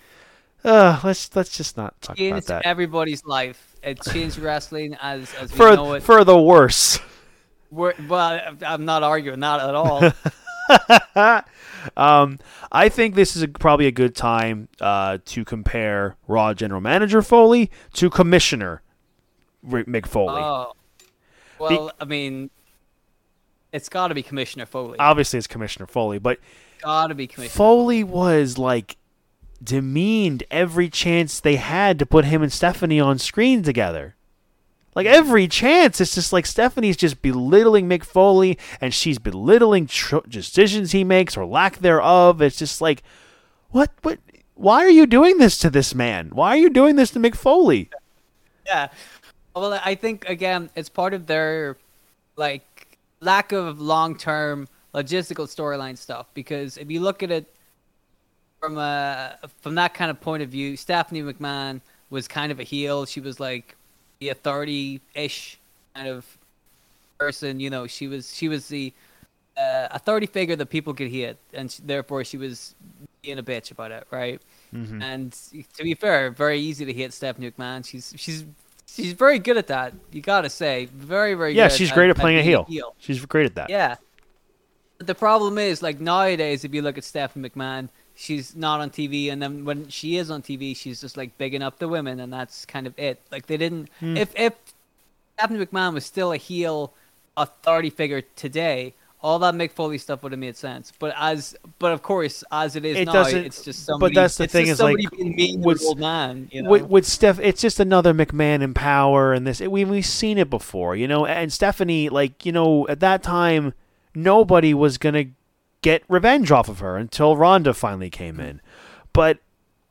Uh, 0.63 0.99
let's 1.03 1.35
let's 1.35 1.55
just 1.55 1.75
not 1.75 1.99
talk 2.01 2.19
about 2.19 2.45
that. 2.45 2.65
everybody's 2.65 3.25
life. 3.25 3.75
It 3.83 4.01
changed 4.01 4.37
wrestling 4.37 4.95
as 5.01 5.33
as 5.35 5.51
we 5.51 5.57
know 5.59 5.85
For 5.85 5.97
it. 5.97 6.03
for 6.03 6.23
the 6.23 6.39
worse. 6.39 6.99
We're, 7.69 7.93
well, 8.07 8.39
I'm 8.65 8.85
not 8.85 9.01
arguing 9.01 9.39
that 9.39 9.59
at 9.59 9.73
all. 9.73 11.43
um, 11.97 12.39
I 12.71 12.87
think 12.89 13.15
this 13.15 13.35
is 13.35 13.41
a, 13.41 13.47
probably 13.47 13.87
a 13.87 13.91
good 13.91 14.15
time 14.15 14.69
uh, 14.79 15.17
to 15.25 15.43
compare 15.43 16.15
Raw 16.27 16.53
general 16.53 16.81
manager 16.81 17.23
Foley 17.23 17.71
to 17.93 18.11
Commissioner 18.11 18.83
Rick 19.63 19.87
Mick 19.87 20.05
Foley. 20.05 20.41
oh, 20.41 20.73
well, 21.59 21.91
I 21.99 22.05
mean, 22.05 22.51
it's 23.71 23.89
got 23.89 24.09
to 24.09 24.15
be 24.15 24.21
Commissioner 24.23 24.65
Foley. 24.65 24.99
Obviously, 24.99 25.37
it's 25.37 25.47
Commissioner 25.47 25.87
Foley, 25.87 26.19
but 26.19 26.39
got 26.81 27.07
to 27.07 27.15
be 27.15 27.25
Commissioner. 27.27 27.57
Foley 27.57 28.03
was 28.03 28.57
like 28.57 28.97
demeaned 29.63 30.43
every 30.51 30.89
chance 30.89 31.39
they 31.39 31.55
had 31.55 31.97
to 31.99 32.05
put 32.05 32.25
him 32.25 32.41
and 32.41 32.51
Stephanie 32.51 32.99
on 32.99 33.17
screen 33.19 33.63
together. 33.63 34.15
Like 34.95 35.07
every 35.07 35.47
chance, 35.47 35.99
it's 35.99 36.13
just 36.13 36.31
like 36.31 36.45
Stephanie's 36.45 36.97
just 36.97 37.21
belittling 37.21 37.89
Mick 37.89 38.03
Foley, 38.03 38.59
and 38.79 38.93
she's 38.93 39.17
belittling 39.17 39.87
tr- 39.87 40.17
decisions 40.27 40.91
he 40.91 41.03
makes 41.03 41.35
or 41.35 41.45
lack 41.45 41.79
thereof. 41.79 42.41
It's 42.41 42.57
just 42.57 42.79
like, 42.79 43.03
what, 43.69 43.91
what? 44.03 44.19
Why 44.55 44.85
are 44.85 44.89
you 44.89 45.07
doing 45.07 45.39
this 45.39 45.57
to 45.59 45.71
this 45.71 45.95
man? 45.95 46.29
Why 46.29 46.49
are 46.49 46.57
you 46.57 46.69
doing 46.69 46.95
this 46.95 47.09
to 47.11 47.19
Mick 47.19 47.35
Foley? 47.35 47.89
Yeah. 48.67 48.89
Well, 49.55 49.79
I 49.83 49.95
think 49.95 50.29
again, 50.29 50.69
it's 50.75 50.89
part 50.89 51.15
of 51.15 51.25
their 51.25 51.77
like 52.35 52.99
lack 53.19 53.51
of 53.51 53.81
long-term 53.81 54.67
logistical 54.93 55.47
storyline 55.47 55.97
stuff. 55.97 56.27
Because 56.35 56.77
if 56.77 56.91
you 56.91 56.99
look 56.99 57.23
at 57.23 57.31
it 57.31 57.51
from 58.63 58.77
a 58.77 59.37
from 59.59 59.75
that 59.75 59.93
kind 59.93 60.09
of 60.09 60.21
point 60.21 60.41
of 60.41 60.47
view, 60.47 60.77
Stephanie 60.77 61.21
McMahon 61.21 61.81
was 62.09 62.29
kind 62.29 62.49
of 62.49 62.61
a 62.61 62.63
heel. 62.63 63.05
She 63.05 63.19
was 63.19 63.37
like 63.37 63.75
the 64.19 64.29
authority-ish 64.29 65.59
kind 65.93 66.07
of 66.07 66.25
person. 67.19 67.59
You 67.59 67.69
know, 67.69 67.87
she 67.87 68.07
was 68.07 68.33
she 68.33 68.47
was 68.47 68.69
the 68.69 68.93
uh, 69.57 69.89
authority 69.91 70.27
figure 70.27 70.55
that 70.55 70.67
people 70.67 70.93
could 70.93 71.09
hit, 71.09 71.37
and 71.53 71.69
she, 71.69 71.81
therefore 71.85 72.23
she 72.23 72.37
was 72.37 72.73
being 73.21 73.37
a 73.37 73.43
bitch 73.43 73.69
about 73.69 73.91
it, 73.91 74.07
right? 74.11 74.41
Mm-hmm. 74.73 75.01
And 75.01 75.33
to 75.75 75.83
be 75.83 75.93
fair, 75.93 76.31
very 76.31 76.59
easy 76.61 76.85
to 76.85 76.93
hit 76.93 77.11
Stephanie 77.11 77.51
McMahon. 77.51 77.85
She's 77.85 78.13
she's 78.15 78.45
she's 78.87 79.11
very 79.11 79.39
good 79.39 79.57
at 79.57 79.67
that. 79.67 79.93
You 80.13 80.21
gotta 80.21 80.49
say, 80.49 80.85
very 80.85 81.33
very 81.33 81.53
Yeah, 81.53 81.67
she's 81.67 81.91
great 81.91 82.09
at 82.09 82.15
playing 82.15 82.39
a 82.39 82.43
being 82.43 82.63
heel. 82.65 82.95
She's 82.97 83.25
great 83.25 83.45
at 83.45 83.55
that. 83.55 83.69
Yeah. 83.69 83.97
But 84.99 85.07
the 85.07 85.15
problem 85.15 85.57
is, 85.57 85.81
like 85.81 85.99
nowadays, 85.99 86.63
if 86.63 86.73
you 86.73 86.81
look 86.81 86.97
at 86.97 87.03
Stephanie 87.03 87.49
McMahon, 87.49 87.89
she's 88.23 88.55
not 88.55 88.79
on 88.79 88.89
TV, 88.89 89.31
and 89.31 89.41
then 89.41 89.65
when 89.65 89.89
she 89.89 90.15
is 90.17 90.31
on 90.31 90.41
TV, 90.41 90.75
she's 90.75 91.01
just 91.01 91.17
like 91.17 91.37
bigging 91.37 91.61
up 91.61 91.79
the 91.79 91.87
women, 91.87 92.19
and 92.19 92.31
that's 92.31 92.65
kind 92.65 92.87
of 92.87 92.97
it. 92.97 93.19
Like 93.31 93.47
they 93.47 93.57
didn't. 93.57 93.89
Hmm. 93.99 94.17
If 94.17 94.33
if 94.35 94.53
Stephanie 95.37 95.65
McMahon 95.65 95.93
was 95.93 96.05
still 96.05 96.31
a 96.31 96.37
heel 96.37 96.93
authority 97.35 97.89
figure 97.89 98.21
today, 98.35 98.93
all 99.21 99.39
that 99.39 99.53
Mick 99.55 99.71
Foley 99.71 99.97
stuff 99.97 100.23
would 100.23 100.31
have 100.31 100.39
made 100.39 100.55
sense. 100.55 100.93
But 100.99 101.13
as 101.19 101.55
but 101.79 101.91
of 101.91 102.01
course, 102.01 102.43
as 102.51 102.75
it 102.75 102.85
is 102.85 102.97
It 102.97 103.05
now, 103.05 103.13
doesn't- 103.13 103.45
it's 103.45 103.63
just 103.63 103.85
somebody. 103.85 104.13
but 104.13 104.21
that's 104.21 104.37
the 104.37 104.47
thing 104.47 104.67
is, 104.67 104.79
like, 104.79 104.97
with- 105.11 105.83
old 105.83 105.99
man. 105.99 106.47
You 106.51 106.63
know? 106.63 106.69
with, 106.69 106.83
with 106.83 107.05
Steph, 107.05 107.39
it's 107.39 107.61
just 107.61 107.79
another 107.79 108.13
McMahon 108.13 108.61
in 108.61 108.73
power, 108.73 109.33
and 109.33 109.45
this 109.45 109.59
we 109.59 109.83
we've 109.85 110.05
seen 110.05 110.37
it 110.37 110.49
before, 110.49 110.95
you 110.95 111.07
know. 111.07 111.25
And 111.25 111.51
Stephanie, 111.51 112.09
like 112.09 112.45
you 112.45 112.51
know, 112.51 112.87
at 112.87 112.99
that 113.01 113.21
time, 113.23 113.73
nobody 114.15 114.73
was 114.73 114.97
gonna 114.97 115.25
get 115.83 116.01
revenge 116.09 116.51
off 116.51 116.67
of 116.67 116.79
her 116.79 116.97
until 116.97 117.37
Ronda 117.37 117.75
finally 117.75 118.09
came 118.09 118.39
in. 118.39 118.59
But 119.13 119.37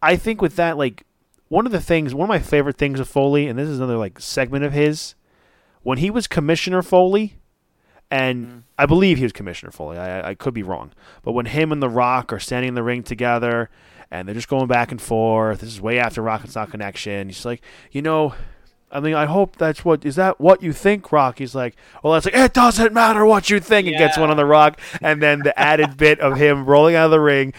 I 0.02 0.16
think 0.16 0.42
with 0.42 0.56
that, 0.56 0.76
like 0.76 1.04
one 1.48 1.66
of 1.66 1.70
the 1.70 1.80
things, 1.80 2.12
one 2.12 2.24
of 2.24 2.28
my 2.28 2.40
favorite 2.40 2.78
things 2.78 2.98
of 2.98 3.08
Foley, 3.08 3.46
and 3.46 3.56
this 3.56 3.68
is 3.68 3.78
another 3.78 3.96
like 3.96 4.18
segment 4.18 4.64
of 4.64 4.72
his, 4.72 5.14
when 5.82 5.98
he 5.98 6.10
was 6.10 6.26
Commissioner 6.26 6.82
Foley, 6.82 7.36
and 8.10 8.46
mm-hmm. 8.46 8.58
I 8.76 8.86
believe 8.86 9.18
he 9.18 9.22
was 9.22 9.32
Commissioner 9.32 9.70
Foley. 9.70 9.98
I, 9.98 10.30
I 10.30 10.34
could 10.34 10.54
be 10.54 10.64
wrong, 10.64 10.92
but 11.22 11.32
when 11.32 11.46
him 11.46 11.70
and 11.70 11.80
The 11.80 11.88
Rock 11.88 12.32
are 12.32 12.40
standing 12.40 12.70
in 12.70 12.74
the 12.74 12.82
ring 12.82 13.04
together, 13.04 13.70
and 14.10 14.28
they're 14.28 14.34
just 14.34 14.48
going 14.48 14.66
back 14.66 14.90
and 14.90 15.00
forth. 15.00 15.60
This 15.60 15.70
is 15.70 15.80
way 15.80 15.98
after 15.98 16.20
Rock 16.20 16.42
and 16.42 16.50
Sock 16.50 16.70
Connection. 16.70 17.28
He's 17.28 17.46
like, 17.46 17.62
you 17.90 18.02
know, 18.02 18.34
I 18.92 19.00
mean, 19.00 19.14
I 19.14 19.24
hope 19.24 19.56
that's 19.56 19.84
what 19.84 20.04
is 20.04 20.16
that 20.16 20.40
what 20.40 20.62
you 20.62 20.72
think, 20.72 21.10
Rock? 21.10 21.38
He's 21.38 21.54
like, 21.54 21.76
well, 22.02 22.12
that's 22.12 22.26
like 22.26 22.34
it 22.34 22.52
doesn't 22.52 22.92
matter 22.92 23.24
what 23.24 23.48
you 23.50 23.58
think. 23.58 23.88
And 23.88 23.96
gets 23.96 24.18
one 24.18 24.30
on 24.30 24.36
the 24.36 24.44
Rock, 24.44 24.78
and 25.00 25.22
then 25.22 25.40
the 25.40 25.58
added 25.58 25.96
bit 25.96 26.20
of 26.20 26.36
him 26.36 26.66
rolling 26.66 26.94
out 26.94 27.06
of 27.06 27.10
the 27.10 27.20
ring. 27.20 27.54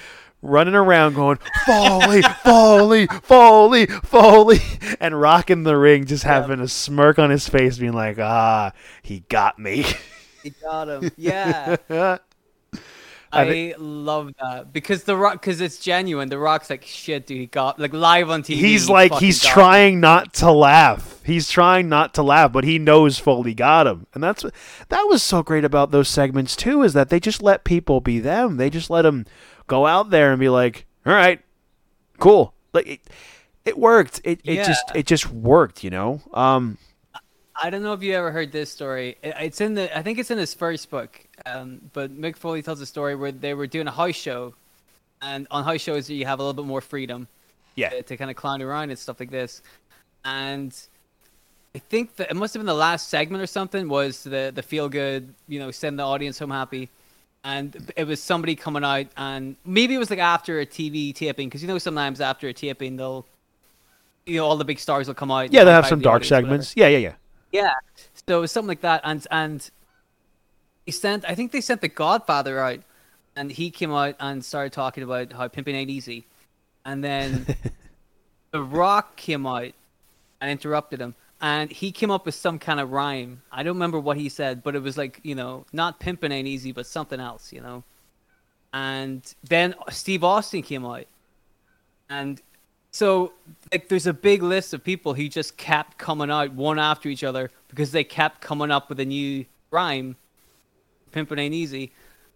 Running 0.46 0.76
around 0.76 1.14
going, 1.16 1.40
Foley, 1.66 2.22
Foley, 2.44 3.08
Foley, 3.08 3.86
Foley, 3.86 4.60
and 5.00 5.20
rocking 5.20 5.64
the 5.64 5.78
ring, 5.78 6.06
just 6.06 6.26
having 6.26 6.60
a 6.60 6.68
smirk 6.68 7.18
on 7.18 7.30
his 7.30 7.48
face, 7.48 7.78
being 7.78 7.94
like, 7.94 8.20
ah, 8.20 8.74
he 9.02 9.22
got 9.30 9.58
me. 9.58 9.86
He 10.44 10.50
got 10.50 10.90
him. 10.90 11.10
Yeah. 11.18 11.78
I 13.34 13.42
I, 13.42 13.50
thi- 13.50 13.74
love 13.78 14.32
that 14.40 14.72
because 14.72 15.04
the 15.04 15.18
rock 15.18 15.34
because 15.34 15.60
it's 15.60 15.78
genuine. 15.80 16.30
The 16.30 16.38
rock's 16.38 16.70
like 16.70 16.84
shit, 16.86 17.26
dude. 17.28 17.38
He 17.40 17.46
got 17.48 17.80
like 17.80 17.92
live 17.94 18.30
on 18.30 18.44
TV. 18.44 18.56
he's 18.56 18.88
he 18.88 18.94
like 18.94 19.12
he's 19.14 19.20
he's 19.22 19.44
him." 19.46 19.52
trying 19.54 20.00
not 20.00 20.34
to 20.36 20.52
laugh. 20.52 21.22
He's 21.26 21.50
trying 21.50 21.90
not 21.90 22.14
to 22.16 22.24
laugh, 22.24 22.52
but 22.52 22.64
he 22.64 22.78
knows 22.80 23.18
Foley 23.18 23.54
got 23.54 23.88
him, 23.88 24.08
and 24.14 24.24
that's 24.24 24.44
what 24.44 24.54
that 24.90 25.04
was 25.04 25.24
so 25.24 25.42
great 25.44 25.66
about 25.66 25.92
those 25.92 26.10
segments 26.10 26.56
too. 26.56 26.84
Is 26.84 26.94
that 26.94 27.10
they 27.10 27.20
just 27.20 27.42
let 27.42 27.64
people 27.64 28.00
be 28.02 28.20
them. 28.20 28.58
They 28.58 28.70
just 28.70 28.90
let 28.90 29.02
them 29.04 29.26
go 29.68 29.86
out 29.88 30.10
there 30.10 30.32
and 30.32 30.40
be 30.40 30.50
like, 30.50 30.86
"All 31.06 31.14
right, 31.14 31.42
cool." 32.20 32.54
Like 32.74 32.88
it, 32.88 33.00
it 33.66 33.78
worked. 33.78 34.22
It 34.24 34.42
it 34.44 34.66
just 34.66 34.84
it 34.96 35.06
just 35.06 35.30
worked. 35.32 35.84
You 35.84 35.90
know. 35.90 36.22
Um. 36.34 36.78
I 37.56 37.70
don't 37.70 37.84
know 37.84 37.94
if 37.94 38.02
you 38.02 38.16
ever 38.16 38.32
heard 38.32 38.52
this 38.52 38.72
story. 38.72 39.16
It- 39.22 39.36
It's 39.40 39.62
in 39.62 39.76
the 39.76 39.96
I 39.96 40.02
think 40.02 40.18
it's 40.18 40.32
in 40.32 40.40
his 40.40 40.54
first 40.56 40.90
book. 40.90 41.20
Um, 41.46 41.82
but 41.94 42.16
Mick 42.20 42.38
Foley 42.38 42.62
tells 42.62 42.80
a 42.82 42.86
story 42.86 43.16
where 43.16 43.32
they 43.32 43.54
were 43.54 43.68
doing 43.68 43.88
a 43.88 43.92
house 43.92 44.16
show, 44.16 44.54
and 45.22 45.48
on 45.52 45.64
house 45.64 45.82
shows 45.82 46.10
you 46.10 46.26
have 46.26 46.40
a 46.40 46.44
little 46.44 46.54
bit 46.54 46.68
more 46.68 46.82
freedom. 46.82 47.28
Yeah. 47.76 47.90
to, 47.90 48.04
to 48.04 48.18
kind 48.18 48.30
of 48.30 48.38
clown 48.38 48.62
around 48.62 48.92
and 48.92 49.00
stuff 49.00 49.20
like 49.20 49.32
this. 49.32 49.64
And 50.24 50.76
I 51.76 51.80
think 51.80 52.16
that 52.18 52.30
it 52.30 52.36
must 52.36 52.54
have 52.54 52.60
been 52.60 52.68
the 52.68 52.74
last 52.74 53.10
segment 53.10 53.42
or 53.42 53.48
something 53.48 53.90
was 53.90 54.24
the 54.24 54.52
the 54.54 54.62
feel 54.62 54.90
good, 54.90 55.34
you 55.48 55.60
know, 55.60 55.72
send 55.72 55.98
the 55.98 56.04
audience 56.04 56.38
home 56.40 56.52
happy. 56.52 56.90
And 57.44 57.92
it 57.98 58.08
was 58.08 58.22
somebody 58.24 58.56
coming 58.56 58.86
out, 58.86 59.08
and 59.18 59.58
maybe 59.66 59.96
it 59.96 59.98
was 59.98 60.10
like 60.10 60.20
after 60.20 60.62
a 60.62 60.66
TV 60.66 61.14
taping, 61.14 61.50
because 61.50 61.62
you 61.62 61.68
know 61.68 61.78
sometimes 61.78 62.22
after 62.22 62.48
a 62.48 62.54
taping 62.54 62.96
they'll, 62.96 63.26
you 64.26 64.38
know, 64.38 64.46
all 64.46 64.56
the 64.56 64.64
big 64.64 64.80
stars 64.80 65.08
will 65.08 65.14
come 65.14 65.30
out. 65.30 65.52
Yeah, 65.52 65.66
they 65.66 65.72
have 65.72 65.86
some 65.86 66.00
the 66.00 66.04
dark 66.04 66.22
audience, 66.22 66.32
whatever. 66.32 66.48
segments. 66.48 66.74
Yeah, 66.78 66.88
yeah, 66.88 66.98
yeah. 67.00 67.14
Yeah. 67.52 67.74
So 68.30 68.38
it 68.38 68.42
was 68.42 68.52
something 68.54 68.70
like 68.70 68.82
that, 68.82 69.02
and 69.04 69.28
and 69.30 69.70
he 70.86 70.92
sent. 70.92 71.26
I 71.26 71.36
think 71.36 71.52
they 71.52 71.62
sent 71.62 71.82
the 71.82 71.88
Godfather 71.88 72.60
out, 72.60 72.80
and 73.36 73.52
he 73.52 73.72
came 73.72 73.92
out 73.92 74.16
and 74.20 74.44
started 74.44 74.74
talking 74.74 75.04
about 75.04 75.34
how 75.34 75.48
pimping 75.48 75.76
ain't 75.76 75.90
easy, 75.90 76.26
and 76.86 77.04
then 77.04 77.46
the 78.52 78.62
Rock 78.62 79.16
came 79.16 79.46
out 79.46 79.72
and 80.42 80.52
interrupted 80.52 81.00
him, 81.00 81.16
and 81.42 81.72
he 81.72 81.92
came 81.92 82.12
up 82.12 82.26
with 82.26 82.36
some 82.36 82.60
kind 82.60 82.80
of 82.80 82.92
rhyme. 82.92 83.42
I 83.52 83.64
don't 83.64 83.76
remember 83.76 84.00
what 84.00 84.18
he 84.18 84.30
said, 84.30 84.64
but 84.64 84.76
it 84.76 84.82
was 84.82 84.98
like 84.98 85.20
you 85.24 85.36
know, 85.36 85.66
not 85.74 86.00
pimping 86.00 86.32
ain't 86.32 86.48
easy, 86.48 86.72
but 86.72 86.86
something 86.86 87.20
else, 87.20 87.54
you 87.54 87.62
know. 87.62 87.84
And 88.74 89.22
then 89.44 89.76
Steve 89.90 90.24
Austin 90.24 90.64
came 90.64 90.86
out, 90.86 91.06
and 92.10 92.42
so 92.94 93.34
like 93.72 93.90
there's 93.90 94.06
a 94.06 94.14
big 94.14 94.44
list 94.44 94.74
of 94.74 94.84
people 94.84 95.16
who 95.16 95.28
just 95.28 95.58
kept 95.58 95.98
coming 95.98 96.30
out 96.30 96.54
one 96.54 96.78
after 96.78 97.10
each 97.10 97.24
other 97.24 97.50
because 97.68 97.92
they 97.92 98.04
kept 98.04 98.40
coming 98.40 98.70
up 98.70 98.88
with 98.88 99.00
a 99.00 99.06
new 99.06 99.46
rhyme. 99.72 100.16
Pimpin' 101.14 101.40
ain't 101.40 101.54
easy. 101.54 101.92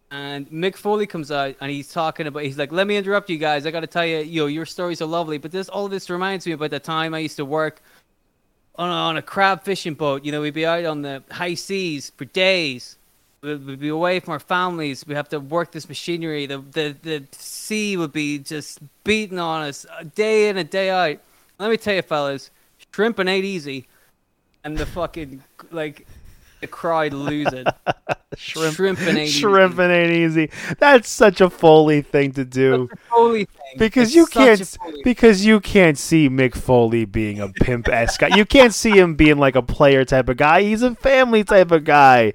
And 0.10 0.50
Mick 0.50 0.78
Foley 0.78 1.06
comes 1.06 1.32
out 1.32 1.56
and 1.60 1.70
he's 1.70 1.92
talking 1.92 2.28
about. 2.28 2.44
He's 2.44 2.58
like, 2.58 2.72
"Let 2.72 2.88
me 2.88 2.96
interrupt 2.96 3.30
you 3.30 3.38
guys. 3.38 3.66
I 3.66 3.72
got 3.72 3.82
to 3.82 3.88
tell 3.88 4.06
you, 4.06 4.42
know, 4.42 4.46
your 4.46 4.66
stories 4.66 5.02
are 5.02 5.06
lovely, 5.06 5.38
but 5.38 5.52
this 5.52 5.68
all 5.68 5.90
this 5.90 6.10
reminds 6.10 6.46
me 6.46 6.54
about 6.54 6.70
the 6.70 6.80
time 6.80 7.14
I 7.14 7.20
used 7.20 7.36
to 7.38 7.46
work 7.46 7.82
on 8.76 8.90
a, 8.90 8.94
on 8.94 9.18
a 9.18 9.22
crab 9.22 9.64
fishing 9.64 9.96
boat. 9.96 10.24
You 10.24 10.32
know, 10.32 10.42
we'd 10.42 10.54
be 10.54 10.66
out 10.66 10.86
on 10.86 11.02
the 11.02 11.24
high 11.30 11.56
seas 11.56 12.12
for 12.16 12.24
days. 12.24 12.98
We'd, 13.42 13.66
we'd 13.66 13.80
be 13.80 13.90
away 13.90 14.22
from 14.22 14.32
our 14.32 14.40
families. 14.40 15.06
We 15.06 15.16
have 15.16 15.28
to 15.30 15.42
work 15.42 15.74
this 15.74 15.90
machinery. 15.90 16.46
The 16.46 16.60
the 16.60 16.96
the 17.02 17.24
sea 17.32 17.98
would 17.98 18.14
be 18.14 18.40
just 18.40 18.80
beating 19.04 19.40
on 19.40 19.64
us 19.64 19.86
day 20.16 20.48
in 20.48 20.58
and 20.58 20.70
day 20.70 20.90
out. 20.90 21.20
Let 21.60 21.70
me 21.70 21.76
tell 21.76 21.96
you, 21.96 22.02
fellas, 22.02 22.50
shrimping 22.94 23.28
ain't 23.28 23.46
easy, 23.46 23.88
and 24.64 24.78
the 24.78 24.86
fucking 24.86 25.44
like 25.72 26.08
crowd 26.66 27.14
losing. 27.14 27.66
Shrimp, 28.36 28.76
Shrimping 28.76 29.08
ain't 29.10 29.18
easy. 29.20 29.40
shrimping 29.40 29.92
ain't 29.92 30.12
easy. 30.12 30.50
That's 30.80 31.08
such 31.10 31.40
a 31.42 31.50
Foley 31.50 32.02
thing 32.02 32.32
to 32.34 32.46
do. 32.46 32.90
Foley 33.10 33.46
thing. 33.46 33.78
Because 33.78 34.08
It's 34.08 34.16
you 34.16 34.26
can't 34.26 34.78
because 35.04 35.46
you 35.46 35.60
can't 35.60 35.98
see 35.98 36.30
Mick 36.30 36.56
Foley 36.56 37.06
being 37.06 37.40
a 37.40 37.50
pimp 37.50 37.88
esque 37.88 38.22
guy. 38.22 38.36
You 38.36 38.46
can't 38.46 38.74
see 38.74 38.92
him 38.92 39.16
being 39.16 39.38
like 39.38 39.56
a 39.56 39.62
player 39.62 40.06
type 40.06 40.30
of 40.30 40.38
guy. 40.38 40.64
He's 40.64 40.82
a 40.82 40.96
family 40.96 41.44
type 41.44 41.72
of 41.72 41.84
guy. 41.84 42.34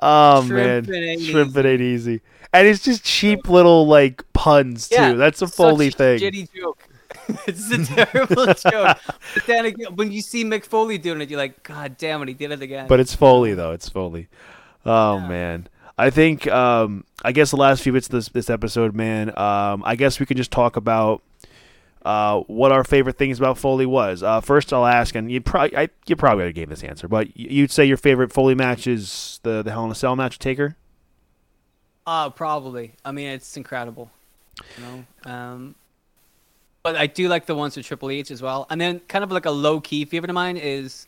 Oh 0.00 0.42
man, 0.42 0.92
ain't 0.92 1.22
shrimping 1.22 1.64
ain't 1.64 1.80
easy. 1.80 2.20
And 2.52 2.66
it's 2.66 2.82
just 2.82 3.02
cheap 3.04 3.48
little 3.48 3.86
like 3.86 4.24
puns 4.34 4.88
too. 4.88 4.96
Yeah, 4.96 5.12
That's 5.14 5.40
a 5.40 5.46
Foley 5.46 5.88
a 5.88 5.90
thing. 5.92 6.18
Shitty 6.18 6.48
joke. 6.54 6.81
it's 7.46 7.70
a 7.70 7.84
terrible 7.84 8.46
joke. 8.54 8.98
But 9.34 9.46
then 9.46 9.64
again, 9.66 9.94
when 9.96 10.10
you 10.12 10.20
see 10.22 10.44
Mick 10.44 10.64
Foley 10.64 10.98
doing 10.98 11.20
it, 11.20 11.30
you're 11.30 11.38
like, 11.38 11.62
God 11.62 11.96
damn 11.98 12.22
it, 12.22 12.28
he 12.28 12.34
did 12.34 12.50
it 12.52 12.62
again. 12.62 12.86
But 12.88 13.00
it's 13.00 13.14
Foley 13.14 13.54
though. 13.54 13.72
It's 13.72 13.88
Foley. 13.88 14.28
Oh 14.84 15.16
Yeah. 15.18 15.28
man. 15.28 15.68
I 15.98 16.10
think 16.10 16.46
um 16.48 17.04
I 17.24 17.32
guess 17.32 17.50
the 17.50 17.56
last 17.56 17.82
few 17.82 17.92
bits 17.92 18.06
of 18.08 18.12
this 18.12 18.28
this 18.30 18.50
episode, 18.50 18.94
man, 18.94 19.28
um 19.38 19.82
I 19.84 19.94
guess 19.96 20.18
we 20.20 20.26
can 20.26 20.36
just 20.36 20.50
talk 20.50 20.76
about 20.76 21.22
uh 22.04 22.40
what 22.48 22.72
our 22.72 22.82
favorite 22.82 23.16
things 23.18 23.38
about 23.38 23.58
Foley 23.58 23.86
was. 23.86 24.22
Uh 24.22 24.40
first 24.40 24.72
I'll 24.72 24.86
ask 24.86 25.14
and 25.14 25.30
you 25.30 25.40
probably 25.40 25.76
I, 25.76 25.88
you 26.06 26.16
probably 26.16 26.42
already 26.42 26.54
gave 26.54 26.68
this 26.68 26.82
answer, 26.82 27.06
but 27.08 27.36
you'd 27.36 27.70
say 27.70 27.84
your 27.84 27.96
favorite 27.96 28.32
Foley 28.32 28.54
match 28.54 28.86
is 28.86 29.38
the 29.44 29.62
the 29.62 29.70
Hell 29.70 29.84
in 29.84 29.90
a 29.90 29.94
Cell 29.94 30.16
match 30.16 30.34
with 30.34 30.40
Taker? 30.40 30.76
Oh, 32.04 32.32
probably. 32.34 32.94
I 33.04 33.12
mean, 33.12 33.28
it's 33.28 33.56
incredible. 33.56 34.10
You 34.76 34.84
know. 34.84 35.30
Um, 35.32 35.74
but 36.82 36.96
I 36.96 37.06
do 37.06 37.28
like 37.28 37.46
the 37.46 37.54
ones 37.54 37.76
with 37.76 37.86
Triple 37.86 38.10
H 38.10 38.30
as 38.30 38.42
well. 38.42 38.66
And 38.70 38.80
then 38.80 39.00
kind 39.08 39.22
of 39.24 39.30
like 39.32 39.46
a 39.46 39.50
low 39.50 39.80
key 39.80 40.04
favorite 40.04 40.30
of 40.30 40.34
mine 40.34 40.56
is 40.56 41.06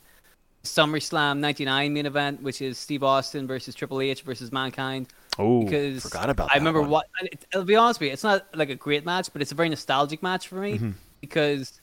SummerSlam 0.63 1.39
'99 1.39 1.93
main 1.93 2.07
event, 2.07 2.43
which 2.43 2.63
is 2.63 2.79
Steve 2.79 3.03
Austin 3.03 3.47
versus 3.47 3.75
Triple 3.75 4.01
H 4.01 4.23
versus 4.23 4.51
Mankind. 4.53 5.09
Oh, 5.39 5.65
because 5.65 6.03
forgot 6.03 6.31
about 6.31 6.51
I 6.51 6.55
that 6.55 6.59
remember 6.61 6.81
one. 6.83 6.91
what. 6.91 7.07
it- 7.23 7.45
I'll 7.55 7.65
be 7.65 7.77
honest 7.77 8.01
with 8.01 8.07
you, 8.09 8.13
it's 8.13 8.23
not 8.25 8.47
like 8.55 8.71
a 8.71 8.75
great 8.77 9.05
match, 9.05 9.29
but 9.33 9.43
it's 9.43 9.53
a 9.53 9.55
very 9.57 9.69
nostalgic 9.69 10.23
match 10.23 10.49
for 10.49 10.57
me 10.57 10.75
Mm-hmm. 10.75 10.91
because, 11.21 11.81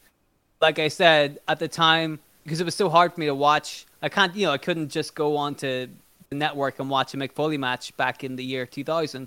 like 0.61 0.79
I 0.79 0.87
said 0.87 1.39
at 1.47 1.59
the 1.59 1.67
time, 1.67 2.19
because 2.43 2.59
it 2.61 2.63
was 2.65 2.75
so 2.75 2.89
hard 2.89 3.13
for 3.13 3.19
me 3.19 3.25
to 3.27 3.35
watch. 3.35 3.85
I 4.01 4.09
can't, 4.09 4.35
you 4.35 4.47
know, 4.47 4.51
I 4.53 4.57
couldn't 4.57 4.89
just 4.89 5.13
go 5.13 5.37
on 5.37 5.53
to 5.55 5.87
the 6.29 6.35
network 6.35 6.79
and 6.79 6.89
watch 6.89 7.13
a 7.13 7.17
Mick 7.17 7.33
Foley 7.33 7.57
match 7.57 7.95
back 7.97 8.23
in 8.23 8.35
the 8.35 8.43
year 8.43 8.65
2000. 8.65 9.23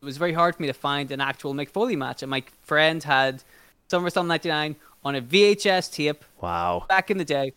It 0.00 0.04
was 0.04 0.16
very 0.16 0.32
hard 0.32 0.54
for 0.56 0.62
me 0.62 0.68
to 0.68 0.72
find 0.72 1.10
an 1.10 1.20
actual 1.20 1.52
Mick 1.52 1.68
Foley 1.70 1.96
match, 1.96 2.22
and 2.22 2.30
my 2.30 2.42
friend 2.62 3.02
had 3.02 3.42
SummerSlam 3.90 4.26
'99 4.26 4.76
on 5.04 5.14
a 5.14 5.22
VHS 5.22 5.92
tape 5.92 6.24
Wow. 6.40 6.84
back 6.88 7.10
in 7.10 7.18
the 7.18 7.24
day. 7.24 7.52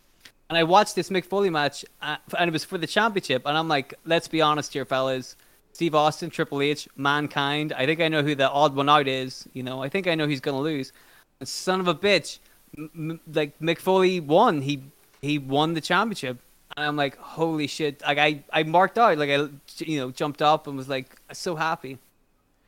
And 0.50 0.58
I 0.58 0.64
watched 0.64 0.96
this 0.96 1.10
Mick 1.10 1.26
Foley 1.26 1.50
match, 1.50 1.86
uh, 2.02 2.18
and 2.38 2.50
it 2.50 2.52
was 2.54 2.66
for 2.66 2.78
the 2.78 2.88
championship. 2.88 3.44
And 3.46 3.58
I'm 3.58 3.68
like, 3.70 3.94
let's 4.06 4.28
be 4.28 4.42
honest 4.42 4.74
here, 4.74 4.84
fellas. 4.86 5.36
Steve 5.74 5.96
Austin, 5.96 6.30
Triple 6.30 6.62
H, 6.62 6.90
Mankind. 6.98 7.72
I 7.72 7.86
think 7.86 8.02
I 8.02 8.10
know 8.10 8.22
who 8.22 8.36
the 8.36 8.50
odd 8.50 8.76
one 8.76 8.90
out 8.90 9.08
is. 9.08 9.48
You 9.54 9.64
know, 9.64 9.82
I 9.82 9.88
think 9.88 10.08
I 10.08 10.16
know 10.16 10.28
who's 10.28 10.42
gonna 10.42 10.60
lose. 10.60 10.92
And 11.40 11.48
son 11.48 11.80
of 11.80 11.88
a 11.88 11.96
bitch, 11.96 12.40
m- 12.78 12.92
m- 12.94 13.20
like 13.34 13.58
Mick 13.60 13.80
Foley 13.80 14.20
won. 14.20 14.62
He 14.62 14.84
he 15.22 15.38
won 15.40 15.74
the 15.74 15.82
championship. 15.82 16.38
And 16.76 16.86
I'm 16.86 16.96
like, 16.98 17.18
holy 17.18 17.68
shit! 17.68 18.02
Like 18.02 18.18
I 18.18 18.44
I 18.52 18.64
marked 18.64 18.98
out. 18.98 19.18
Like 19.18 19.30
I 19.30 19.48
you 19.78 20.00
know 20.00 20.12
jumped 20.12 20.42
up 20.42 20.68
and 20.68 20.76
was 20.76 20.90
like 20.90 21.16
so 21.32 21.56
happy. 21.56 21.98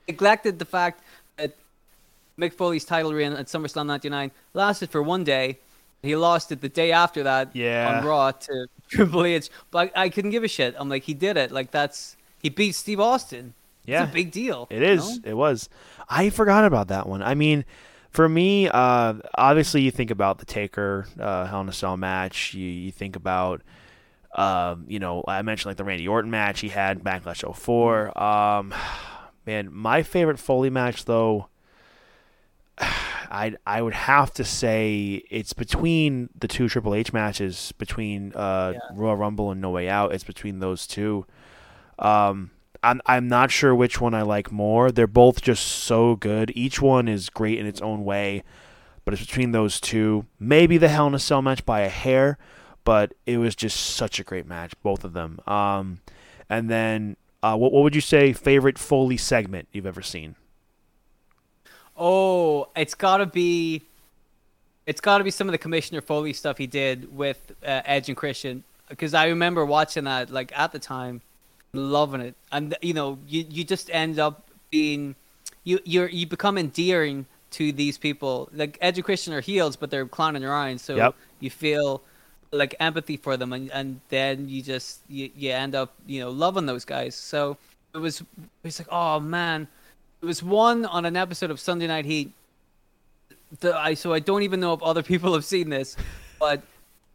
Neglected 0.08 0.60
the 0.60 0.66
fact 0.66 1.00
that 1.00 1.03
Mick 2.40 2.54
Foley's 2.54 2.86
title 2.86 3.14
reign 3.14 3.34
at 3.34 3.46
SummerSlam 3.48 3.86
'99 3.88 4.32
lasted 4.54 4.90
for 4.90 5.02
one 5.04 5.24
day. 5.24 5.60
He 6.02 6.16
lost 6.18 6.52
it 6.52 6.60
the 6.62 6.68
day 6.70 6.92
after 6.92 7.24
that 7.24 7.56
Yeah. 7.56 8.00
on 8.00 8.06
Raw 8.06 8.32
to 8.32 8.68
Triple 8.90 9.24
H. 9.24 9.50
But 9.72 9.92
I, 9.96 10.04
I 10.04 10.10
couldn't 10.10 10.32
give 10.32 10.44
a 10.44 10.48
shit. 10.50 10.76
I'm 10.78 10.90
like, 10.90 11.04
he 11.04 11.14
did 11.14 11.38
it. 11.38 11.52
Like 11.52 11.72
that's 11.72 12.18
he 12.42 12.50
beat 12.50 12.76
Steve 12.76 13.00
Austin. 13.00 13.54
Yeah. 13.86 14.04
it's 14.04 14.12
a 14.12 14.14
big 14.14 14.32
deal. 14.32 14.68
It 14.70 14.82
is. 14.84 15.20
know? 15.20 15.30
It 15.30 15.34
was. 15.36 15.70
I 16.10 16.30
forgot 16.30 16.66
about 16.66 16.88
that 16.90 17.08
one. 17.08 17.22
I 17.22 17.36
mean, 17.36 17.64
for 18.10 18.28
me, 18.30 18.68
uh, 18.70 19.14
obviously, 19.36 19.82
you 19.82 19.92
think 19.92 20.12
about 20.12 20.40
the 20.40 20.46
Taker 20.46 21.06
uh, 21.20 21.46
Hell 21.46 21.62
in 21.62 21.70
a 21.70 21.74
Cell 21.74 21.98
match. 21.98 22.54
You, 22.54 22.68
you 22.68 22.92
think 22.92 23.16
about, 23.16 23.62
um, 24.36 24.86
you 24.88 25.00
know, 25.00 25.24
I 25.28 25.42
mentioned 25.42 25.70
like 25.70 25.78
the 25.78 25.84
Randy 25.84 26.08
Orton 26.08 26.32
match 26.32 26.60
he 26.62 26.70
had 26.70 27.04
Backlash 27.04 27.44
04. 27.56 28.22
Um, 28.22 28.74
man, 29.46 29.70
my 29.72 30.04
favorite 30.04 30.40
Foley 30.40 30.70
match 30.70 31.06
though. 31.06 31.48
I 32.80 33.56
I 33.66 33.82
would 33.82 33.94
have 33.94 34.34
to 34.36 34.44
say 34.44 35.24
it's 35.30 35.54
between 35.54 36.30
the 36.38 36.48
two 36.48 36.68
Triple 36.70 36.96
H 36.96 37.14
matches 37.14 37.74
between 37.78 38.34
uh, 38.34 38.74
Yeah. 38.76 38.80
Royal 38.96 39.16
Rumble 39.16 39.52
and 39.52 39.62
No 39.62 39.70
Way 39.72 39.90
Out. 39.90 40.14
It's 40.14 40.24
between 40.24 40.60
those 40.60 40.88
two. 40.88 41.26
Um, 42.00 42.52
I'm 42.82 43.02
I'm 43.06 43.28
not 43.28 43.52
sure 43.52 43.74
which 43.74 44.02
one 44.02 44.14
I 44.14 44.24
like 44.24 44.52
more. 44.52 44.92
They're 44.92 45.08
both 45.08 45.42
just 45.42 45.66
so 45.66 46.16
good. 46.16 46.52
Each 46.56 46.82
one 46.82 47.08
is 47.08 47.30
great 47.30 47.60
in 47.60 47.66
its 47.66 47.82
own 47.82 48.04
way, 48.04 48.44
but 49.06 49.14
it's 49.14 49.26
between 49.26 49.52
those 49.52 49.80
two. 49.80 50.26
Maybe 50.40 50.78
the 50.78 50.90
Hell 50.90 51.08
in 51.08 51.14
a 51.14 51.20
Cell 51.20 51.42
match 51.42 51.66
by 51.66 51.82
a 51.82 51.90
hair, 51.90 52.38
but 52.84 53.14
it 53.26 53.38
was 53.38 53.56
just 53.56 53.78
such 53.80 54.20
a 54.20 54.24
great 54.24 54.46
match, 54.48 54.74
both 54.84 55.04
of 55.04 55.14
them. 55.14 55.40
Um, 55.48 56.02
and 56.50 56.70
then 56.70 57.16
uh, 57.42 57.56
what 57.56 57.72
what 57.72 57.84
would 57.84 57.96
you 57.96 58.02
say 58.02 58.34
favorite 58.34 58.78
Foley 58.78 59.18
segment 59.18 59.70
you've 59.72 59.86
ever 59.86 60.02
seen? 60.02 60.36
Oh, 61.98 62.68
it's 62.76 62.94
gotta 62.96 63.26
be. 63.26 63.84
It's 64.86 65.00
gotta 65.00 65.24
be 65.24 65.32
some 65.32 65.48
of 65.48 65.52
the 65.54 65.58
Commissioner 65.58 66.02
Foley 66.02 66.34
stuff 66.34 66.58
he 66.58 66.68
did 66.68 67.16
with 67.16 67.54
uh, 67.64 67.82
Edge 67.86 68.10
and 68.10 68.18
Christian, 68.18 68.64
because 68.90 69.14
I 69.14 69.28
remember 69.28 69.66
watching 69.66 70.04
that 70.06 70.30
like 70.30 70.52
at 70.58 70.72
the 70.72 70.80
time, 70.80 71.22
loving 71.74 72.22
it, 72.22 72.36
and 72.52 72.76
you 72.82 72.94
know, 72.94 73.18
you 73.28 73.46
you 73.50 73.64
just 73.64 73.90
end 73.92 74.20
up 74.20 74.50
being, 74.72 75.16
you 75.64 75.80
you 75.86 76.08
you 76.08 76.28
become 76.28 76.58
endearing 76.58 77.26
to 77.52 77.72
these 77.72 77.98
people. 77.98 78.50
Like 78.54 78.78
Edge 78.82 78.98
and 78.98 79.06
Christian 79.06 79.34
are 79.34 79.42
heels, 79.42 79.76
but 79.76 79.90
they're 79.92 80.06
clowning 80.06 80.44
around, 80.44 80.82
so 80.82 80.96
Yep. 80.96 81.16
you 81.40 81.50
feel 81.50 82.02
like 82.52 82.76
empathy 82.80 83.16
for 83.18 83.38
them, 83.38 83.54
and 83.54 83.72
and 83.72 84.02
then 84.10 84.50
you 84.50 84.62
just 84.62 85.00
you, 85.08 85.30
you 85.36 85.52
end 85.52 85.76
up 85.76 85.94
you 86.06 86.20
know 86.20 86.30
loving 86.30 86.66
those 86.66 86.84
guys. 86.84 87.16
So 87.16 87.58
it 87.96 88.00
was 88.00 88.22
it's 88.64 88.80
like 88.80 88.90
oh 88.92 89.20
man, 89.22 89.68
was 90.24 90.42
one 90.42 90.86
on 90.86 91.06
an 91.06 91.18
episode 91.18 91.52
of 91.52 91.60
Sunday 91.60 91.88
Night 91.88 92.06
Heat. 92.06 92.32
The, 93.60 93.78
I 93.78 93.94
so 93.94 94.14
I 94.14 94.20
don't 94.20 94.44
even 94.44 94.60
know 94.60 94.74
if 94.74 94.82
other 94.82 95.04
people 95.04 95.34
have 95.34 95.46
seen 95.46 95.70
this, 95.70 95.96
but 96.40 96.64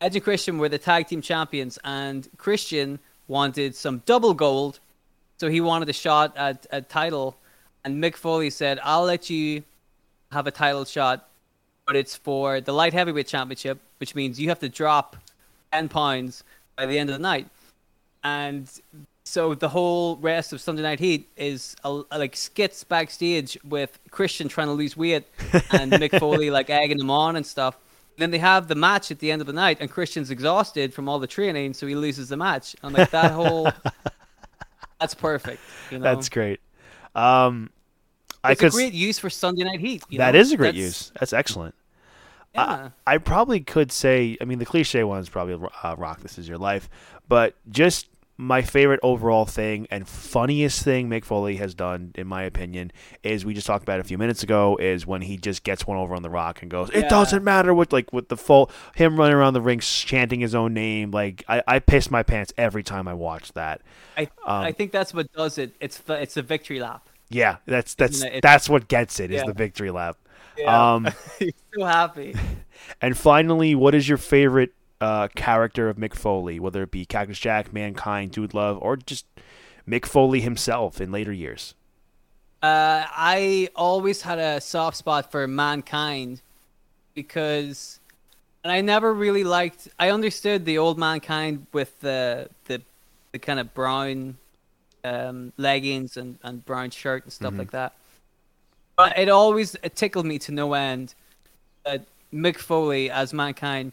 Edge 0.00 0.14
and 0.14 0.22
Christian 0.22 0.58
were 0.58 0.68
the 0.68 0.78
tag 0.78 1.08
team 1.08 1.20
champions, 1.20 1.78
and 1.84 2.28
Christian 2.36 2.98
wanted 3.26 3.74
some 3.74 4.02
double 4.06 4.34
gold, 4.34 4.78
so 5.38 5.48
he 5.48 5.60
wanted 5.60 5.88
a 5.88 5.92
shot 5.92 6.36
at 6.36 6.66
a 6.70 6.80
title, 6.80 7.36
and 7.84 8.02
Mick 8.02 8.14
Foley 8.14 8.50
said, 8.50 8.78
"I'll 8.84 9.04
let 9.04 9.28
you 9.30 9.64
have 10.30 10.46
a 10.46 10.50
title 10.52 10.84
shot, 10.84 11.28
but 11.86 11.96
it's 11.96 12.14
for 12.14 12.60
the 12.60 12.72
light 12.72 12.92
heavyweight 12.92 13.26
championship, 13.26 13.80
which 13.98 14.14
means 14.14 14.38
you 14.38 14.48
have 14.50 14.60
to 14.60 14.68
drop 14.68 15.16
ten 15.72 15.88
pounds 15.88 16.44
by 16.76 16.86
the 16.86 16.98
end 16.98 17.10
of 17.10 17.16
the 17.16 17.22
night." 17.22 17.48
And 18.22 18.70
so 19.28 19.54
the 19.54 19.68
whole 19.68 20.16
rest 20.16 20.52
of 20.52 20.60
Sunday 20.60 20.82
Night 20.82 20.98
Heat 20.98 21.28
is 21.36 21.76
uh, 21.84 22.02
like 22.10 22.34
skits 22.34 22.82
backstage 22.82 23.58
with 23.64 23.98
Christian 24.10 24.48
trying 24.48 24.68
to 24.68 24.72
lose 24.72 24.96
weight 24.96 25.26
and 25.70 25.92
Mick 25.92 26.18
Foley 26.18 26.50
like 26.50 26.70
egging 26.70 26.98
him 26.98 27.10
on 27.10 27.36
and 27.36 27.46
stuff. 27.46 27.76
Then 28.16 28.30
they 28.30 28.38
have 28.38 28.66
the 28.66 28.74
match 28.74 29.10
at 29.10 29.20
the 29.20 29.30
end 29.30 29.40
of 29.40 29.46
the 29.46 29.52
night, 29.52 29.76
and 29.80 29.88
Christian's 29.88 30.30
exhausted 30.32 30.92
from 30.92 31.08
all 31.08 31.20
the 31.20 31.26
training, 31.28 31.72
so 31.74 31.86
he 31.86 31.94
loses 31.94 32.28
the 32.30 32.36
match. 32.36 32.74
And 32.82 32.92
like 32.92 33.10
that 33.10 33.30
whole, 33.30 33.70
that's 35.00 35.14
perfect. 35.14 35.60
You 35.90 35.98
know? 35.98 36.02
That's 36.04 36.28
great. 36.28 36.58
Um, 37.14 37.70
I 38.42 38.52
it's 38.52 38.60
a 38.60 38.64
could. 38.64 38.72
great 38.72 38.92
use 38.92 39.18
for 39.20 39.30
Sunday 39.30 39.62
Night 39.62 39.78
Heat. 39.78 40.02
You 40.08 40.18
That 40.18 40.34
know? 40.34 40.40
is 40.40 40.50
a 40.50 40.56
great 40.56 40.74
That's- 40.74 40.84
use. 40.84 41.12
That's 41.20 41.32
excellent. 41.32 41.74
Yeah. 42.54 42.90
I, 43.06 43.14
I 43.14 43.18
probably 43.18 43.60
could 43.60 43.92
say, 43.92 44.36
I 44.40 44.44
mean, 44.44 44.58
the 44.58 44.64
cliche 44.64 45.04
one 45.04 45.20
is 45.20 45.28
probably 45.28 45.54
uh, 45.84 45.94
"Rock, 45.96 46.20
this 46.20 46.38
is 46.38 46.48
your 46.48 46.58
life," 46.58 46.88
but 47.28 47.54
just 47.70 48.08
my 48.40 48.62
favorite 48.62 49.00
overall 49.02 49.44
thing 49.44 49.88
and 49.90 50.06
funniest 50.08 50.84
thing 50.84 51.10
Mick 51.10 51.24
Foley 51.24 51.56
has 51.56 51.74
done, 51.74 52.12
in 52.14 52.28
my 52.28 52.44
opinion, 52.44 52.92
is 53.24 53.44
we 53.44 53.52
just 53.52 53.66
talked 53.66 53.82
about 53.82 53.98
a 53.98 54.04
few 54.04 54.16
minutes 54.16 54.44
ago, 54.44 54.76
is 54.80 55.04
when 55.06 55.22
he 55.22 55.36
just 55.36 55.64
gets 55.64 55.86
one 55.88 55.98
over 55.98 56.14
on 56.14 56.22
the 56.22 56.30
rock 56.30 56.62
and 56.62 56.70
goes, 56.70 56.88
"It 56.90 57.00
Yeah. 57.00 57.08
doesn't 57.08 57.42
matter 57.42 57.74
what 57.74 57.92
like 57.92 58.12
with 58.12 58.28
the 58.28 58.36
full 58.36 58.70
him 58.94 59.18
running 59.18 59.34
around 59.34 59.54
the 59.54 59.60
ring 59.60 59.80
chanting 59.80 60.38
his 60.38 60.54
own 60.54 60.72
name." 60.72 61.10
Like 61.10 61.44
I, 61.48 61.62
I 61.66 61.78
piss 61.80 62.10
my 62.12 62.22
pants 62.22 62.52
every 62.56 62.84
time 62.84 63.08
I 63.08 63.14
watch 63.14 63.52
that. 63.54 63.80
I 64.16 64.22
Um, 64.46 64.62
I 64.64 64.70
think 64.72 64.92
that's 64.92 65.12
what 65.12 65.32
does 65.32 65.58
it. 65.58 65.72
It's 65.80 65.98
the 65.98 66.14
it's 66.14 66.36
a 66.36 66.42
victory 66.42 66.78
lap. 66.80 67.08
Yeah, 67.30 67.56
that's 67.66 67.94
that's 67.94 68.22
it? 68.22 68.40
that's 68.40 68.68
what 68.68 68.86
gets 68.88 69.18
it 69.20 69.32
is 69.32 69.38
Yeah. 69.40 69.46
the 69.46 69.52
victory 69.52 69.90
lap. 69.90 70.16
Yeah. 70.56 70.94
Um, 70.94 71.08
He's 71.40 71.52
so 71.76 71.84
happy. 71.84 72.34
and 73.02 73.16
finally, 73.18 73.74
what 73.74 73.94
is 73.96 74.08
your 74.08 74.18
favorite 74.18 74.72
uh, 75.00 75.28
character 75.34 75.88
of 75.88 75.96
Mick 75.96 76.14
Foley, 76.14 76.58
whether 76.58 76.82
it 76.82 76.90
be 76.90 77.04
Cactus 77.04 77.38
Jack, 77.38 77.72
Mankind, 77.72 78.32
Dude 78.32 78.54
Love, 78.54 78.78
or 78.80 78.96
just 78.96 79.26
Mick 79.88 80.06
Foley 80.06 80.40
himself 80.40 81.00
in 81.00 81.12
later 81.12 81.32
years? 81.32 81.74
Uh, 82.62 83.04
I 83.08 83.68
always 83.76 84.22
had 84.22 84.38
a 84.38 84.60
soft 84.60 84.96
spot 84.96 85.30
for 85.30 85.46
mankind 85.46 86.42
because, 87.14 88.00
and 88.64 88.72
I 88.72 88.80
never 88.80 89.14
really 89.14 89.44
liked. 89.44 89.88
I 89.98 90.10
understood 90.10 90.64
the 90.64 90.78
old 90.78 90.98
mankind 90.98 91.66
with 91.72 91.98
the 92.00 92.48
the 92.64 92.82
the 93.30 93.38
kind 93.38 93.60
of 93.60 93.72
brown 93.74 94.36
um, 95.04 95.52
leggings 95.56 96.16
and, 96.16 96.38
and 96.42 96.64
brown 96.64 96.90
shirt 96.90 97.24
and 97.24 97.32
stuff 97.32 97.56
like 97.56 97.70
that. 97.70 97.94
But 98.96 99.16
it 99.16 99.28
always 99.28 99.76
it 99.84 99.94
tickled 99.94 100.26
me 100.26 100.40
to 100.40 100.52
no 100.52 100.74
end 100.74 101.14
that 101.84 102.02
Mick 102.34 102.58
Foley 102.58 103.10
as 103.10 103.32
mankind, 103.32 103.92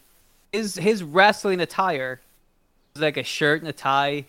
his 0.56 0.74
his 0.76 1.02
wrestling 1.02 1.60
attire 1.60 2.20
was 2.94 3.02
like 3.02 3.16
a 3.16 3.22
shirt 3.22 3.60
and 3.60 3.68
a 3.68 3.72
tie 3.72 4.24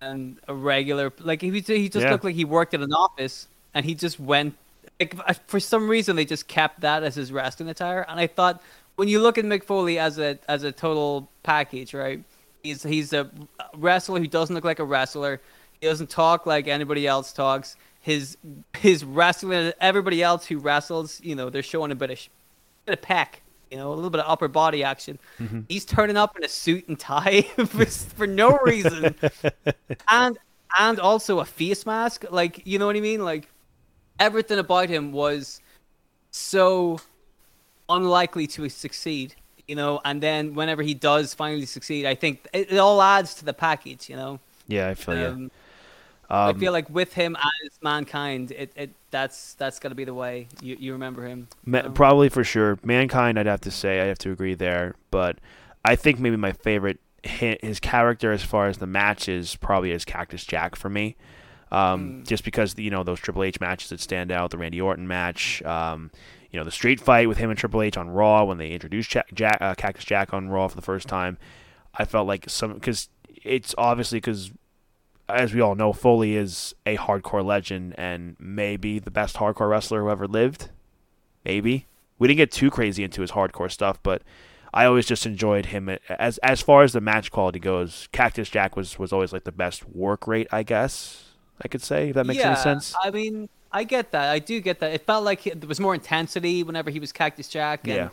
and 0.00 0.38
a 0.48 0.54
regular 0.54 1.12
like 1.20 1.42
he 1.42 1.50
he 1.50 1.88
just 1.88 2.04
Yeah. 2.04 2.10
looked 2.12 2.24
like 2.24 2.34
he 2.34 2.44
worked 2.44 2.72
at 2.74 2.80
an 2.80 2.92
office 2.92 3.48
and 3.74 3.84
he 3.84 3.94
just 3.94 4.18
went 4.20 4.54
like 4.98 5.14
for 5.48 5.60
some 5.60 5.88
reason 5.88 6.16
they 6.16 6.24
just 6.24 6.46
kept 6.46 6.80
that 6.80 7.02
as 7.02 7.14
his 7.14 7.32
wrestling 7.32 7.68
attire. 7.68 8.06
And 8.08 8.18
I 8.20 8.26
thought 8.26 8.62
when 8.96 9.08
you 9.08 9.20
look 9.20 9.38
at 9.38 9.44
Mick 9.44 9.64
Foley 9.64 9.98
as 9.98 10.18
a 10.18 10.38
as 10.48 10.62
a 10.62 10.72
total 10.72 11.28
package 11.42 11.94
right? 11.94 12.22
He's 12.62 12.82
he's 12.82 13.12
a 13.12 13.30
wrestler 13.74 14.20
who 14.20 14.26
doesn't 14.26 14.54
look 14.54 14.64
like 14.64 14.78
a 14.78 14.84
wrestler. 14.84 15.40
He 15.80 15.86
doesn't 15.86 16.10
talk 16.10 16.44
like 16.46 16.68
anybody 16.68 17.06
else 17.06 17.32
talks. 17.32 17.76
His 18.02 18.36
his 18.78 19.04
wrestling 19.04 19.72
everybody 19.80 20.22
else 20.22 20.46
who 20.46 20.58
wrestles 20.58 21.20
you 21.22 21.34
know 21.34 21.50
they're 21.50 21.62
showing 21.62 21.90
a 21.90 21.94
bit 21.94 22.10
of 22.10 22.18
sh- 22.18 22.28
bit 22.86 22.94
of 22.98 23.02
peck 23.02 23.42
you 23.70 23.76
know 23.76 23.92
a 23.92 23.94
little 23.94 24.10
bit 24.10 24.20
of 24.20 24.30
upper 24.30 24.48
body 24.48 24.84
action. 24.84 25.18
Mm-hmm. 25.38 25.60
He's 25.68 25.84
turning 25.84 26.16
up 26.16 26.36
in 26.36 26.44
a 26.44 26.48
suit 26.48 26.88
and 26.88 26.98
tie 26.98 27.42
for, 27.66 27.86
for 27.86 28.26
no 28.26 28.58
reason. 28.58 29.14
And 30.08 30.38
and 30.78 31.00
also 31.00 31.40
a 31.40 31.44
face 31.44 31.84
mask. 31.84 32.24
Like 32.30 32.66
you 32.66 32.78
know 32.78 32.86
what 32.86 32.96
i 32.96 33.00
mean? 33.00 33.24
Like 33.24 33.48
everything 34.18 34.58
about 34.58 34.88
him 34.88 35.12
was 35.12 35.60
so 36.30 37.00
unlikely 37.88 38.46
to 38.46 38.68
succeed 38.68 39.34
you 39.66 39.76
know? 39.76 40.00
And 40.04 40.20
then 40.20 40.54
whenever 40.54 40.82
he 40.82 40.94
does 40.94 41.32
finally 41.32 41.66
succeed 41.66 42.06
i 42.06 42.14
think 42.14 42.46
it, 42.52 42.72
it 42.72 42.78
all 42.78 43.00
adds 43.00 43.34
to 43.34 43.44
the 43.44 43.52
package 43.52 44.08
you 44.08 44.16
know? 44.16 44.38
Yeah, 44.68 44.88
I 44.88 44.94
feel 44.94 45.16
you. 45.16 45.50
Um, 46.30 46.56
I 46.56 46.58
feel 46.58 46.72
like 46.72 46.88
with 46.90 47.12
him 47.14 47.36
as 47.36 47.70
mankind, 47.82 48.52
it, 48.52 48.72
it 48.76 48.90
that's 49.10 49.54
that's 49.54 49.78
gonna 49.78 49.94
be 49.94 50.04
the 50.04 50.14
way 50.14 50.48
you, 50.62 50.76
you 50.78 50.92
remember 50.92 51.26
him. 51.26 51.48
Ma- 51.64 51.80
Um, 51.86 51.92
probably 51.94 52.28
for 52.28 52.44
sure. 52.44 52.78
Mankind, 52.84 53.38
I'd 53.38 53.46
have 53.46 53.60
to 53.62 53.70
say, 53.70 54.00
I 54.00 54.04
have 54.06 54.18
to 54.18 54.30
agree 54.32 54.54
there. 54.54 54.94
But 55.10 55.38
I 55.84 55.96
think 55.96 56.18
maybe 56.20 56.36
my 56.36 56.52
favorite 56.52 57.00
his 57.22 57.80
character 57.80 58.32
as 58.32 58.42
far 58.42 58.68
as 58.68 58.78
the 58.78 58.86
matches 58.86 59.54
probably 59.56 59.90
is 59.90 60.04
Cactus 60.06 60.44
Jack 60.44 60.74
for 60.76 60.88
me. 60.88 61.16
Um, 61.72 62.22
Mm. 62.22 62.26
Just 62.26 62.44
because 62.44 62.76
you 62.78 62.90
know 62.90 63.02
those 63.04 63.20
Triple 63.20 63.44
H 63.44 63.60
matches 63.60 63.90
that 63.90 64.00
stand 64.00 64.32
out, 64.32 64.50
the 64.50 64.58
Randy 64.58 64.80
Orton 64.80 65.06
match, 65.06 65.62
um, 65.64 66.10
you 66.50 66.58
know 66.58 66.64
the 66.64 66.70
street 66.70 66.98
fight 67.00 67.28
with 67.28 67.38
him 67.38 67.50
and 67.50 67.58
Triple 67.58 67.82
H 67.82 67.96
on 67.96 68.08
Raw 68.10 68.44
when 68.44 68.58
they 68.58 68.70
introduced 68.70 69.10
Jack, 69.10 69.26
Jack, 69.34 69.58
uh, 69.60 69.74
Cactus 69.74 70.04
Jack 70.04 70.32
on 70.34 70.48
Raw 70.48 70.66
for 70.68 70.76
the 70.76 70.82
first 70.82 71.06
time. 71.08 71.38
I 71.94 72.04
felt 72.04 72.26
like 72.26 72.48
some 72.48 72.72
because 72.74 73.08
it's 73.44 73.74
obviously 73.78 74.18
because 74.18 74.50
as 75.34 75.54
we 75.54 75.60
all 75.60 75.74
know, 75.74 75.92
Foley 75.92 76.36
is 76.36 76.74
a 76.86 76.96
hardcore 76.96 77.44
legend 77.44 77.94
and 77.98 78.36
maybe 78.38 78.98
the 78.98 79.10
best 79.10 79.36
hardcore 79.36 79.68
wrestler 79.70 80.02
who 80.02 80.10
ever 80.10 80.26
lived. 80.26 80.70
Maybe 81.44 81.86
we 82.18 82.28
didn't 82.28 82.38
get 82.38 82.52
too 82.52 82.70
crazy 82.70 83.02
into 83.02 83.22
his 83.22 83.32
hardcore 83.32 83.70
stuff, 83.70 83.98
but 84.02 84.22
I 84.72 84.84
always 84.84 85.06
just 85.06 85.26
enjoyed 85.26 85.66
him 85.66 85.88
as 86.08 86.38
as 86.38 86.60
far 86.60 86.82
as 86.82 86.92
the 86.92 87.00
match 87.00 87.30
quality 87.30 87.58
goes. 87.58 88.08
Cactus 88.12 88.48
Jack 88.50 88.76
was 88.76 88.98
was 88.98 89.12
always 89.12 89.32
like 89.32 89.44
the 89.44 89.52
best 89.52 89.88
work 89.88 90.26
rate, 90.28 90.46
I 90.52 90.62
guess 90.62 91.24
I 91.62 91.68
could 91.68 91.82
say. 91.82 92.10
If 92.10 92.14
that 92.14 92.26
makes 92.26 92.40
yeah, 92.40 92.48
any 92.52 92.56
sense. 92.56 92.94
I 93.02 93.10
mean, 93.10 93.48
I 93.72 93.84
get 93.84 94.12
that. 94.12 94.30
I 94.30 94.38
do 94.38 94.60
get 94.60 94.80
that. 94.80 94.92
It 94.92 95.06
felt 95.06 95.24
like 95.24 95.40
he- 95.40 95.50
there 95.50 95.68
was 95.68 95.80
more 95.80 95.94
intensity 95.94 96.62
whenever 96.62 96.90
he 96.90 97.00
was 97.00 97.10
Cactus 97.12 97.48
Jack, 97.48 97.80
and, 97.84 97.96
Yeah. 97.96 98.08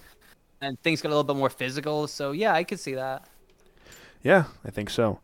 and 0.61 0.81
things 0.81 1.01
got 1.01 1.09
a 1.09 1.11
little 1.15 1.23
bit 1.23 1.35
more 1.35 1.49
physical. 1.49 2.07
So 2.07 2.31
yeah, 2.31 2.53
I 2.53 2.63
could 2.63 2.79
see 2.79 2.95
that. 2.95 3.27
Yeah, 4.23 4.45
I 4.65 4.71
think 4.71 4.89
so. 4.89 5.19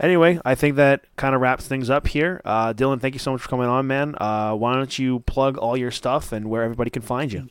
Anyway, 0.00 0.40
I 0.44 0.54
think 0.54 0.76
that 0.76 1.04
kind 1.16 1.34
of 1.34 1.40
wraps 1.40 1.66
things 1.66 1.90
up 1.90 2.06
here. 2.06 2.40
Uh, 2.44 2.72
Dylan, 2.72 3.00
thank 3.00 3.14
you 3.14 3.20
so 3.20 3.32
much 3.32 3.40
for 3.42 3.48
coming 3.48 3.66
on, 3.68 3.86
man. 3.86 4.14
Uh, 4.20 4.54
why 4.54 4.74
don't 4.74 4.98
you 4.98 5.20
plug 5.20 5.56
all 5.58 5.76
your 5.76 5.90
stuff 5.90 6.32
and 6.32 6.48
where 6.50 6.62
everybody 6.62 6.90
can 6.90 7.02
find 7.02 7.32
you? 7.32 7.48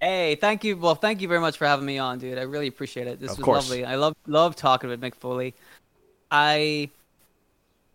Hey, 0.00 0.34
thank 0.34 0.64
you. 0.64 0.76
Well, 0.76 0.94
thank 0.96 1.22
you 1.22 1.28
very 1.28 1.40
much 1.40 1.56
for 1.56 1.66
having 1.66 1.86
me 1.86 1.98
on, 1.98 2.18
dude. 2.18 2.38
I 2.38 2.42
really 2.42 2.66
appreciate 2.66 3.06
it. 3.06 3.20
This 3.20 3.32
Of 3.32 3.38
was 3.38 3.44
course. 3.44 3.70
lovely. 3.70 3.84
I 3.84 3.94
love 3.94 4.14
love 4.26 4.56
talking 4.56 4.90
with 4.90 5.00
Mick 5.00 5.14
Foley. 5.14 5.54
I, 6.30 6.90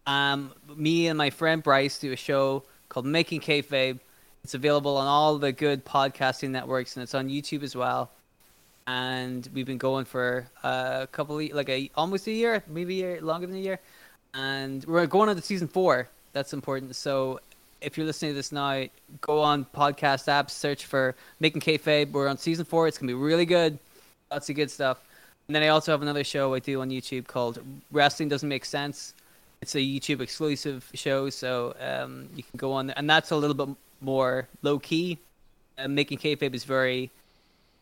um, 0.07 0.51
me 0.75 1.07
and 1.07 1.17
my 1.17 1.29
friend 1.29 1.61
Bryce 1.61 1.99
do 1.99 2.11
a 2.11 2.15
show 2.15 2.63
called 2.87 3.05
Making 3.05 3.41
Kayfabe. 3.41 3.99
It's 4.43 4.53
available 4.53 4.97
on 4.97 5.05
all 5.05 5.37
the 5.37 5.51
good 5.51 5.85
podcasting 5.85 6.49
networks, 6.49 6.95
and 6.95 7.03
it's 7.03 7.13
on 7.13 7.27
YouTube 7.27 7.61
as 7.61 7.75
well. 7.75 8.09
And 8.89 9.47
we've 9.53 9.67
been 9.67 9.77
going 9.77 10.05
for 10.05 10.47
a 10.63 11.07
couple, 11.11 11.37
of, 11.37 11.51
like 11.51 11.69
a 11.69 11.91
almost 11.95 12.25
a 12.25 12.31
year, 12.31 12.63
maybe 12.67 13.03
a 13.03 13.05
year, 13.05 13.21
longer 13.21 13.45
than 13.45 13.55
a 13.55 13.59
year. 13.59 13.79
And 14.33 14.83
we're 14.85 15.05
going 15.05 15.29
on 15.29 15.35
to 15.35 15.41
season 15.43 15.67
four. 15.67 16.09
That's 16.33 16.53
important. 16.53 16.95
So 16.95 17.39
if 17.81 17.97
you're 17.97 18.07
listening 18.07 18.31
to 18.31 18.35
this 18.35 18.51
now, 18.51 18.85
go 19.21 19.41
on 19.41 19.65
podcast 19.75 20.25
apps, 20.25 20.49
search 20.49 20.87
for 20.87 21.13
Making 21.39 21.61
Kayfabe. 21.61 22.11
We're 22.11 22.27
on 22.27 22.39
season 22.39 22.65
four. 22.65 22.87
It's 22.87 22.97
gonna 22.97 23.11
be 23.11 23.13
really 23.13 23.45
good. 23.45 23.77
Lots 24.31 24.49
of 24.49 24.55
good 24.55 24.71
stuff. 24.71 24.97
And 25.47 25.55
then 25.55 25.61
I 25.61 25.67
also 25.67 25.91
have 25.91 26.01
another 26.01 26.23
show 26.23 26.55
I 26.55 26.59
do 26.59 26.81
on 26.81 26.89
YouTube 26.89 27.27
called 27.27 27.59
Wrestling 27.91 28.27
Doesn't 28.27 28.49
Make 28.49 28.65
Sense. 28.65 29.13
It's 29.61 29.75
a 29.75 29.79
YouTube 29.79 30.19
exclusive 30.19 30.89
show, 30.95 31.29
so 31.29 31.75
um, 31.79 32.27
you 32.35 32.41
can 32.41 32.57
go 32.57 32.73
on 32.73 32.87
there, 32.87 32.97
and 32.97 33.07
that's 33.07 33.29
a 33.29 33.35
little 33.35 33.55
bit 33.55 33.69
more 34.01 34.47
low 34.63 34.79
key. 34.79 35.19
Uh, 35.77 35.87
Making 35.87 36.17
Kayfabe 36.17 36.55
is 36.55 36.63
very 36.63 37.11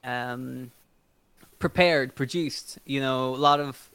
um, 0.04 0.70
prepared, 1.60 2.16
produced. 2.16 2.80
You 2.86 3.02
know, 3.02 3.36
a 3.36 3.38
lot 3.38 3.60
of 3.60 3.90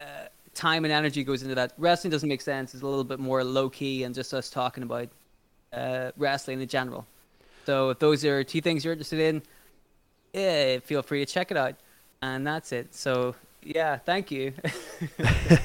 uh, 0.00 0.28
time 0.54 0.84
and 0.84 0.92
energy 0.92 1.24
goes 1.24 1.42
into 1.42 1.54
that. 1.54 1.72
Wrestling 1.78 2.10
doesn't 2.10 2.28
make 2.28 2.40
sense. 2.40 2.74
It's 2.74 2.82
a 2.82 2.86
little 2.86 3.04
bit 3.04 3.18
more 3.18 3.44
low 3.44 3.70
key 3.70 4.04
and 4.04 4.14
just 4.14 4.32
us 4.34 4.50
talking 4.50 4.82
about 4.82 5.08
uh, 5.72 6.12
wrestling 6.16 6.60
in 6.60 6.68
general. 6.68 7.06
So 7.66 7.90
if 7.90 7.98
those 7.98 8.24
are 8.24 8.42
two 8.44 8.60
things 8.60 8.84
you're 8.84 8.92
interested 8.92 9.20
in, 9.20 9.42
yeah, 10.32 10.78
feel 10.80 11.02
free 11.02 11.24
to 11.24 11.32
check 11.32 11.50
it 11.50 11.56
out. 11.56 11.76
And 12.20 12.46
that's 12.46 12.72
it. 12.72 12.94
So 12.94 13.34
yeah, 13.62 13.96
thank 13.98 14.30
you. 14.30 14.52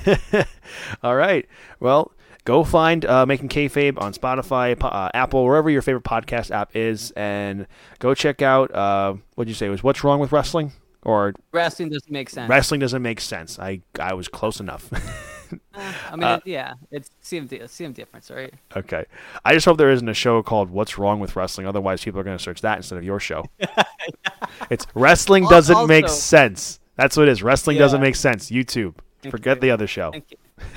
All 1.04 1.16
right. 1.16 1.48
Well, 1.80 2.12
go 2.46 2.64
find 2.64 3.06
uh, 3.06 3.26
Making 3.26 3.50
Kayfabe 3.50 4.00
on 4.02 4.14
Spotify, 4.14 4.78
uh, 4.82 5.10
Apple, 5.14 5.44
wherever 5.44 5.70
your 5.70 5.82
favorite 5.82 6.04
podcast 6.04 6.52
app 6.52 6.76
is, 6.76 7.12
and 7.12 7.68
go 8.00 8.14
check 8.14 8.42
out. 8.42 8.74
Uh, 8.74 9.16
what 9.36 9.46
did 9.46 9.50
you 9.50 9.56
say 9.56 9.68
it 9.68 9.70
was? 9.70 9.84
What's 9.84 10.04
wrong 10.04 10.20
with 10.20 10.32
wrestling? 10.32 10.72
Or 11.08 11.34
wrestling 11.54 11.90
doesn't 11.90 12.12
make 12.12 12.30
sense. 12.30 12.50
wrestling 12.50 12.82
doesn't 12.82 13.02
make 13.02 13.22
sense. 13.22 13.58
I 13.58 13.82
I 14.00 14.14
was 14.14 14.28
close 14.28 14.60
enough. 14.60 14.90
Uh, 15.74 15.94
I 16.12 16.16
mean, 16.18 16.24
Uh, 16.26 16.36
it, 16.36 16.48
yeah, 16.48 16.74
it's 16.92 17.10
same 17.22 17.48
same 17.70 17.94
difference, 17.94 18.30
right? 18.30 18.54
okay. 18.76 19.06
I 19.46 19.54
just 19.54 19.66
hope 19.66 19.78
there 19.78 19.90
isn't 19.92 20.10
a 20.10 20.14
show 20.14 20.44
called 20.44 20.70
"What's 20.70 20.98
Wrong 20.98 21.22
with 21.22 21.38
Wrestling." 21.38 21.66
Otherwise, 21.66 22.04
people 22.04 22.20
are 22.20 22.24
going 22.26 22.38
to 22.38 22.44
search 22.44 22.60
that 22.64 22.76
instead 22.76 22.98
of 22.98 23.06
your 23.06 23.22
show. 23.22 23.46
it's 24.70 24.86
wrestling 24.94 25.46
doesn't 25.48 25.88
make 25.88 26.10
sense. 26.10 26.82
That's 26.98 27.16
what 27.16 27.30
it 27.30 27.32
is. 27.32 27.44
Wrestling 27.44 27.78
doesn't 27.78 28.02
make 28.02 28.18
sense. 28.18 28.52
YouTube. 28.52 28.96
Thank 29.22 29.32
Forget 29.32 29.58
you. 29.58 29.62
the 29.62 29.72
other 29.72 29.88
show. 29.88 30.12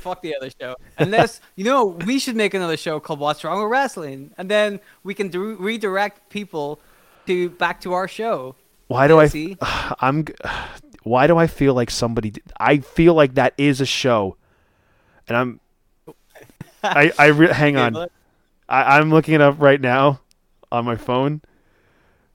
Fuck 0.00 0.22
the 0.22 0.34
other 0.34 0.50
show. 0.60 0.74
Unless 0.98 1.40
you 1.54 1.64
know, 1.64 1.84
we 1.84 2.18
should 2.18 2.34
make 2.34 2.54
another 2.54 2.76
show 2.76 2.98
called 2.98 3.20
"What's 3.20 3.44
Wrong 3.44 3.62
with 3.62 3.70
Wrestling," 3.70 4.32
and 4.36 4.50
then 4.50 4.80
we 5.04 5.14
can 5.14 5.28
do- 5.28 5.54
redirect 5.54 6.28
people 6.28 6.80
to 7.28 7.50
back 7.50 7.80
to 7.82 7.92
our 7.92 8.08
show. 8.08 8.56
Why 8.88 9.06
do 9.06 9.20
I? 9.20 9.56
I'm. 10.00 10.26
Why 11.04 11.26
do 11.26 11.38
I 11.38 11.46
feel 11.46 11.72
like 11.72 11.90
somebody? 11.90 12.34
I 12.60 12.78
feel 12.78 13.14
like 13.14 13.34
that 13.34 13.54
is 13.56 13.80
a 13.80 13.86
show, 13.86 14.36
and 15.26 15.36
I'm. 15.36 15.60
I 16.82 17.12
I 17.18 17.26
re- 17.26 17.48
hang 17.52 17.76
on. 17.76 18.08
I, 18.68 18.98
I'm 18.98 19.10
looking 19.10 19.34
it 19.34 19.40
up 19.40 19.56
right 19.58 19.80
now 19.80 20.20
on 20.70 20.84
my 20.84 20.96
phone. 20.96 21.40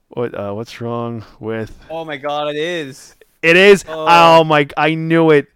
What 0.08 0.34
uh, 0.34 0.52
what's 0.52 0.80
wrong 0.80 1.24
with 1.40 1.76
Oh 1.90 2.04
my 2.04 2.16
god, 2.16 2.48
it 2.48 2.56
is. 2.56 3.14
it 3.42 3.56
is? 3.56 3.84
Oh. 3.88 4.06
Oh, 4.08 4.44
my! 4.44 4.66
I 4.76 4.94
knew 4.94 5.30
it. 5.30 5.48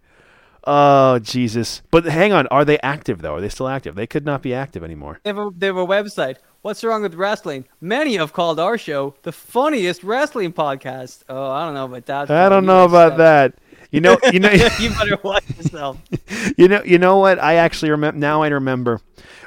Oh 0.65 1.19
Jesus! 1.19 1.83
But 1.91 2.05
hang 2.05 2.33
on, 2.33 2.47
are 2.49 2.65
they 2.65 2.79
active 2.81 3.23
though? 3.23 3.35
Are 3.37 3.41
they 3.41 3.49
still 3.49 3.69
active? 3.69 3.95
They 3.95 4.07
could 4.07 4.25
not 4.25 4.43
be 4.43 4.53
active 4.55 4.85
anymore. 4.85 5.20
They 5.23 5.31
have 5.31 5.39
a, 5.39 5.51
they 5.57 5.66
have 5.66 5.77
a 5.77 5.87
website. 5.87 6.37
What's 6.69 6.85
wrong 6.85 7.01
with 7.01 7.15
wrestling? 7.15 7.65
Many 7.81 8.19
have 8.19 8.35
called 8.35 8.61
our 8.61 8.77
show 8.77 9.15
the 9.23 9.32
funniest 9.32 10.05
wrestling 10.05 10.53
podcast. 10.53 11.23
Oh, 11.27 11.51
I 11.51 11.65
don't 11.65 11.73
know 11.73 11.86
about 11.86 12.05
that. 12.05 12.31
I 12.31 12.51
don't 12.51 12.66
know 12.66 12.85
about 12.85 13.19
accept- 13.19 13.57
that. 13.57 13.89
You 13.90 14.03
know, 14.03 14.19
you 14.31 14.39
know, 14.39 14.51
you 14.78 14.90
better 14.90 15.16
watch 15.24 15.45
yourself. 15.57 15.97
you 16.59 16.69
know, 16.69 16.82
you 16.85 16.99
know 16.99 17.16
what? 17.16 17.39
I 17.39 17.55
actually 17.55 17.90
remember 17.90 18.19
now. 18.20 18.43
I 18.43 18.49
remember 18.49 19.01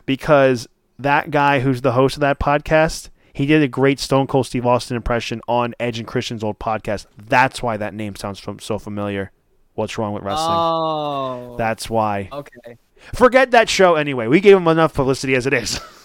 because 0.07 0.67
that 0.97 1.29
guy 1.29 1.59
who's 1.59 1.81
the 1.81 1.91
host 1.91 2.15
of 2.15 2.21
that 2.21 2.39
podcast, 2.39 3.09
he 3.33 3.45
did 3.45 3.61
a 3.61 3.67
great 3.67 3.99
Stone 3.99 4.25
Cold 4.25 4.47
Steve 4.47 4.65
Austin 4.65 4.97
impression 4.97 5.41
on 5.47 5.75
Edge 5.79 5.99
and 5.99 6.07
Christian's 6.07 6.43
old 6.43 6.57
podcast. 6.57 7.05
That's 7.23 7.61
why 7.61 7.77
that 7.77 7.93
name 7.93 8.15
sounds 8.15 8.43
so 8.61 8.79
familiar. 8.79 9.31
What's 9.75 9.95
wrong 9.99 10.13
with 10.13 10.23
wrestling? 10.23 10.57
Oh, 10.57 11.55
That's 11.55 11.87
why. 11.87 12.29
okay. 12.33 12.79
Forget 13.13 13.51
that 13.51 13.69
show 13.69 13.93
anyway. 13.93 14.25
We 14.25 14.39
gave 14.39 14.57
him 14.57 14.67
enough 14.67 14.95
publicity 14.95 15.35
as 15.35 15.45
it 15.45 15.53
is. 15.53 15.79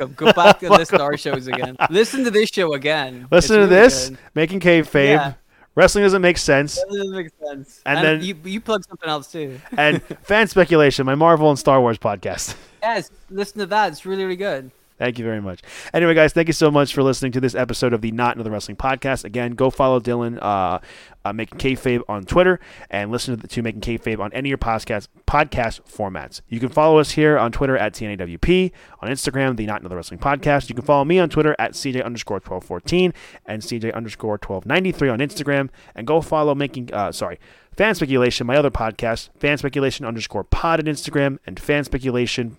'em. 0.00 0.12
Go 0.14 0.32
back 0.32 0.62
and 0.62 0.70
listen 0.78 0.98
to 0.98 1.04
our 1.04 1.16
shows 1.16 1.46
again. 1.46 1.76
Listen 1.90 2.24
to 2.24 2.30
this 2.30 2.48
show 2.50 2.74
again. 2.74 3.26
Listen 3.30 3.56
to 3.56 3.62
really 3.62 3.74
this, 3.74 4.08
good. 4.10 4.18
making 4.34 4.60
kayfabe. 4.60 5.14
Yeah. 5.16 5.32
Wrestling 5.76 6.04
doesn't 6.04 6.20
make 6.22 6.36
sense. 6.36 6.74
That 6.76 6.88
doesn't 6.88 7.12
make 7.12 7.30
sense. 7.42 7.80
And 7.86 7.98
And, 7.98 8.06
then- 8.06 8.22
you 8.26 8.36
you 8.44 8.60
plug 8.60 8.84
something 8.84 9.08
else 9.08 9.30
too. 9.30 9.60
and 9.76 10.02
fan 10.24 10.48
speculation, 10.48 11.06
my 11.06 11.14
Marvel 11.14 11.48
and 11.48 11.58
Star 11.58 11.80
Wars 11.80 11.98
podcast. 11.98 12.56
yes, 12.82 13.10
listen 13.30 13.60
to 13.60 13.66
that. 13.66 13.92
It's 13.92 14.04
really 14.04 14.24
really 14.24 14.36
good. 14.36 14.70
Thank 14.98 15.18
you 15.18 15.24
very 15.24 15.40
much. 15.40 15.62
Anyway, 15.94 16.12
guys, 16.12 16.34
thank 16.34 16.46
you 16.46 16.52
so 16.52 16.70
much 16.70 16.92
for 16.92 17.02
listening 17.02 17.32
to 17.32 17.40
this 17.40 17.54
episode 17.54 17.94
of 17.94 18.02
the 18.02 18.10
Not 18.12 18.34
Another 18.34 18.50
Wrestling 18.50 18.76
Podcast. 18.76 19.24
Again, 19.24 19.52
go 19.52 19.70
follow 19.70 19.98
Dylan, 19.98 20.38
uh, 20.42 20.78
uh, 21.24 21.32
Making 21.32 21.58
Kayfabe 21.58 22.02
on 22.08 22.24
Twitter, 22.24 22.60
and 22.90 23.10
listen 23.10 23.36
to, 23.36 23.40
the, 23.40 23.48
to 23.48 23.62
Making 23.62 23.80
Kayfabe 23.80 24.18
on 24.18 24.32
any 24.32 24.48
of 24.48 24.50
your 24.50 24.58
podcast 24.58 25.08
podcast 25.26 25.80
formats. 25.82 26.40
You 26.48 26.60
can 26.60 26.68
follow 26.68 26.98
us 26.98 27.12
here 27.12 27.38
on 27.38 27.52
Twitter 27.52 27.76
at 27.76 27.92
TNAWP, 27.94 28.72
on 29.00 29.08
Instagram, 29.08 29.56
the 29.56 29.66
Not 29.66 29.80
Another 29.80 29.96
Wrestling 29.96 30.20
Podcast. 30.20 30.68
You 30.68 30.74
can 30.74 30.84
follow 30.84 31.04
me 31.04 31.18
on 31.18 31.28
Twitter 31.28 31.54
at 31.58 31.72
CJ 31.72 32.04
underscore 32.04 32.36
1214 32.36 33.12
and 33.46 33.62
CJ 33.62 33.94
underscore 33.94 34.38
1293 34.42 35.08
on 35.08 35.18
Instagram, 35.18 35.68
and 35.94 36.06
go 36.06 36.20
follow 36.20 36.54
Making, 36.54 36.92
uh, 36.92 37.12
sorry, 37.12 37.38
Fan 37.76 37.94
Speculation, 37.94 38.46
my 38.46 38.56
other 38.56 38.70
podcast, 38.70 39.30
Fan 39.38 39.58
Speculation 39.58 40.04
underscore 40.04 40.44
pod 40.44 40.80
at 40.80 40.86
Instagram, 40.86 41.38
and 41.46 41.58
Fan 41.58 41.84
Speculation 41.84 42.56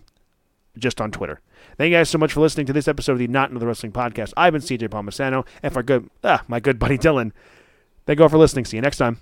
just 0.77 1.01
on 1.01 1.11
Twitter. 1.11 1.41
Thank 1.77 1.91
you 1.91 1.97
guys 1.97 2.09
so 2.09 2.17
much 2.17 2.33
for 2.33 2.41
listening 2.41 2.65
to 2.67 2.73
this 2.73 2.87
episode 2.87 3.13
of 3.13 3.17
the 3.19 3.27
Not 3.27 3.49
Another 3.49 3.67
Wrestling 3.67 3.91
Podcast. 3.91 4.33
I've 4.37 4.53
been 4.53 4.61
CJ 4.61 4.89
Palmisano, 4.89 5.45
and 5.61 5.73
for 5.73 5.83
good, 5.83 6.09
ah, 6.23 6.43
my 6.47 6.59
good 6.59 6.79
buddy 6.79 6.97
Dylan. 6.97 7.31
Thank 8.05 8.19
you 8.19 8.23
all 8.23 8.29
for 8.29 8.37
listening. 8.37 8.65
See 8.65 8.77
you 8.77 8.81
next 8.81 8.97
time. 8.97 9.19